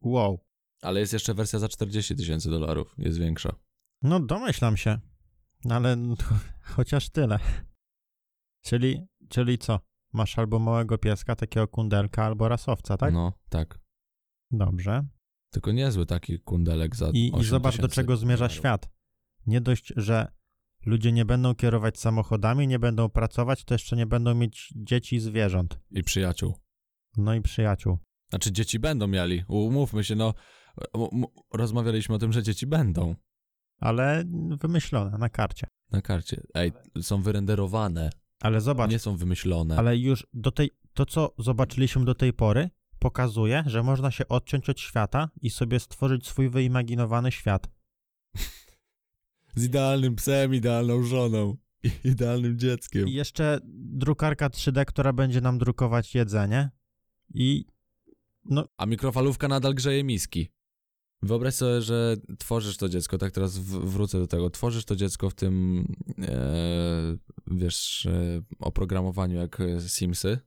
Wow. 0.00 0.44
Ale 0.82 1.00
jest 1.00 1.12
jeszcze 1.12 1.34
wersja 1.34 1.58
za 1.58 1.68
40 1.68 2.16
tysięcy 2.16 2.50
dolarów. 2.50 2.94
Jest 2.98 3.18
większa. 3.18 3.56
No, 4.02 4.20
domyślam 4.20 4.76
się. 4.76 4.98
Ale 5.70 5.96
no, 5.96 6.14
chociaż 6.76 7.10
tyle. 7.10 7.38
Czyli, 8.62 9.06
czyli 9.28 9.58
co? 9.58 9.80
Masz 10.12 10.38
albo 10.38 10.58
małego 10.58 10.98
pieska, 10.98 11.36
takiego 11.36 11.68
kundelka, 11.68 12.24
albo 12.24 12.48
rasowca, 12.48 12.96
tak? 12.96 13.14
No, 13.14 13.32
tak. 13.48 13.78
Dobrze. 14.50 15.06
Tylko 15.50 15.72
niezły 15.72 16.06
taki 16.06 16.38
kundelek 16.40 16.96
za 16.96 17.10
I, 17.10 17.26
I 17.26 17.32
8 17.32 17.44
zobacz, 17.44 17.76
do 17.76 17.88
czego 17.88 18.16
zmierza 18.16 18.36
dolarów. 18.38 18.56
świat. 18.56 18.88
Nie 19.46 19.60
dość, 19.60 19.92
że 19.96 20.32
ludzie 20.86 21.12
nie 21.12 21.24
będą 21.24 21.54
kierować 21.54 21.98
samochodami, 21.98 22.68
nie 22.68 22.78
będą 22.78 23.08
pracować, 23.08 23.64
to 23.64 23.74
jeszcze 23.74 23.96
nie 23.96 24.06
będą 24.06 24.34
mieć 24.34 24.72
dzieci 24.76 25.16
i 25.16 25.20
zwierząt. 25.20 25.80
I 25.90 26.02
przyjaciół. 26.02 26.54
No 27.16 27.34
i 27.34 27.40
przyjaciół. 27.40 27.98
Znaczy 28.30 28.52
dzieci 28.52 28.78
będą 28.78 29.06
mieli, 29.06 29.44
umówmy 29.48 30.04
się, 30.04 30.14
no 30.14 30.34
rozmawialiśmy 31.52 32.14
o 32.14 32.18
tym, 32.18 32.32
że 32.32 32.42
dzieci 32.42 32.66
będą 32.66 33.14
Ale 33.80 34.24
wymyślone 34.60 35.18
na 35.18 35.28
karcie. 35.28 35.66
na 35.90 36.02
karcie. 36.02 36.42
Ej, 36.54 36.72
są 37.02 37.22
wyrenderowane, 37.22 38.10
Ale 38.40 38.60
zobacz, 38.60 38.90
nie 38.90 38.98
są 38.98 39.16
wymyślone. 39.16 39.76
ale 39.76 39.96
już 39.96 40.26
do 40.32 40.50
tej, 40.50 40.70
to 40.94 41.06
co 41.06 41.34
zobaczyliśmy 41.38 42.04
do 42.04 42.14
tej 42.14 42.32
pory, 42.32 42.70
pokazuje, 42.98 43.62
że 43.66 43.82
można 43.82 44.10
się 44.10 44.28
odciąć 44.28 44.70
od 44.70 44.80
świata 44.80 45.28
i 45.42 45.50
sobie 45.50 45.80
stworzyć 45.80 46.26
swój 46.26 46.48
wyimaginowany 46.50 47.32
świat. 47.32 47.68
Z 49.56 49.64
idealnym 49.64 50.14
psem, 50.16 50.54
idealną 50.54 51.02
żoną, 51.02 51.56
idealnym 52.04 52.58
dzieckiem. 52.58 53.08
I 53.08 53.12
jeszcze 53.12 53.58
drukarka 53.74 54.48
3D, 54.48 54.84
która 54.84 55.12
będzie 55.12 55.40
nam 55.40 55.58
drukować 55.58 56.14
jedzenie. 56.14 56.70
I 57.34 57.64
A 58.76 58.86
mikrofalówka 58.86 59.48
nadal 59.48 59.74
grzeje 59.74 60.04
miski. 60.04 60.48
Wyobraź 61.22 61.54
sobie, 61.54 61.82
że 61.82 62.16
tworzysz 62.38 62.76
to 62.76 62.88
dziecko, 62.88 63.18
tak 63.18 63.32
teraz 63.32 63.58
wrócę 63.58 64.18
do 64.18 64.26
tego, 64.26 64.50
tworzysz 64.50 64.84
to 64.84 64.96
dziecko 64.96 65.30
w 65.30 65.34
tym, 65.34 65.84
e, 66.22 67.16
wiesz, 67.46 68.06
e, 68.06 68.42
oprogramowaniu 68.58 69.36
jak 69.36 69.60
e, 69.60 69.80
Simsy. 69.80 70.38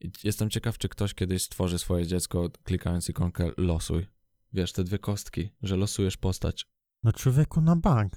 I 0.00 0.10
jestem 0.24 0.50
ciekaw, 0.50 0.78
czy 0.78 0.88
ktoś 0.88 1.14
kiedyś 1.14 1.42
stworzy 1.42 1.78
swoje 1.78 2.06
dziecko, 2.06 2.50
klikając 2.64 3.08
ikonkę 3.08 3.50
losuj. 3.56 4.06
Wiesz, 4.52 4.72
te 4.72 4.84
dwie 4.84 4.98
kostki, 4.98 5.50
że 5.62 5.76
losujesz 5.76 6.16
postać. 6.16 6.66
no 7.02 7.12
człowieku 7.12 7.60
na 7.60 7.76
bank. 7.76 8.12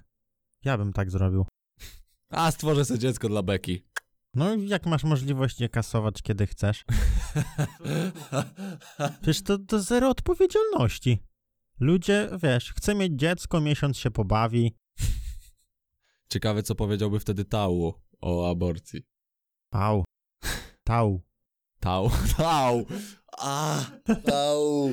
Ja 0.65 0.77
bym 0.77 0.93
tak 0.93 1.11
zrobił. 1.11 1.45
A, 2.29 2.51
stworzę 2.51 2.85
sobie 2.85 2.99
dziecko 2.99 3.29
dla 3.29 3.43
Beki. 3.43 3.85
No 4.33 4.55
i 4.55 4.67
jak 4.67 4.85
masz 4.85 5.03
możliwość 5.03 5.61
je 5.61 5.69
kasować, 5.69 6.21
kiedy 6.21 6.47
chcesz? 6.47 6.85
Przecież 9.21 9.43
to, 9.43 9.57
to 9.57 9.81
zero 9.81 10.09
odpowiedzialności. 10.09 11.19
Ludzie, 11.79 12.29
wiesz, 12.43 12.73
chce 12.73 12.95
mieć 12.95 13.13
dziecko, 13.13 13.61
miesiąc 13.61 13.97
się 13.97 14.11
pobawi. 14.11 14.75
Ciekawe, 16.29 16.63
co 16.63 16.75
powiedziałby 16.75 17.19
wtedy 17.19 17.45
Tału 17.45 17.93
o 18.21 18.51
aborcji. 18.51 19.03
Au. 19.71 20.03
Tau. 20.83 21.21
Tau. 21.79 22.09
Tau. 22.37 22.85
A, 23.37 23.85
tau. 24.25 24.89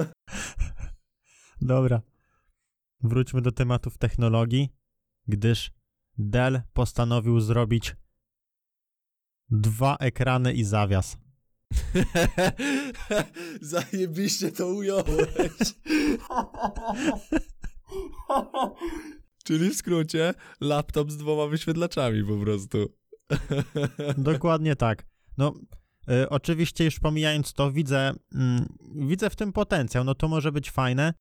Dobra. 1.60 2.00
Wróćmy 3.00 3.42
do 3.42 3.52
tematów 3.52 3.98
technologii, 3.98 4.68
gdyż 5.28 5.70
Dell 6.18 6.62
postanowił 6.72 7.40
zrobić 7.40 7.96
dwa 9.50 9.96
ekrany 9.96 10.52
i 10.52 10.64
zawias. 10.64 11.16
Zajebiście 13.60 14.52
to 14.52 14.66
ująłeś. 14.66 15.52
Czyli 19.44 19.70
w 19.70 19.76
skrócie 19.76 20.34
laptop 20.60 21.10
z 21.10 21.16
dwoma 21.16 21.46
wyświetlaczami 21.46 22.24
po 22.24 22.36
prostu. 22.36 22.94
Dokładnie 24.18 24.76
tak. 24.76 25.06
No, 25.38 25.54
y, 26.10 26.28
oczywiście 26.28 26.84
już 26.84 27.00
pomijając 27.00 27.52
to, 27.52 27.72
widzę, 27.72 28.12
mm, 28.34 28.76
widzę 28.94 29.30
w 29.30 29.36
tym 29.36 29.52
potencjał. 29.52 30.04
No 30.04 30.14
to 30.14 30.28
może 30.28 30.52
być 30.52 30.70
fajne. 30.70 31.14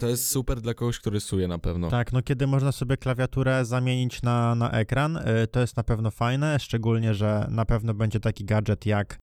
To 0.00 0.08
jest 0.08 0.30
super 0.30 0.60
dla 0.60 0.74
kogoś, 0.74 0.98
który 0.98 1.20
suje 1.20 1.48
na 1.48 1.58
pewno. 1.58 1.90
Tak, 1.90 2.12
no 2.12 2.22
kiedy 2.22 2.46
można 2.46 2.72
sobie 2.72 2.96
klawiaturę 2.96 3.64
zamienić 3.64 4.22
na, 4.22 4.54
na 4.54 4.70
ekran, 4.70 5.16
y, 5.16 5.46
to 5.46 5.60
jest 5.60 5.76
na 5.76 5.82
pewno 5.82 6.10
fajne, 6.10 6.60
szczególnie, 6.60 7.14
że 7.14 7.46
na 7.50 7.64
pewno 7.64 7.94
będzie 7.94 8.20
taki 8.20 8.44
gadżet 8.44 8.86
jak, 8.86 9.18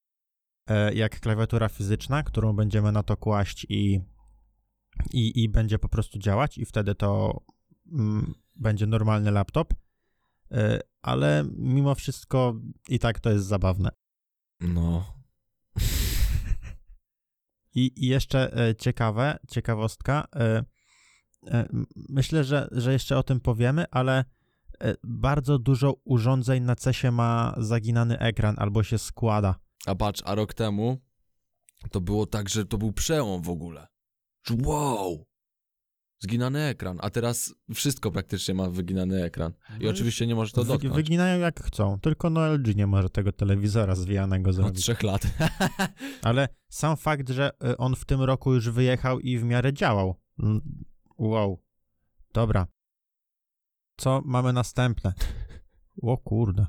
y, 0.71 0.93
jak 0.93 1.19
klawiatura 1.19 1.69
fizyczna, 1.69 2.23
którą 2.23 2.53
będziemy 2.53 2.91
na 2.91 3.03
to 3.03 3.17
kłaść 3.17 3.65
i, 3.69 4.01
i, 5.13 5.43
i 5.43 5.49
będzie 5.49 5.79
po 5.79 5.89
prostu 5.89 6.19
działać 6.19 6.57
i 6.57 6.65
wtedy 6.65 6.95
to 6.95 7.41
mm, 7.91 8.33
będzie 8.55 8.87
normalny 8.87 9.31
laptop, 9.31 9.73
y, 9.73 10.55
ale 11.01 11.45
mimo 11.57 11.95
wszystko 11.95 12.55
i 12.89 12.99
tak 12.99 13.19
to 13.19 13.29
jest 13.29 13.45
zabawne. 13.45 13.89
No. 14.59 15.13
I, 17.79 18.05
i 18.05 18.07
jeszcze 18.07 18.67
e, 18.67 18.75
ciekawe, 18.75 19.39
ciekawostka. 19.47 20.27
E, 20.35 20.63
e, 21.47 21.67
myślę, 22.09 22.43
że, 22.43 22.67
że 22.71 22.93
jeszcze 22.93 23.17
o 23.17 23.23
tym 23.23 23.39
powiemy, 23.39 23.85
ale 23.91 24.25
bardzo 25.03 25.59
dużo 25.59 25.93
urządzeń 26.03 26.63
na 26.63 26.75
CESie 26.75 27.11
ma 27.11 27.55
zaginany 27.57 28.19
ekran 28.19 28.55
albo 28.57 28.83
się 28.83 28.97
składa. 28.97 29.55
A 29.85 29.95
patrz, 29.95 30.21
a 30.25 30.35
rok 30.35 30.53
temu 30.53 30.97
to 31.91 32.01
było 32.01 32.25
tak, 32.25 32.49
że 32.49 32.65
to 32.65 32.77
był 32.77 32.91
przełom 32.91 33.41
w 33.41 33.49
ogóle. 33.49 33.87
Wow! 34.63 35.28
Zginany 36.19 36.59
ekran, 36.63 36.97
a 37.01 37.09
teraz 37.09 37.53
wszystko 37.73 38.11
praktycznie 38.11 38.53
ma 38.53 38.69
wyginany 38.69 39.23
ekran. 39.23 39.53
I 39.79 39.87
oczywiście 39.87 40.27
nie 40.27 40.35
możesz 40.35 40.51
to 40.53 40.63
dotknąć. 40.63 40.95
wyginają 40.95 41.39
jak 41.39 41.63
chcą, 41.63 41.99
tylko 41.99 42.29
no 42.29 42.47
LG 42.53 42.75
nie 42.75 42.87
może 42.87 43.09
tego 43.09 43.31
telewizora 43.31 43.95
zwijanego 43.95 44.49
Od 44.49 44.55
zrobić. 44.55 44.81
trzech 44.81 45.03
lat. 45.03 45.21
Ale 46.21 46.47
sam 46.69 46.97
fakt, 46.97 47.29
że 47.29 47.51
e, 47.63 47.77
on 47.77 47.95
w 47.95 48.05
tym 48.05 48.21
roku 48.21 48.53
już 48.53 48.69
wyjechał 48.69 49.19
i 49.19 49.37
w 49.37 49.43
miarę 49.43 49.73
działał. 49.73 50.15
Mm, 50.39 50.61
Wow. 51.17 51.63
Dobra. 52.33 52.67
Co 53.97 54.21
mamy 54.25 54.53
następne? 54.53 55.13
O 56.01 56.17
kurde. 56.17 56.67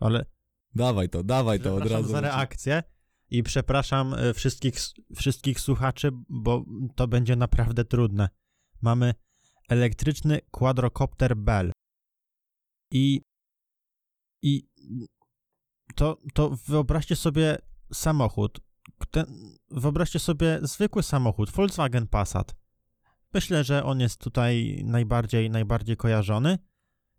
Ale 0.00 0.24
dawaj 0.74 1.08
to, 1.08 1.22
dawaj 1.24 1.60
to 1.60 1.74
od 1.74 1.86
razu. 1.86 2.08
za 2.08 2.20
reakcję 2.20 2.82
i 3.30 3.42
przepraszam 3.42 4.14
e, 4.14 4.34
wszystkich, 4.34 4.74
wszystkich 5.16 5.60
słuchaczy, 5.60 6.10
bo 6.28 6.64
to 6.96 7.08
będzie 7.08 7.36
naprawdę 7.36 7.84
trudne. 7.84 8.28
Mamy 8.82 9.14
elektryczny 9.68 10.40
quadrocopter 10.50 11.36
Bell. 11.36 11.72
I, 12.92 13.22
i 14.42 14.68
to, 15.94 16.16
to 16.34 16.50
wyobraźcie 16.66 17.16
sobie 17.16 17.58
samochód. 17.92 18.60
Ten, 19.10 19.26
wyobraźcie 19.70 20.18
sobie 20.18 20.58
zwykły 20.62 21.02
samochód, 21.02 21.50
Volkswagen 21.50 22.06
Passat. 22.06 22.54
Myślę, 23.34 23.64
że 23.64 23.84
on 23.84 24.00
jest 24.00 24.20
tutaj 24.20 24.82
najbardziej, 24.84 25.50
najbardziej 25.50 25.96
kojarzony. 25.96 26.58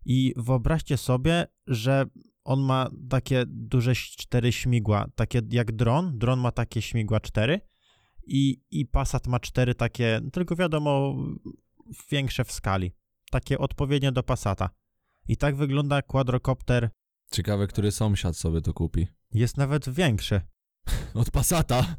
I 0.04 0.34
wyobraźcie 0.36 0.96
sobie, 0.96 1.46
że 1.66 2.04
on 2.44 2.60
ma 2.60 2.90
takie 3.10 3.44
duże 3.46 3.94
cztery 3.94 4.52
śmigła, 4.52 5.06
takie 5.14 5.40
jak 5.50 5.72
dron. 5.72 6.18
Dron 6.18 6.40
ma 6.40 6.52
takie 6.52 6.82
śmigła 6.82 7.20
cztery 7.20 7.60
i, 8.26 8.62
i 8.70 8.86
Passat 8.86 9.26
ma 9.26 9.40
cztery 9.40 9.74
takie, 9.74 10.20
tylko 10.32 10.56
wiadomo, 10.56 11.16
większe 12.10 12.44
w 12.44 12.52
skali. 12.52 12.92
Takie 13.30 13.58
odpowiednie 13.58 14.12
do 14.12 14.22
Passata. 14.22 14.70
I 15.28 15.36
tak 15.36 15.56
wygląda 15.56 16.02
quadrocopter. 16.02 16.90
Ciekawe, 17.32 17.66
który 17.66 17.92
sąsiad 17.92 18.36
sobie 18.36 18.60
to 18.60 18.72
kupi. 18.72 19.06
Jest 19.34 19.56
nawet 19.56 19.88
większy. 19.90 20.40
Od 21.14 21.30
Passata. 21.30 21.96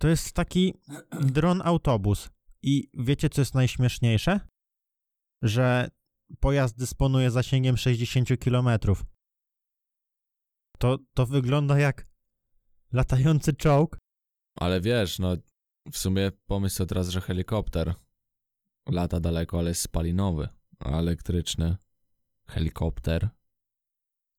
To 0.00 0.08
jest 0.08 0.32
taki 0.32 0.74
dron 1.20 1.62
autobus. 1.64 2.30
I 2.62 2.90
wiecie, 2.94 3.28
co 3.28 3.40
jest 3.40 3.54
najśmieszniejsze? 3.54 4.40
Że 5.42 5.88
pojazd 6.40 6.78
dysponuje 6.78 7.30
zasięgiem 7.30 7.76
60 7.76 8.28
km. 8.44 8.68
To, 10.78 10.98
to 11.14 11.26
wygląda 11.26 11.78
jak 11.78 12.06
latający 12.92 13.52
czołg. 13.52 13.98
Ale 14.56 14.80
wiesz, 14.80 15.18
no 15.18 15.36
w 15.92 15.98
sumie 15.98 16.30
pomyśl 16.46 16.74
sobie 16.74 16.88
teraz, 16.88 17.08
że 17.08 17.20
helikopter 17.20 17.94
lata 18.88 19.20
daleko, 19.20 19.58
ale 19.58 19.68
jest 19.68 19.82
spalinowy, 19.82 20.48
a 20.78 20.90
elektryczny 20.90 21.76
helikopter 22.46 23.28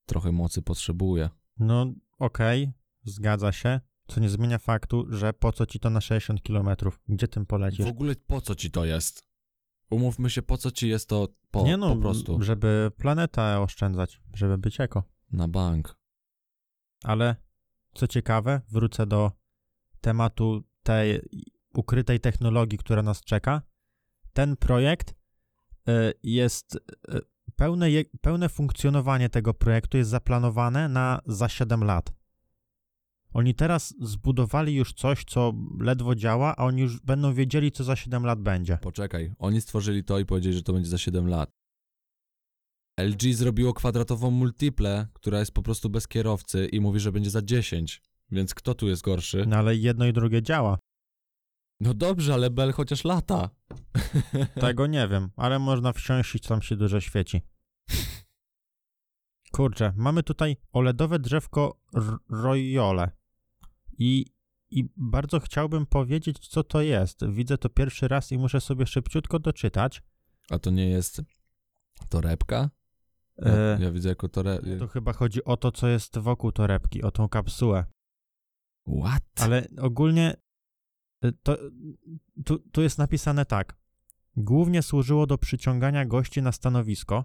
trochę 0.06 0.32
mocy 0.32 0.62
potrzebuje. 0.62 1.30
No, 1.58 1.92
okej, 2.18 2.72
zgadza 3.04 3.52
się. 3.52 3.80
Co 4.06 4.20
nie 4.20 4.28
zmienia 4.28 4.58
faktu, 4.58 5.06
że 5.08 5.32
po 5.32 5.52
co 5.52 5.66
ci 5.66 5.80
to 5.80 5.90
na 5.90 6.00
60 6.00 6.42
km? 6.42 6.68
Gdzie 7.08 7.28
tym 7.28 7.46
polecisz? 7.46 7.86
W 7.86 7.88
ogóle 7.88 8.14
po 8.26 8.40
co 8.40 8.54
ci 8.54 8.70
to 8.70 8.84
jest? 8.84 9.24
Umówmy 9.90 10.30
się, 10.30 10.42
po 10.42 10.58
co 10.58 10.70
ci 10.70 10.88
jest 10.88 11.08
to 11.08 11.28
po, 11.50 11.62
nie 11.62 11.76
no, 11.76 11.94
po 11.94 12.00
prostu 12.00 12.42
żeby 12.42 12.90
planetę 12.96 13.60
oszczędzać, 13.60 14.20
żeby 14.34 14.58
być 14.58 14.80
eko. 14.80 15.02
na 15.30 15.48
bank. 15.48 15.96
Ale 17.04 17.36
co 17.94 18.06
ciekawe, 18.06 18.60
wrócę 18.68 19.06
do 19.06 19.32
tematu 20.00 20.64
tej 20.84 21.20
ukrytej 21.74 22.20
technologii, 22.20 22.78
która 22.78 23.02
nas 23.02 23.20
czeka. 23.20 23.62
Ten 24.32 24.56
projekt 24.56 25.10
y, 25.10 26.12
jest 26.22 26.74
y, 26.74 27.20
pełne, 27.56 27.86
pełne 28.20 28.48
funkcjonowanie 28.48 29.28
tego 29.28 29.54
projektu 29.54 29.96
jest 29.96 30.10
zaplanowane 30.10 30.88
na 30.88 31.20
za 31.26 31.48
7 31.48 31.84
lat. 31.84 32.12
Oni 33.32 33.54
teraz 33.54 33.94
zbudowali 34.00 34.74
już 34.74 34.92
coś, 34.92 35.24
co 35.24 35.52
ledwo 35.80 36.14
działa, 36.14 36.56
a 36.56 36.64
oni 36.64 36.82
już 36.82 37.00
będą 37.00 37.34
wiedzieli, 37.34 37.72
co 37.72 37.84
za 37.84 37.96
7 37.96 38.24
lat 38.24 38.40
będzie. 38.40 38.78
Poczekaj, 38.82 39.32
oni 39.38 39.60
stworzyli 39.60 40.04
to 40.04 40.18
i 40.18 40.26
powiedzieli, 40.26 40.56
że 40.56 40.62
to 40.62 40.72
będzie 40.72 40.90
za 40.90 40.98
7 40.98 41.28
lat. 41.28 41.50
LG 43.00 43.34
zrobiło 43.34 43.74
kwadratową 43.74 44.30
multiple, 44.30 45.06
która 45.12 45.38
jest 45.38 45.52
po 45.52 45.62
prostu 45.62 45.90
bez 45.90 46.08
kierowcy 46.08 46.66
i 46.66 46.80
mówi, 46.80 47.00
że 47.00 47.12
będzie 47.12 47.30
za 47.30 47.42
10. 47.42 48.02
Więc 48.30 48.54
kto 48.54 48.74
tu 48.74 48.88
jest 48.88 49.02
gorszy? 49.02 49.44
No 49.46 49.56
ale 49.56 49.76
jedno 49.76 50.06
i 50.06 50.12
drugie 50.12 50.42
działa. 50.42 50.78
No 51.80 51.94
dobrze, 51.94 52.34
ale 52.34 52.50
Bell 52.50 52.72
chociaż 52.72 53.04
lata. 53.04 53.50
Tego 54.60 54.86
nie 54.86 55.08
wiem, 55.08 55.30
ale 55.36 55.58
można 55.58 55.92
wsiąść 55.92 56.34
i 56.34 56.40
tam 56.40 56.62
się 56.62 56.76
dużo 56.76 57.00
świeci. 57.00 57.42
Kurczę, 59.52 59.92
mamy 59.96 60.22
tutaj 60.22 60.56
OLEDowe 60.72 61.18
drzewko 61.18 61.80
Royole. 62.30 63.10
I, 63.98 64.26
I 64.70 64.88
bardzo 64.96 65.40
chciałbym 65.40 65.86
powiedzieć, 65.86 66.48
co 66.48 66.64
to 66.64 66.80
jest. 66.80 67.26
Widzę 67.28 67.58
to 67.58 67.68
pierwszy 67.68 68.08
raz 68.08 68.32
i 68.32 68.38
muszę 68.38 68.60
sobie 68.60 68.86
szybciutko 68.86 69.38
doczytać. 69.38 70.02
A 70.50 70.58
to 70.58 70.70
nie 70.70 70.90
jest 70.90 71.22
torebka? 72.08 72.70
Ja, 73.38 73.52
E, 73.52 73.78
ja 73.80 73.90
widzę 73.92 74.08
jako 74.08 74.28
tore... 74.28 74.58
to 74.78 74.88
chyba 74.88 75.12
chodzi 75.12 75.44
o 75.44 75.56
to, 75.56 75.72
co 75.72 75.88
jest 75.88 76.18
wokół 76.18 76.52
torebki, 76.52 77.02
o 77.02 77.10
tą 77.10 77.28
kapsułę. 77.28 77.84
What? 78.86 79.22
Ale 79.40 79.66
ogólnie 79.78 80.36
y, 81.24 81.32
to, 81.42 81.58
tu, 82.44 82.58
tu 82.58 82.82
jest 82.82 82.98
napisane 82.98 83.44
tak. 83.46 83.76
Głównie 84.36 84.82
służyło 84.82 85.26
do 85.26 85.38
przyciągania 85.38 86.04
gości 86.04 86.42
na 86.42 86.52
stanowisko. 86.52 87.24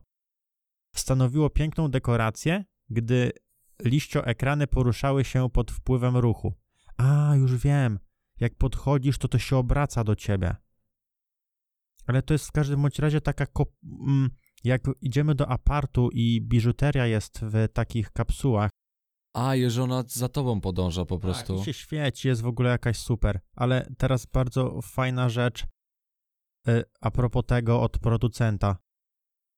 Stanowiło 0.96 1.50
piękną 1.50 1.88
dekorację, 1.88 2.66
gdy 2.90 3.32
liścioekrany 3.84 4.68
poruszały 4.68 5.24
się 5.24 5.50
pod 5.50 5.72
wpływem 5.72 6.18
ruchu. 6.18 6.54
A, 6.98 7.36
już 7.36 7.56
wiem. 7.58 8.00
Jak 8.40 8.56
podchodzisz, 8.56 9.18
to 9.18 9.28
to 9.28 9.40
się 9.40 9.58
obraca 9.58 10.04
do 10.04 10.16
ciebie. 10.16 10.56
Ale 12.08 12.22
to 12.22 12.34
jest 12.34 12.48
w 12.48 12.52
każdym 12.52 12.82
bądź 12.82 13.00
razie 13.00 13.22
taka 13.22 13.46
kop... 13.46 13.70
mm, 14.08 14.30
Jak 14.64 14.82
idziemy 15.02 15.36
do 15.36 15.50
apartu 15.50 16.10
i 16.14 16.42
biżuteria 16.42 17.06
jest 17.06 17.40
w 17.44 17.68
takich 17.74 18.12
kapsułach, 18.12 18.72
A, 19.34 19.54
że 19.68 19.84
ona 19.84 20.04
za 20.08 20.30
tobą 20.30 20.62
podąża 20.62 21.06
po 21.06 21.20
prostu. 21.20 21.54
Tak, 21.54 21.62
i 21.62 21.66
się 21.66 21.74
świeci, 21.74 22.28
jest 22.28 22.42
w 22.42 22.48
ogóle 22.48 22.70
jakaś 22.70 22.98
super. 22.98 23.40
Ale 23.56 23.92
teraz 23.98 24.26
bardzo 24.26 24.82
fajna 24.82 25.30
rzecz 25.30 25.66
y, 26.68 26.84
a 27.02 27.12
propos 27.12 27.46
tego 27.46 27.82
od 27.82 28.00
producenta. 28.00 28.78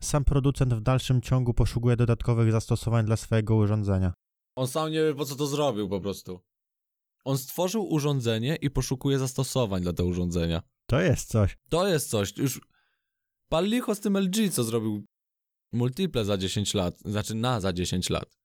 Sam 0.01 0.23
producent 0.23 0.73
w 0.73 0.81
dalszym 0.81 1.21
ciągu 1.21 1.53
poszukuje 1.53 1.95
dodatkowych 1.95 2.51
zastosowań 2.51 3.05
dla 3.05 3.17
swojego 3.17 3.55
urządzenia. 3.55 4.13
On 4.55 4.67
sam 4.67 4.91
nie 4.91 5.03
wie, 5.03 5.15
po 5.15 5.25
co 5.25 5.35
to 5.35 5.47
zrobił 5.47 5.89
po 5.89 6.01
prostu. 6.01 6.39
On 7.25 7.37
stworzył 7.37 7.93
urządzenie 7.93 8.55
i 8.55 8.69
poszukuje 8.69 9.19
zastosowań 9.19 9.81
dla 9.81 9.93
tego 9.93 10.09
urządzenia. 10.09 10.61
To 10.85 10.99
jest 10.99 11.29
coś. 11.29 11.57
To 11.69 11.87
jest 11.87 12.09
coś. 12.09 12.37
Już 12.37 12.61
pal 13.49 13.65
licho 13.65 13.95
z 13.95 13.99
tym 13.99 14.17
LG, 14.17 14.51
co 14.51 14.63
zrobił 14.63 15.05
multiple 15.73 16.25
za 16.25 16.37
10 16.37 16.73
lat. 16.73 16.99
Znaczy 16.99 17.35
na 17.35 17.59
za 17.59 17.73
10 17.73 18.09
lat. 18.09 18.40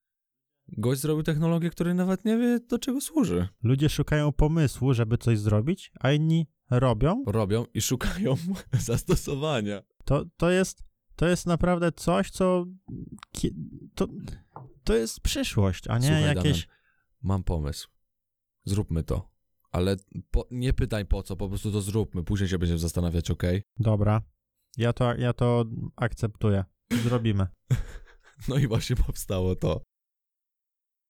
Gość 0.68 1.00
zrobił 1.00 1.22
technologię, 1.22 1.70
której 1.70 1.94
nawet 1.94 2.24
nie 2.24 2.38
wie, 2.38 2.60
do 2.60 2.78
czego 2.78 3.00
służy. 3.00 3.48
Ludzie 3.62 3.88
szukają 3.88 4.32
pomysłu, 4.32 4.94
żeby 4.94 5.18
coś 5.18 5.38
zrobić, 5.38 5.92
a 6.00 6.12
inni 6.12 6.46
robią. 6.70 7.24
Robią 7.26 7.64
i 7.74 7.80
szukają 7.80 8.34
zastosowania. 8.72 9.82
To, 10.04 10.24
to, 10.36 10.50
jest, 10.50 10.84
to 11.16 11.26
jest 11.28 11.46
naprawdę 11.46 11.92
coś, 11.92 12.30
co. 12.30 12.66
To, 13.94 14.08
to 14.84 14.94
jest 14.94 15.20
przyszłość, 15.20 15.88
a 15.88 15.98
nie 15.98 16.06
Słuchaj, 16.06 16.36
jakieś. 16.36 16.68
Mam 17.22 17.44
pomysł. 17.44 17.88
Zróbmy 18.64 19.02
to. 19.02 19.30
Ale 19.72 19.96
po, 20.30 20.46
nie 20.50 20.72
pytaj 20.72 21.06
po 21.06 21.22
co, 21.22 21.36
po 21.36 21.48
prostu 21.48 21.72
to 21.72 21.80
zróbmy. 21.80 22.22
Później 22.22 22.48
się 22.48 22.58
będziemy 22.58 22.78
zastanawiać, 22.78 23.30
ok? 23.30 23.42
Dobra. 23.78 24.22
Ja 24.76 24.92
to, 24.92 25.14
ja 25.14 25.32
to 25.32 25.64
akceptuję. 25.96 26.64
Zrobimy. 27.02 27.46
No 28.48 28.56
i 28.56 28.66
właśnie 28.66 28.96
powstało 28.96 29.56
to. 29.56 29.82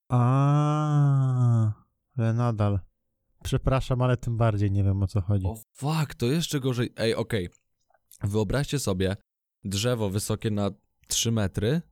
A, 0.09 1.73
ale 2.19 2.33
nadal. 2.33 2.81
Przepraszam, 3.43 4.03
ale 4.03 4.17
tym 4.17 4.37
bardziej 4.37 4.71
nie 4.71 4.85
wiem 4.85 5.03
o 5.03 5.07
co 5.07 5.21
chodzi. 5.21 5.47
O 5.47 5.57
fuck, 5.75 6.15
to 6.15 6.27
jeszcze 6.27 6.61
gorzej. 6.61 6.93
Ej, 6.97 7.15
okej. 7.15 7.49
Wyobraźcie 8.23 8.79
sobie 8.79 9.17
drzewo 9.65 10.11
wysokie 10.11 10.51
na 10.51 10.71
3 11.09 11.33
metry 11.33 11.83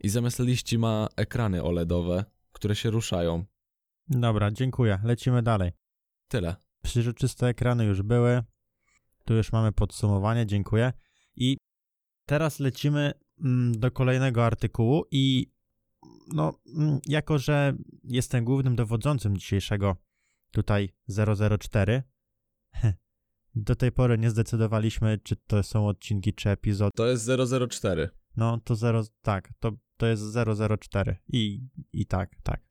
i 0.00 0.08
zamiast 0.08 0.38
liści 0.38 0.78
ma 0.78 1.08
ekrany 1.16 1.62
OLEDowe, 1.62 2.24
które 2.52 2.76
się 2.76 2.90
ruszają. 2.90 3.44
Dobra, 4.08 4.50
dziękuję. 4.50 4.98
Lecimy 5.04 5.42
dalej. 5.42 5.72
Tyle. 6.28 6.56
Przeźroczyste 6.82 7.46
ekrany 7.46 7.84
już 7.84 8.02
były. 8.02 8.42
Tu 9.24 9.34
już 9.34 9.52
mamy 9.52 9.72
podsumowanie, 9.72 10.46
dziękuję. 10.46 10.92
I 11.36 11.56
teraz 12.26 12.60
lecimy 12.60 13.12
mm, 13.40 13.80
do 13.80 13.90
kolejnego 13.90 14.46
artykułu 14.46 15.04
i 15.10 15.52
no, 16.34 16.60
mm, 16.76 17.00
jako 17.06 17.38
że 17.38 17.76
jestem 18.04 18.44
głównym 18.44 18.76
dowodzącym 18.76 19.36
dzisiejszego 19.36 19.96
tutaj 20.50 20.92
004, 21.58 22.02
do 23.54 23.76
tej 23.76 23.92
pory 23.92 24.18
nie 24.18 24.30
zdecydowaliśmy, 24.30 25.18
czy 25.18 25.36
to 25.36 25.62
są 25.62 25.88
odcinki, 25.88 26.34
czy 26.34 26.50
epizody. 26.50 26.90
To 26.96 27.06
jest 27.06 27.30
004. 27.68 28.10
No, 28.36 28.60
to 28.64 28.74
0, 28.74 29.02
tak, 29.22 29.52
to, 29.60 29.72
to 29.96 30.06
jest 30.06 30.22
004 30.80 31.16
i, 31.28 31.60
i 31.92 32.06
tak, 32.06 32.36
tak. 32.42 32.62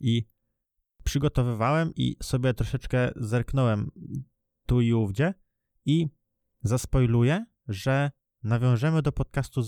I 0.00 0.28
przygotowywałem 1.04 1.92
i 1.96 2.16
sobie 2.22 2.54
troszeczkę 2.54 3.10
zerknąłem 3.16 3.90
tu 4.66 4.80
i 4.80 4.92
ówdzie 4.92 5.34
i 5.84 6.08
zaspoiluję, 6.62 7.46
że 7.68 8.10
nawiążemy 8.42 9.02
do 9.02 9.12
podcastu 9.12 9.62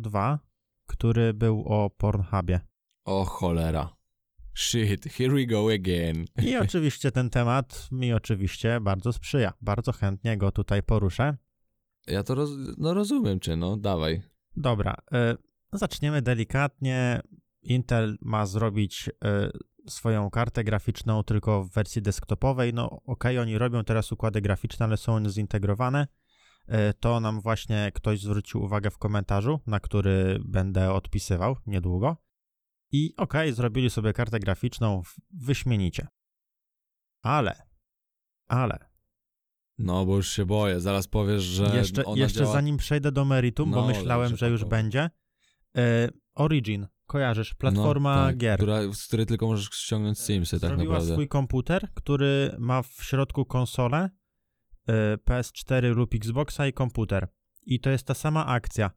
002, 0.00 0.38
który 0.88 1.34
był 1.34 1.64
o 1.66 1.90
Pornhubie. 1.90 2.60
O 3.04 3.24
cholera. 3.24 3.96
Shit, 4.54 5.04
here 5.04 5.34
we 5.34 5.46
go 5.46 5.68
again. 5.68 6.24
I 6.42 6.56
oczywiście 6.66 7.12
ten 7.12 7.30
temat 7.30 7.88
mi 7.92 8.12
oczywiście 8.12 8.80
bardzo 8.80 9.12
sprzyja. 9.12 9.52
Bardzo 9.60 9.92
chętnie 9.92 10.36
go 10.36 10.52
tutaj 10.52 10.82
poruszę. 10.82 11.36
Ja 12.06 12.22
to 12.22 12.34
roz, 12.34 12.50
no 12.78 12.94
rozumiem 12.94 13.40
cię, 13.40 13.56
no 13.56 13.76
dawaj. 13.76 14.22
Dobra, 14.56 14.96
y, 15.72 15.78
zaczniemy 15.78 16.22
delikatnie. 16.22 17.20
Intel 17.62 18.18
ma 18.20 18.46
zrobić 18.46 19.08
y, 19.08 19.90
swoją 19.90 20.30
kartę 20.30 20.64
graficzną 20.64 21.24
tylko 21.24 21.64
w 21.64 21.70
wersji 21.70 22.02
desktopowej. 22.02 22.74
No 22.74 23.00
okej, 23.04 23.38
oni 23.38 23.58
robią 23.58 23.84
teraz 23.84 24.12
układy 24.12 24.40
graficzne, 24.40 24.86
ale 24.86 24.96
są 24.96 25.14
one 25.14 25.30
zintegrowane. 25.30 26.06
Y, 26.68 26.94
to 27.00 27.20
nam 27.20 27.40
właśnie 27.40 27.92
ktoś 27.94 28.20
zwrócił 28.20 28.62
uwagę 28.62 28.90
w 28.90 28.98
komentarzu, 28.98 29.60
na 29.66 29.80
który 29.80 30.40
będę 30.44 30.92
odpisywał 30.92 31.56
niedługo. 31.66 32.16
I 32.92 33.14
okej, 33.16 33.52
zrobili 33.52 33.90
sobie 33.90 34.12
kartę 34.12 34.40
graficzną 34.40 35.02
wyśmienicie. 35.30 36.08
Ale, 37.22 37.62
ale, 38.46 38.88
No 39.78 40.06
bo 40.06 40.16
już 40.16 40.28
się 40.28 40.46
boję, 40.46 40.80
zaraz 40.80 41.08
powiesz, 41.08 41.42
że 41.42 41.76
jeszcze, 41.76 42.04
ona 42.04 42.22
jeszcze 42.22 42.40
działa... 42.40 42.52
zanim 42.52 42.76
przejdę 42.76 43.12
do 43.12 43.24
meritum, 43.24 43.70
bo 43.70 43.80
No, 43.80 43.86
myślałem, 43.86 44.30
dobrze, 44.30 44.46
że 44.46 44.50
już 44.52 44.64
będzie. 44.64 45.10
E, 45.76 46.08
Origin, 46.34 46.86
kojarzysz, 47.06 47.54
platforma 47.54 48.16
no, 48.16 48.26
tak, 48.26 48.36
gier. 48.36 48.58
Która, 48.58 48.92
z 48.92 49.06
której 49.06 49.26
tylko 49.26 49.46
możesz 49.46 49.70
ściągnąć 49.70 50.18
Simsy 50.18 50.60
tak 50.60 50.68
Zrobiła 50.70 50.92
naprawdę. 50.92 51.14
swój 51.14 51.28
komputer, 51.28 51.88
który 51.94 52.56
ma 52.58 52.82
w 52.82 52.96
środku 53.02 53.44
konsolę, 53.44 53.98
e, 53.98 54.10
PS4 55.26 55.96
lub 55.96 56.14
Xboxa 56.14 56.66
i 56.66 56.72
komputer. 56.72 57.28
I 57.66 57.80
to 57.80 57.90
jest 57.90 58.06
ta 58.06 58.14
sama 58.14 58.46
akcja. 58.46 58.90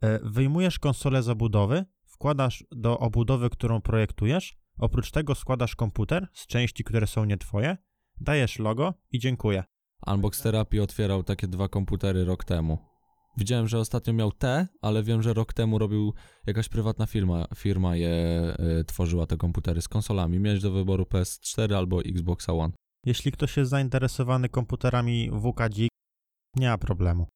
E, 0.00 0.18
wyjmujesz 0.22 0.78
konsolę 0.78 1.22
z 1.22 1.28
obudowy, 1.28 1.84
wkładasz 2.06 2.64
do 2.70 2.98
obudowy, 2.98 3.50
którą 3.50 3.80
projektujesz, 3.80 4.58
oprócz 4.78 5.10
tego 5.10 5.34
składasz 5.34 5.76
komputer 5.76 6.28
z 6.32 6.46
części, 6.46 6.84
które 6.84 7.06
są 7.06 7.24
nie 7.24 7.36
twoje, 7.36 7.76
dajesz 8.20 8.58
logo 8.58 8.94
i 9.10 9.18
dziękuję. 9.18 9.64
Unbox 10.06 10.42
Therapy 10.42 10.82
otwierał 10.82 11.22
takie 11.22 11.48
dwa 11.48 11.68
komputery 11.68 12.24
rok 12.24 12.44
temu. 12.44 12.78
Widziałem, 13.36 13.68
że 13.68 13.78
ostatnio 13.78 14.12
miał 14.12 14.32
te, 14.32 14.66
ale 14.82 15.02
wiem, 15.02 15.22
że 15.22 15.34
rok 15.34 15.52
temu 15.52 15.78
robił 15.78 16.14
jakaś 16.46 16.68
prywatna 16.68 17.06
firma, 17.06 17.46
firma 17.56 17.96
je 17.96 18.10
y, 18.80 18.84
tworzyła 18.84 19.26
te 19.26 19.36
komputery 19.36 19.82
z 19.82 19.88
konsolami. 19.88 20.40
Miałeś 20.40 20.62
do 20.62 20.70
wyboru 20.70 21.04
PS4 21.04 21.74
albo 21.74 22.00
Xbox 22.00 22.48
One. 22.48 22.72
Jeśli 23.06 23.32
ktoś 23.32 23.56
jest 23.56 23.70
zainteresowany 23.70 24.48
komputerami 24.48 25.30
WKDzik, 25.30 25.90
nie 26.56 26.68
ma 26.68 26.78
problemu. 26.78 27.26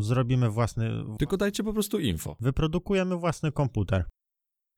Zrobimy 0.00 0.50
własny. 0.50 0.90
Tylko 1.18 1.36
dajcie 1.36 1.62
po 1.64 1.72
prostu 1.72 1.98
info. 1.98 2.36
Wyprodukujemy 2.40 3.16
własny 3.16 3.52
komputer. 3.52 4.04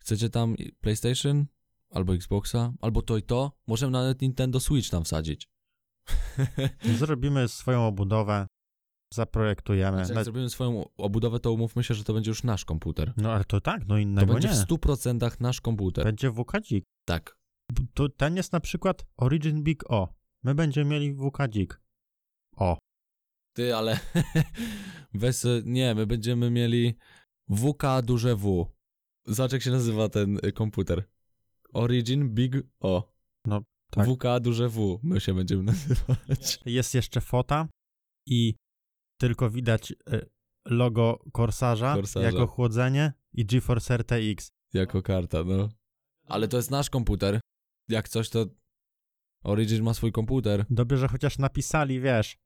Chcecie 0.02 0.30
tam 0.30 0.54
PlayStation? 0.80 1.46
Albo 1.90 2.14
Xboxa? 2.14 2.72
Albo 2.80 3.02
to 3.02 3.16
i 3.16 3.22
to? 3.22 3.52
Możemy 3.66 3.92
nawet 3.92 4.22
Nintendo 4.22 4.60
Switch 4.60 4.90
tam 4.90 5.04
wsadzić. 5.04 5.48
Zrobimy 6.98 7.48
swoją 7.48 7.86
obudowę, 7.86 8.46
zaprojektujemy. 9.14 9.96
Znaczy, 9.96 10.12
Na- 10.12 10.20
jak 10.20 10.24
zrobimy 10.24 10.50
swoją 10.50 10.84
obudowę, 10.96 11.40
to 11.40 11.52
umówmy 11.52 11.84
się, 11.84 11.94
że 11.94 12.04
to 12.04 12.14
będzie 12.14 12.30
już 12.30 12.42
nasz 12.42 12.64
komputer. 12.64 13.12
No 13.16 13.32
ale 13.32 13.44
to 13.44 13.60
tak, 13.60 13.80
no 13.80 13.94
To 13.94 13.98
innego 13.98 14.32
będzie 14.32 14.48
nie. 14.48 14.54
w 14.54 14.58
100% 14.58 15.40
nasz 15.40 15.60
komputer. 15.60 16.04
Będzie 16.04 16.30
WKDzik. 16.30 16.84
Tak. 17.06 17.36
To 17.94 18.08
ten 18.08 18.36
jest 18.36 18.52
na 18.52 18.60
przykład 18.60 19.06
Origin 19.16 19.62
Big 19.62 19.90
O. 19.90 20.14
My 20.42 20.54
będziemy 20.54 20.90
mieli 20.90 21.14
WKDzik. 21.14 21.80
O. 22.56 22.78
Ty, 23.56 23.76
ale 23.76 24.00
weź 25.14 25.36
nie, 25.64 25.94
my 25.94 26.06
będziemy 26.06 26.50
mieli 26.50 26.94
WK 27.50 27.82
duże 28.02 28.36
W. 28.36 28.66
Zobacz 29.26 29.52
jak 29.52 29.62
się 29.62 29.70
nazywa 29.70 30.08
ten 30.08 30.38
y, 30.46 30.52
komputer. 30.52 31.04
Origin 31.72 32.28
Big 32.34 32.54
O. 32.80 33.12
No, 33.46 33.62
tak. 33.90 34.08
WK 34.08 34.24
duże 34.40 34.68
W 34.68 35.00
my 35.02 35.20
się 35.20 35.34
będziemy 35.34 35.62
nazywać. 35.72 36.60
Jest 36.66 36.94
jeszcze 36.94 37.20
fota 37.20 37.68
i 38.26 38.54
tylko 39.20 39.50
widać 39.50 39.90
y, 39.90 40.30
logo 40.64 41.24
Corsarza, 41.36 41.94
Corsarza. 41.94 42.26
jako 42.26 42.46
chłodzenie 42.46 43.12
i 43.32 43.46
GeForce 43.46 43.96
RTX. 43.96 44.48
Jako 44.72 45.02
karta, 45.02 45.44
no. 45.44 45.68
Ale 46.26 46.48
to 46.48 46.56
jest 46.56 46.70
nasz 46.70 46.90
komputer. 46.90 47.40
Jak 47.88 48.08
coś, 48.08 48.30
to 48.30 48.46
Origin 49.44 49.82
ma 49.82 49.94
swój 49.94 50.12
komputer. 50.12 50.66
Dobrze, 50.70 50.96
że 50.98 51.08
chociaż 51.08 51.38
napisali, 51.38 52.00
wiesz, 52.00 52.38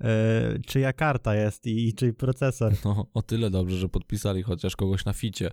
yy, 0.00 0.08
czyja 0.66 0.92
karta 0.92 1.34
jest 1.34 1.66
i, 1.66 1.88
i 1.88 1.94
czyj 1.94 2.12
procesor. 2.12 2.72
No, 2.84 3.06
o 3.14 3.22
tyle 3.22 3.50
dobrze, 3.50 3.76
że 3.76 3.88
podpisali 3.88 4.42
chociaż 4.42 4.76
kogoś 4.76 5.04
na 5.04 5.12
ficie. 5.12 5.50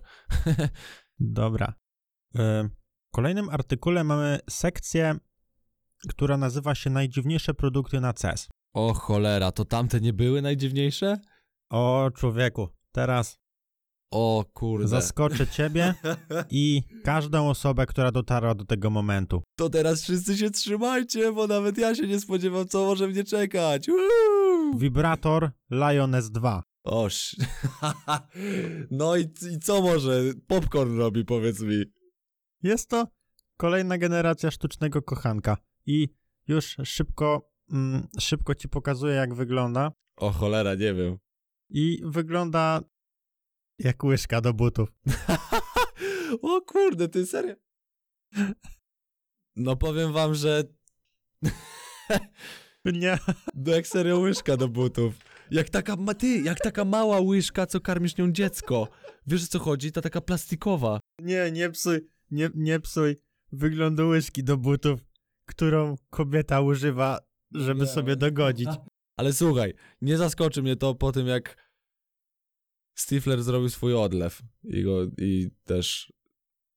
Dobra. 1.18 1.74
Yy, 2.34 2.70
w 3.08 3.10
kolejnym 3.10 3.48
artykule 3.48 4.04
mamy 4.04 4.38
sekcję, 4.50 5.16
która 6.08 6.36
nazywa 6.36 6.74
się 6.74 6.90
Najdziwniejsze 6.90 7.54
produkty 7.54 8.00
na 8.00 8.12
CES. 8.12 8.48
O 8.74 8.94
cholera, 8.94 9.52
to 9.52 9.64
tamte 9.64 10.00
nie 10.00 10.12
były 10.12 10.42
najdziwniejsze? 10.42 11.16
O 11.70 12.10
człowieku, 12.14 12.68
teraz 12.92 13.38
O 14.10 14.44
kurde. 14.52 14.88
zaskoczę 14.88 15.46
ciebie 15.46 15.94
i 16.50 16.82
każdą 17.04 17.48
osobę, 17.48 17.86
która 17.86 18.12
dotarła 18.12 18.54
do 18.54 18.64
tego 18.64 18.90
momentu. 18.90 19.42
To 19.56 19.70
teraz 19.70 20.02
wszyscy 20.02 20.36
się 20.36 20.50
trzymajcie, 20.50 21.32
bo 21.32 21.46
nawet 21.46 21.78
ja 21.78 21.94
się 21.94 22.06
nie 22.06 22.20
spodziewam, 22.20 22.68
co 22.68 22.84
może 22.86 23.08
mnie 23.08 23.24
czekać. 23.24 23.88
Uuu. 23.88 24.78
Wibrator 24.78 25.50
Lioness 25.70 26.30
2. 26.30 26.62
O, 26.84 27.06
sz... 27.06 27.46
No 28.90 29.16
i, 29.16 29.20
i 29.52 29.58
co 29.58 29.82
może 29.82 30.22
popcorn 30.46 30.98
robi, 30.98 31.24
powiedz 31.24 31.60
mi? 31.60 31.84
Jest 32.62 32.90
to 32.90 33.06
kolejna 33.56 33.98
generacja 33.98 34.50
sztucznego 34.50 35.02
kochanka 35.02 35.56
i 35.86 36.08
już 36.48 36.76
szybko, 36.84 37.50
mm, 37.72 38.08
szybko 38.20 38.54
ci 38.54 38.68
pokazuję, 38.68 39.14
jak 39.14 39.34
wygląda. 39.34 39.92
O 40.16 40.30
cholera, 40.30 40.74
nie 40.74 40.94
wiem. 40.94 41.18
I 41.70 42.00
wygląda 42.04 42.80
jak 43.78 44.04
łyżka 44.04 44.40
do 44.40 44.52
butów. 44.54 44.88
o 46.42 46.60
kurde, 46.60 47.08
ty 47.08 47.26
serio? 47.26 47.54
No 49.56 49.76
powiem 49.76 50.12
wam, 50.12 50.34
że 50.34 50.62
Nie. 52.84 53.18
no 53.54 53.72
jak 53.72 53.86
serio 53.86 54.18
łyżka 54.18 54.56
do 54.56 54.68
butów. 54.68 55.14
Jak 55.50 55.70
taka, 55.70 55.96
ma, 55.96 56.14
ty, 56.14 56.40
jak 56.40 56.60
taka 56.60 56.84
mała 56.84 57.20
łyżka, 57.20 57.66
co 57.66 57.80
karmisz 57.80 58.16
nią 58.16 58.32
dziecko. 58.32 58.88
Wiesz 59.26 59.44
o 59.44 59.46
co 59.46 59.58
chodzi? 59.58 59.92
Ta 59.92 60.00
taka 60.02 60.20
plastikowa. 60.20 61.00
Nie, 61.20 61.50
nie 61.52 61.70
psuj, 61.70 62.00
nie, 62.30 62.50
nie 62.54 62.80
psuj 62.80 63.16
wyglądu 63.52 64.08
łyżki 64.08 64.44
do 64.44 64.56
butów, 64.56 65.00
którą 65.46 65.96
kobieta 66.10 66.60
używa, 66.60 67.18
żeby 67.54 67.80
Nie. 67.80 67.86
sobie 67.86 68.16
dogodzić. 68.16 68.68
Ale 69.16 69.32
słuchaj, 69.32 69.74
nie 70.00 70.16
zaskoczy 70.16 70.62
mnie 70.62 70.76
to 70.76 70.94
po 70.94 71.12
tym, 71.12 71.26
jak 71.26 71.56
Stifler 72.98 73.42
zrobił 73.42 73.68
swój 73.68 73.94
odlew 73.94 74.42
i 74.64 74.82
go 74.82 75.04
i 75.18 75.50
też 75.64 76.12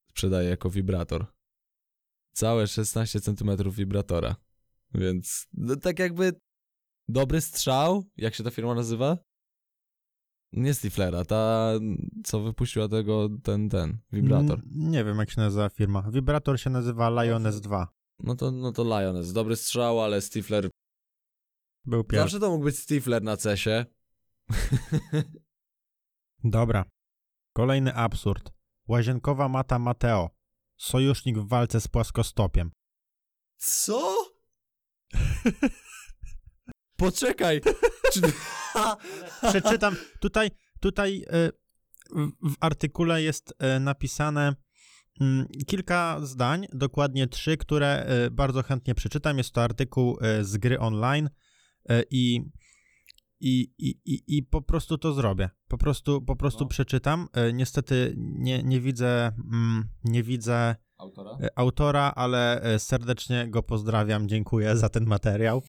sprzedaje 0.10 0.50
jako 0.50 0.70
wibrator. 0.70 1.26
Całe 2.34 2.68
16 2.68 3.22
cm 3.22 3.72
wibratora. 3.72 4.36
Więc 4.94 5.48
no, 5.54 5.76
tak 5.76 6.00
jakby 6.00 6.34
dobry 7.08 7.42
strzał, 7.42 8.04
jak 8.18 8.36
się 8.36 8.44
ta 8.44 8.52
firma 8.52 8.76
nazywa? 8.76 9.18
Nie 10.54 10.74
Stiflera, 10.74 11.26
ta 11.26 11.72
co 12.24 12.40
wypuściła 12.40 12.88
tego, 12.88 13.30
ten, 13.44 13.70
ten, 13.70 13.98
wibrator. 14.12 14.60
N- 14.60 14.90
nie 14.92 15.04
wiem, 15.06 15.18
jak 15.18 15.30
się 15.32 15.42
nazywa 15.42 15.70
firma. 15.70 16.12
Wibrator 16.12 16.60
się 16.60 16.70
nazywa 16.70 17.24
Lioness 17.24 17.62
2. 17.62 17.88
No 18.20 18.36
to, 18.36 18.52
no 18.52 18.72
to 18.72 18.84
Lioness, 18.84 19.34
dobry 19.34 19.56
strzał, 19.56 20.02
ale 20.02 20.22
Stifler, 20.22 20.70
Był 21.86 22.04
pierwszy. 22.04 22.24
zawsze 22.24 22.40
to 22.40 22.50
mógł 22.52 22.64
być 22.64 22.80
Stifler 22.80 23.24
na 23.24 23.38
cesie. 23.38 23.86
Dobra. 26.44 26.86
Kolejny 27.54 27.96
absurd. 27.96 28.52
Łazienkowa 28.88 29.50
mata 29.50 29.80
Mateo. 29.80 30.30
Sojusznik 30.78 31.38
w 31.38 31.48
walce 31.48 31.82
z 31.82 31.88
płaskostopiem. 31.88 32.72
Co? 33.58 34.16
Poczekaj. 36.98 37.62
Czy... 38.14 38.22
Przeczytam. 39.50 39.96
Tutaj, 40.20 40.52
tutaj 40.80 41.26
e, 41.28 41.50
w, 42.42 42.56
artykule 42.60 43.22
jest 43.22 43.54
e, 43.60 43.80
napisane 43.80 44.56
mm, 45.22 45.48
kilka 45.68 46.20
zdań, 46.24 46.68
dokładnie 46.74 47.28
trzy, 47.28 47.58
które 47.58 48.06
e, 48.06 48.32
bardzo 48.32 48.64
chętnie 48.64 48.96
przeczytam. 48.96 49.38
Jest 49.38 49.52
to 49.52 49.64
artykuł 49.64 50.18
z 50.42 50.58
gry 50.58 50.80
online 50.80 51.30
i, 52.10 52.42
i, 53.42 53.74
i, 53.78 53.90
i, 54.06 54.38
i 54.38 54.44
po 54.44 54.62
prostu 54.62 54.98
to 54.98 55.14
zrobię. 55.14 55.50
Po 55.68 55.78
prostu, 55.78 56.22
po 56.22 56.36
prostu 56.36 56.64
No. 56.64 56.68
przeczytam. 56.68 57.28
E, 57.34 57.54
Niestety 57.54 58.14
nie, 58.18 58.64
nie 58.64 58.82
widzę, 58.82 59.32
mm, 59.54 59.90
nie 60.04 60.24
widzę 60.24 60.76
Autora? 60.98 61.32
e, 61.44 61.50
autora, 61.60 62.12
ale 62.16 62.62
e, 62.62 62.80
serdecznie 62.80 63.48
go 63.50 63.64
pozdrawiam. 63.64 64.28
Dziękuję 64.28 64.78
za 64.78 64.90
ten 64.90 65.06
materiał. 65.06 65.62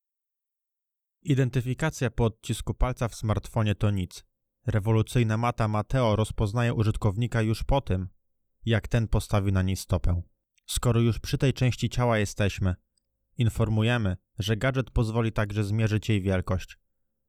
Identyfikacja 1.23 2.11
po 2.11 2.25
odcisku 2.25 2.75
palca 2.75 3.09
w 3.09 3.15
smartfonie 3.15 3.75
to 3.75 3.91
nic. 3.91 4.25
Rewolucyjna 4.67 5.37
mata 5.37 5.69
Mateo 5.69 6.17
rozpoznaje 6.17 6.75
użytkownika 6.75 7.43
już 7.43 7.65
po 7.65 7.81
tym, 7.81 8.09
jak 8.65 8.89
ten 8.89 9.09
postawi 9.09 9.53
na 9.53 9.63
niej 9.63 9.77
stopę. 9.77 10.23
Skoro 10.67 11.01
już 11.01 11.19
przy 11.19 11.39
tej 11.39 11.53
części 11.53 11.89
ciała 11.89 12.19
jesteśmy, 12.19 12.75
informujemy, 13.39 14.17
że 14.39 14.57
gadżet 14.57 14.91
pozwoli 14.91 15.33
także 15.33 15.65
zmierzyć 15.65 16.09
jej 16.09 16.21
wielkość. 16.23 16.79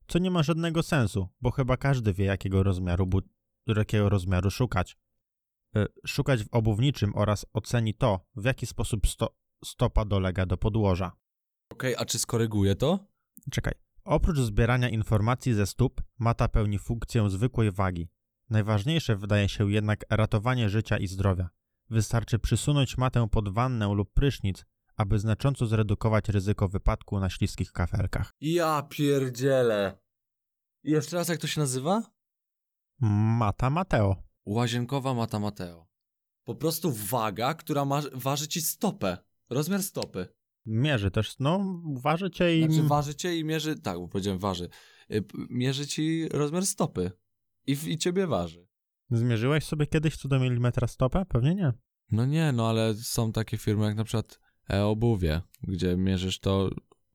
Co 0.08 0.20
nie 0.20 0.32
ma 0.32 0.43
żadnego 0.43 0.84
sensu, 0.84 1.28
bo 1.41 1.51
chyba 1.51 1.78
każdy 1.78 2.14
wie, 2.14 2.26
jakiego 2.26 2.64
rozmiaru, 2.64 3.08
bu- 3.08 3.22
jakiego 3.68 4.10
rozmiaru 4.10 4.51
szukać. 4.51 4.97
Y, 5.78 5.86
Szukać 6.08 6.43
w 6.43 6.47
obuwniczym 6.51 7.16
oraz 7.16 7.45
oceni 7.54 7.93
to, 7.93 8.20
w 8.36 8.45
jaki 8.45 8.66
sposób 8.66 9.08
sto- 9.08 9.36
stopa 9.66 10.06
dolega 10.06 10.45
do 10.45 10.58
podłoża. 10.58 11.12
Okej, 11.72 11.95
a 11.97 12.06
czy 12.06 12.20
skoryguję 12.20 12.76
to? 12.76 12.99
Czekaj. 13.51 13.74
Oprócz 14.04 14.38
zbierania 14.39 14.89
informacji 14.89 15.54
ze 15.54 15.66
stóp, 15.66 16.01
mata 16.20 16.47
pełni 16.47 16.80
funkcję 16.80 17.30
zwykłej 17.30 17.72
wagi. 17.72 18.10
Najważniejsze 18.49 19.16
wydaje 19.16 19.49
się 19.49 19.72
jednak 19.72 20.06
ratowanie 20.10 20.70
życia 20.70 20.97
i 20.97 21.08
zdrowia. 21.08 21.49
Wystarczy 21.89 22.39
przysunąć 22.39 22.97
matę 22.97 23.28
pod 23.32 23.49
wannę 23.54 23.93
lub 23.93 24.14
prysznic, 24.14 24.66
aby 24.96 25.20
znacząco 25.20 25.66
zredukować 25.66 26.30
ryzyko 26.30 26.68
wypadku 26.70 27.20
na 27.20 27.30
śliskich 27.30 27.72
kafelkach. 27.72 28.32
Ja 28.41 28.82
pierdzielę. 28.89 29.98
Jeszcze 30.84 31.18
raz, 31.18 31.30
jak 31.30 31.39
to 31.39 31.48
się 31.48 31.62
nazywa? 31.62 32.04
Mata 33.39 33.70
Mateo. 33.70 34.16
Łazienkowa 34.46 35.14
mata 35.14 35.39
Mateo. 35.39 35.88
Po 36.44 36.56
prostu 36.56 36.91
waga, 36.91 37.54
która 37.54 37.86
ma, 37.86 38.02
waży 38.14 38.48
ci 38.48 38.62
stopę. 38.62 39.18
Rozmiar 39.50 39.84
stopy. 39.84 40.28
Mierzy 40.66 41.12
też, 41.12 41.39
no, 41.39 41.82
waży 42.02 42.30
cię 42.32 42.60
i... 42.60 42.64
Znaczy 42.64 42.88
waży 42.88 43.16
cię 43.16 43.38
i 43.38 43.46
mierzy, 43.46 43.80
tak, 43.80 44.00
bo 44.00 44.08
powiedziałem 44.08 44.39
waży. 44.39 44.70
Y, 45.12 45.24
Mierzy 45.50 45.88
ci 45.88 46.30
rozmiar 46.30 46.66
stopy. 46.66 47.12
I, 47.68 47.72
I 47.86 47.98
ciebie 47.98 48.28
waży. 48.28 48.68
Zmierzyłeś 49.12 49.64
sobie 49.64 49.88
kiedyś 49.88 50.18
co 50.18 50.28
do 50.28 50.39
milimetra 50.39 50.88
stopę? 50.88 51.26
Pewnie 51.26 51.56
nie. 51.56 51.74
No 52.12 52.26
nie, 52.26 52.52
no 52.52 52.70
ale 52.70 52.94
są 52.94 53.32
takie 53.32 53.58
firmy 53.58 53.86
jak 53.86 53.96
na 53.96 54.04
przykład 54.04 54.39
e-obuwie, 54.70 55.41
gdzie 55.64 55.97
mierzysz 55.97 56.39
to 56.39 56.70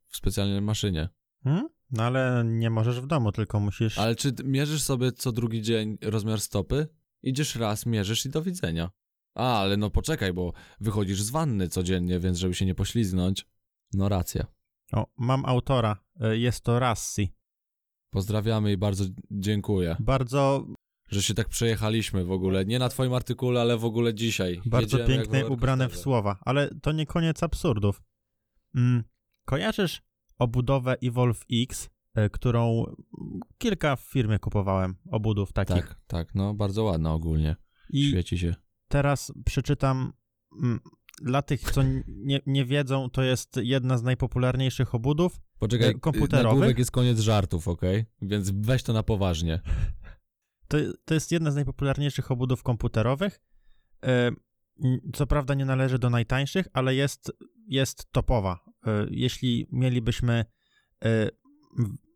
w 0.08 0.16
specjalnej 0.16 0.60
maszynie. 0.60 1.08
Hmm? 1.44 1.68
No 1.90 2.02
ale 2.02 2.42
nie 2.46 2.70
możesz 2.70 3.00
w 3.00 3.06
domu, 3.06 3.32
tylko 3.32 3.60
musisz... 3.60 3.98
Ale 3.98 4.16
czy 4.16 4.34
mierzysz 4.44 4.82
sobie 4.82 5.12
co 5.12 5.32
drugi 5.32 5.62
dzień 5.62 5.98
rozmiar 6.02 6.40
stopy? 6.40 6.88
Idziesz 7.22 7.56
raz, 7.56 7.86
mierzysz 7.86 8.26
i 8.26 8.28
do 8.28 8.42
widzenia. 8.42 8.90
A, 9.34 9.60
ale 9.60 9.76
no 9.76 9.90
poczekaj, 9.90 10.32
bo 10.32 10.52
wychodzisz 10.80 11.22
z 11.22 11.30
wanny 11.30 11.68
codziennie, 11.68 12.20
więc 12.20 12.38
żeby 12.38 12.54
się 12.54 12.66
nie 12.66 12.74
pośliznąć. 12.74 13.46
No 13.92 14.08
racja. 14.08 14.46
O, 14.92 15.06
mam 15.16 15.44
autora. 15.44 16.04
Y, 16.32 16.38
Jest 16.38 16.64
to 16.64 16.78
Rassi. 16.78 17.34
Pozdrawiamy 18.10 18.72
i 18.72 18.76
bardzo 18.76 19.04
dziękuję, 19.30 19.96
Bardzo, 20.00 20.66
że 21.08 21.22
się 21.22 21.34
tak 21.34 21.48
przejechaliśmy 21.48 22.24
w 22.24 22.32
ogóle. 22.32 22.64
Nie 22.64 22.78
na 22.78 22.88
twoim 22.88 23.14
artykule, 23.14 23.60
ale 23.60 23.76
w 23.78 23.84
ogóle 23.84 24.14
dzisiaj. 24.14 24.60
bardzo 24.66 24.98
Jedziemy 24.98 25.44
w 25.44 25.50
ubrane 25.50 25.88
w 25.88 25.96
słowa. 25.96 26.38
Ale 26.40 26.70
to 26.82 26.92
nie 26.92 27.06
koniec 27.06 27.42
absurdów. 27.42 28.02
Mm, 28.74 29.04
kojarzysz 29.44 30.02
obudowę 30.38 30.96
Evolve 31.02 31.44
X, 31.52 31.88
y, 32.18 32.30
którą 32.30 32.84
kilka 33.58 33.96
w 33.96 34.00
firmie 34.00 34.38
kupowałem, 34.38 34.94
obudów 35.10 35.52
takich. 35.52 35.74
Tak, 35.88 36.00
tak, 36.06 36.34
no 36.34 36.54
bardzo 36.54 36.84
ładna 36.84 37.12
ogólnie. 37.14 37.56
I 37.90 38.08
Świeci 38.08 38.38
się. 38.38 38.54
teraz 38.88 39.32
przeczytam... 39.44 40.12
mm, 40.62 40.80
Dla 41.22 41.42
tych, 41.42 41.60
co 41.72 41.82
nie, 42.08 42.40
nie 42.46 42.64
wiedzą, 42.64 43.10
to 43.10 43.22
jest 43.22 43.56
jedna 43.62 43.98
z 43.98 44.02
najpopularniejszych 44.02 44.94
obudów. 44.94 45.40
Poczekaj, 45.58 45.88
E, 45.88 45.94
komputerowych? 45.94 46.44
nagłówek 46.52 46.78
jest 46.78 46.90
koniec 46.90 47.18
żartów, 47.20 47.68
okej? 47.68 48.04
Więc 48.22 48.50
weź 48.50 48.82
to 48.82 48.92
na 48.92 49.02
poważnie. 49.02 49.60
To, 50.68 50.76
to 51.04 51.14
jest 51.14 51.32
jedna 51.32 51.50
z 51.50 51.54
najpopularniejszych 51.54 52.30
obudów 52.30 52.62
komputerowych. 52.62 53.40
E, 54.04 54.30
Co 55.14 55.26
prawda 55.26 55.54
nie 55.54 55.64
należy 55.64 55.98
do 55.98 56.10
najtańszych, 56.10 56.66
ale 56.72 56.94
jest, 56.94 57.32
jest 57.66 58.12
topowa. 58.12 58.64
E, 58.86 59.06
Jeśli 59.10 59.66
mielibyśmy 59.72 60.44
e, 61.04 61.28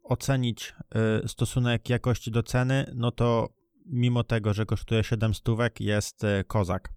ocenić 0.02 0.74
stosunek 1.26 1.88
jakości 1.88 2.30
do 2.30 2.42
ceny, 2.42 2.92
no 2.94 3.10
to 3.10 3.48
mimo 3.86 4.24
tego, 4.24 4.54
że 4.54 4.66
kosztuje 4.66 5.04
7 5.04 5.34
stówek, 5.34 5.80
jest 5.80 6.22
kozak. 6.46 6.92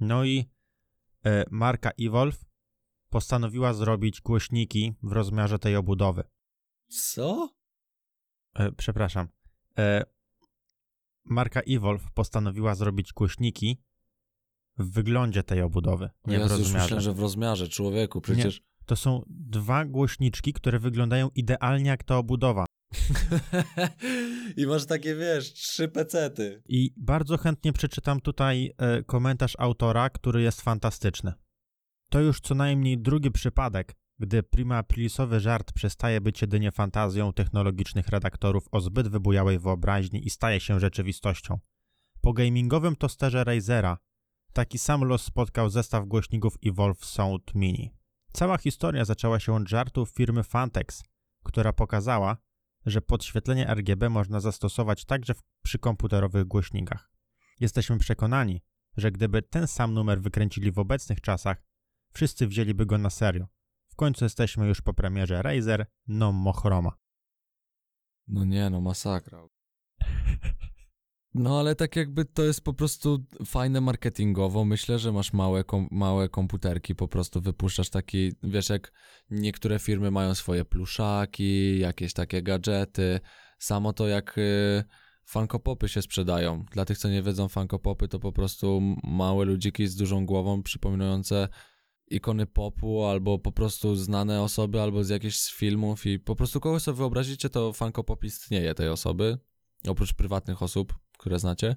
No 0.00 0.24
i 0.24 0.50
marka 1.50 1.90
Evolve 2.00 2.44
postanowiła 3.10 3.72
zrobić 3.74 4.20
głośniki 4.20 4.94
w 5.02 5.12
rozmiarze 5.12 5.58
tej 5.58 5.76
obudowy. 5.76 6.24
Co? 6.88 7.48
Przepraszam. 8.76 9.28
Marka 11.26 11.60
Evolve 11.60 12.10
postanowiła 12.14 12.74
zrobić 12.74 13.12
głośniki 13.12 13.82
w 14.78 14.92
wyglądzie 14.92 15.42
tej 15.42 15.62
obudowy, 15.62 16.10
nie 16.26 16.38
w 16.38 16.40
Jezu, 16.40 16.54
już 16.54 16.62
rozmiarze. 16.62 16.84
myślałem, 16.84 17.02
że 17.02 17.12
w 17.12 17.20
rozmiarze, 17.20 17.68
człowieku, 17.68 18.20
przecież... 18.20 18.62
To 18.86 18.96
są 18.96 19.22
dwa 19.28 19.84
głośniczki, 19.84 20.52
które 20.52 20.78
wyglądają 20.78 21.28
idealnie 21.34 21.90
jak 21.90 22.04
ta 22.04 22.18
obudowa. 22.18 22.64
I 24.56 24.66
masz 24.66 24.86
takie, 24.86 25.14
wiesz, 25.14 25.52
trzy 25.52 25.88
pecety. 25.88 26.62
I 26.68 26.94
bardzo 26.96 27.38
chętnie 27.38 27.72
przeczytam 27.72 28.20
tutaj 28.20 28.72
e, 28.78 29.02
komentarz 29.02 29.56
autora, 29.58 30.10
który 30.10 30.42
jest 30.42 30.60
fantastyczny. 30.60 31.32
To 32.10 32.20
już 32.20 32.40
co 32.40 32.54
najmniej 32.54 32.98
drugi 32.98 33.30
przypadek, 33.30 33.94
gdy 34.18 34.42
prima 34.42 34.78
aprilisowy 34.78 35.40
żart 35.40 35.72
przestaje 35.72 36.20
być 36.20 36.40
jedynie 36.40 36.72
fantazją 36.72 37.32
technologicznych 37.32 38.08
redaktorów 38.08 38.68
o 38.72 38.80
zbyt 38.80 39.08
wybujałej 39.08 39.58
wyobraźni 39.58 40.26
i 40.26 40.30
staje 40.30 40.60
się 40.60 40.80
rzeczywistością. 40.80 41.58
Po 42.20 42.32
gamingowym 42.32 42.96
tosterze 42.96 43.44
Razera 43.44 43.98
taki 44.52 44.78
sam 44.78 45.04
los 45.04 45.22
spotkał 45.22 45.70
zestaw 45.70 46.06
głośników 46.06 46.56
Evolve 46.66 47.04
Sound 47.04 47.54
Mini. 47.54 47.94
Cała 48.32 48.58
historia 48.58 49.04
zaczęła 49.04 49.40
się 49.40 49.54
od 49.54 49.68
żartów 49.68 50.10
firmy 50.10 50.44
Fantex, 50.44 51.04
która 51.44 51.72
pokazała, 51.72 52.36
że 52.86 53.00
podświetlenie 53.00 53.74
RGB 53.74 54.08
można 54.08 54.40
zastosować 54.40 55.04
także 55.04 55.34
w, 55.34 55.42
przy 55.62 55.78
komputerowych 55.78 56.44
głośnikach. 56.44 57.10
Jesteśmy 57.60 57.98
przekonani, 57.98 58.62
że 58.96 59.10
gdyby 59.10 59.42
ten 59.42 59.66
sam 59.66 59.94
numer 59.94 60.20
wykręcili 60.20 60.72
w 60.72 60.78
obecnych 60.78 61.20
czasach, 61.20 61.62
wszyscy 62.12 62.46
wzięliby 62.46 62.86
go 62.86 62.98
na 62.98 63.10
serio. 63.10 63.46
W 63.96 63.98
końcu 63.98 64.24
jesteśmy 64.24 64.66
już 64.66 64.80
po 64.82 64.94
premierze 64.94 65.42
Razer 65.42 65.86
No 66.08 66.32
Mochroma. 66.32 66.92
No 68.28 68.44
nie, 68.44 68.70
no 68.70 68.80
masakra. 68.80 69.48
No 71.34 71.60
ale 71.60 71.74
tak 71.74 71.96
jakby 71.96 72.24
to 72.24 72.42
jest 72.44 72.60
po 72.60 72.74
prostu 72.74 73.24
fajne 73.46 73.80
marketingowo. 73.80 74.64
Myślę, 74.64 74.98
że 74.98 75.12
masz 75.12 75.32
małe, 75.32 75.64
kom 75.64 75.88
małe 75.90 76.28
komputerki, 76.28 76.94
po 76.94 77.08
prostu 77.08 77.40
wypuszczasz 77.40 77.90
taki, 77.90 78.32
wiesz 78.42 78.68
jak 78.68 78.92
niektóre 79.30 79.78
firmy 79.78 80.10
mają 80.10 80.34
swoje 80.34 80.64
pluszaki, 80.64 81.78
jakieś 81.78 82.12
takie 82.12 82.42
gadżety. 82.42 83.20
Samo 83.58 83.92
to 83.92 84.08
jak 84.08 84.38
y, 84.38 84.84
funkopopy 85.24 85.88
się 85.88 86.02
sprzedają. 86.02 86.64
Dla 86.72 86.84
tych, 86.84 86.98
co 86.98 87.08
nie 87.08 87.22
wiedzą, 87.22 87.48
funkopopy 87.48 88.08
to 88.08 88.18
po 88.18 88.32
prostu 88.32 88.80
małe 89.04 89.44
ludziki 89.44 89.86
z 89.86 89.96
dużą 89.96 90.26
głową 90.26 90.62
przypominające 90.62 91.48
ikony 92.06 92.46
popu, 92.46 93.04
albo 93.04 93.38
po 93.38 93.52
prostu 93.52 93.96
znane 93.96 94.42
osoby, 94.42 94.80
albo 94.80 95.04
z 95.04 95.08
jakichś 95.08 95.52
filmów 95.52 96.06
i 96.06 96.18
po 96.18 96.36
prostu 96.36 96.60
kogoś 96.60 96.82
sobie 96.82 96.96
wyobrazicie, 96.96 97.50
to 97.50 97.72
Funko 97.72 98.04
Pop 98.04 98.24
istnieje 98.24 98.74
tej 98.74 98.88
osoby, 98.88 99.38
oprócz 99.88 100.14
prywatnych 100.14 100.62
osób, 100.62 100.94
które 101.18 101.38
znacie. 101.38 101.76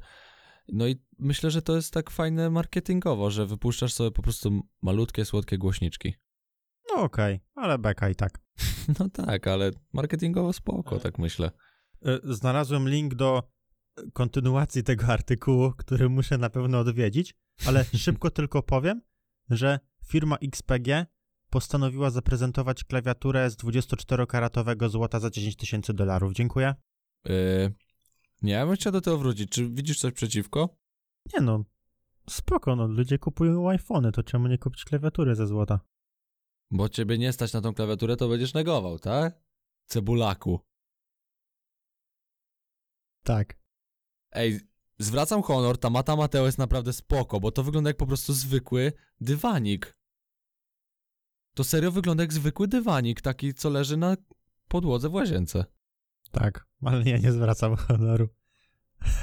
No 0.68 0.88
i 0.88 0.96
myślę, 1.20 1.52
że 1.52 1.62
to 1.62 1.76
jest 1.76 1.94
tak 1.94 2.10
fajne 2.10 2.50
marketingowo, 2.50 3.32
że 3.32 3.46
wypuszczasz 3.46 3.94
sobie 3.94 4.12
po 4.12 4.22
prostu 4.22 4.62
malutkie, 4.82 5.26
słodkie 5.26 5.58
głośniczki. 5.58 6.14
No 6.90 7.02
okej, 7.02 7.40
ale 7.56 7.78
beka 7.78 8.10
i 8.10 8.16
tak. 8.16 8.40
No 9.00 9.10
tak, 9.10 9.48
ale 9.48 9.72
marketingowo 9.94 10.54
spoko, 10.54 11.00
tak 11.00 11.20
myślę. 11.20 11.52
Y, 12.08 12.34
Znalazłem 12.34 12.90
link 12.90 13.16
do 13.16 13.44
kontynuacji 14.14 14.84
tego 14.84 15.06
artykułu, 15.06 15.72
który 15.78 16.10
muszę 16.10 16.38
na 16.38 16.50
pewno 16.50 16.80
odwiedzić, 16.80 17.36
ale 17.66 17.86
szybko 18.06 18.32
tylko 18.32 18.64
powiem, 18.64 19.02
że 19.50 19.80
firma 20.10 20.38
XPG 20.38 21.06
postanowiła 21.50 22.10
zaprezentować 22.10 22.84
klawiaturę 22.84 23.50
z 23.50 23.58
24-karatowego 23.58 24.90
złota 24.90 25.20
za 25.20 25.30
10 25.30 25.56
tysięcy 25.56 25.94
dolarów. 25.94 26.34
Dziękuję. 26.34 26.76
Yy, 27.26 27.74
nie, 28.42 28.54
ja 28.54 28.66
bym 28.66 28.76
chciał 28.76 28.94
do 28.94 29.02
tego 29.02 29.18
wrócić. 29.18 29.52
Czy 29.52 29.70
widzisz 29.70 30.00
coś 30.00 30.14
przeciwko? 30.14 30.78
Nie 31.34 31.42
no, 31.42 31.64
spoko, 32.30 32.76
no 32.76 32.88
ludzie 32.88 33.20
kupują 33.20 33.70
iPhony, 33.70 34.12
to 34.12 34.24
czemu 34.24 34.48
nie 34.48 34.58
kupić 34.58 34.86
klawiatury 34.86 35.36
ze 35.36 35.48
złota? 35.48 35.80
Bo 36.72 36.90
ciebie 36.90 37.18
nie 37.18 37.34
stać 37.34 37.54
na 37.54 37.62
tą 37.62 37.74
klawiaturę, 37.74 38.18
to 38.18 38.30
będziesz 38.30 38.54
negował, 38.54 39.00
tak? 39.00 39.42
Cebulaku. 39.86 40.60
Tak. 43.24 43.60
Ej, 44.32 44.60
zwracam 45.00 45.42
honor, 45.42 45.78
ta 45.78 45.90
Mata 45.90 46.16
Mateo 46.16 46.46
jest 46.46 46.58
naprawdę 46.58 46.94
spoko, 46.94 47.40
bo 47.40 47.52
to 47.52 47.64
wygląda 47.64 47.90
jak 47.90 47.98
po 47.98 48.08
prostu 48.08 48.34
zwykły 48.34 48.94
dywanik. 49.22 49.99
To 51.60 51.64
serio 51.64 51.92
wygląda 51.92 52.24
jak 52.24 52.34
zwykły 52.34 52.68
dywanik, 52.68 53.22
taki 53.22 53.54
co 53.54 53.70
leży 53.70 53.98
na 53.98 54.18
podłodze 54.68 55.10
w 55.10 55.14
łazience. 55.14 55.66
Tak, 56.32 56.68
ale 56.86 57.04
ja 57.04 57.18
nie 57.18 57.32
zwracam 57.32 57.76
honoru. 57.76 58.30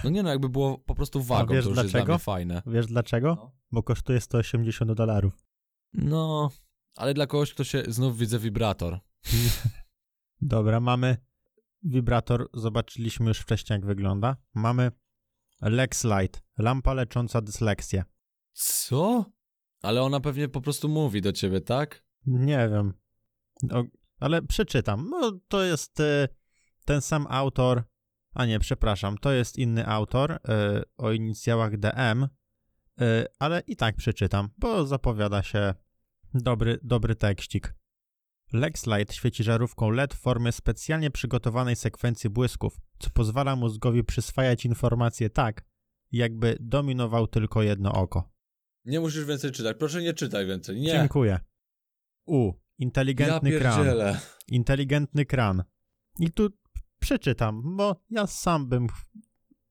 No 0.05 0.11
nie 0.11 0.22
no, 0.22 0.30
jakby 0.30 0.49
było 0.49 0.78
po 0.78 0.95
prostu 0.95 1.22
wagą, 1.22 1.55
wiesz 1.55 1.64
to 1.64 1.70
już 1.70 1.78
jest 1.78 1.91
dla 1.91 2.01
dlaczego? 2.01 2.12
mnie 2.12 2.18
fajne. 2.18 2.62
Wiesz 2.66 2.87
dlaczego? 2.87 3.34
No. 3.34 3.53
Bo 3.72 3.82
kosztuje 3.82 4.20
180 4.20 4.93
dolarów. 4.93 5.47
No, 5.93 6.51
ale 6.97 7.14
dla 7.14 7.26
kogoś, 7.26 7.55
kto 7.55 7.64
się... 7.64 7.82
Znów 7.89 8.18
widzę 8.18 8.39
wibrator. 8.39 8.99
Dobra, 10.41 10.80
mamy 10.80 11.16
wibrator, 11.82 12.49
zobaczyliśmy 12.55 13.28
już 13.28 13.39
wcześniej 13.39 13.76
jak 13.76 13.87
wygląda. 13.87 14.37
Mamy 14.55 14.91
Lexlight, 15.62 16.43
lampa 16.59 16.95
lecząca 16.95 17.41
dysleksję. 17.41 18.05
Co? 18.53 19.24
Ale 19.82 20.03
ona 20.03 20.20
pewnie 20.20 20.49
po 20.49 20.61
prostu 20.61 20.89
mówi 20.89 21.22
do 21.22 21.32
ciebie, 21.32 21.61
tak? 21.61 22.06
Nie 22.27 22.68
wiem, 22.68 22.93
o, 23.72 23.85
ale 24.20 24.43
przeczytam. 24.43 25.09
No, 25.11 25.33
to 25.49 25.62
jest 25.62 26.01
y, 26.01 26.29
ten 26.85 27.01
sam 27.01 27.27
autor, 27.31 27.83
a 28.35 28.47
nie, 28.47 28.59
przepraszam, 28.59 29.18
to 29.18 29.33
jest 29.33 29.59
inny 29.59 29.87
autor 29.87 30.33
y, 30.33 30.39
o 30.97 31.12
inicjałach 31.12 31.79
DM, 31.79 32.22
y, 32.22 33.27
ale 33.39 33.61
i 33.66 33.77
tak 33.77 33.97
przeczytam, 33.97 34.49
bo 34.59 34.87
zapowiada 34.87 35.43
się 35.43 35.74
dobry, 36.35 36.79
dobry 36.83 37.14
tekścik. 37.14 37.74
Lexlight 38.53 39.14
świeci 39.14 39.45
żarówką 39.45 39.91
LED 39.91 40.14
w 40.14 40.20
formie 40.20 40.53
specjalnie 40.53 41.11
przygotowanej 41.11 41.77
sekwencji 41.77 42.31
błysków, 42.31 42.81
co 42.99 43.11
pozwala 43.11 43.57
mózgowi 43.57 44.05
przyswajać 44.05 44.64
informacje 44.64 45.31
tak, 45.31 45.64
jakby 46.12 46.57
dominował 46.61 47.27
tylko 47.27 47.62
jedno 47.62 47.93
oko. 47.93 48.31
Nie 48.85 49.01
musisz 49.01 49.24
więcej 49.24 49.53
czytać. 49.53 49.77
Proszę 49.79 50.03
nie 50.03 50.14
czytaj 50.14 50.47
więcej. 50.47 50.81
Nie. 50.81 50.91
Dziękuję. 50.91 51.41
U. 52.27 52.53
Inteligentny 52.79 53.51
ja 53.51 53.59
kran. 53.59 53.87
Inteligentny 54.49 55.27
kran. 55.27 55.64
I 56.20 56.31
tu 56.31 56.49
przeczytam, 57.01 57.77
bo 57.77 57.97
ja 58.11 58.27
sam 58.27 58.68
bym. 58.68 58.87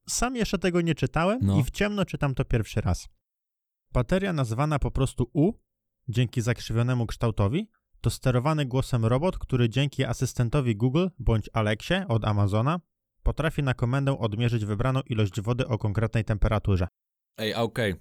Sam 0.07 0.35
jeszcze 0.35 0.57
tego 0.57 0.81
nie 0.81 0.95
czytałem 0.95 1.39
No. 1.41 1.59
i 1.59 1.63
w 1.63 1.71
ciemno 1.71 2.05
czytam 2.05 2.35
to 2.35 2.45
pierwszy 2.45 2.81
raz. 2.81 3.07
Bateria 3.91 4.33
nazwana 4.33 4.79
po 4.79 4.91
prostu 4.91 5.29
U, 5.33 5.53
dzięki 6.07 6.41
zakrzywionemu 6.41 7.05
kształtowi, 7.05 7.69
to 8.01 8.09
sterowany 8.09 8.65
głosem 8.65 9.05
robot, 9.05 9.37
który 9.37 9.69
dzięki 9.69 10.05
asystentowi 10.05 10.75
Google 10.75 11.07
bądź 11.19 11.49
Alexie 11.53 12.05
od 12.07 12.25
Amazona 12.25 12.79
potrafi 13.23 13.63
na 13.63 13.73
komendę 13.73 14.19
odmierzyć 14.19 14.65
wybraną 14.65 15.01
ilość 15.01 15.41
wody 15.41 15.67
o 15.67 15.77
konkretnej 15.77 16.23
temperaturze. 16.23 16.87
Ej, 17.37 17.55
okej. 17.55 17.95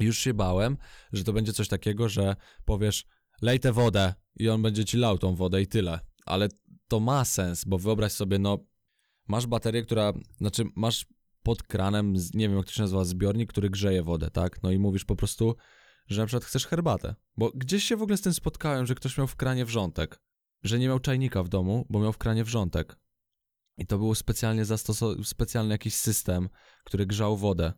Już 0.00 0.18
się 0.18 0.34
bałem, 0.34 0.76
że 1.12 1.24
to 1.24 1.32
będzie 1.32 1.52
coś 1.52 1.68
takiego, 1.68 2.08
że 2.08 2.36
powiesz 2.64 3.04
lej 3.42 3.60
tę 3.60 3.72
wodę 3.72 4.14
i 4.36 4.48
on 4.48 4.62
będzie 4.62 4.84
ci 4.84 4.96
lał 4.96 5.18
tą 5.18 5.34
wodę 5.34 5.62
i 5.62 5.66
tyle. 5.66 6.00
Ale 6.26 6.48
to 6.88 7.00
ma 7.00 7.24
sens, 7.24 7.64
bo 7.64 7.78
wyobraź 7.78 8.12
sobie, 8.12 8.38
no 8.38 8.58
masz 9.28 9.46
baterię, 9.46 9.82
która, 9.82 10.12
znaczy 10.38 10.64
masz 10.76 11.06
pod 11.42 11.62
kranem, 11.62 12.14
nie 12.34 12.48
wiem 12.48 12.56
jak 12.56 12.66
to 12.66 12.72
się 12.72 12.82
nazywa, 12.82 13.04
zbiornik, 13.04 13.50
który 13.50 13.70
grzeje 13.70 14.02
wodę, 14.02 14.30
tak? 14.30 14.62
No 14.62 14.70
i 14.70 14.78
mówisz 14.78 15.04
po 15.04 15.16
prostu, 15.16 15.56
że 16.06 16.20
na 16.20 16.26
przykład 16.26 16.44
chcesz 16.44 16.66
herbatę. 16.66 17.14
Bo 17.36 17.50
gdzieś 17.54 17.84
się 17.84 17.96
w 17.96 18.02
ogóle 18.02 18.16
z 18.16 18.20
tym 18.20 18.34
spotkałem, 18.34 18.86
że 18.86 18.94
ktoś 18.94 19.18
miał 19.18 19.26
w 19.26 19.36
kranie 19.36 19.64
wrzątek. 19.64 20.20
Że 20.62 20.78
nie 20.78 20.88
miał 20.88 20.98
czajnika 20.98 21.42
w 21.42 21.48
domu, 21.48 21.86
bo 21.90 22.00
miał 22.00 22.12
w 22.12 22.18
kranie 22.18 22.44
wrzątek. 22.44 22.96
I 23.76 23.86
to 23.86 23.98
był 23.98 24.14
specjalnie 24.14 24.64
zastoso- 24.64 25.24
specjalny 25.24 25.74
jakiś 25.74 25.94
system, 25.94 26.48
który 26.84 27.06
grzał 27.06 27.36
wodę. 27.36 27.72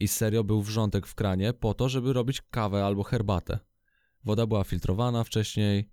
I 0.00 0.08
serio 0.08 0.44
był 0.44 0.62
wrzątek 0.62 1.06
w 1.06 1.14
kranie 1.14 1.52
po 1.52 1.74
to, 1.74 1.88
żeby 1.88 2.12
robić 2.12 2.42
kawę 2.50 2.84
albo 2.84 3.02
herbatę. 3.02 3.58
Woda 4.26 4.46
była 4.46 4.64
filtrowana 4.64 5.24
wcześniej. 5.24 5.90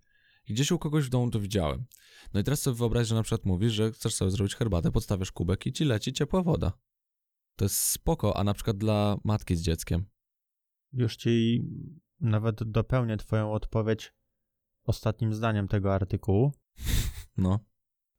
I 0.48 0.54
Gdzieś 0.54 0.72
u 0.72 0.80
kogoś 0.80 1.06
w 1.06 1.10
domu 1.10 1.32
to 1.32 1.40
widziałem. 1.40 1.86
No 2.34 2.40
i 2.40 2.44
teraz 2.44 2.62
sobie 2.62 2.78
wyobraź, 2.78 3.08
że 3.08 3.16
na 3.16 3.24
przykład 3.24 3.46
mówisz, 3.46 3.74
że 3.74 3.92
chcesz 3.92 4.16
sobie 4.16 4.32
zrobić 4.32 4.56
herbatę, 4.56 4.92
podstawiasz 4.92 5.32
kubek 5.32 5.66
i 5.66 5.74
ci 5.74 5.86
leci 5.86 6.14
ciepła 6.14 6.44
woda. 6.44 6.72
To 7.56 7.66
jest 7.66 7.78
spoko, 7.78 8.38
a 8.38 8.44
na 8.44 8.54
przykład 8.54 8.78
dla 8.78 9.18
matki 9.24 9.56
z 9.56 9.62
dzieckiem. 9.62 10.06
Już 10.94 11.16
ci 11.16 11.64
nawet 12.20 12.64
dopełnię 12.64 13.18
Twoją 13.18 13.52
odpowiedź 13.52 14.14
ostatnim 14.84 15.34
zdaniem 15.34 15.68
tego 15.68 15.94
artykułu. 15.94 16.52
No. 17.38 17.60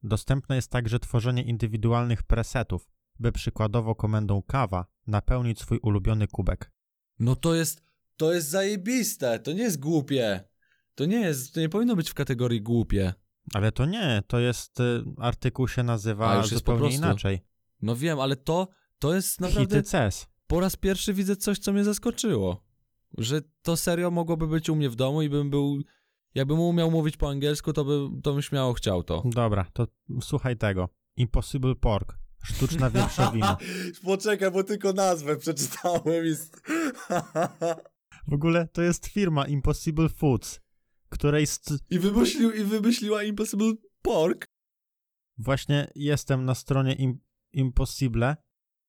Dostępne 0.02 0.56
jest 0.56 0.70
także 0.70 0.98
tworzenie 0.98 1.42
indywidualnych 1.42 2.22
presetów, 2.22 2.88
by 3.18 3.32
przykładowo 3.32 3.94
komendą 3.94 4.42
kawa 4.42 4.86
napełnić 5.06 5.60
swój 5.60 5.78
ulubiony 5.78 6.26
kubek. 6.26 6.72
No 7.18 7.36
to 7.36 7.54
jest, 7.54 7.82
to 8.16 8.32
jest 8.32 8.48
zajebiste, 8.48 9.38
to 9.38 9.52
nie 9.52 9.62
jest 9.62 9.80
głupie. 9.80 10.40
To 10.94 11.04
nie 11.04 11.20
jest, 11.20 11.54
to 11.54 11.60
nie 11.60 11.68
powinno 11.68 11.96
być 11.96 12.10
w 12.10 12.14
kategorii 12.14 12.62
głupie. 12.62 13.14
Ale 13.54 13.72
to 13.72 13.86
nie, 13.86 14.22
to 14.26 14.38
jest 14.38 14.80
y, 14.80 15.04
artykuł 15.18 15.68
się 15.68 15.80
A, 15.80 15.84
nazywa 15.84 16.36
już 16.36 16.52
jest 16.52 16.64
po 16.64 16.72
zupełnie 16.72 16.80
prostu. 16.80 17.06
inaczej. 17.06 17.40
No 17.82 17.96
wiem, 17.96 18.20
ale 18.20 18.36
to, 18.36 18.68
to 18.98 19.14
jest 19.14 19.40
naprawdę... 19.40 19.76
Hity 19.76 19.82
CES. 19.82 20.26
po 20.46 20.60
raz 20.60 20.76
pierwszy 20.76 21.14
widzę 21.14 21.36
coś, 21.36 21.58
co 21.58 21.72
mnie 21.72 21.84
zaskoczyło. 21.84 22.64
Że 23.18 23.40
to 23.62 23.76
serio 23.76 24.10
mogłoby 24.10 24.46
być 24.46 24.68
u 24.68 24.76
mnie 24.76 24.90
w 24.90 24.96
domu 24.96 25.22
i 25.22 25.28
bym 25.28 25.50
był. 25.50 25.82
Jakbym 26.34 26.60
umiał 26.60 26.90
mówić 26.90 27.16
po 27.16 27.28
angielsku, 27.30 27.72
to, 27.72 27.84
by, 27.84 28.08
to 28.22 28.32
bym 28.32 28.42
śmiało 28.42 28.72
chciał 28.72 29.02
to. 29.02 29.22
Dobra, 29.26 29.66
to 29.72 29.86
słuchaj 30.22 30.56
tego. 30.56 30.88
Impossible 31.16 31.74
Pork. 31.74 32.18
Sztuczna 32.44 32.90
wieprzowina. 32.94 33.56
Poczekaj, 34.04 34.50
bo 34.50 34.64
tylko 34.64 34.92
nazwę 34.92 35.36
przeczytałem 35.36 36.26
i... 36.26 36.34
W 38.26 38.32
ogóle 38.32 38.68
to 38.68 38.82
jest 38.82 39.06
firma 39.06 39.46
Impossible 39.46 40.08
Foods, 40.08 40.60
której 41.08 41.46
st- 41.46 41.78
I, 41.90 41.98
wymyślił, 41.98 42.52
I 42.52 42.64
wymyśliła 42.64 43.22
Impossible 43.22 43.72
Pork. 44.02 44.46
właśnie 45.38 45.90
jestem 45.94 46.44
na 46.44 46.54
stronie 46.54 46.92
im- 46.94 47.18
Impossible. 47.52 48.36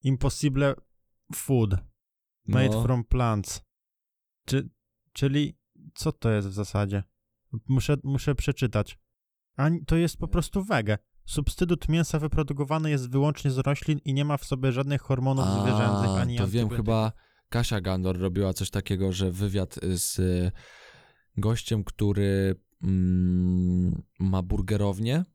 Impossible 0.03 0.75
Food. 1.35 1.75
Made 2.47 2.69
No. 2.69 2.83
from 2.83 3.03
plants. 3.03 3.61
Czy, 4.45 4.69
czyli 5.13 5.57
co 5.95 6.11
to 6.11 6.29
jest 6.29 6.47
w 6.47 6.53
zasadzie? 6.53 7.03
Muszę, 7.67 7.97
muszę 8.03 8.35
przeczytać. 8.35 8.99
A 9.57 9.69
to 9.87 9.95
jest 9.95 10.17
po 10.17 10.27
prostu 10.27 10.63
wege. 10.63 10.97
Substytut 11.25 11.89
mięsa 11.89 12.19
wyprodukowany 12.19 12.89
jest 12.89 13.11
wyłącznie 13.11 13.51
z 13.51 13.57
roślin 13.57 13.99
i 14.05 14.13
nie 14.13 14.25
ma 14.25 14.37
w 14.37 14.45
sobie 14.45 14.71
żadnych 14.71 15.01
hormonów 15.01 15.45
zwierzęcych 15.45 16.09
ani 16.21 16.37
to 16.37 16.47
wiem, 16.47 16.69
chyba 16.69 17.11
Kasia 17.55 17.81
Gandor 17.81 18.19
robiła 18.19 18.53
coś 18.53 18.69
takiego, 18.69 19.11
że 19.11 19.31
wywiad 19.31 19.79
z 19.95 20.19
y, 20.19 20.51
gościem, 21.37 21.83
który 21.83 22.55
mm, 22.83 24.01
ma 24.19 24.41
burgerownię, 24.41 25.25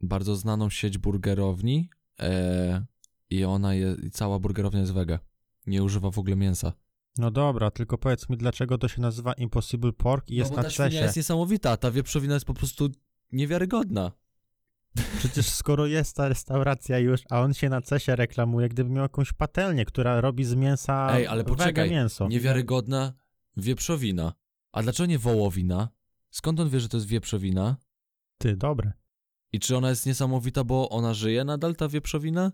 bardzo 0.00 0.36
znaną 0.36 0.70
sieć 0.70 0.98
burgerowni 0.98 1.90
e, 2.20 2.86
i 3.30 3.44
ona 3.44 3.74
jest, 3.74 4.04
i 4.04 4.10
cała 4.10 4.38
burgerownia 4.38 4.80
jest 4.80 4.92
wege. 4.92 5.18
Nie 5.66 5.82
używa 5.82 6.10
w 6.10 6.18
ogóle 6.18 6.36
mięsa. 6.36 6.72
No 7.18 7.30
dobra, 7.30 7.70
tylko 7.70 7.98
powiedz 7.98 8.28
mi, 8.28 8.36
dlaczego 8.36 8.78
to 8.78 8.88
się 8.88 9.00
nazywa 9.00 9.32
Impossible 9.32 9.92
Pork 9.92 10.30
i 10.30 10.36
jest 10.36 10.50
no, 10.50 10.56
bo 10.56 10.62
na 10.62 10.68
ta 10.68 10.74
cesie. 10.74 10.98
jest 10.98 11.16
niesamowita, 11.16 11.76
ta 11.76 11.90
wieprzowina 11.90 12.34
jest 12.34 12.46
po 12.46 12.54
prostu 12.54 12.88
niewiarygodna. 13.32 14.12
Przecież 15.18 15.48
skoro 15.48 15.86
jest 15.86 16.16
ta 16.16 16.28
restauracja 16.28 16.98
już, 16.98 17.20
a 17.30 17.40
on 17.40 17.54
się 17.54 17.68
na 17.68 17.80
cesie 17.80 18.16
reklamuje, 18.16 18.68
gdyby 18.68 18.90
miał 18.90 19.02
jakąś 19.02 19.32
patelnię, 19.32 19.84
która 19.84 20.20
robi 20.20 20.44
z 20.44 20.54
mięsa 20.54 21.08
Ej, 21.12 21.26
ale 21.26 21.44
poczekaj, 21.44 21.90
mięso. 21.90 22.28
Niewiarygodna 22.28 23.12
wieprzowina. 23.56 24.32
A 24.72 24.82
dlaczego 24.82 25.06
nie 25.06 25.18
wołowina? 25.18 25.88
Skąd 26.30 26.60
on 26.60 26.68
wie, 26.68 26.80
że 26.80 26.88
to 26.88 26.96
jest 26.96 27.06
wieprzowina? 27.06 27.76
Ty, 28.38 28.56
dobre. 28.56 28.92
I 29.52 29.60
czy 29.60 29.76
ona 29.76 29.90
jest 29.90 30.06
niesamowita, 30.06 30.64
bo 30.64 30.88
ona 30.88 31.14
żyje 31.14 31.44
nadal, 31.44 31.76
ta 31.76 31.88
wieprzowina? 31.88 32.52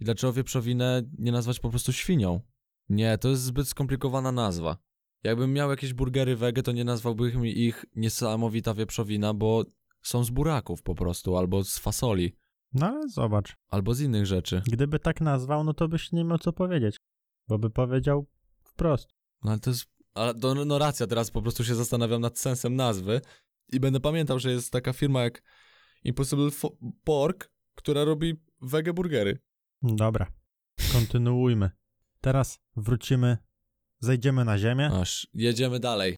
I 0.00 0.04
dlaczego 0.04 0.32
wieprzowinę 0.32 1.02
nie 1.18 1.32
nazwać 1.32 1.60
po 1.60 1.70
prostu 1.70 1.92
świnią? 1.92 2.40
Nie, 2.88 3.18
to 3.18 3.28
jest 3.28 3.42
zbyt 3.42 3.68
skomplikowana 3.68 4.32
nazwa. 4.32 4.76
Jakbym 5.24 5.52
miał 5.52 5.70
jakieś 5.70 5.92
burgery 5.92 6.36
wege, 6.36 6.62
to 6.62 6.72
nie 6.72 6.84
nazwałbym 6.84 7.46
ich 7.46 7.84
niesamowita 7.96 8.74
wieprzowina, 8.74 9.34
bo 9.34 9.64
są 10.02 10.24
z 10.24 10.30
buraków 10.30 10.82
po 10.82 10.94
prostu, 10.94 11.36
albo 11.36 11.64
z 11.64 11.78
fasoli, 11.78 12.36
No 12.72 12.86
ale 12.86 13.08
zobacz, 13.08 13.56
albo 13.68 13.94
z 13.94 14.00
innych 14.00 14.26
rzeczy. 14.26 14.62
gdyby 14.66 14.98
tak 14.98 15.20
nazwał, 15.20 15.64
no 15.64 15.74
to 15.74 15.88
byś 15.88 16.12
nie 16.12 16.24
miał 16.24 16.38
co 16.38 16.52
powiedzieć. 16.52 16.96
Bo 17.48 17.58
by 17.58 17.70
powiedział 17.70 18.26
wprost. 18.64 19.08
No 19.44 19.50
ale 19.50 19.60
to 19.60 19.70
jest... 19.70 19.86
Ale 20.14 20.34
to, 20.34 20.54
no 20.54 20.78
racja, 20.78 21.06
teraz 21.06 21.30
po 21.30 21.42
prostu 21.42 21.64
się 21.64 21.74
zastanawiam 21.74 22.20
nad 22.20 22.38
sensem 22.38 22.76
nazwy 22.76 23.20
i 23.72 23.80
będę 23.80 24.00
pamiętał, 24.00 24.38
że 24.38 24.50
jest 24.52 24.72
taka 24.72 24.92
firma 24.92 25.22
jak 25.22 25.42
Impossible 26.04 26.50
Pork, 27.04 27.50
która 27.74 28.04
robi 28.04 28.34
wege 28.62 28.92
burgery. 28.92 29.38
Dobra, 29.82 30.26
kontynuujmy. 30.92 31.70
Teraz 32.20 32.58
wrócimy, 32.76 33.38
zejdziemy 34.00 34.44
na 34.44 34.58
ziemię. 34.58 34.90
Aż 34.92 35.26
jedziemy 35.34 35.80
dalej. 35.80 36.16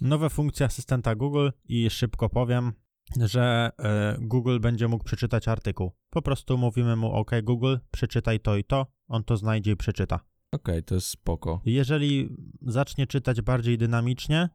Nowe 0.00 0.30
funkcje 0.30 0.66
asystenta 0.66 1.14
Google 1.14 1.48
i 1.64 1.90
szybko 1.90 2.28
powiem, 2.28 2.72
że 3.16 3.70
e, 3.78 4.16
Google 4.20 4.60
będzie 4.60 4.88
mógł 4.88 5.04
przeczytać 5.04 5.48
artykuł. 5.48 5.92
Po 6.10 6.22
prostu 6.22 6.58
mówimy 6.58 6.96
mu 6.96 7.12
OK 7.12 7.30
Google, 7.42 7.76
przeczytaj 7.90 8.40
to 8.40 8.56
i 8.56 8.64
to, 8.64 8.86
on 9.08 9.24
to 9.24 9.36
znajdzie 9.36 9.72
i 9.72 9.76
przeczyta. 9.76 10.20
Okej, 10.52 10.82
to 10.82 10.94
jest 10.94 11.06
spoko. 11.06 11.62
Jeżeli 11.64 12.28
zacznie 12.62 13.06
czytać 13.06 13.42
bardziej 13.42 13.78
dynamicznie 13.78 14.48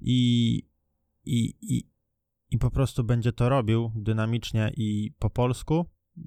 i, 0.00 0.56
i, 1.24 1.54
i, 1.62 1.90
i 2.50 2.58
po 2.58 2.70
prostu 2.70 3.04
będzie 3.04 3.32
to 3.32 3.48
robił 3.48 3.92
dynamicznie 3.96 4.72
i 4.76 5.14
po 5.18 5.30
polsku, 5.30 5.86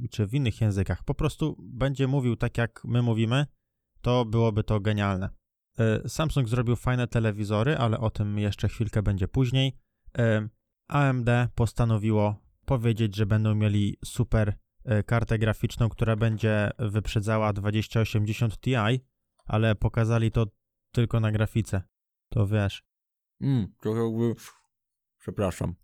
czy 0.09 0.27
w 0.27 0.33
innych 0.33 0.61
językach, 0.61 1.03
po 1.03 1.15
prostu 1.15 1.57
będzie 1.59 2.07
mówił 2.07 2.35
tak 2.35 2.57
jak 2.57 2.81
my 2.85 3.01
mówimy, 3.01 3.45
to 4.01 4.25
byłoby 4.25 4.63
to 4.63 4.79
genialne. 4.79 5.29
E, 5.79 6.09
Samsung 6.09 6.49
zrobił 6.49 6.75
fajne 6.75 7.07
telewizory, 7.07 7.77
ale 7.77 7.99
o 7.99 8.09
tym 8.09 8.39
jeszcze 8.39 8.67
chwilkę 8.67 9.03
będzie 9.03 9.27
później. 9.27 9.77
AMD 10.91 11.29
postanowiło 11.55 12.35
powiedzieć, 12.65 13.15
że 13.15 13.25
będą 13.25 13.55
mieli 13.55 13.97
super 14.05 14.53
e, 14.85 15.03
kartę 15.03 15.39
graficzną, 15.39 15.89
która 15.89 16.15
będzie 16.15 16.71
wyprzedzała 16.79 17.53
2080 17.53 18.59
Ti, 18.59 18.75
ale 19.45 19.75
pokazali 19.75 20.31
to 20.31 20.45
tylko 20.91 21.19
na 21.19 21.31
grafice. 21.31 21.81
To 22.29 22.47
wiesz. 22.47 22.83
Mm, 23.41 23.73
trochę 23.81 24.03
jakby... 24.03 24.35
Przepraszam. 25.19 25.75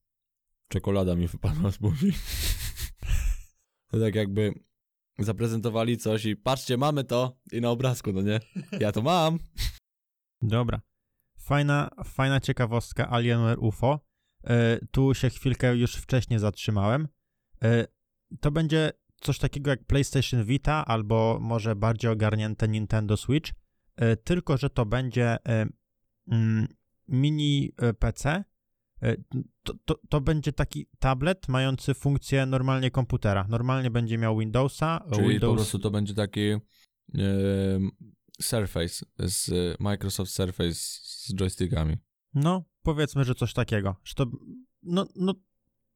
Czekolada 0.68 1.16
mi 1.16 1.28
wypadła 1.28 1.72
z 1.72 1.78
buzi. 1.78 2.14
to 3.92 4.00
tak 4.00 4.16
jakby 4.16 4.54
zaprezentowali 5.20 5.98
coś 5.98 6.26
i 6.26 6.36
patrzcie, 6.36 6.78
mamy 6.78 7.04
to 7.04 7.38
i 7.52 7.62
na 7.62 7.70
obrazku, 7.70 8.14
no 8.14 8.22
nie? 8.22 8.40
Ja 8.80 8.92
to 8.92 9.02
mam. 9.02 9.40
Dobra. 10.42 10.82
Fajna, 11.40 11.90
fajna 12.04 12.40
ciekawostka 12.40 13.10
Alienware 13.10 13.60
UFO. 13.60 14.07
E, 14.48 14.80
tu 14.92 15.14
się 15.14 15.30
chwilkę 15.30 15.76
już 15.76 15.96
wcześniej 15.96 16.40
zatrzymałem. 16.40 17.08
E, 17.64 17.88
to 18.40 18.52
będzie 18.52 18.92
coś 19.22 19.40
takiego 19.40 19.70
jak 19.70 19.86
PlayStation 19.86 20.44
Vita 20.44 20.86
albo 20.86 21.38
może 21.42 21.76
bardziej 21.76 22.12
ogarnięte 22.12 22.68
Nintendo 22.68 23.18
Switch, 23.18 23.52
e, 23.96 24.16
tylko 24.16 24.58
że 24.58 24.70
to 24.70 24.86
będzie 24.86 25.38
mm, 26.28 26.68
mini 27.08 27.72
PC. 28.00 28.44
To, 29.64 29.74
to, 29.86 30.00
to 30.10 30.22
będzie 30.22 30.54
taki 30.54 30.88
tablet 31.00 31.48
mający 31.48 31.94
funkcję 31.94 32.46
normalnie 32.46 32.92
komputera. 32.92 33.46
Normalnie 33.50 33.92
będzie 33.92 34.18
miał 34.18 34.38
Windowsa. 34.38 35.06
Czyli 35.14 35.30
Windows... 35.30 35.52
po 35.52 35.56
prostu 35.56 35.80
to 35.80 35.92
będzie 35.92 36.14
taki 36.14 36.56
Surface, 38.42 39.06
z 39.20 39.76
Microsoft 39.80 40.32
Surface 40.32 40.74
z 40.74 41.34
joystickami. 41.36 41.98
No, 42.34 42.64
powiedzmy, 42.88 43.24
że 43.24 43.36
coś 43.36 43.54
takiego. 43.54 43.96
Że 44.04 44.14
to, 44.14 44.26
no, 44.84 45.08
no, 45.16 45.34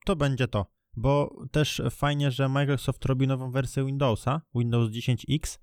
to 0.05 0.15
będzie 0.15 0.47
to. 0.47 0.65
Bo 0.95 1.35
też 1.51 1.81
fajnie, 1.91 2.31
że 2.31 2.49
Microsoft 2.49 3.05
robi 3.05 3.27
nową 3.27 3.51
wersję 3.51 3.85
Windowsa, 3.85 4.41
Windows 4.55 4.91
10X, 4.91 5.59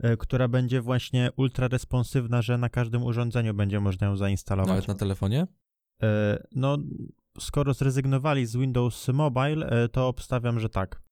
e, 0.00 0.16
która 0.16 0.48
będzie 0.48 0.80
właśnie 0.80 1.30
ultra 1.36 1.68
responsywna, 1.68 2.42
że 2.42 2.58
na 2.58 2.68
każdym 2.68 3.02
urządzeniu 3.02 3.54
będzie 3.54 3.80
można 3.80 4.06
ją 4.06 4.16
zainstalować. 4.16 4.68
Nawet 4.68 4.88
na 4.88 4.94
telefonie? 4.94 5.46
E, 6.02 6.42
No, 6.52 6.78
skoro 7.40 7.74
zrezygnowali 7.74 8.46
z 8.46 8.56
Windows 8.56 9.08
Mobile, 9.08 9.68
e, 9.68 9.88
to 9.88 10.08
obstawiam, 10.08 10.60
że 10.60 10.68
tak. 10.68 11.02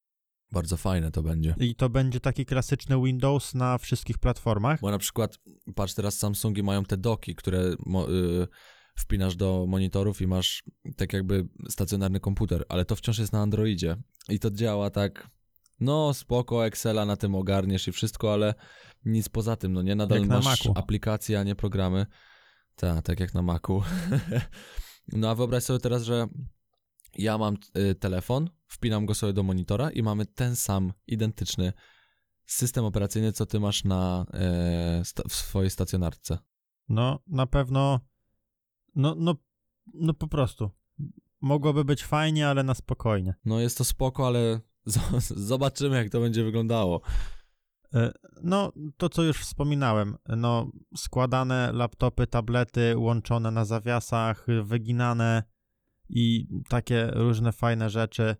Bardzo 0.53 0.77
fajne 0.77 1.11
to 1.11 1.23
będzie. 1.23 1.55
I 1.59 1.75
to 1.75 1.89
będzie 1.89 2.21
taki 2.21 2.47
klasyczny 2.47 3.03
Windows 3.03 3.55
na 3.55 3.79
wszystkich 3.79 4.19
platformach. 4.19 4.81
Bo 4.81 4.91
na 4.91 4.99
przykład, 4.99 5.39
patrz 5.75 5.95
teraz 5.95 6.19
Samsungi 6.19 6.63
mają 6.63 6.85
te 6.85 6.97
doki, 6.97 7.35
które 7.35 7.75
mo, 7.87 8.11
y, 8.11 8.49
wpinasz 8.95 9.37
do 9.37 9.67
monitorów 9.69 10.21
i 10.21 10.27
masz 10.27 10.63
tak 10.97 11.13
jakby 11.13 11.49
stacjonarny 11.69 12.21
komputer, 12.21 12.65
ale 12.69 12.85
to 12.85 12.97
wciąż 12.97 13.19
jest 13.19 13.33
na 13.33 13.41
Androidzie. 13.43 13.97
I 14.29 14.39
to 14.39 14.51
działa 14.51 14.91
tak, 14.91 15.31
no 15.81 16.15
spoko, 16.15 16.67
Excela 16.67 17.05
na 17.07 17.17
tym 17.17 17.35
ogarniesz 17.35 17.89
i 17.89 17.93
wszystko, 17.93 18.33
ale 18.33 18.55
nic 19.05 19.29
poza 19.29 19.57
tym, 19.57 19.73
no 19.73 19.83
nie? 19.83 19.95
Nadal 19.95 20.19
Jak 20.19 20.29
na 20.29 20.35
masz 20.35 20.45
Macu. 20.45 20.73
aplikacje, 20.79 21.41
a 21.41 21.43
nie 21.43 21.55
programy. 21.55 22.07
Tak, 22.77 23.03
tak 23.03 23.21
jak 23.21 23.35
na 23.35 23.43
Macu. 23.43 23.83
no 25.13 25.31
a 25.31 25.35
wyobraź 25.35 25.63
sobie 25.65 25.79
teraz, 25.79 26.03
że 26.03 26.27
ja 27.19 27.39
mam 27.39 27.57
y, 27.79 27.95
telefon, 27.95 28.51
wpinam 28.67 29.07
go 29.07 29.15
sobie 29.15 29.33
do 29.33 29.43
monitora 29.43 29.91
i 29.91 30.03
mamy 30.03 30.27
ten 30.27 30.57
sam, 30.57 30.93
identyczny 31.07 31.73
system 32.47 32.85
operacyjny, 32.85 33.33
co 33.33 33.47
ty 33.47 33.61
masz 33.61 33.85
na, 33.85 34.27
e, 34.33 35.05
sta- 35.05 35.23
w 35.29 35.35
swojej 35.35 35.71
stacjonarce. 35.71 36.39
No, 36.89 37.19
na 37.27 37.47
pewno. 37.47 38.01
No, 38.95 39.15
no, 39.19 39.35
no 39.95 40.15
po 40.15 40.29
prostu. 40.29 40.71
Mogłoby 41.41 41.85
być 41.85 42.05
fajnie, 42.05 42.49
ale 42.49 42.63
na 42.63 42.75
spokojnie. 42.75 43.35
No 43.45 43.61
jest 43.61 43.79
to 43.79 43.85
spoko, 43.85 44.27
ale 44.27 44.61
zobaczymy, 45.51 45.97
jak 45.97 46.11
to 46.11 46.21
będzie 46.21 46.45
wyglądało. 46.45 47.01
E, 47.95 48.13
No, 48.43 48.73
to 48.97 49.09
co 49.09 49.23
już 49.23 49.39
wspominałem, 49.41 50.17
no, 50.37 50.71
składane 50.97 51.73
laptopy, 51.73 52.27
tablety 52.27 52.95
łączone 52.97 53.51
na 53.51 53.65
zawiasach, 53.65 54.47
wyginane 54.63 55.43
i 56.09 56.47
takie 56.69 57.07
różne 57.07 57.53
fajne 57.53 57.91
rzeczy. 57.91 58.37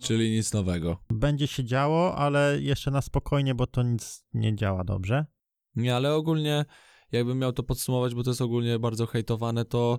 Czyli 0.00 0.30
nic 0.30 0.52
nowego. 0.52 1.02
Będzie 1.10 1.46
się 1.46 1.64
działo, 1.64 2.16
ale 2.16 2.58
jeszcze 2.60 2.90
na 2.90 3.02
spokojnie, 3.02 3.54
bo 3.54 3.66
to 3.66 3.82
nic 3.82 4.24
nie 4.34 4.56
działa 4.56 4.84
dobrze. 4.84 5.26
Nie, 5.74 5.96
ale 5.96 6.14
ogólnie, 6.14 6.64
jakbym 7.12 7.38
miał 7.38 7.52
to 7.52 7.62
podsumować, 7.62 8.14
bo 8.14 8.22
to 8.22 8.30
jest 8.30 8.40
ogólnie 8.40 8.78
bardzo 8.78 9.06
hejtowane, 9.06 9.64
to 9.64 9.98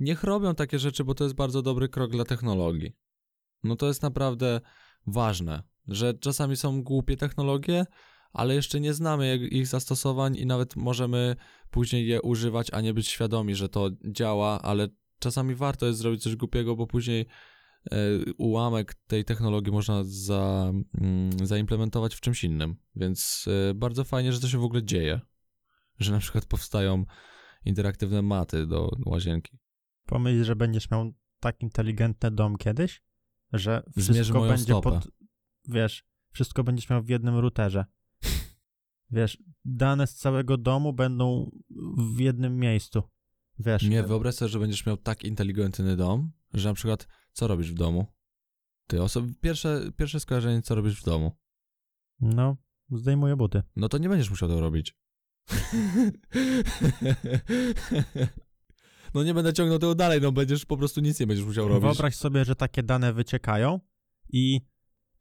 niech 0.00 0.24
robią 0.24 0.54
takie 0.54 0.78
rzeczy, 0.78 1.04
bo 1.04 1.14
to 1.14 1.24
jest 1.24 1.36
bardzo 1.36 1.62
dobry 1.62 1.88
krok 1.88 2.10
dla 2.10 2.24
technologii. 2.24 2.96
No 3.64 3.76
to 3.76 3.86
jest 3.86 4.02
naprawdę 4.02 4.60
ważne, 5.06 5.62
że 5.88 6.14
czasami 6.14 6.56
są 6.56 6.82
głupie 6.82 7.16
technologie, 7.16 7.86
ale 8.32 8.54
jeszcze 8.54 8.80
nie 8.80 8.94
znamy 8.94 9.36
ich 9.36 9.66
zastosowań 9.66 10.36
i 10.36 10.46
nawet 10.46 10.76
możemy 10.76 11.36
później 11.70 12.08
je 12.08 12.22
używać, 12.22 12.70
a 12.72 12.80
nie 12.80 12.94
być 12.94 13.08
świadomi, 13.08 13.54
że 13.54 13.68
to 13.68 13.90
działa, 14.04 14.62
ale 14.62 14.88
czasami 15.18 15.54
warto 15.54 15.86
jest 15.86 15.98
zrobić 15.98 16.22
coś 16.22 16.36
głupiego, 16.36 16.76
bo 16.76 16.86
później 16.86 17.26
e, 17.90 17.96
ułamek 18.38 18.94
tej 19.06 19.24
technologii 19.24 19.72
można 19.72 20.04
za, 20.04 20.72
mm, 21.00 21.46
zaimplementować 21.46 22.14
w 22.14 22.20
czymś 22.20 22.44
innym. 22.44 22.76
Więc 22.96 23.44
e, 23.70 23.74
bardzo 23.74 24.04
fajnie, 24.04 24.32
że 24.32 24.40
to 24.40 24.48
się 24.48 24.58
w 24.58 24.64
ogóle 24.64 24.84
dzieje. 24.84 25.20
Że 25.98 26.12
na 26.12 26.18
przykład 26.18 26.46
powstają 26.46 27.04
interaktywne 27.64 28.22
maty 28.22 28.66
do 28.66 28.90
łazienki. 29.06 29.58
Pomyśl, 30.06 30.44
że 30.44 30.56
będziesz 30.56 30.90
miał 30.90 31.14
tak 31.40 31.62
inteligentny 31.62 32.30
dom 32.30 32.56
kiedyś, 32.56 33.02
że 33.52 33.82
wszystko 33.98 34.40
będzie 34.40 34.64
stopę. 34.64 34.90
pod, 34.90 35.08
wiesz, 35.68 36.04
wszystko 36.32 36.64
będziesz 36.64 36.90
miał 36.90 37.02
w 37.02 37.08
jednym 37.08 37.38
routerze. 37.38 37.84
Wiesz, 39.10 39.38
dane 39.64 40.06
z 40.06 40.14
całego 40.14 40.56
domu 40.56 40.92
będą 40.92 41.50
w 42.16 42.20
jednym 42.20 42.58
miejscu. 42.58 43.02
Wiesz, 43.58 43.82
Nie, 43.82 44.02
wyobraź 44.02 44.34
sobie, 44.34 44.48
że 44.48 44.58
będziesz 44.58 44.86
miał 44.86 44.96
tak 44.96 45.24
inteligentny 45.24 45.96
dom, 45.96 46.32
że 46.54 46.68
na 46.68 46.74
przykład 46.74 47.08
co 47.32 47.48
robisz 47.48 47.72
w 47.72 47.74
domu? 47.74 48.06
Ty 48.86 49.02
osob... 49.02 49.24
pierwsze, 49.40 49.92
pierwsze 49.96 50.20
skojarzenie, 50.20 50.62
co 50.62 50.74
robisz 50.74 51.00
w 51.00 51.04
domu. 51.04 51.36
no, 52.20 52.56
zdejmuję 52.90 53.36
buty. 53.36 53.62
No 53.76 53.88
to 53.88 53.98
nie 53.98 54.08
będziesz 54.08 54.30
musiał 54.30 54.48
tego 54.48 54.60
robić. 54.60 54.96
No 59.14 59.22
nie 59.22 59.34
będę 59.34 59.52
ciągnął 59.52 59.78
tego 59.78 59.94
dalej, 59.94 60.20
no 60.20 60.32
będziesz 60.32 60.66
po 60.66 60.76
prostu 60.76 61.00
nic 61.00 61.20
nie 61.20 61.26
będziesz 61.26 61.46
musiał 61.46 61.68
robić. 61.68 61.82
Wyobraź 61.82 62.16
sobie, 62.16 62.44
że 62.44 62.56
takie 62.56 62.82
dane 62.82 63.12
wyciekają 63.12 63.80
i 64.28 64.60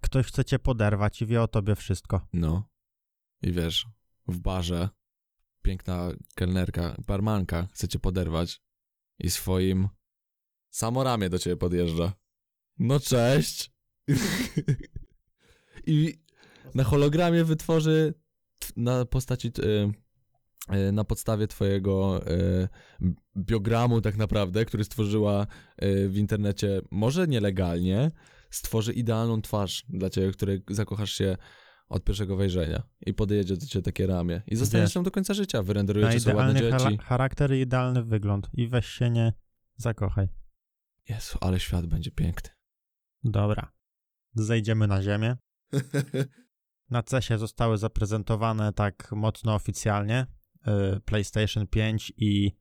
ktoś 0.01 0.27
chce 0.27 0.45
cię 0.45 0.59
poderwać 0.59 1.21
i 1.21 1.25
wie 1.25 1.41
o 1.41 1.47
tobie 1.47 1.75
wszystko. 1.75 2.27
No. 2.33 2.69
I 3.41 3.51
wiesz, 3.51 3.87
w 4.27 4.39
barze 4.39 4.89
piękna 5.61 6.09
kelnerka, 6.35 6.95
barmanka 7.07 7.67
chce 7.73 7.87
cię 7.87 7.99
poderwać 7.99 8.61
i 9.19 9.29
swoim 9.29 9.87
samoramię 10.69 11.29
do 11.29 11.39
ciebie 11.39 11.57
podjeżdża. 11.57 12.13
No 12.79 12.99
cześć! 12.99 13.71
I 15.87 16.19
na 16.75 16.83
hologramie 16.83 17.43
wytworzy 17.43 18.13
na 18.75 19.05
postaci, 19.05 19.47
y, 19.47 19.93
na 20.93 21.03
podstawie 21.03 21.47
twojego 21.47 22.21
y, 22.31 22.67
biogramu 23.37 24.01
tak 24.01 24.17
naprawdę, 24.17 24.65
który 24.65 24.83
stworzyła 24.83 25.47
y, 25.83 26.09
w 26.09 26.17
internecie, 26.17 26.81
może 26.91 27.27
nielegalnie, 27.27 28.11
stworzy 28.49 28.93
idealną 28.93 29.41
twarz 29.41 29.85
dla 29.89 30.09
ciebie, 30.09 30.31
której 30.31 30.63
zakochasz 30.69 31.11
się 31.11 31.37
od 31.89 32.03
pierwszego 32.03 32.35
wejrzenia 32.35 32.83
i 33.05 33.13
podjedzie 33.13 33.57
do 33.57 33.65
ciebie 33.65 33.83
takie 33.83 34.07
ramię 34.07 34.41
i 34.47 34.55
zostaniesz 34.55 34.93
tam 34.93 35.03
do 35.03 35.11
końca 35.11 35.33
życia, 35.33 35.57
Na 35.57 35.63
wyrenderujecie 35.63 36.19
sobie 36.19 36.35
ładne 36.35 36.59
idealny 36.59 36.79
dzieci. 36.89 36.97
charakter 37.03 37.53
i 37.55 37.59
idealny 37.59 38.03
wygląd. 38.03 38.49
I 38.53 38.67
weź 38.67 38.85
się 38.85 39.09
nie 39.09 39.33
zakochaj. 39.75 40.27
Jezu, 41.09 41.37
ale 41.41 41.59
świat 41.59 41.85
będzie 41.85 42.11
piękny. 42.11 42.49
Dobra. 43.23 43.71
Zejdziemy 44.33 44.87
na 44.87 45.01
ziemię. 45.01 45.37
Na 46.89 47.03
CESie 47.03 47.37
zostały 47.37 47.77
zaprezentowane 47.77 48.73
tak 48.73 49.11
mocno 49.11 49.55
oficjalnie 49.55 50.25
PlayStation 51.05 51.67
5 51.67 52.13
i 52.17 52.51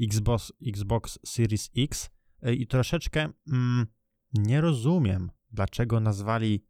Xbox, 0.00 0.52
Xbox 0.66 1.18
Series 1.26 1.70
X 1.76 2.10
y, 2.48 2.54
i 2.54 2.66
troszeczkę 2.66 3.28
mm, 3.52 3.86
nie 4.34 4.60
rozumiem, 4.60 5.30
dlaczego 5.52 6.00
nazwali 6.00 6.64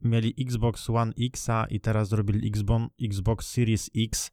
mieli 0.00 0.34
Xbox 0.40 0.90
One 0.90 1.12
Xa 1.34 1.66
i 1.70 1.80
teraz 1.80 2.08
zrobili 2.08 2.48
Xbox, 2.48 2.84
Xbox 3.02 3.50
Series 3.50 3.90
X 3.96 4.30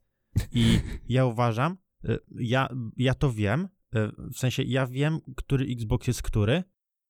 i 0.51 0.79
ja 1.09 1.25
uważam, 1.25 1.77
y, 2.05 2.19
ja, 2.35 2.69
ja 2.97 3.13
to 3.13 3.31
wiem, 3.33 3.67
w 4.17 4.37
sensie 4.37 4.63
ja 4.63 4.87
wiem, 4.87 5.19
który 5.35 5.65
Xbox 5.65 6.07
jest 6.07 6.21
który, 6.21 6.63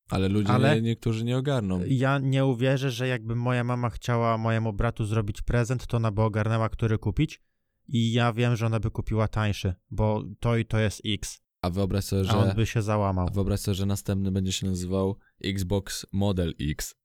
Ale 0.10 0.30
ludzie 0.30 0.50
Ale- 0.50 0.76
nie, 0.76 0.82
niektórzy 0.82 1.26
nie 1.26 1.38
ogarną. 1.38 1.82
ja 1.88 2.20
nie 2.20 2.46
uwierzę, 2.46 2.92
że 2.92 3.08
jakby 3.08 3.36
moja 3.36 3.64
mama 3.64 3.90
chciała 3.90 4.38
mojemu 4.38 4.74
bratu 4.74 5.06
zrobić 5.06 5.42
prezent, 5.42 5.88
to 5.88 5.98
ona 5.98 6.12
by 6.12 6.22
ogarnęła, 6.22 6.70
który 6.70 6.98
kupić. 6.98 7.42
I 7.88 8.12
ja 8.14 8.34
wiem, 8.34 8.56
że 8.56 8.66
ona 8.66 8.80
by 8.80 8.92
kupiła 8.92 9.28
tańszy, 9.28 9.74
bo 9.92 10.24
to 10.40 10.58
i 10.58 10.66
to 10.66 10.80
jest 10.80 11.02
X. 11.06 11.42
A 11.62 11.70
wyobraź 11.70 12.04
sobie, 12.06 12.30
A 12.30 12.38
on 12.38 12.50
że, 12.50 12.56
by 12.56 12.66
się 12.66 12.82
załamał. 12.82 13.28
a 13.28 13.32
wyobraź 13.32 13.60
sobie, 13.60 13.76
że 13.76 13.86
następny 13.86 14.32
będzie 14.32 14.52
się 14.52 14.68
nazywał 14.68 15.18
Xbox 15.44 16.06
Model 16.12 16.54
X. 16.62 16.96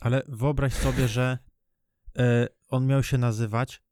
Ale 0.00 0.22
wyobraź 0.28 0.72
sobie, 0.72 1.08
że 1.08 1.38
e, 2.18 2.48
on 2.68 2.86
miał 2.86 3.02
się 3.02 3.18
nazywać 3.18 3.82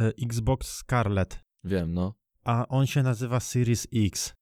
e, 0.00 0.12
Xbox 0.22 0.68
Scarlet, 0.76 1.40
Wiem, 1.64 1.94
no. 1.94 2.14
a 2.44 2.68
on 2.68 2.86
się 2.86 3.02
nazywa 3.02 3.40
Series 3.40 3.86
X. 3.94 4.34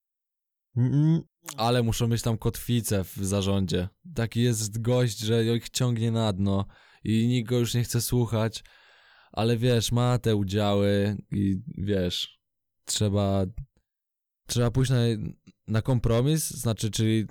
Mm, 0.77 1.21
Ale 1.57 1.83
muszą 1.83 2.09
mieć 2.09 2.23
tam 2.23 2.39
kotwicę 2.39 3.05
w 3.05 3.17
zarządzie. 3.17 3.89
Taki 4.15 4.43
jest 4.43 4.83
gość, 4.83 5.19
że 5.19 5.45
ich 5.45 5.71
ciągnie 5.71 6.11
na 6.11 6.33
dno 6.33 6.67
i 7.05 7.29
nikt 7.29 7.51
go 7.51 7.59
już 7.59 7.75
nie 7.75 7.85
chce 7.85 8.01
słuchać. 8.01 8.65
Ale 9.33 9.57
wiesz, 9.57 9.93
ma 9.93 10.19
te 10.19 10.37
udziały 10.37 11.17
i 11.31 11.61
wiesz, 11.69 12.41
trzeba 12.85 13.47
trzeba 14.47 14.71
pójść 14.71 14.91
na, 14.91 14.99
na 15.69 15.83
kompromis, 15.83 16.51
znaczy, 16.51 16.91
czyli 16.91 17.27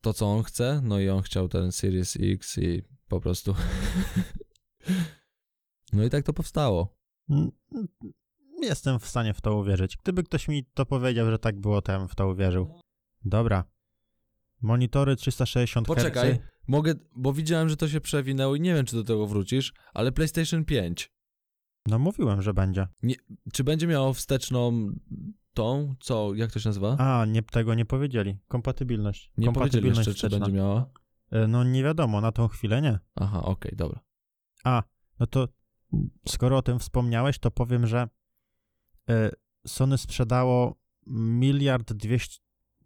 to, 0.00 0.14
co 0.14 0.26
on 0.26 0.42
chce, 0.42 0.80
no 0.84 1.00
i 1.00 1.08
on 1.08 1.22
chciał 1.22 1.48
ten 1.48 1.72
Series 1.72 2.16
X 2.20 2.58
i 2.58 2.82
po 3.08 3.20
prostu 3.20 3.54
no 5.92 6.04
i 6.04 6.10
tak 6.10 6.24
to 6.24 6.32
powstało. 6.32 6.96
Jestem 8.62 9.00
w 9.00 9.06
stanie 9.06 9.34
w 9.34 9.40
to 9.40 9.56
uwierzyć. 9.56 9.96
Gdyby 9.96 10.22
ktoś 10.22 10.48
mi 10.48 10.64
to 10.74 10.86
powiedział, 10.86 11.30
że 11.30 11.38
tak 11.38 11.60
było, 11.60 11.82
to 11.82 11.92
ja 11.92 11.98
bym 11.98 12.08
w 12.08 12.14
to 12.14 12.28
uwierzył. 12.28 12.80
Dobra. 13.24 13.64
Monitory 14.62 15.16
360 15.16 15.86
Poczekaj, 15.86 16.32
Hz. 16.34 16.55
Mogę, 16.68 16.94
bo 17.16 17.32
widziałem, 17.32 17.68
że 17.68 17.76
to 17.76 17.88
się 17.88 18.00
przewinęło 18.00 18.54
i 18.54 18.60
nie 18.60 18.74
wiem, 18.74 18.86
czy 18.86 18.96
do 18.96 19.04
tego 19.04 19.26
wrócisz, 19.26 19.72
ale 19.94 20.12
PlayStation 20.12 20.64
5 20.64 21.12
No 21.86 21.98
mówiłem, 21.98 22.42
że 22.42 22.54
będzie. 22.54 22.88
Czy 23.52 23.64
będzie 23.64 23.86
miało 23.86 24.12
wsteczną 24.12 24.90
tą, 25.54 25.94
co, 26.00 26.34
jak 26.34 26.52
to 26.52 26.58
się 26.58 26.68
nazywa? 26.68 26.96
A, 26.98 27.24
nie, 27.24 27.42
tego 27.42 27.74
nie 27.74 27.84
powiedzieli. 27.84 28.38
Kompatybilność. 28.48 29.32
nie 29.38 29.52
powiedzieli 29.52 29.88
jeszcze, 29.88 30.14
czy 30.14 30.30
będzie 30.30 30.52
miała. 30.52 30.90
E, 31.30 31.46
No 31.48 31.64
nie 31.64 31.82
wiadomo, 31.82 32.20
na 32.20 32.32
tą 32.32 32.48
chwilę 32.48 32.82
nie. 32.82 32.98
Aha, 33.14 33.42
okej, 33.42 33.72
dobra. 33.76 34.00
A, 34.64 34.82
no 35.20 35.26
to 35.26 35.48
skoro 36.28 36.56
o 36.56 36.62
tym 36.62 36.78
wspomniałeś, 36.78 37.38
to 37.38 37.50
powiem, 37.50 37.86
że 37.86 38.08
e, 39.08 39.30
Sony 39.66 39.98
sprzedało 39.98 40.80
miliard 41.06 41.92
dwieście, 41.92 42.40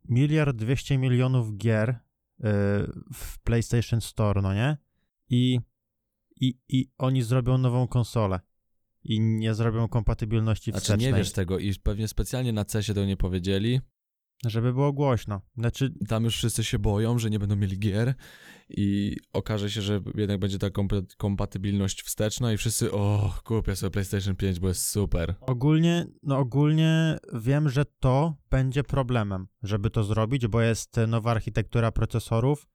miliard 0.09 0.57
dwieście 0.57 0.99
milionów 0.99 1.57
gier 1.57 1.99
w 3.15 3.39
PlayStation 3.45 4.01
Store, 4.01 4.43
no 4.43 4.55
nie? 4.55 4.77
I, 5.29 5.61
i, 6.41 6.59
I 6.69 6.91
oni 6.99 7.23
zrobią 7.23 7.59
nową 7.59 7.89
konsolę. 7.89 8.41
I 9.05 9.21
nie 9.21 9.55
zrobią 9.55 9.89
kompatybilności 9.89 10.71
Znaczy 10.71 10.85
wstecznej. 10.85 11.13
nie 11.13 11.19
wiesz 11.19 11.33
tego 11.33 11.59
i 11.59 11.75
pewnie 11.75 12.09
specjalnie 12.09 12.53
na 12.53 12.65
CESie 12.65 12.95
tego 12.95 13.07
nie 13.07 13.17
powiedzieli. 13.17 13.81
Żeby 14.47 14.73
było 14.73 14.93
głośno. 14.93 15.41
Znaczy, 15.57 15.95
Tam 16.09 16.25
już 16.25 16.37
wszyscy 16.37 16.65
się 16.65 16.79
boją, 16.79 17.19
że 17.19 17.31
nie 17.31 17.39
będą 17.39 17.57
mieli 17.57 17.79
gier 17.79 18.15
i 18.69 19.17
okaże 19.33 19.71
się, 19.71 19.83
że 19.83 20.01
jednak 20.15 20.41
będzie 20.41 20.59
ta 20.59 20.67
kompa- 20.69 21.17
kompatybilność 21.17 22.03
wsteczna 22.03 22.53
i 22.53 22.57
wszyscy, 22.57 22.93
o, 22.93 23.35
kupię 23.45 23.77
sobie 23.77 23.91
PlayStation 23.91 24.37
5, 24.37 24.61
bo 24.61 24.69
jest 24.69 24.87
super. 24.89 25.35
Ogólnie, 25.41 26.07
no 26.23 26.39
ogólnie 26.39 27.19
wiem, 27.35 27.69
że 27.69 27.85
to 27.85 28.35
będzie 28.51 28.85
problemem, 28.85 29.47
żeby 29.63 29.91
to 29.91 30.05
zrobić, 30.05 30.47
bo 30.47 30.61
jest 30.61 30.97
nowa 31.09 31.31
architektura 31.31 31.93
procesorów. 31.93 32.67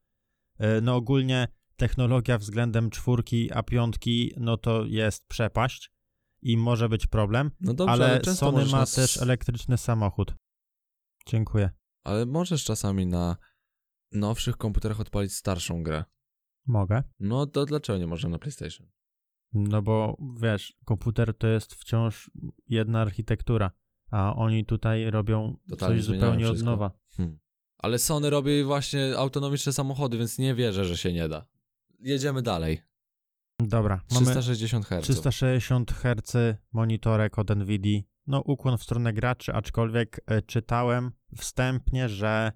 E, 0.60 0.82
No 0.82 0.96
ogólnie 0.96 1.48
technologia 1.78 2.38
względem 2.38 2.90
czwórki, 2.90 3.52
a 3.54 3.64
piątki, 3.64 4.34
no 4.38 4.58
to 4.58 4.86
jest 4.86 5.28
przepaść 5.28 5.92
i 6.42 6.58
może 6.58 6.90
być 6.90 7.08
problem, 7.08 7.52
No 7.62 7.74
dobrze, 7.74 7.94
ale, 7.94 8.06
ale 8.06 8.36
Sony 8.36 8.66
ma 8.66 8.86
też 8.86 9.18
elektryczny 9.18 9.78
samochód. 9.78 10.36
Dziękuję. 11.26 11.70
Ale 12.04 12.26
możesz 12.26 12.64
czasami 12.64 13.06
na 13.06 13.38
nowszych 14.12 14.58
komputerach 14.58 15.00
odpalić 15.00 15.34
starszą 15.34 15.84
grę. 15.84 16.04
Mogę. 16.68 17.04
No 17.20 17.46
to 17.46 17.66
dlaczego 17.66 18.00
nie 18.00 18.08
można 18.08 18.30
na 18.30 18.40
PlayStation? 18.40 18.88
No 19.54 19.82
bo 19.82 20.18
wiesz, 20.42 20.78
komputer 20.86 21.38
to 21.38 21.48
jest 21.48 21.76
wciąż 21.76 22.32
jedna 22.68 23.02
architektura, 23.02 23.72
a 24.12 24.36
oni 24.36 24.66
tutaj 24.66 25.12
robią 25.12 25.58
Totalnie 25.70 25.98
coś 25.98 26.06
zupełnie 26.06 26.50
od 26.50 26.64
nowa. 26.64 26.92
Hmm. 27.18 27.40
Ale 27.78 28.00
Sony 28.00 28.30
robi 28.30 28.64
właśnie 28.64 29.18
autonomiczne 29.18 29.74
samochody, 29.74 30.18
więc 30.18 30.38
nie 30.38 30.56
wierzę, 30.56 30.86
że 30.86 30.98
się 30.98 31.14
nie 31.14 31.30
da. 31.30 31.48
Jedziemy 32.00 32.42
dalej. 32.42 32.82
Dobra, 33.60 34.02
mamy 34.12 34.26
360 34.26 34.86
Hz. 34.86 35.04
360 35.04 35.92
Hz 35.92 36.36
monitorek 36.72 37.40
od 37.40 37.50
NVIDIA. 37.50 38.02
No, 38.28 38.42
ukłon 38.42 38.78
w 38.78 38.84
stronę 38.84 39.14
graczy, 39.14 39.54
aczkolwiek 39.54 40.22
e, 40.26 40.42
czytałem 40.42 41.12
wstępnie, 41.38 42.10
że 42.10 42.52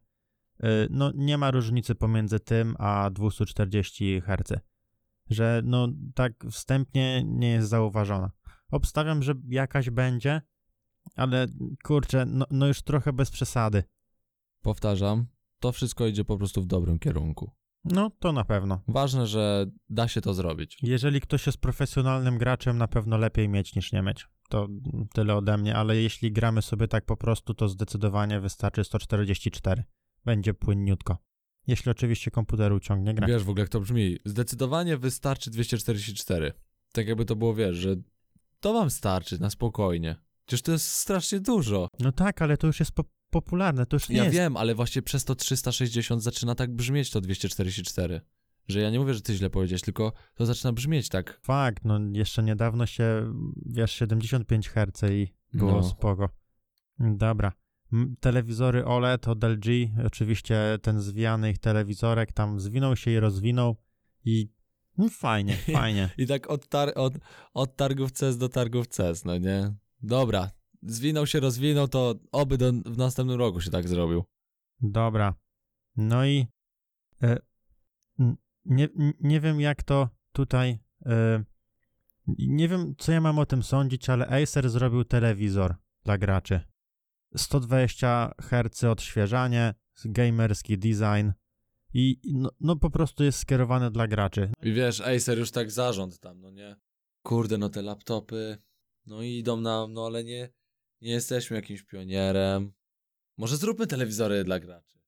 e, 0.59 0.67
no, 0.89 1.11
nie 1.15 1.37
ma 1.37 1.51
różnicy 1.51 1.95
pomiędzy 1.95 2.39
tym 2.39 2.75
a 2.79 3.09
240 3.09 4.21
Hz. 4.21 4.61
Że 5.29 5.61
no 5.65 5.87
tak 6.15 6.45
wstępnie 6.51 7.23
nie 7.25 7.49
jest 7.49 7.69
zauważona. 7.69 8.31
Obstawiam, 8.71 9.23
że 9.23 9.33
jakaś 9.47 9.89
będzie, 9.89 10.41
ale 11.15 11.47
kurczę, 11.83 12.25
no, 12.25 12.45
no 12.51 12.67
już 12.67 12.81
trochę 12.81 13.13
bez 13.13 13.31
przesady. 13.31 13.83
Powtarzam, 14.61 15.27
to 15.59 15.71
wszystko 15.71 16.07
idzie 16.07 16.25
po 16.25 16.37
prostu 16.37 16.61
w 16.61 16.65
dobrym 16.65 16.99
kierunku. 16.99 17.51
No, 17.83 18.11
to 18.19 18.31
na 18.31 18.45
pewno. 18.45 18.81
Ważne, 18.87 19.27
że 19.27 19.65
da 19.89 20.07
się 20.07 20.21
to 20.21 20.33
zrobić. 20.33 20.77
Jeżeli 20.81 21.21
ktoś 21.21 21.45
jest 21.45 21.57
profesjonalnym 21.57 22.37
graczem, 22.37 22.77
na 22.77 22.87
pewno 22.87 23.17
lepiej 23.17 23.49
mieć 23.49 23.75
niż 23.75 23.91
nie 23.91 24.01
mieć. 24.01 24.27
To 24.49 24.67
tyle 25.13 25.35
ode 25.35 25.57
mnie, 25.57 25.75
ale 25.75 25.97
jeśli 25.97 26.31
gramy 26.31 26.61
sobie 26.61 26.87
tak 26.87 27.05
po 27.05 27.17
prostu, 27.17 27.53
to 27.53 27.69
zdecydowanie 27.69 28.39
wystarczy 28.39 28.83
144. 28.83 29.83
Będzie 30.25 30.53
płynniutko. 30.53 31.17
Jeśli 31.67 31.91
oczywiście 31.91 32.31
komputer 32.31 32.73
uciągnie 32.73 33.13
grę. 33.13 33.27
Wiesz 33.27 33.43
w 33.43 33.49
ogóle 33.49 33.61
jak 33.61 33.69
to 33.69 33.79
brzmi. 33.79 34.17
Zdecydowanie 34.25 34.97
wystarczy 34.97 35.51
244. 35.51 36.53
Tak 36.91 37.07
jakby 37.07 37.25
to 37.25 37.35
było, 37.35 37.55
wiesz, 37.55 37.77
że 37.77 37.95
to 38.59 38.73
wam 38.73 38.89
starczy 38.89 39.41
na 39.41 39.49
spokojnie. 39.49 40.15
Przecież 40.45 40.61
to 40.61 40.71
jest 40.71 40.91
strasznie 40.91 41.39
dużo. 41.39 41.87
No 41.99 42.11
tak, 42.11 42.41
ale 42.41 42.57
to 42.57 42.67
już 42.67 42.79
jest 42.79 42.91
po 42.91 43.03
popularne, 43.29 43.85
to 43.85 43.95
już 43.95 44.09
nie 44.09 44.17
Ja 44.17 44.23
jest... 44.23 44.35
wiem, 44.35 44.57
ale 44.57 44.75
właśnie 44.75 45.01
przez 45.01 45.25
to 45.25 45.35
360 45.35 46.23
zaczyna 46.23 46.55
tak 46.55 46.75
brzmieć 46.75 47.09
to 47.09 47.21
244. 47.21 48.21
Że 48.69 48.79
ja 48.79 48.89
nie 48.89 48.99
mówię, 48.99 49.13
że 49.13 49.21
ty 49.21 49.33
źle 49.35 49.49
powiedziałeś, 49.49 49.81
tylko 49.81 50.13
to 50.35 50.45
zaczyna 50.45 50.73
brzmieć 50.73 51.09
tak. 51.09 51.39
Fakt, 51.43 51.85
no 51.85 51.99
jeszcze 52.13 52.43
niedawno 52.43 52.85
się, 52.85 53.33
wiesz, 53.65 53.91
75 53.91 54.69
Hz 54.69 55.11
i 55.11 55.33
było 55.53 55.71
No. 55.71 55.83
spoko. 55.83 56.29
Dobra. 56.99 57.51
Telewizory 58.19 58.85
OLED 58.85 59.27
od 59.27 59.43
LG, 59.43 59.65
oczywiście 60.05 60.77
ten 60.81 61.01
zwijany 61.01 61.49
ich 61.51 61.57
telewizorek 61.57 62.31
tam 62.33 62.59
zwinął 62.59 62.95
się 62.95 63.11
i 63.11 63.19
rozwinął 63.19 63.75
i 64.25 64.49
no 64.97 65.09
fajnie, 65.09 65.55
fajnie. 65.81 66.09
I 66.17 66.27
tak 66.27 66.49
od, 66.49 66.67
tar 66.67 66.91
od, 66.95 67.13
od 67.53 67.75
targów 67.75 68.11
CES 68.11 68.37
do 68.37 68.49
targów 68.49 68.87
CES, 68.87 69.25
no 69.25 69.37
nie? 69.37 69.75
Dobra, 70.01 70.51
zwinął 70.81 71.27
się, 71.27 71.39
rozwinął, 71.39 71.87
to 71.87 72.15
oby 72.31 72.57
do, 72.57 72.71
w 72.71 72.97
następnym 72.97 73.39
roku 73.39 73.61
się 73.61 73.71
tak 73.71 73.87
zrobił. 73.87 74.23
Dobra. 74.81 75.33
No 75.97 76.25
i 76.25 76.47
e, 77.23 77.37
nie, 78.69 78.89
nie 79.19 79.39
wiem 79.41 79.61
jak 79.61 79.83
to 79.83 80.09
tutaj 80.31 80.79
e, 81.05 81.43
nie 82.37 82.67
wiem 82.67 82.95
co 82.97 83.11
ja 83.11 83.21
mam 83.21 83.39
o 83.39 83.45
tym 83.45 83.63
sądzić, 83.63 84.09
ale 84.09 84.27
Acer 84.27 84.69
zrobił 84.69 85.03
telewizor 85.03 85.75
dla 86.03 86.17
graczy. 86.17 86.61
120 87.35 88.33
Hz 88.41 88.83
odświeżanie, 88.83 89.73
gamerski 90.05 90.77
design 90.77 91.31
i 91.93 92.21
no, 92.33 92.49
no 92.59 92.75
po 92.75 92.89
prostu 92.89 93.23
jest 93.23 93.39
skierowany 93.39 93.91
dla 93.91 94.07
graczy. 94.07 94.51
I 94.61 94.73
wiesz, 94.73 95.01
Acer 95.01 95.37
już 95.37 95.51
tak 95.51 95.71
zarząd 95.71 96.19
tam, 96.19 96.41
no 96.41 96.51
nie? 96.51 96.75
Kurde, 97.23 97.57
no 97.57 97.69
te 97.69 97.81
laptopy, 97.81 98.57
no 99.05 99.21
i 99.21 99.37
idą 99.37 99.61
nam, 99.61 99.93
no 99.93 100.05
ale 100.05 100.23
nie, 100.23 100.49
nie 101.01 101.11
jesteśmy 101.11 101.55
jakimś 101.55 101.83
pionierem. 101.83 102.71
Może 103.37 103.57
zróbmy 103.57 103.87
telewizory 103.87 104.43
dla 104.43 104.59
graczy. 104.59 104.99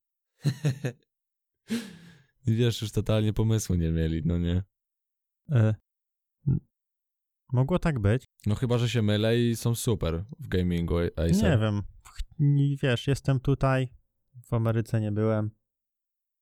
Wiesz, 2.46 2.82
już 2.82 2.92
totalnie 2.92 3.32
pomysłu 3.32 3.74
nie 3.76 3.90
mieli, 3.90 4.22
no 4.24 4.38
nie? 4.38 4.62
E, 5.50 5.74
mogło 7.52 7.78
tak 7.78 7.98
być? 7.98 8.24
No 8.46 8.54
chyba, 8.54 8.78
że 8.78 8.88
się 8.88 9.02
mylę 9.02 9.38
i 9.38 9.56
są 9.56 9.74
super 9.74 10.24
w 10.38 10.48
gamingu 10.48 10.98
Acer. 10.98 11.50
Nie 11.50 11.58
wiem. 11.58 11.82
Wiesz, 12.82 13.06
jestem 13.06 13.40
tutaj, 13.40 13.88
w 14.44 14.52
Ameryce 14.54 15.00
nie 15.00 15.12
byłem. 15.12 15.50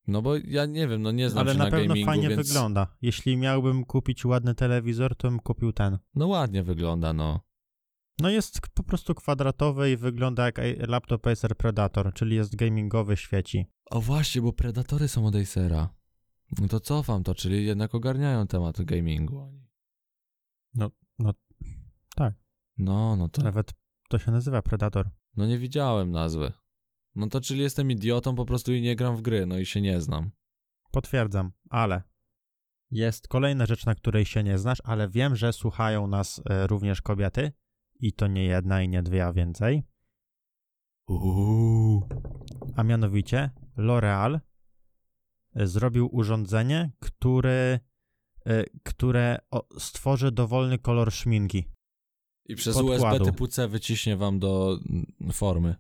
No 0.07 0.23
bo 0.23 0.37
ja 0.37 0.67
nie 0.67 0.89
wiem, 0.89 1.03
no 1.03 1.11
nie 1.11 1.31
znam 1.31 1.47
Ale 1.47 1.53
się 1.53 1.59
na 1.59 1.65
na, 1.65 1.71
pewno 1.71 1.89
gamingu, 1.89 2.11
fajnie 2.11 2.29
więc... 2.29 2.49
wygląda. 2.49 2.97
Jeśli 3.03 3.37
miałbym 3.37 3.85
kupić 3.85 4.25
ładny 4.25 4.55
telewizor, 4.55 5.17
to 5.17 5.29
bym 5.29 5.41
kupił 5.41 5.73
ten. 5.73 5.99
No 6.15 6.27
ładnie 6.27 6.63
wygląda, 6.63 7.13
no. 7.13 7.41
No 8.21 8.31
jest 8.31 8.61
po 8.75 8.83
prostu 8.83 9.15
kwadratowy 9.15 9.91
i 9.91 9.97
wygląda 9.97 10.45
jak 10.45 10.61
laptop 10.89 11.27
Acer 11.27 11.57
Predator, 11.57 12.15
czyli 12.15 12.37
jest 12.37 12.57
gamingowy, 12.57 13.17
świeci. 13.17 13.67
O 13.91 14.01
właśnie, 14.01 14.43
bo 14.43 14.53
Predatory 14.53 15.09
są 15.09 15.27
od 15.27 15.37
Acera. 15.37 15.95
No 16.61 16.69
to 16.69 16.81
cofam 16.81 17.23
to, 17.23 17.35
czyli 17.35 17.67
jednak 17.67 17.95
ogarniają 17.95 18.47
temat 18.47 18.83
gamingu 18.83 19.39
oni. 19.39 19.69
No, 20.75 20.91
no, 21.19 21.35
tak. 22.17 22.35
No, 22.79 23.17
no 23.17 23.29
to... 23.29 23.43
Nawet 23.43 23.73
to 24.09 24.19
się 24.19 24.31
nazywa 24.31 24.63
Predator. 24.63 25.11
No 25.37 25.47
nie 25.47 25.59
widziałem 25.59 26.11
nazwy. 26.11 26.53
No 27.15 27.27
to 27.27 27.41
czyli 27.41 27.61
jestem 27.61 27.91
idiotą 27.91 28.35
po 28.35 28.47
prostu 28.47 28.73
i 28.73 28.83
nie 28.83 28.97
gram 28.97 29.17
w 29.17 29.23
gry, 29.23 29.47
no 29.47 29.59
i 29.59 29.67
się 29.67 29.81
nie 29.81 30.01
znam. 30.01 30.31
Potwierdzam, 30.91 31.53
ale 31.71 32.03
jest 32.91 33.29
kolejna 33.29 33.67
rzecz, 33.67 33.87
na 33.87 33.95
której 33.95 34.25
się 34.25 34.43
nie 34.43 34.59
znasz, 34.59 34.79
ale 34.85 35.09
wiem, 35.09 35.37
że 35.37 35.53
słuchają 35.53 36.07
nas 36.07 36.43
e, 36.51 36.67
również 36.67 37.03
kobiety 37.03 37.53
i 38.01 38.13
to 38.13 38.27
nie 38.27 38.45
jedna 38.45 38.83
i 38.83 38.89
nie 38.89 39.03
dwie, 39.03 39.27
a 39.27 39.33
więcej. 39.33 39.83
Uuu. 41.09 42.09
A 42.77 42.83
mianowicie 42.83 43.51
L'Oreal 43.77 44.41
e, 45.55 45.67
zrobił 45.67 46.09
urządzenie, 46.13 46.91
który, 46.99 47.81
e, 48.47 48.65
które 48.83 49.39
stworzy 49.79 50.33
dowolny 50.33 50.79
kolor 50.79 51.13
szminki. 51.13 51.65
I 52.47 52.55
przez 52.55 52.75
Podkładu. 52.75 53.05
USB 53.05 53.25
typu 53.25 53.47
C 53.47 53.69
wyciśnie 53.69 54.17
wam 54.17 54.39
do 54.39 54.79
mm, 54.89 55.33
formy. 55.33 55.75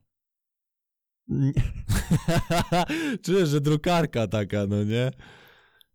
Czujesz, 3.24 3.48
że 3.48 3.60
drukarka 3.60 4.26
taka, 4.26 4.66
no 4.66 4.84
nie? 4.84 5.10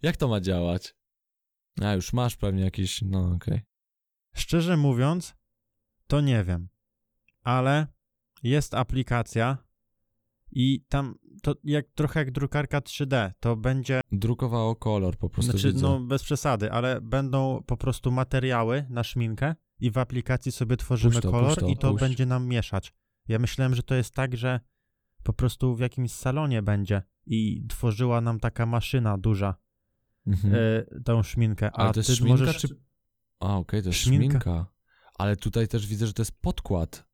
Jak 0.02 0.18
to 0.18 0.28
ma 0.28 0.42
działać? 0.42 0.96
A, 1.82 1.94
już 1.94 2.14
masz 2.14 2.36
pewnie 2.36 2.64
jakiś, 2.64 3.02
no 3.02 3.32
okej. 3.36 3.62
Szczerze 4.36 4.78
mówiąc, 4.78 5.36
to 6.08 6.22
nie 6.22 6.44
wiem, 6.44 6.68
ale 7.44 7.88
jest 8.44 8.74
aplikacja 8.74 9.58
i 10.52 10.86
tam 10.90 11.16
to 11.42 11.56
jak 11.64 11.86
trochę 11.96 12.20
jak 12.20 12.32
drukarka 12.32 12.80
3D, 12.80 13.32
to 13.40 13.56
będzie, 13.56 14.02
Drukowało 14.12 14.76
kolor 14.76 15.18
po 15.18 15.30
prostu 15.30 15.52
znaczy 15.52 15.68
widzę. 15.74 15.82
no 15.88 16.00
bez 16.00 16.24
przesady, 16.24 16.72
ale 16.72 17.02
będą 17.02 17.64
po 17.66 17.78
prostu 17.78 18.12
materiały 18.12 18.86
na 18.90 19.04
szminkę 19.04 19.56
i 19.80 19.92
w 19.92 19.98
aplikacji 19.98 20.52
sobie 20.52 20.78
tworzymy 20.78 21.22
to, 21.22 21.32
kolor 21.32 21.60
to, 21.60 21.68
i 21.68 21.78
to 21.78 21.92
puść. 21.92 22.02
będzie 22.02 22.26
nam 22.26 22.48
mieszać. 22.48 22.94
Ja 23.28 23.40
myślałem, 23.40 23.76
że 23.76 23.84
to 23.84 23.96
jest 23.96 24.14
tak, 24.14 24.38
że 24.38 24.60
po 25.24 25.34
prostu 25.34 25.76
w 25.76 25.80
jakimś 25.80 26.12
salonie 26.12 26.62
będzie 26.62 27.02
i 27.26 27.66
tworzyła 27.70 28.22
nam 28.22 28.40
taka 28.40 28.66
maszyna 28.66 29.18
duża 29.18 29.56
Mhm. 30.28 30.54
e, 30.56 31.02
tą 31.02 31.24
szminkę, 31.24 31.72
a 31.74 31.76
Ale 31.76 31.94
to 31.94 32.00
jest 32.00 32.10
ty 32.10 32.16
szminka, 32.16 32.40
możesz 32.40 32.58
czy... 32.62 32.68
A, 33.40 33.58
okej, 33.58 33.82
to 33.84 33.90
jest 33.90 34.00
Szminka. 34.00 34.26
szminka. 34.40 34.66
Ale 35.16 35.36
tutaj 35.36 35.68
też 35.68 35.88
widzę, 35.88 36.08
że 36.08 36.14
to 36.14 36.22
jest 36.22 36.42
podkład. 36.42 37.06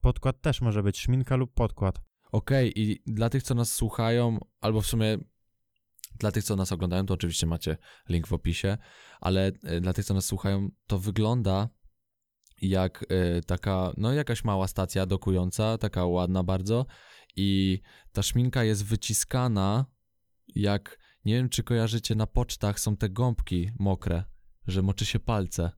podkład 0.00 0.40
też 0.40 0.60
może 0.60 0.82
być 0.82 0.98
szminka 0.98 1.36
lub 1.36 1.54
podkład. 1.54 2.00
Okej, 2.32 2.80
i 2.80 3.02
dla 3.06 3.30
tych, 3.30 3.42
co 3.42 3.54
nas 3.54 3.72
słuchają, 3.72 4.38
albo 4.60 4.80
w 4.80 4.86
sumie 4.86 5.18
dla 6.18 6.32
tych, 6.32 6.44
co 6.44 6.56
nas 6.56 6.72
oglądają, 6.72 7.06
to 7.06 7.14
oczywiście 7.14 7.46
macie 7.46 7.76
link 8.08 8.26
w 8.26 8.32
opisie, 8.32 8.78
ale 9.20 9.52
e, 9.62 9.80
dla 9.80 9.92
tych, 9.92 10.04
co 10.04 10.14
nas 10.14 10.24
słuchają, 10.24 10.68
to 10.86 10.98
wygląda 10.98 11.68
jak 12.62 13.04
e, 13.08 13.40
taka, 13.42 13.92
no 13.96 14.12
jakaś 14.12 14.44
mała 14.44 14.68
stacja 14.68 15.06
dokująca, 15.06 15.78
taka 15.78 16.06
ładna 16.06 16.42
bardzo 16.42 16.86
i 17.36 17.80
ta 18.12 18.22
szminka 18.22 18.64
jest 18.64 18.84
wyciskana 18.84 19.86
jak, 20.54 20.98
nie 21.24 21.34
wiem 21.34 21.48
czy 21.48 21.62
kojarzycie, 21.62 22.14
na 22.14 22.26
pocztach 22.26 22.80
są 22.80 22.96
te 22.96 23.08
gąbki 23.08 23.70
mokre, 23.78 24.24
że 24.66 24.82
moczy 24.82 25.06
się 25.06 25.18
palce, 25.18 25.70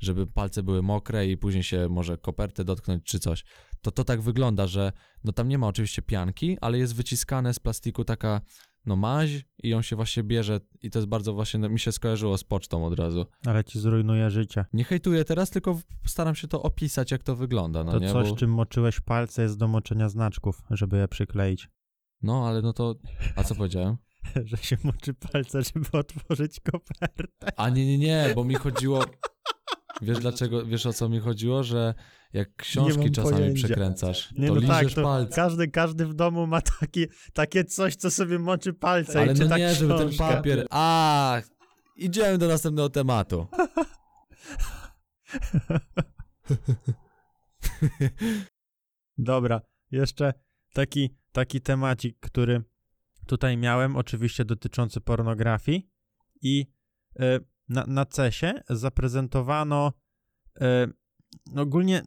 żeby 0.00 0.26
palce 0.26 0.62
były 0.62 0.82
mokre 0.82 1.26
i 1.26 1.36
później 1.36 1.62
się 1.62 1.88
może 1.88 2.18
kopertę 2.18 2.64
dotknąć 2.64 3.04
czy 3.04 3.18
coś. 3.18 3.44
To 3.80 3.90
to 3.90 4.04
tak 4.04 4.20
wygląda, 4.20 4.66
że 4.66 4.92
no 5.24 5.32
tam 5.32 5.48
nie 5.48 5.58
ma 5.58 5.66
oczywiście 5.66 6.02
pianki, 6.02 6.58
ale 6.60 6.78
jest 6.78 6.94
wyciskane 6.94 7.54
z 7.54 7.58
plastiku 7.58 8.04
taka 8.04 8.40
no 8.86 8.96
maź 8.96 9.44
i 9.62 9.68
ją 9.68 9.82
się 9.82 9.96
właśnie 9.96 10.22
bierze 10.22 10.60
i 10.82 10.90
to 10.90 10.98
jest 10.98 11.08
bardzo 11.08 11.34
właśnie, 11.34 11.60
no, 11.60 11.68
mi 11.68 11.80
się 11.80 11.92
skojarzyło 11.92 12.38
z 12.38 12.44
pocztą 12.44 12.84
od 12.84 12.98
razu. 12.98 13.26
Ale 13.46 13.64
ci 13.64 13.80
zrujnuje 13.80 14.30
życie. 14.30 14.64
Nie 14.72 14.84
hejtuję 14.84 15.24
teraz, 15.24 15.50
tylko 15.50 15.80
staram 16.06 16.34
się 16.34 16.48
to 16.48 16.62
opisać, 16.62 17.10
jak 17.10 17.22
to 17.22 17.36
wygląda, 17.36 17.84
no 17.84 17.92
To 17.92 17.98
nie? 17.98 18.12
coś, 18.12 18.30
Bo- 18.30 18.36
czym 18.36 18.50
moczyłeś 18.50 19.00
palce, 19.00 19.42
jest 19.42 19.58
do 19.58 19.68
moczenia 19.68 20.08
znaczków, 20.08 20.62
żeby 20.70 20.96
je 20.98 21.08
przykleić. 21.08 21.68
No, 22.22 22.48
ale 22.48 22.62
no 22.62 22.72
to, 22.72 22.94
a 23.36 23.44
co 23.44 23.54
powiedziałem? 23.54 23.96
że 24.44 24.56
się 24.56 24.76
moczy 24.84 25.14
palce, 25.14 25.62
żeby 25.62 25.86
otworzyć 25.92 26.60
kopertę. 26.60 27.52
A 27.56 27.68
nie, 27.70 27.86
nie, 27.86 27.98
nie, 27.98 28.32
bo 28.34 28.44
mi 28.44 28.54
chodziło, 28.54 29.04
wiesz 30.02 30.18
dlaczego, 30.18 30.66
wiesz 30.66 30.86
o 30.86 30.92
co 30.92 31.08
mi 31.08 31.20
chodziło? 31.20 31.62
Że 31.64 31.94
jak 32.32 32.56
książki 32.56 33.10
czasami 33.10 33.36
pojęcia. 33.36 33.66
przekręcasz, 33.66 34.32
Nie, 34.32 34.48
to 34.48 34.54
no 34.54 34.60
tak, 34.60 34.78
liżesz 34.82 34.94
to 34.94 35.02
palce. 35.02 35.36
każdy, 35.36 35.68
każdy 35.68 36.06
w 36.06 36.14
domu 36.14 36.46
ma 36.46 36.60
takie, 36.80 37.06
takie 37.32 37.64
coś, 37.64 37.96
co 37.96 38.10
sobie 38.10 38.38
moczy 38.38 38.72
palce 38.72 39.18
Ale 39.20 39.32
i 39.32 39.34
no 39.34 39.42
czyta 39.42 39.58
nie, 39.58 39.74
żeby 39.74 39.94
ten 39.98 40.08
książkę. 40.08 40.34
papier. 40.36 40.66
A, 40.70 41.40
idziemy 41.96 42.38
do 42.38 42.48
następnego 42.48 42.88
tematu. 42.90 43.46
Dobra, 49.18 49.60
jeszcze 49.90 50.34
taki, 50.72 51.16
taki 51.32 51.60
temacik, 51.60 52.16
który 52.20 52.62
tutaj 53.26 53.56
miałem, 53.56 53.96
oczywiście 53.96 54.44
dotyczący 54.44 55.00
pornografii 55.00 55.90
i 56.42 56.66
e, 57.20 57.40
na, 57.70 57.84
na 57.86 58.06
CESie 58.06 58.62
zaprezentowano 58.68 59.92
e, 60.60 60.86
ogólnie 61.56 62.02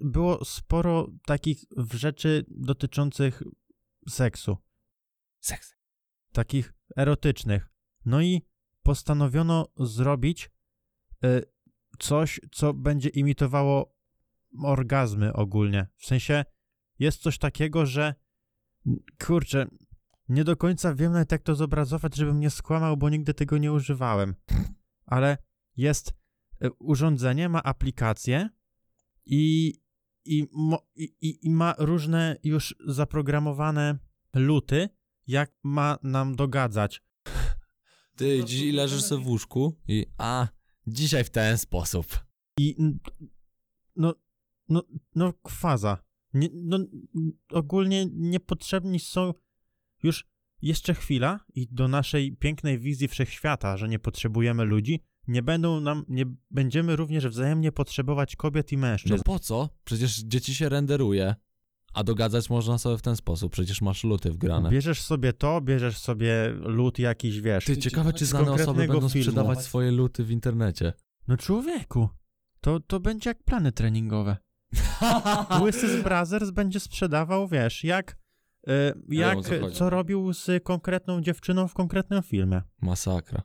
było 0.00 0.44
sporo 0.44 1.08
takich 1.26 1.64
rzeczy 1.92 2.44
dotyczących 2.48 3.42
seksu, 4.08 4.56
Seks. 5.40 5.76
takich 6.32 6.74
erotycznych. 6.96 7.68
No 8.04 8.22
i 8.22 8.42
postanowiono 8.82 9.66
zrobić 9.76 10.50
e, 11.24 11.42
coś, 11.98 12.40
co 12.52 12.74
będzie 12.74 13.08
imitowało 13.08 13.96
orgazmy 14.62 15.32
ogólnie. 15.32 15.86
W 15.96 16.06
sensie 16.06 16.44
jest 16.98 17.22
coś 17.22 17.38
takiego, 17.38 17.86
że 17.86 18.14
kurczę, 19.26 19.66
nie 20.28 20.44
do 20.44 20.56
końca 20.56 20.94
wiem 20.94 21.12
nawet 21.12 21.32
jak 21.32 21.42
to 21.42 21.54
zobrazować, 21.54 22.16
żebym 22.16 22.40
nie 22.40 22.50
skłamał, 22.50 22.96
bo 22.96 23.08
nigdy 23.08 23.34
tego 23.34 23.58
nie 23.58 23.72
używałem. 23.72 24.34
Ale 25.06 25.38
jest 25.76 26.14
e, 26.60 26.70
urządzenie, 26.70 27.48
ma 27.48 27.62
aplikację 27.62 28.48
i, 29.26 29.74
i, 30.24 30.46
mo, 30.52 30.78
i, 30.96 31.14
i- 31.42 31.50
ma 31.50 31.74
różne 31.78 32.36
już 32.44 32.74
zaprogramowane 32.86 33.98
luty, 34.34 34.88
jak 35.26 35.52
ma 35.62 35.98
nam 36.02 36.36
dogadzać. 36.36 37.02
Ty 38.16 38.44
dziś 38.44 38.72
leżysz 38.74 39.02
sobie 39.02 39.24
w 39.24 39.28
łóżku 39.28 39.80
i 39.88 40.06
a, 40.18 40.48
dzisiaj 40.86 41.24
w 41.24 41.30
ten 41.30 41.58
sposób. 41.58 42.06
I 42.58 42.76
no, 43.96 44.14
no, 44.68 44.82
no 45.14 45.32
kwaza. 45.32 45.98
Nie, 46.34 46.48
no, 46.52 46.78
ogólnie 47.50 48.06
niepotrzebni 48.12 49.00
są 49.00 49.34
już 50.02 50.26
jeszcze 50.62 50.94
chwila 50.94 51.40
i 51.54 51.66
do 51.70 51.88
naszej 51.88 52.36
pięknej 52.36 52.78
wizji 52.78 53.08
wszechświata, 53.08 53.76
że 53.76 53.88
nie 53.88 53.98
potrzebujemy 53.98 54.64
ludzi, 54.64 55.00
nie 55.28 55.42
będą 55.42 55.80
nam, 55.80 56.04
nie 56.08 56.24
będziemy 56.50 56.96
również 56.96 57.28
wzajemnie 57.28 57.72
potrzebować 57.72 58.36
kobiet 58.36 58.72
i 58.72 58.76
No 58.76 58.80
mężczyzn. 58.80 59.22
po 59.24 59.38
co? 59.38 59.68
Przecież 59.84 60.18
dzieci 60.18 60.54
się 60.54 60.68
renderuje, 60.68 61.34
a 61.94 62.04
dogadzać 62.04 62.50
można 62.50 62.78
sobie 62.78 62.98
w 62.98 63.02
ten 63.02 63.16
sposób, 63.16 63.52
przecież 63.52 63.80
masz 63.82 64.04
luty 64.04 64.30
wgrane. 64.30 64.70
Bierzesz 64.70 65.02
sobie 65.02 65.32
to, 65.32 65.60
bierzesz 65.60 65.98
sobie 65.98 66.52
lód 66.60 66.98
jakiś, 66.98 67.40
wiesz. 67.40 67.64
Ty, 67.64 67.76
ciekawe 67.76 68.12
czy 68.12 68.26
znane 68.26 68.52
osoby 68.52 68.78
będą 68.86 69.08
filmu. 69.08 69.24
sprzedawać 69.24 69.60
swoje 69.62 69.90
luty 69.90 70.24
w 70.24 70.30
internecie. 70.30 70.92
No 71.28 71.36
człowieku, 71.36 72.08
to, 72.60 72.80
to 72.80 73.00
będzie 73.00 73.30
jak 73.30 73.42
plany 73.42 73.72
treningowe. 73.72 74.36
Łysy 75.62 75.98
z 76.00 76.02
Brothers 76.02 76.50
będzie 76.50 76.80
sprzedawał, 76.80 77.48
wiesz, 77.48 77.84
jak, 77.84 78.16
jak 79.08 79.38
o 79.62 79.70
co 79.70 79.90
robił 79.90 80.32
z 80.32 80.64
konkretną 80.64 81.20
dziewczyną 81.20 81.68
w 81.68 81.74
konkretnym 81.74 82.22
filmie. 82.22 82.62
Masakra. 82.80 83.42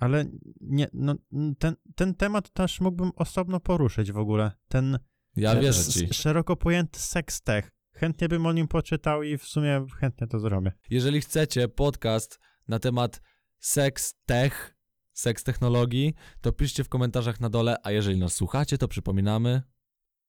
Ale 0.00 0.24
nie, 0.60 0.88
no, 0.92 1.14
ten, 1.58 1.76
ten 1.94 2.14
temat 2.14 2.50
też 2.50 2.80
mógłbym 2.80 3.10
osobno 3.16 3.60
poruszyć 3.60 4.12
w 4.12 4.18
ogóle. 4.18 4.52
Ten 4.68 4.98
Ja 5.36 5.52
e, 5.52 5.60
wierzę 5.60 5.92
ci. 5.92 6.14
szeroko 6.14 6.56
pojęty 6.56 7.00
seks 7.00 7.42
tech. 7.42 7.70
Chętnie 7.94 8.28
bym 8.28 8.46
o 8.46 8.52
nim 8.52 8.68
poczytał 8.68 9.22
i 9.22 9.38
w 9.38 9.44
sumie 9.44 9.86
chętnie 10.00 10.26
to 10.26 10.38
zrobię. 10.38 10.72
Jeżeli 10.90 11.20
chcecie 11.20 11.68
podcast 11.68 12.38
na 12.68 12.78
temat 12.78 13.20
seks 13.58 14.14
tech, 14.26 14.76
seks 15.12 15.44
technologii, 15.44 16.14
to 16.40 16.52
piszcie 16.52 16.84
w 16.84 16.88
komentarzach 16.88 17.40
na 17.40 17.50
dole, 17.50 17.76
a 17.82 17.90
jeżeli 17.90 18.18
nas 18.18 18.32
słuchacie, 18.32 18.78
to 18.78 18.88
przypominamy, 18.88 19.62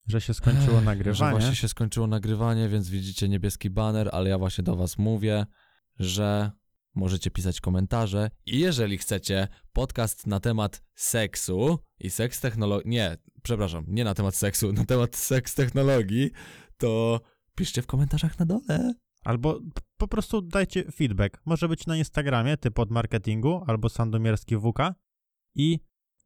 Że 0.10 0.22
się 0.22 0.34
skończyło 0.34 0.80
że 0.80 0.86
nagrywanie. 0.86 1.32
właśnie 1.32 1.56
się 1.56 1.68
skończyło 1.68 2.08
nagrywanie, 2.08 2.70
więc 2.70 2.90
widzicie 2.90 3.30
niebieski 3.30 3.70
banner, 3.70 4.10
ale 4.12 4.30
ja 4.30 4.38
właśnie 4.38 4.64
do 4.64 4.76
was 4.76 4.98
mówię, 4.98 5.46
że 6.00 6.52
możecie 6.96 7.32
pisać 7.32 7.62
komentarze 7.62 8.30
i 8.46 8.60
jeżeli 8.60 8.98
chcecie 8.98 9.48
podcast 9.74 10.28
na 10.28 10.40
temat 10.40 10.84
seksu 10.96 11.80
i 12.00 12.10
seks 12.10 12.42
technologii, 12.42 12.90
nie, 12.90 13.18
przepraszam, 13.44 13.86
nie 13.88 14.04
na 14.04 14.14
temat 14.14 14.36
seksu, 14.36 14.74
na 14.74 14.86
temat 14.86 15.16
seks 15.16 15.56
technologii, 15.56 16.32
to 16.78 17.22
piszcie 17.56 17.82
w 17.82 17.88
komentarzach 17.88 18.40
na 18.40 18.46
dole. 18.46 18.94
Albo 19.24 19.60
po 19.98 20.08
prostu 20.08 20.42
dajcie 20.42 20.92
feedback. 20.92 21.42
Może 21.46 21.70
być 21.70 21.88
na 21.88 21.98
Instagramie, 21.98 22.58
typ 22.58 22.80
od 22.80 22.92
marketingu, 22.92 23.64
albo 23.68 23.90
Sandomierski 23.90 24.58
WK. 24.58 24.80
I, 25.56 25.80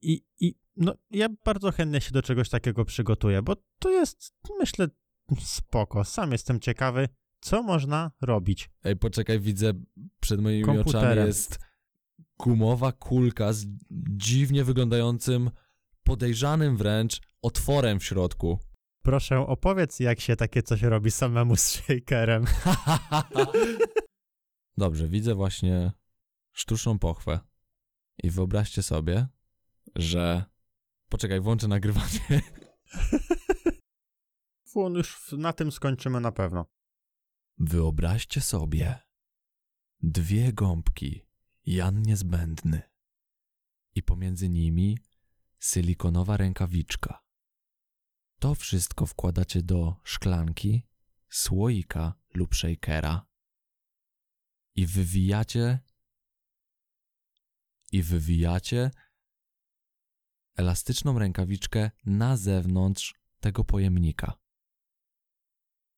i, 0.03 0.25
I 0.39 0.55
no, 0.77 0.95
ja 1.11 1.27
bardzo 1.45 1.71
chętnie 1.71 2.01
się 2.01 2.11
do 2.11 2.21
czegoś 2.21 2.49
takiego 2.49 2.85
przygotuję, 2.85 3.41
bo 3.41 3.55
to 3.79 3.89
jest, 3.89 4.33
myślę, 4.59 4.87
spoko. 5.39 6.03
Sam 6.03 6.31
jestem 6.31 6.59
ciekawy, 6.59 7.09
co 7.41 7.63
można 7.63 8.11
robić. 8.21 8.69
Ej, 8.83 8.95
poczekaj, 8.95 9.39
widzę 9.39 9.73
przed 10.19 10.41
moimi 10.41 10.63
oczami 10.63 10.83
Komputerem. 10.83 11.27
jest 11.27 11.59
gumowa 12.39 12.91
kulka 12.91 13.53
z 13.53 13.65
dziwnie 14.09 14.63
wyglądającym, 14.63 15.51
podejrzanym 16.03 16.77
wręcz 16.77 17.21
otworem 17.41 17.99
w 17.99 18.05
środku. 18.05 18.59
Proszę, 19.01 19.39
opowiedz, 19.39 19.99
jak 19.99 20.19
się 20.19 20.35
takie 20.35 20.63
coś 20.63 20.81
robi 20.81 21.11
samemu 21.11 21.55
z 21.55 21.61
shakerem. 21.61 22.45
Dobrze, 24.77 25.07
widzę 25.07 25.35
właśnie 25.35 25.91
sztuczną 26.51 26.99
pochwę. 26.99 27.39
I 28.23 28.29
wyobraźcie 28.29 28.83
sobie, 28.83 29.27
że. 29.95 30.45
Poczekaj, 31.09 31.41
włączę 31.41 31.67
nagrywanie. 31.67 32.41
Już 34.75 35.31
na 35.31 35.53
tym 35.53 35.71
skończymy 35.71 36.19
na 36.19 36.31
pewno. 36.31 36.65
Wyobraźcie 37.57 38.41
sobie 38.41 38.99
dwie 40.01 40.53
gąbki, 40.53 41.25
Jan 41.65 42.01
niezbędny, 42.01 42.81
i 43.95 44.03
pomiędzy 44.03 44.49
nimi 44.49 44.97
silikonowa 45.59 46.37
rękawiczka. 46.37 47.23
To 48.39 48.55
wszystko 48.55 49.05
wkładacie 49.05 49.61
do 49.61 49.95
szklanki, 50.03 50.87
słoika 51.29 52.13
lub 52.33 52.55
shakera 52.55 53.25
i 54.75 54.85
wywijacie 54.85 55.79
i 57.91 58.03
wywijacie 58.03 58.91
elastyczną 60.55 61.19
rękawiczkę 61.19 61.91
na 62.05 62.37
zewnątrz 62.37 63.15
tego 63.39 63.63
pojemnika. 63.63 64.33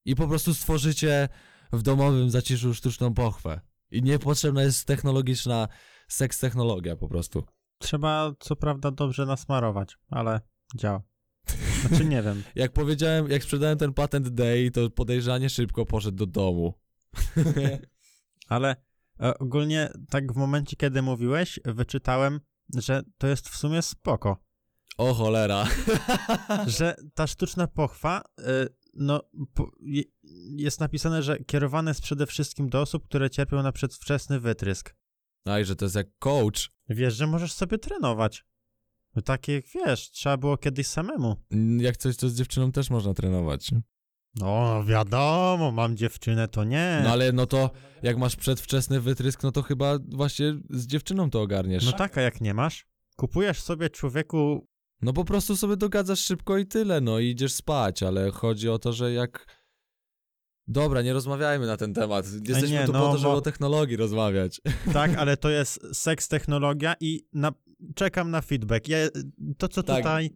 I 0.05 0.15
po 0.15 0.27
prostu 0.27 0.53
stworzycie 0.53 1.29
w 1.73 1.81
domowym 1.81 2.29
zaciszu 2.29 2.73
sztuczną 2.73 3.13
pochwę. 3.13 3.61
I 3.91 4.01
niepotrzebna 4.03 4.63
jest 4.63 4.87
technologiczna 4.87 5.67
seks 6.07 6.39
technologia 6.39 6.95
po 6.95 7.07
prostu. 7.07 7.45
Trzeba, 7.77 8.31
co 8.39 8.55
prawda, 8.55 8.91
dobrze 8.91 9.25
nasmarować, 9.25 9.97
ale 10.09 10.41
działa. 10.75 11.01
Znaczy, 11.87 12.05
nie 12.05 12.23
wiem. 12.23 12.43
Jak 12.55 12.73
powiedziałem, 12.73 13.29
jak 13.29 13.43
sprzedałem 13.43 13.77
ten 13.77 13.93
patent 13.93 14.29
day, 14.29 14.71
to 14.71 14.89
podejrzanie 14.89 15.49
szybko 15.49 15.85
poszedł 15.85 16.17
do 16.17 16.25
domu. 16.25 16.73
Ale 18.49 18.75
e, 19.19 19.37
ogólnie 19.39 19.89
tak 20.09 20.33
w 20.33 20.35
momencie, 20.35 20.75
kiedy 20.75 21.01
mówiłeś, 21.01 21.59
wyczytałem, 21.65 22.39
że 22.75 23.03
to 23.17 23.27
jest 23.27 23.49
w 23.49 23.57
sumie 23.57 23.81
spoko. 23.81 24.44
O 24.97 25.13
cholera. 25.13 25.67
Że 26.77 26.95
ta 27.13 27.27
sztuczna 27.27 27.67
pochwa, 27.67 28.21
e, 28.39 28.67
no, 28.93 29.21
jest 30.55 30.79
napisane, 30.79 31.23
że 31.23 31.37
kierowane 31.39 31.91
jest 31.91 32.01
przede 32.01 32.25
wszystkim 32.25 32.69
do 32.69 32.81
osób, 32.81 33.05
które 33.05 33.29
cierpią 33.29 33.63
na 33.63 33.71
przedwczesny 33.71 34.39
wytrysk. 34.39 34.95
A 35.45 35.59
i 35.59 35.65
że 35.65 35.75
to 35.75 35.85
jest 35.85 35.95
jak 35.95 36.07
coach. 36.19 36.69
Wiesz, 36.89 37.15
że 37.15 37.27
możesz 37.27 37.53
sobie 37.53 37.77
trenować. 37.77 38.45
No 39.15 39.21
takie, 39.21 39.61
wiesz, 39.75 40.11
trzeba 40.11 40.37
było 40.37 40.57
kiedyś 40.57 40.87
samemu. 40.87 41.35
Mm, 41.51 41.81
Jak 41.81 41.97
coś, 41.97 42.17
to 42.17 42.29
z 42.29 42.35
dziewczyną 42.35 42.71
też 42.71 42.89
można 42.89 43.13
trenować. 43.13 43.71
No, 44.35 44.83
wiadomo, 44.83 45.71
mam 45.71 45.97
dziewczynę, 45.97 46.47
to 46.47 46.63
nie. 46.63 47.01
No 47.03 47.09
ale 47.09 47.31
no 47.31 47.45
to 47.45 47.69
jak 48.03 48.17
masz 48.17 48.35
przedwczesny 48.35 49.01
wytrysk, 49.01 49.43
no 49.43 49.51
to 49.51 49.61
chyba 49.61 49.99
właśnie 50.07 50.53
z 50.69 50.87
dziewczyną 50.87 51.29
to 51.29 51.41
ogarniesz. 51.41 51.85
No 51.85 51.91
tak, 51.93 52.17
a 52.17 52.21
jak 52.21 52.41
nie 52.41 52.53
masz? 52.53 52.85
Kupujesz 53.15 53.61
sobie 53.61 53.89
człowieku 53.89 54.67
No 55.01 55.13
po 55.13 55.25
prostu 55.25 55.55
sobie 55.57 55.77
dogadzasz 55.77 56.19
szybko 56.19 56.57
i 56.57 56.65
tyle, 56.65 57.01
no 57.01 57.19
i 57.19 57.25
idziesz 57.29 57.53
spać, 57.53 58.03
ale 58.03 58.31
chodzi 58.31 58.69
o 58.69 58.79
to, 58.79 58.93
że 58.93 59.13
jak... 59.13 59.65
Dobra, 60.67 61.01
nie 61.01 61.13
rozmawiajmy 61.13 61.67
na 61.67 61.77
ten 61.77 61.93
temat. 61.93 62.25
Jesteśmy 62.47 62.69
nie, 62.79 62.85
tu 62.85 62.93
no, 62.93 62.99
po 62.99 63.11
to, 63.11 63.17
żeby 63.17 63.31
bo- 63.31 63.37
o 63.37 63.41
technologii 63.41 63.97
rozmawiać. 63.97 64.61
Tak, 64.93 65.15
ale 65.15 65.37
to 65.37 65.49
jest 65.49 65.79
seks 65.93 66.27
technologia 66.27 66.95
i 66.99 67.27
na, 67.33 67.51
czekam 67.95 68.31
na 68.31 68.41
feedback. 68.41 68.87
Ja, 68.87 68.97
to, 69.57 69.67
co 69.67 69.83
Tak. 69.83 69.97
tutaj, 69.97 70.29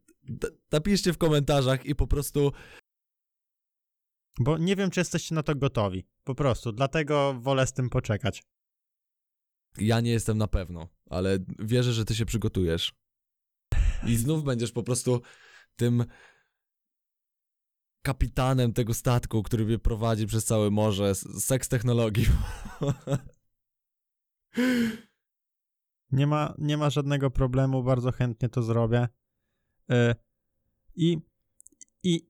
Napiszcie 0.72 1.14
w 1.14 1.18
komentarzach 1.18 1.86
i 1.86 1.95
po 1.95 2.07
prostu... 2.07 2.52
bo 4.40 4.57
nie 4.57 4.76
wiem, 4.76 4.90
czy 4.91 4.99
jesteście 4.99 5.36
na 5.36 5.44
to 5.44 5.56
gotowi. 5.56 6.06
Po 6.23 6.36
prostu, 6.36 6.72
dlatego 6.72 7.34
wolę 7.40 7.68
z 7.68 7.73
tym 7.73 7.90
poczekać. 7.90 8.44
Ja 9.77 10.02
nie 10.02 10.11
jestem 10.11 10.38
na 10.38 10.48
pewno, 10.48 10.88
ale 11.10 11.38
wierzę, 11.60 11.94
że 11.94 12.06
ty 12.06 12.15
się 12.15 12.26
przygotujesz. 12.26 12.94
I 14.05 14.17
znów 14.17 14.43
będziesz 14.43 14.71
po 14.71 14.84
prostu 14.84 15.21
tym 15.76 16.05
kapitanem 18.01 18.73
tego 18.73 18.93
statku, 18.93 19.43
który 19.43 19.65
mnie 19.65 19.80
prowadzi 19.80 20.27
przez 20.27 20.45
całe 20.45 20.71
morze. 20.71 21.15
Seks 21.15 21.69
technologii. 21.69 22.26
Nie 26.11 26.27
ma, 26.27 26.53
nie 26.57 26.77
ma 26.77 26.89
żadnego 26.89 27.31
problemu, 27.31 27.84
bardzo 27.84 28.11
chętnie 28.11 28.49
to 28.49 28.63
zrobię. 28.63 29.07
Y, 29.91 30.15
I, 30.95 31.17
i, 32.03 32.30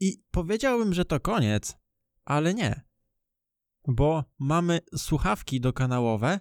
I 0.00 0.24
powiedziałbym, 0.30 0.94
że 0.94 1.04
to 1.04 1.20
koniec, 1.20 1.76
ale 2.24 2.54
nie. 2.54 2.82
Bo 3.88 4.24
mamy 4.38 4.80
słuchawki 4.96 5.60
dokanałowe, 5.60 6.40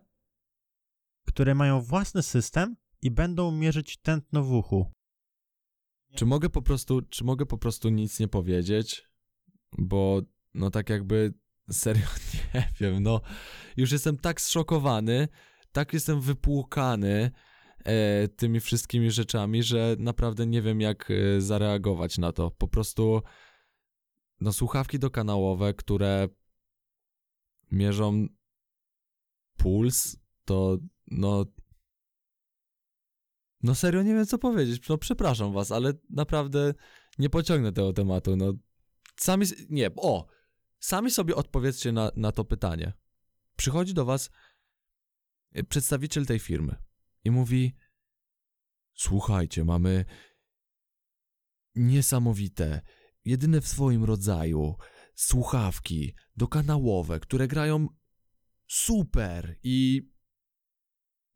które 1.26 1.56
mają 1.56 1.82
własny 1.82 2.24
system 2.24 2.76
i 3.04 3.12
będą 3.12 3.52
mierzyć 3.52 3.98
tętno 3.98 4.44
w 4.44 4.52
uchu. 4.52 4.92
Czy 6.16 6.26
mogę 6.26 6.50
po 6.50 6.62
prostu, 6.62 7.02
czy 7.02 7.24
mogę 7.24 7.46
po 7.46 7.58
prostu 7.58 7.90
nic 7.90 8.20
nie 8.20 8.28
powiedzieć? 8.28 9.10
Bo 9.78 10.22
no 10.54 10.70
tak 10.70 10.90
jakby 10.90 11.34
serio 11.72 12.08
nie 12.54 12.72
wiem, 12.80 13.04
no 13.04 13.22
już 13.78 13.92
jestem 13.92 14.18
tak 14.18 14.42
zszokowany, 14.42 15.28
tak 15.72 15.94
jestem 15.94 16.22
wypłukany, 16.22 17.32
e, 17.86 18.28
tymi 18.28 18.60
wszystkimi 18.60 19.12
rzeczami, 19.12 19.64
że 19.64 19.96
naprawdę 20.00 20.48
nie 20.48 20.62
wiem, 20.62 20.82
jak 20.82 21.12
e, 21.12 21.42
zareagować 21.42 22.18
na 22.18 22.32
to. 22.32 22.52
Po 22.52 22.68
prostu, 22.68 23.22
no, 24.42 24.54
słuchawki 24.54 25.00
dokanałowe, 25.00 25.74
które 25.74 26.28
mierzą 27.72 28.28
puls, 29.58 30.18
to 30.46 30.78
no. 31.08 31.46
No 33.64 33.76
serio 33.76 34.03
nie 34.03 34.14
wiem 34.14 34.26
co 34.26 34.38
powiedzieć. 34.38 34.90
No 34.90 34.98
przepraszam 34.98 35.53
was, 35.53 35.72
ale 35.72 35.94
naprawdę 36.10 36.73
nie 37.19 37.30
pociągnę 37.30 37.72
tego 37.72 37.94
tematu. 37.94 38.35
No 38.35 38.53
sami. 39.15 39.45
Nie, 39.69 39.90
o! 39.95 40.27
Sami 40.80 41.11
sobie 41.11 41.35
odpowiedzcie 41.35 41.91
na, 41.91 42.11
na 42.15 42.31
to 42.31 42.45
pytanie. 42.45 42.94
Przychodzi 43.56 43.94
do 43.94 44.06
was 44.06 44.30
y, 45.57 45.64
przedstawiciel 45.64 46.26
tej 46.26 46.40
firmy 46.40 46.76
i 47.23 47.31
mówi: 47.31 47.76
Słuchajcie, 48.94 49.65
mamy 49.65 50.06
niesamowite, 51.76 52.81
jedyne 53.26 53.61
w 53.61 53.68
swoim 53.68 54.03
rodzaju 54.03 54.76
słuchawki 55.15 56.15
dokanałowe, 56.38 57.19
które 57.19 57.48
grają 57.48 57.88
super 58.68 59.56
i 59.64 60.10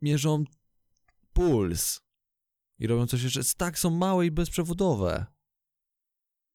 mierzą 0.01 0.43
puls 1.33 2.06
i 2.79 2.87
robią 2.87 3.07
coś 3.07 3.23
jeszcze, 3.23 3.41
tak 3.57 3.79
są 3.79 3.89
małe 3.89 4.25
i 4.25 4.31
bezprzewodowe. 4.31 5.25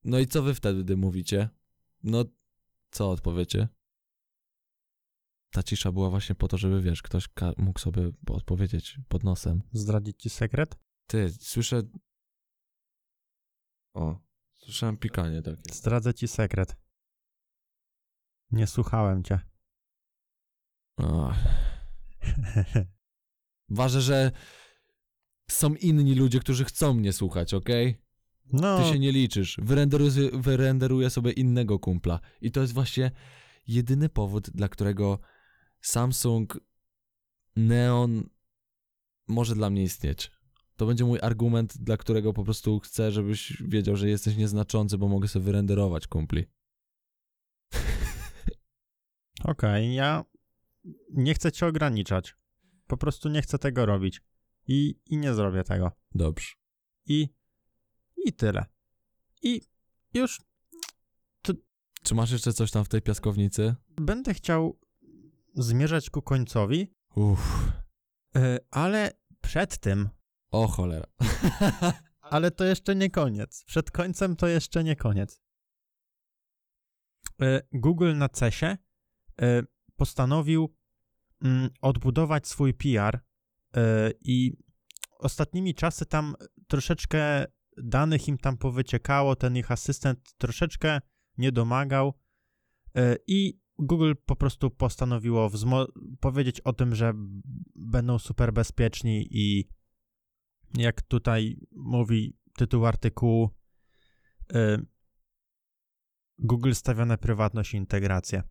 No 0.05 0.19
i 0.19 0.27
co 0.27 0.43
wy 0.43 0.55
wtedy 0.55 0.97
mówicie? 0.97 1.49
No, 2.03 2.25
co 2.91 3.11
odpowiecie? 3.11 3.69
Ta 5.51 5.63
cisza 5.63 5.93
była 5.93 6.11
właśnie 6.11 6.35
po 6.35 6.49
to, 6.49 6.59
żeby, 6.59 6.81
wiesz, 6.81 7.03
ktoś 7.03 7.29
mógł 7.57 7.79
sobie 7.79 8.11
odpowiedzieć 8.31 8.99
pod 9.09 9.25
nosem. 9.25 9.63
Zdradzić 9.73 10.23
ci 10.23 10.31
sekret? 10.31 10.79
Ty, 11.07 11.33
słyszę... 11.41 11.83
O, 13.95 14.21
słyszałem 14.55 14.97
pikanie 14.97 15.43
takie. 15.43 15.75
Zdradzę 15.75 16.15
ci 16.15 16.29
sekret. 16.29 16.77
Nie 18.51 18.67
słuchałem 18.67 19.25
cię. 19.25 19.41
Ważne, 23.69 24.01
że 24.01 24.33
są 25.53 25.75
inni 25.75 26.15
ludzie, 26.15 26.41
którzy 26.41 26.65
chcą 26.65 26.95
mnie 26.95 27.13
słuchać, 27.13 27.55
okej? 27.55 27.99
No, 28.53 28.79
Ty 28.79 28.93
się 28.93 28.99
nie 28.99 29.13
liczysz. 29.13 29.61
Wyrenderuję, 29.63 30.11
wyrenderuję 30.33 31.11
sobie 31.11 31.33
innego 31.33 31.79
kumpla. 31.79 32.21
I 32.41 32.51
to 32.51 32.61
jest 32.61 32.73
właśnie 32.73 33.11
jedyny 33.67 34.09
powód, 34.09 34.51
dla 34.51 34.69
którego 34.69 35.19
Samsung 35.81 36.61
Neon 37.57 38.29
może 39.29 39.55
dla 39.55 39.71
mnie 39.71 39.83
istnieć. 39.83 40.31
To 40.77 40.87
będzie 40.87 41.05
mój 41.05 41.19
argument, 41.23 41.79
dla 41.79 41.97
którego 41.97 42.33
po 42.33 42.45
prostu 42.45 42.81
chcę, 42.81 43.13
żebyś 43.13 43.63
wiedział, 43.63 43.97
że 43.97 44.09
jesteś 44.09 44.37
nieznaczący, 44.37 44.99
bo 44.99 45.09
mogę 45.09 45.29
sobie 45.29 45.45
wyrenderować 45.45 46.07
kumpli. 46.07 46.45
okej, 49.45 49.95
ja 49.95 50.25
nie 51.11 51.35
chcę 51.35 51.53
cię 51.53 51.67
ograniczać. 51.67 52.37
Po 52.87 52.97
prostu 52.97 53.29
nie 53.29 53.43
chcę 53.43 53.59
tego 53.59 53.87
robić. 53.87 54.23
I, 54.69 55.01
I 55.07 55.17
nie 55.17 55.35
zrobię 55.35 55.65
tego. 55.65 55.93
Dobrze. 56.15 56.49
I, 57.07 57.29
I 58.17 58.33
tyle. 58.33 58.65
I 59.43 59.61
już 60.15 60.41
Czy 62.03 62.15
masz 62.15 62.31
jeszcze 62.31 62.53
coś 62.53 62.71
tam 62.71 62.85
w 62.85 62.89
tej 62.89 63.03
piaskownicy? 63.03 63.75
będę 63.89 64.35
chciał 64.35 64.79
zmierzać 65.55 66.11
ku 66.11 66.23
końcowi, 66.23 66.95
Uff. 67.15 67.69
yy, 68.35 68.59
ale 68.71 69.11
przed 69.41 69.79
tym, 69.79 70.09
O 70.51 70.69
cholera. 70.69 71.07
ale 72.21 72.51
to 72.51 72.65
jeszcze 72.65 72.95
nie 72.95 73.11
koniec. 73.11 73.65
Przed 73.65 73.91
końcem 73.91 74.37
to 74.37 74.47
jeszcze 74.49 74.85
nie 74.85 74.97
koniec. 74.97 75.41
Yy, 77.41 77.61
Google 77.73 78.15
na 78.17 78.29
CESie 78.29 78.77
yy, 79.41 79.67
postanowił 79.97 80.77
mm, 81.45 81.71
odbudować 81.81 82.49
swój 82.49 82.75
PR 82.75 83.21
i 84.21 84.57
ostatnimi 85.19 85.75
czasy 85.75 86.07
tam 86.07 86.35
troszeczkę 86.69 87.45
danych 87.77 88.29
im 88.29 88.39
tam 88.39 88.59
powyciekało, 88.59 89.37
ten 89.37 89.57
ich 89.57 89.71
asystent 89.71 90.35
troszeczkę 90.39 91.01
nie 91.39 91.53
domagał 91.53 92.15
yy, 92.95 93.17
i 93.27 93.63
Google 93.79 94.13
po 94.27 94.37
prostu 94.37 94.71
postanowiło 94.71 95.51
powiedzieć 96.21 96.61
o 96.61 96.73
tym, 96.73 96.95
że 96.95 97.13
będą 97.75 98.19
super 98.19 98.53
bezpieczni 98.53 99.29
i 99.31 99.69
jak 100.75 101.03
tutaj 101.03 101.67
mówi 101.73 102.37
tytuł 102.57 102.87
artykułu, 102.87 103.51
y, 104.53 104.87
Google 106.39 106.73
stawia 106.73 107.05
na 107.05 107.17
prywatność 107.17 107.75
i 107.75 107.77
integrację. 107.77 108.43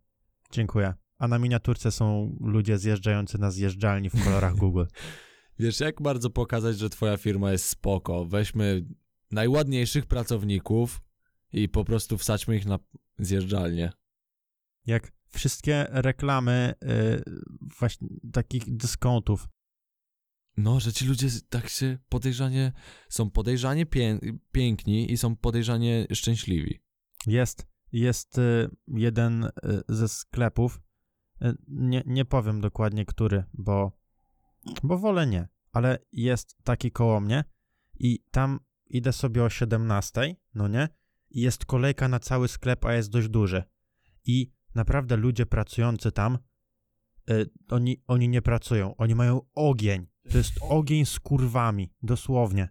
Dziękuję. 0.52 0.94
A 1.22 1.28
na 1.28 1.38
miniaturce 1.38 1.92
są 1.92 2.36
ludzie 2.40 2.78
zjeżdżający 2.78 3.38
na 3.38 3.50
zjeżdżalni 3.50 4.10
w 4.10 4.24
kolorach 4.24 4.56
Google. 4.56 4.84
Wiesz, 5.58 5.80
jak 5.80 6.02
bardzo 6.02 6.30
pokazać, 6.30 6.78
że 6.78 6.90
twoja 6.90 7.16
firma 7.16 7.52
jest 7.52 7.68
spoko? 7.68 8.24
Weźmy 8.24 8.86
najładniejszych 9.30 10.06
pracowników 10.06 11.02
i 11.52 11.68
po 11.68 11.84
prostu 11.84 12.18
wsadźmy 12.18 12.56
ich 12.56 12.66
na 12.66 12.78
zjeżdżalnię. 13.18 13.92
Jak 14.86 15.12
wszystkie 15.28 15.86
reklamy 15.90 16.74
y, 16.82 17.22
właśnie 17.78 18.08
takich 18.32 18.76
dyskontów. 18.76 19.48
No, 20.56 20.80
że 20.80 20.92
ci 20.92 21.06
ludzie 21.06 21.28
tak 21.48 21.68
się 21.68 21.98
podejrzanie, 22.08 22.72
są 23.08 23.30
podejrzanie 23.30 23.86
pię- 23.86 24.38
piękni 24.52 25.12
i 25.12 25.16
są 25.16 25.36
podejrzanie 25.36 26.06
szczęśliwi. 26.12 26.80
Jest, 27.26 27.66
jest 27.92 28.38
y, 28.38 28.70
jeden 28.88 29.44
y, 29.44 29.50
ze 29.88 30.08
sklepów, 30.08 30.80
nie, 31.68 32.02
nie 32.06 32.24
powiem 32.24 32.60
dokładnie 32.60 33.04
który, 33.04 33.44
bo, 33.54 33.92
bo 34.82 34.98
wolę 34.98 35.26
nie, 35.26 35.48
ale 35.72 35.98
jest 36.12 36.56
taki 36.64 36.90
koło 36.90 37.20
mnie 37.20 37.44
i 37.98 38.24
tam 38.30 38.60
idę 38.86 39.12
sobie 39.12 39.44
o 39.44 39.50
17, 39.50 40.36
no 40.54 40.68
nie? 40.68 40.88
I 41.30 41.40
jest 41.40 41.64
kolejka 41.64 42.08
na 42.08 42.20
cały 42.20 42.48
sklep, 42.48 42.84
a 42.84 42.94
jest 42.94 43.10
dość 43.10 43.28
duży. 43.28 43.62
I 44.24 44.52
naprawdę 44.74 45.16
ludzie 45.16 45.46
pracujący 45.46 46.12
tam, 46.12 46.38
y, 47.30 47.50
oni, 47.68 48.02
oni 48.06 48.28
nie 48.28 48.42
pracują, 48.42 48.96
oni 48.96 49.14
mają 49.14 49.40
ogień. 49.54 50.06
To 50.30 50.38
jest 50.38 50.52
ogień 50.60 51.06
z 51.06 51.20
kurwami, 51.20 51.92
dosłownie. 52.02 52.68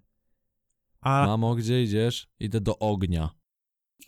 A 1.01 1.25
Mamo, 1.25 1.55
gdzie 1.55 1.83
idziesz? 1.83 2.27
Idę 2.39 2.61
do 2.61 2.79
ognia. 2.79 3.29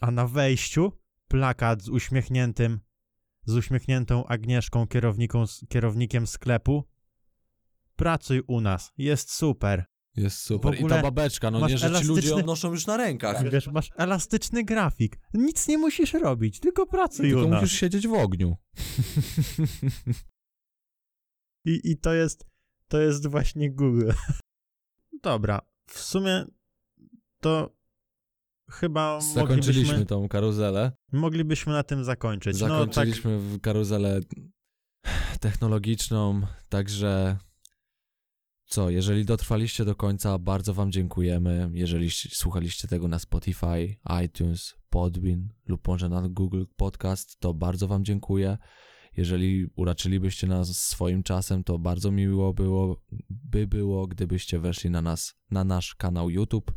a 0.02 0.12
na 0.12 0.28
wejściu 0.28 0.92
plakat 1.28 1.82
z 1.82 1.90
uśmiechniętym, 1.90 2.80
z 3.46 3.56
uśmiechniętą 3.56 4.26
Agnieszką, 4.26 4.88
kierownikiem 5.70 6.28
sklepu. 6.28 6.84
Pracuj 7.96 8.44
u 8.48 8.62
nas, 8.62 8.92
jest 8.98 9.32
super. 9.32 9.86
Jest 10.16 10.38
super. 10.38 10.82
I 10.82 10.88
ta 10.88 11.02
babeczka, 11.02 11.52
no 11.52 11.68
nie, 11.68 11.78
że 11.78 12.02
ci 12.02 12.08
ludzie 12.08 12.36
noszą 12.36 12.72
już 12.72 12.88
na 12.88 12.98
rękach. 12.98 13.50
Wiesz, 13.50 13.68
masz 13.68 13.90
elastyczny 13.96 14.64
grafik. 14.64 15.20
Nic 15.34 15.68
nie 15.68 15.78
musisz 15.78 16.14
robić, 16.14 16.60
tylko 16.60 16.86
pracuj 16.86 17.30
Tylko 17.30 17.46
u 17.46 17.50
nas. 17.50 17.62
musisz 17.62 17.80
siedzieć 17.80 18.08
w 18.08 18.14
ogniu. 18.14 18.58
I, 21.66 21.82
I 21.84 21.98
to 21.98 22.14
jest, 22.14 22.46
to 22.88 23.02
jest 23.02 23.28
właśnie 23.28 23.72
Google. 23.72 24.12
Dobra, 25.24 25.62
w 25.88 26.00
sumie 26.00 26.46
to 27.40 27.76
chyba 28.70 29.22
Zakończyliśmy 29.22 30.06
tą 30.06 30.28
karuzelę. 30.28 30.92
moglibyśmy 31.12 31.74
na 31.74 31.84
tym 31.84 32.04
zakończyć. 32.04 32.62
No 32.62 32.68
tak, 32.68 32.78
Zakończyliśmy 32.78 33.40
w 33.40 33.62
karuzelę 33.62 34.20
technologiczną, 35.40 36.42
także 36.70 37.38
co, 38.66 38.90
jeżeli 38.90 39.26
dotrwaliście 39.26 39.86
do 39.86 39.96
końca, 39.96 40.40
bardzo 40.40 40.74
wam 40.74 40.92
dziękujemy. 40.92 41.70
Jeżeli 41.74 42.10
słuchaliście 42.12 42.88
tego 42.88 43.08
na 43.08 43.20
Spotify, 43.20 43.96
iTunes, 44.26 44.76
Podbean 44.90 45.50
lub 45.68 45.88
może 45.88 46.10
na 46.10 46.30
Google 46.30 46.64
Podcast, 46.76 47.40
to 47.40 47.54
bardzo 47.54 47.88
wam 47.88 48.06
dziękuję. 48.06 48.58
Jeżeli 49.18 49.68
uraczylibyście 49.76 50.48
nas 50.48 50.78
swoim 50.78 51.24
czasem, 51.24 51.64
to 51.64 51.80
bardzo 51.80 52.12
miło 52.12 52.54
było, 52.54 53.02
by 53.30 53.68
było, 53.68 54.08
gdybyście 54.08 54.60
weszli 54.60 54.90
na 54.90 55.02
nas, 55.02 55.36
na 55.52 55.64
nasz 55.64 55.96
kanał 55.96 56.30
YouTube, 56.30 56.72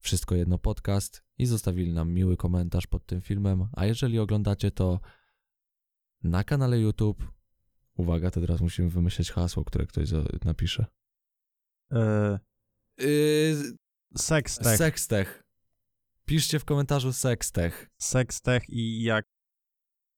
Wszystko 0.00 0.34
Jedno 0.34 0.58
Podcast 0.58 1.22
i 1.38 1.46
zostawili 1.46 1.92
nam 1.92 2.12
miły 2.12 2.36
komentarz 2.36 2.86
pod 2.86 3.06
tym 3.06 3.20
filmem, 3.20 3.68
a 3.72 3.86
jeżeli 3.86 4.18
oglądacie 4.18 4.70
to 4.70 5.00
na 6.22 6.44
kanale 6.44 6.80
YouTube, 6.80 7.24
uwaga, 7.94 8.30
to 8.30 8.40
teraz 8.40 8.60
musimy 8.60 8.90
wymyśleć 8.90 9.30
hasło, 9.32 9.64
które 9.64 9.86
ktoś 9.86 10.08
napisze. 10.44 10.86
e, 11.92 12.38
Yy, 12.98 13.76
Sextech. 14.16 14.76
Sextech. 14.76 15.44
Piszcie 16.24 16.58
w 16.58 16.64
komentarzu 16.64 17.12
Sextech. 17.12 17.90
Sextech 18.00 18.62
i 18.68 19.02
jak, 19.02 19.24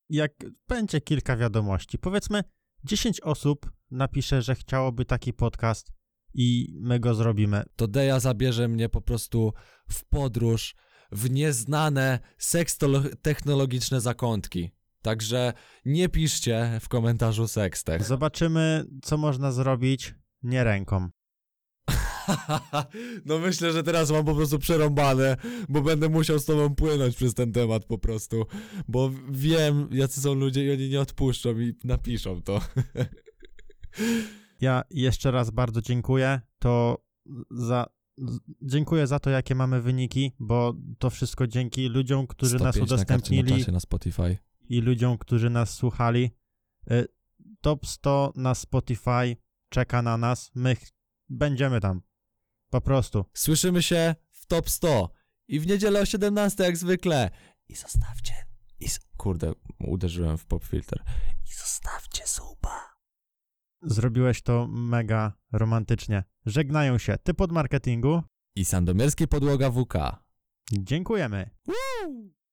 jak 0.09 0.33
będzie 0.69 1.01
kilka 1.01 1.37
wiadomości, 1.37 1.99
powiedzmy 1.99 2.43
10 2.85 3.21
osób 3.21 3.73
napisze, 3.91 4.43
że 4.43 4.55
chciałoby 4.55 5.05
taki 5.05 5.33
podcast 5.33 5.93
i 6.35 6.75
my 6.81 7.01
go 7.01 7.15
zrobimy. 7.15 7.63
To 7.77 7.89
Deja 7.89 8.21
zabierze 8.21 8.69
mnie 8.69 8.89
po 8.89 9.01
prostu 9.01 9.53
w 9.91 10.05
podróż 10.05 10.75
w 11.13 11.31
nieznane 11.31 12.19
sekstolo-technologiczne 12.39 14.01
zakątki. 14.01 14.71
Także 15.03 15.53
nie 15.85 16.09
piszcie 16.09 16.79
w 16.81 16.89
komentarzu 16.89 17.49
sekstech. 17.49 18.05
Zobaczymy, 18.15 18.85
co 19.03 19.17
można 19.17 19.53
zrobić 19.53 20.15
nie 20.43 20.65
ręką. 20.65 21.09
no 23.27 23.39
myślę, 23.39 23.73
że 23.73 23.83
teraz 23.83 24.11
mam 24.11 24.25
po 24.25 24.35
prostu 24.35 24.59
przerąbane, 24.59 25.37
bo 25.69 25.83
będę 25.83 26.09
musiał 26.09 26.39
z 26.39 26.45
tobą 26.45 26.75
płynąć 26.75 27.17
przez 27.17 27.35
ten 27.35 27.53
temat 27.53 27.85
po 27.85 27.99
prostu, 27.99 28.47
bo 28.89 29.11
wiem, 29.31 29.89
jacy 29.93 30.21
są 30.21 30.35
ludzie 30.35 30.65
i 30.65 30.71
oni 30.71 30.89
nie 30.89 31.01
odpuszczą 31.01 31.61
i 31.61 31.75
napiszą 31.85 32.43
to. 32.43 32.61
Ja 34.63 34.83
jeszcze 34.91 35.31
raz 35.31 35.51
bardzo 35.51 35.83
dziękuję. 35.83 36.41
To 36.59 37.05
za. 37.51 37.87
Dziękuję 38.63 39.07
za 39.07 39.19
to, 39.19 39.31
jakie 39.31 39.55
mamy 39.55 39.81
wyniki, 39.81 40.33
bo 40.39 40.75
to 40.99 41.11
wszystko 41.11 41.47
dzięki 41.47 41.89
ludziom, 41.89 42.27
którzy 42.27 42.59
nas 42.59 42.75
105 42.75 42.77
na 42.77 42.81
na 42.81 42.85
udostępnili 42.85 43.65
Spotify. 43.81 44.39
i 44.69 44.81
ludziom, 44.81 45.19
którzy 45.19 45.51
nas 45.51 45.75
słuchali. 45.75 46.31
Y, 46.91 47.07
Top 47.61 47.87
100 47.87 48.33
na 48.37 48.55
Spotify 48.55 49.37
czeka 49.69 50.03
na 50.03 50.17
nas. 50.17 50.51
My 50.55 50.77
będziemy 51.29 51.81
tam. 51.81 52.03
Po 52.71 52.81
prostu. 52.81 53.25
Słyszymy 53.35 53.83
się 53.83 54.15
w 54.33 54.47
top 54.47 54.71
100 54.71 55.11
i 55.49 55.61
w 55.61 55.67
niedzielę 55.67 56.01
o 56.01 56.07
17 56.07 56.65
jak 56.65 56.77
zwykle. 56.77 57.31
I 57.69 57.75
zostawcie. 57.75 58.35
I 58.81 58.89
z... 58.89 59.01
Kurde, 59.17 59.53
uderzyłem 59.81 60.39
w 60.39 60.47
pop 60.47 60.65
filter. 60.65 61.03
I 61.51 61.55
zostawcie 61.55 62.27
suba. 62.27 62.92
Zrobiłeś 63.83 64.43
to 64.43 64.67
mega 64.69 65.33
romantycznie. 65.53 66.25
Żegnają 66.47 66.99
się 66.99 67.19
typ 67.23 67.41
od 67.41 67.53
marketingu. 67.53 68.23
I 68.57 68.65
sandomierski 68.65 69.29
podłoga 69.29 69.71
WK. 69.71 69.95
Dziękujemy. 70.73 71.51
Woo! 71.67 72.42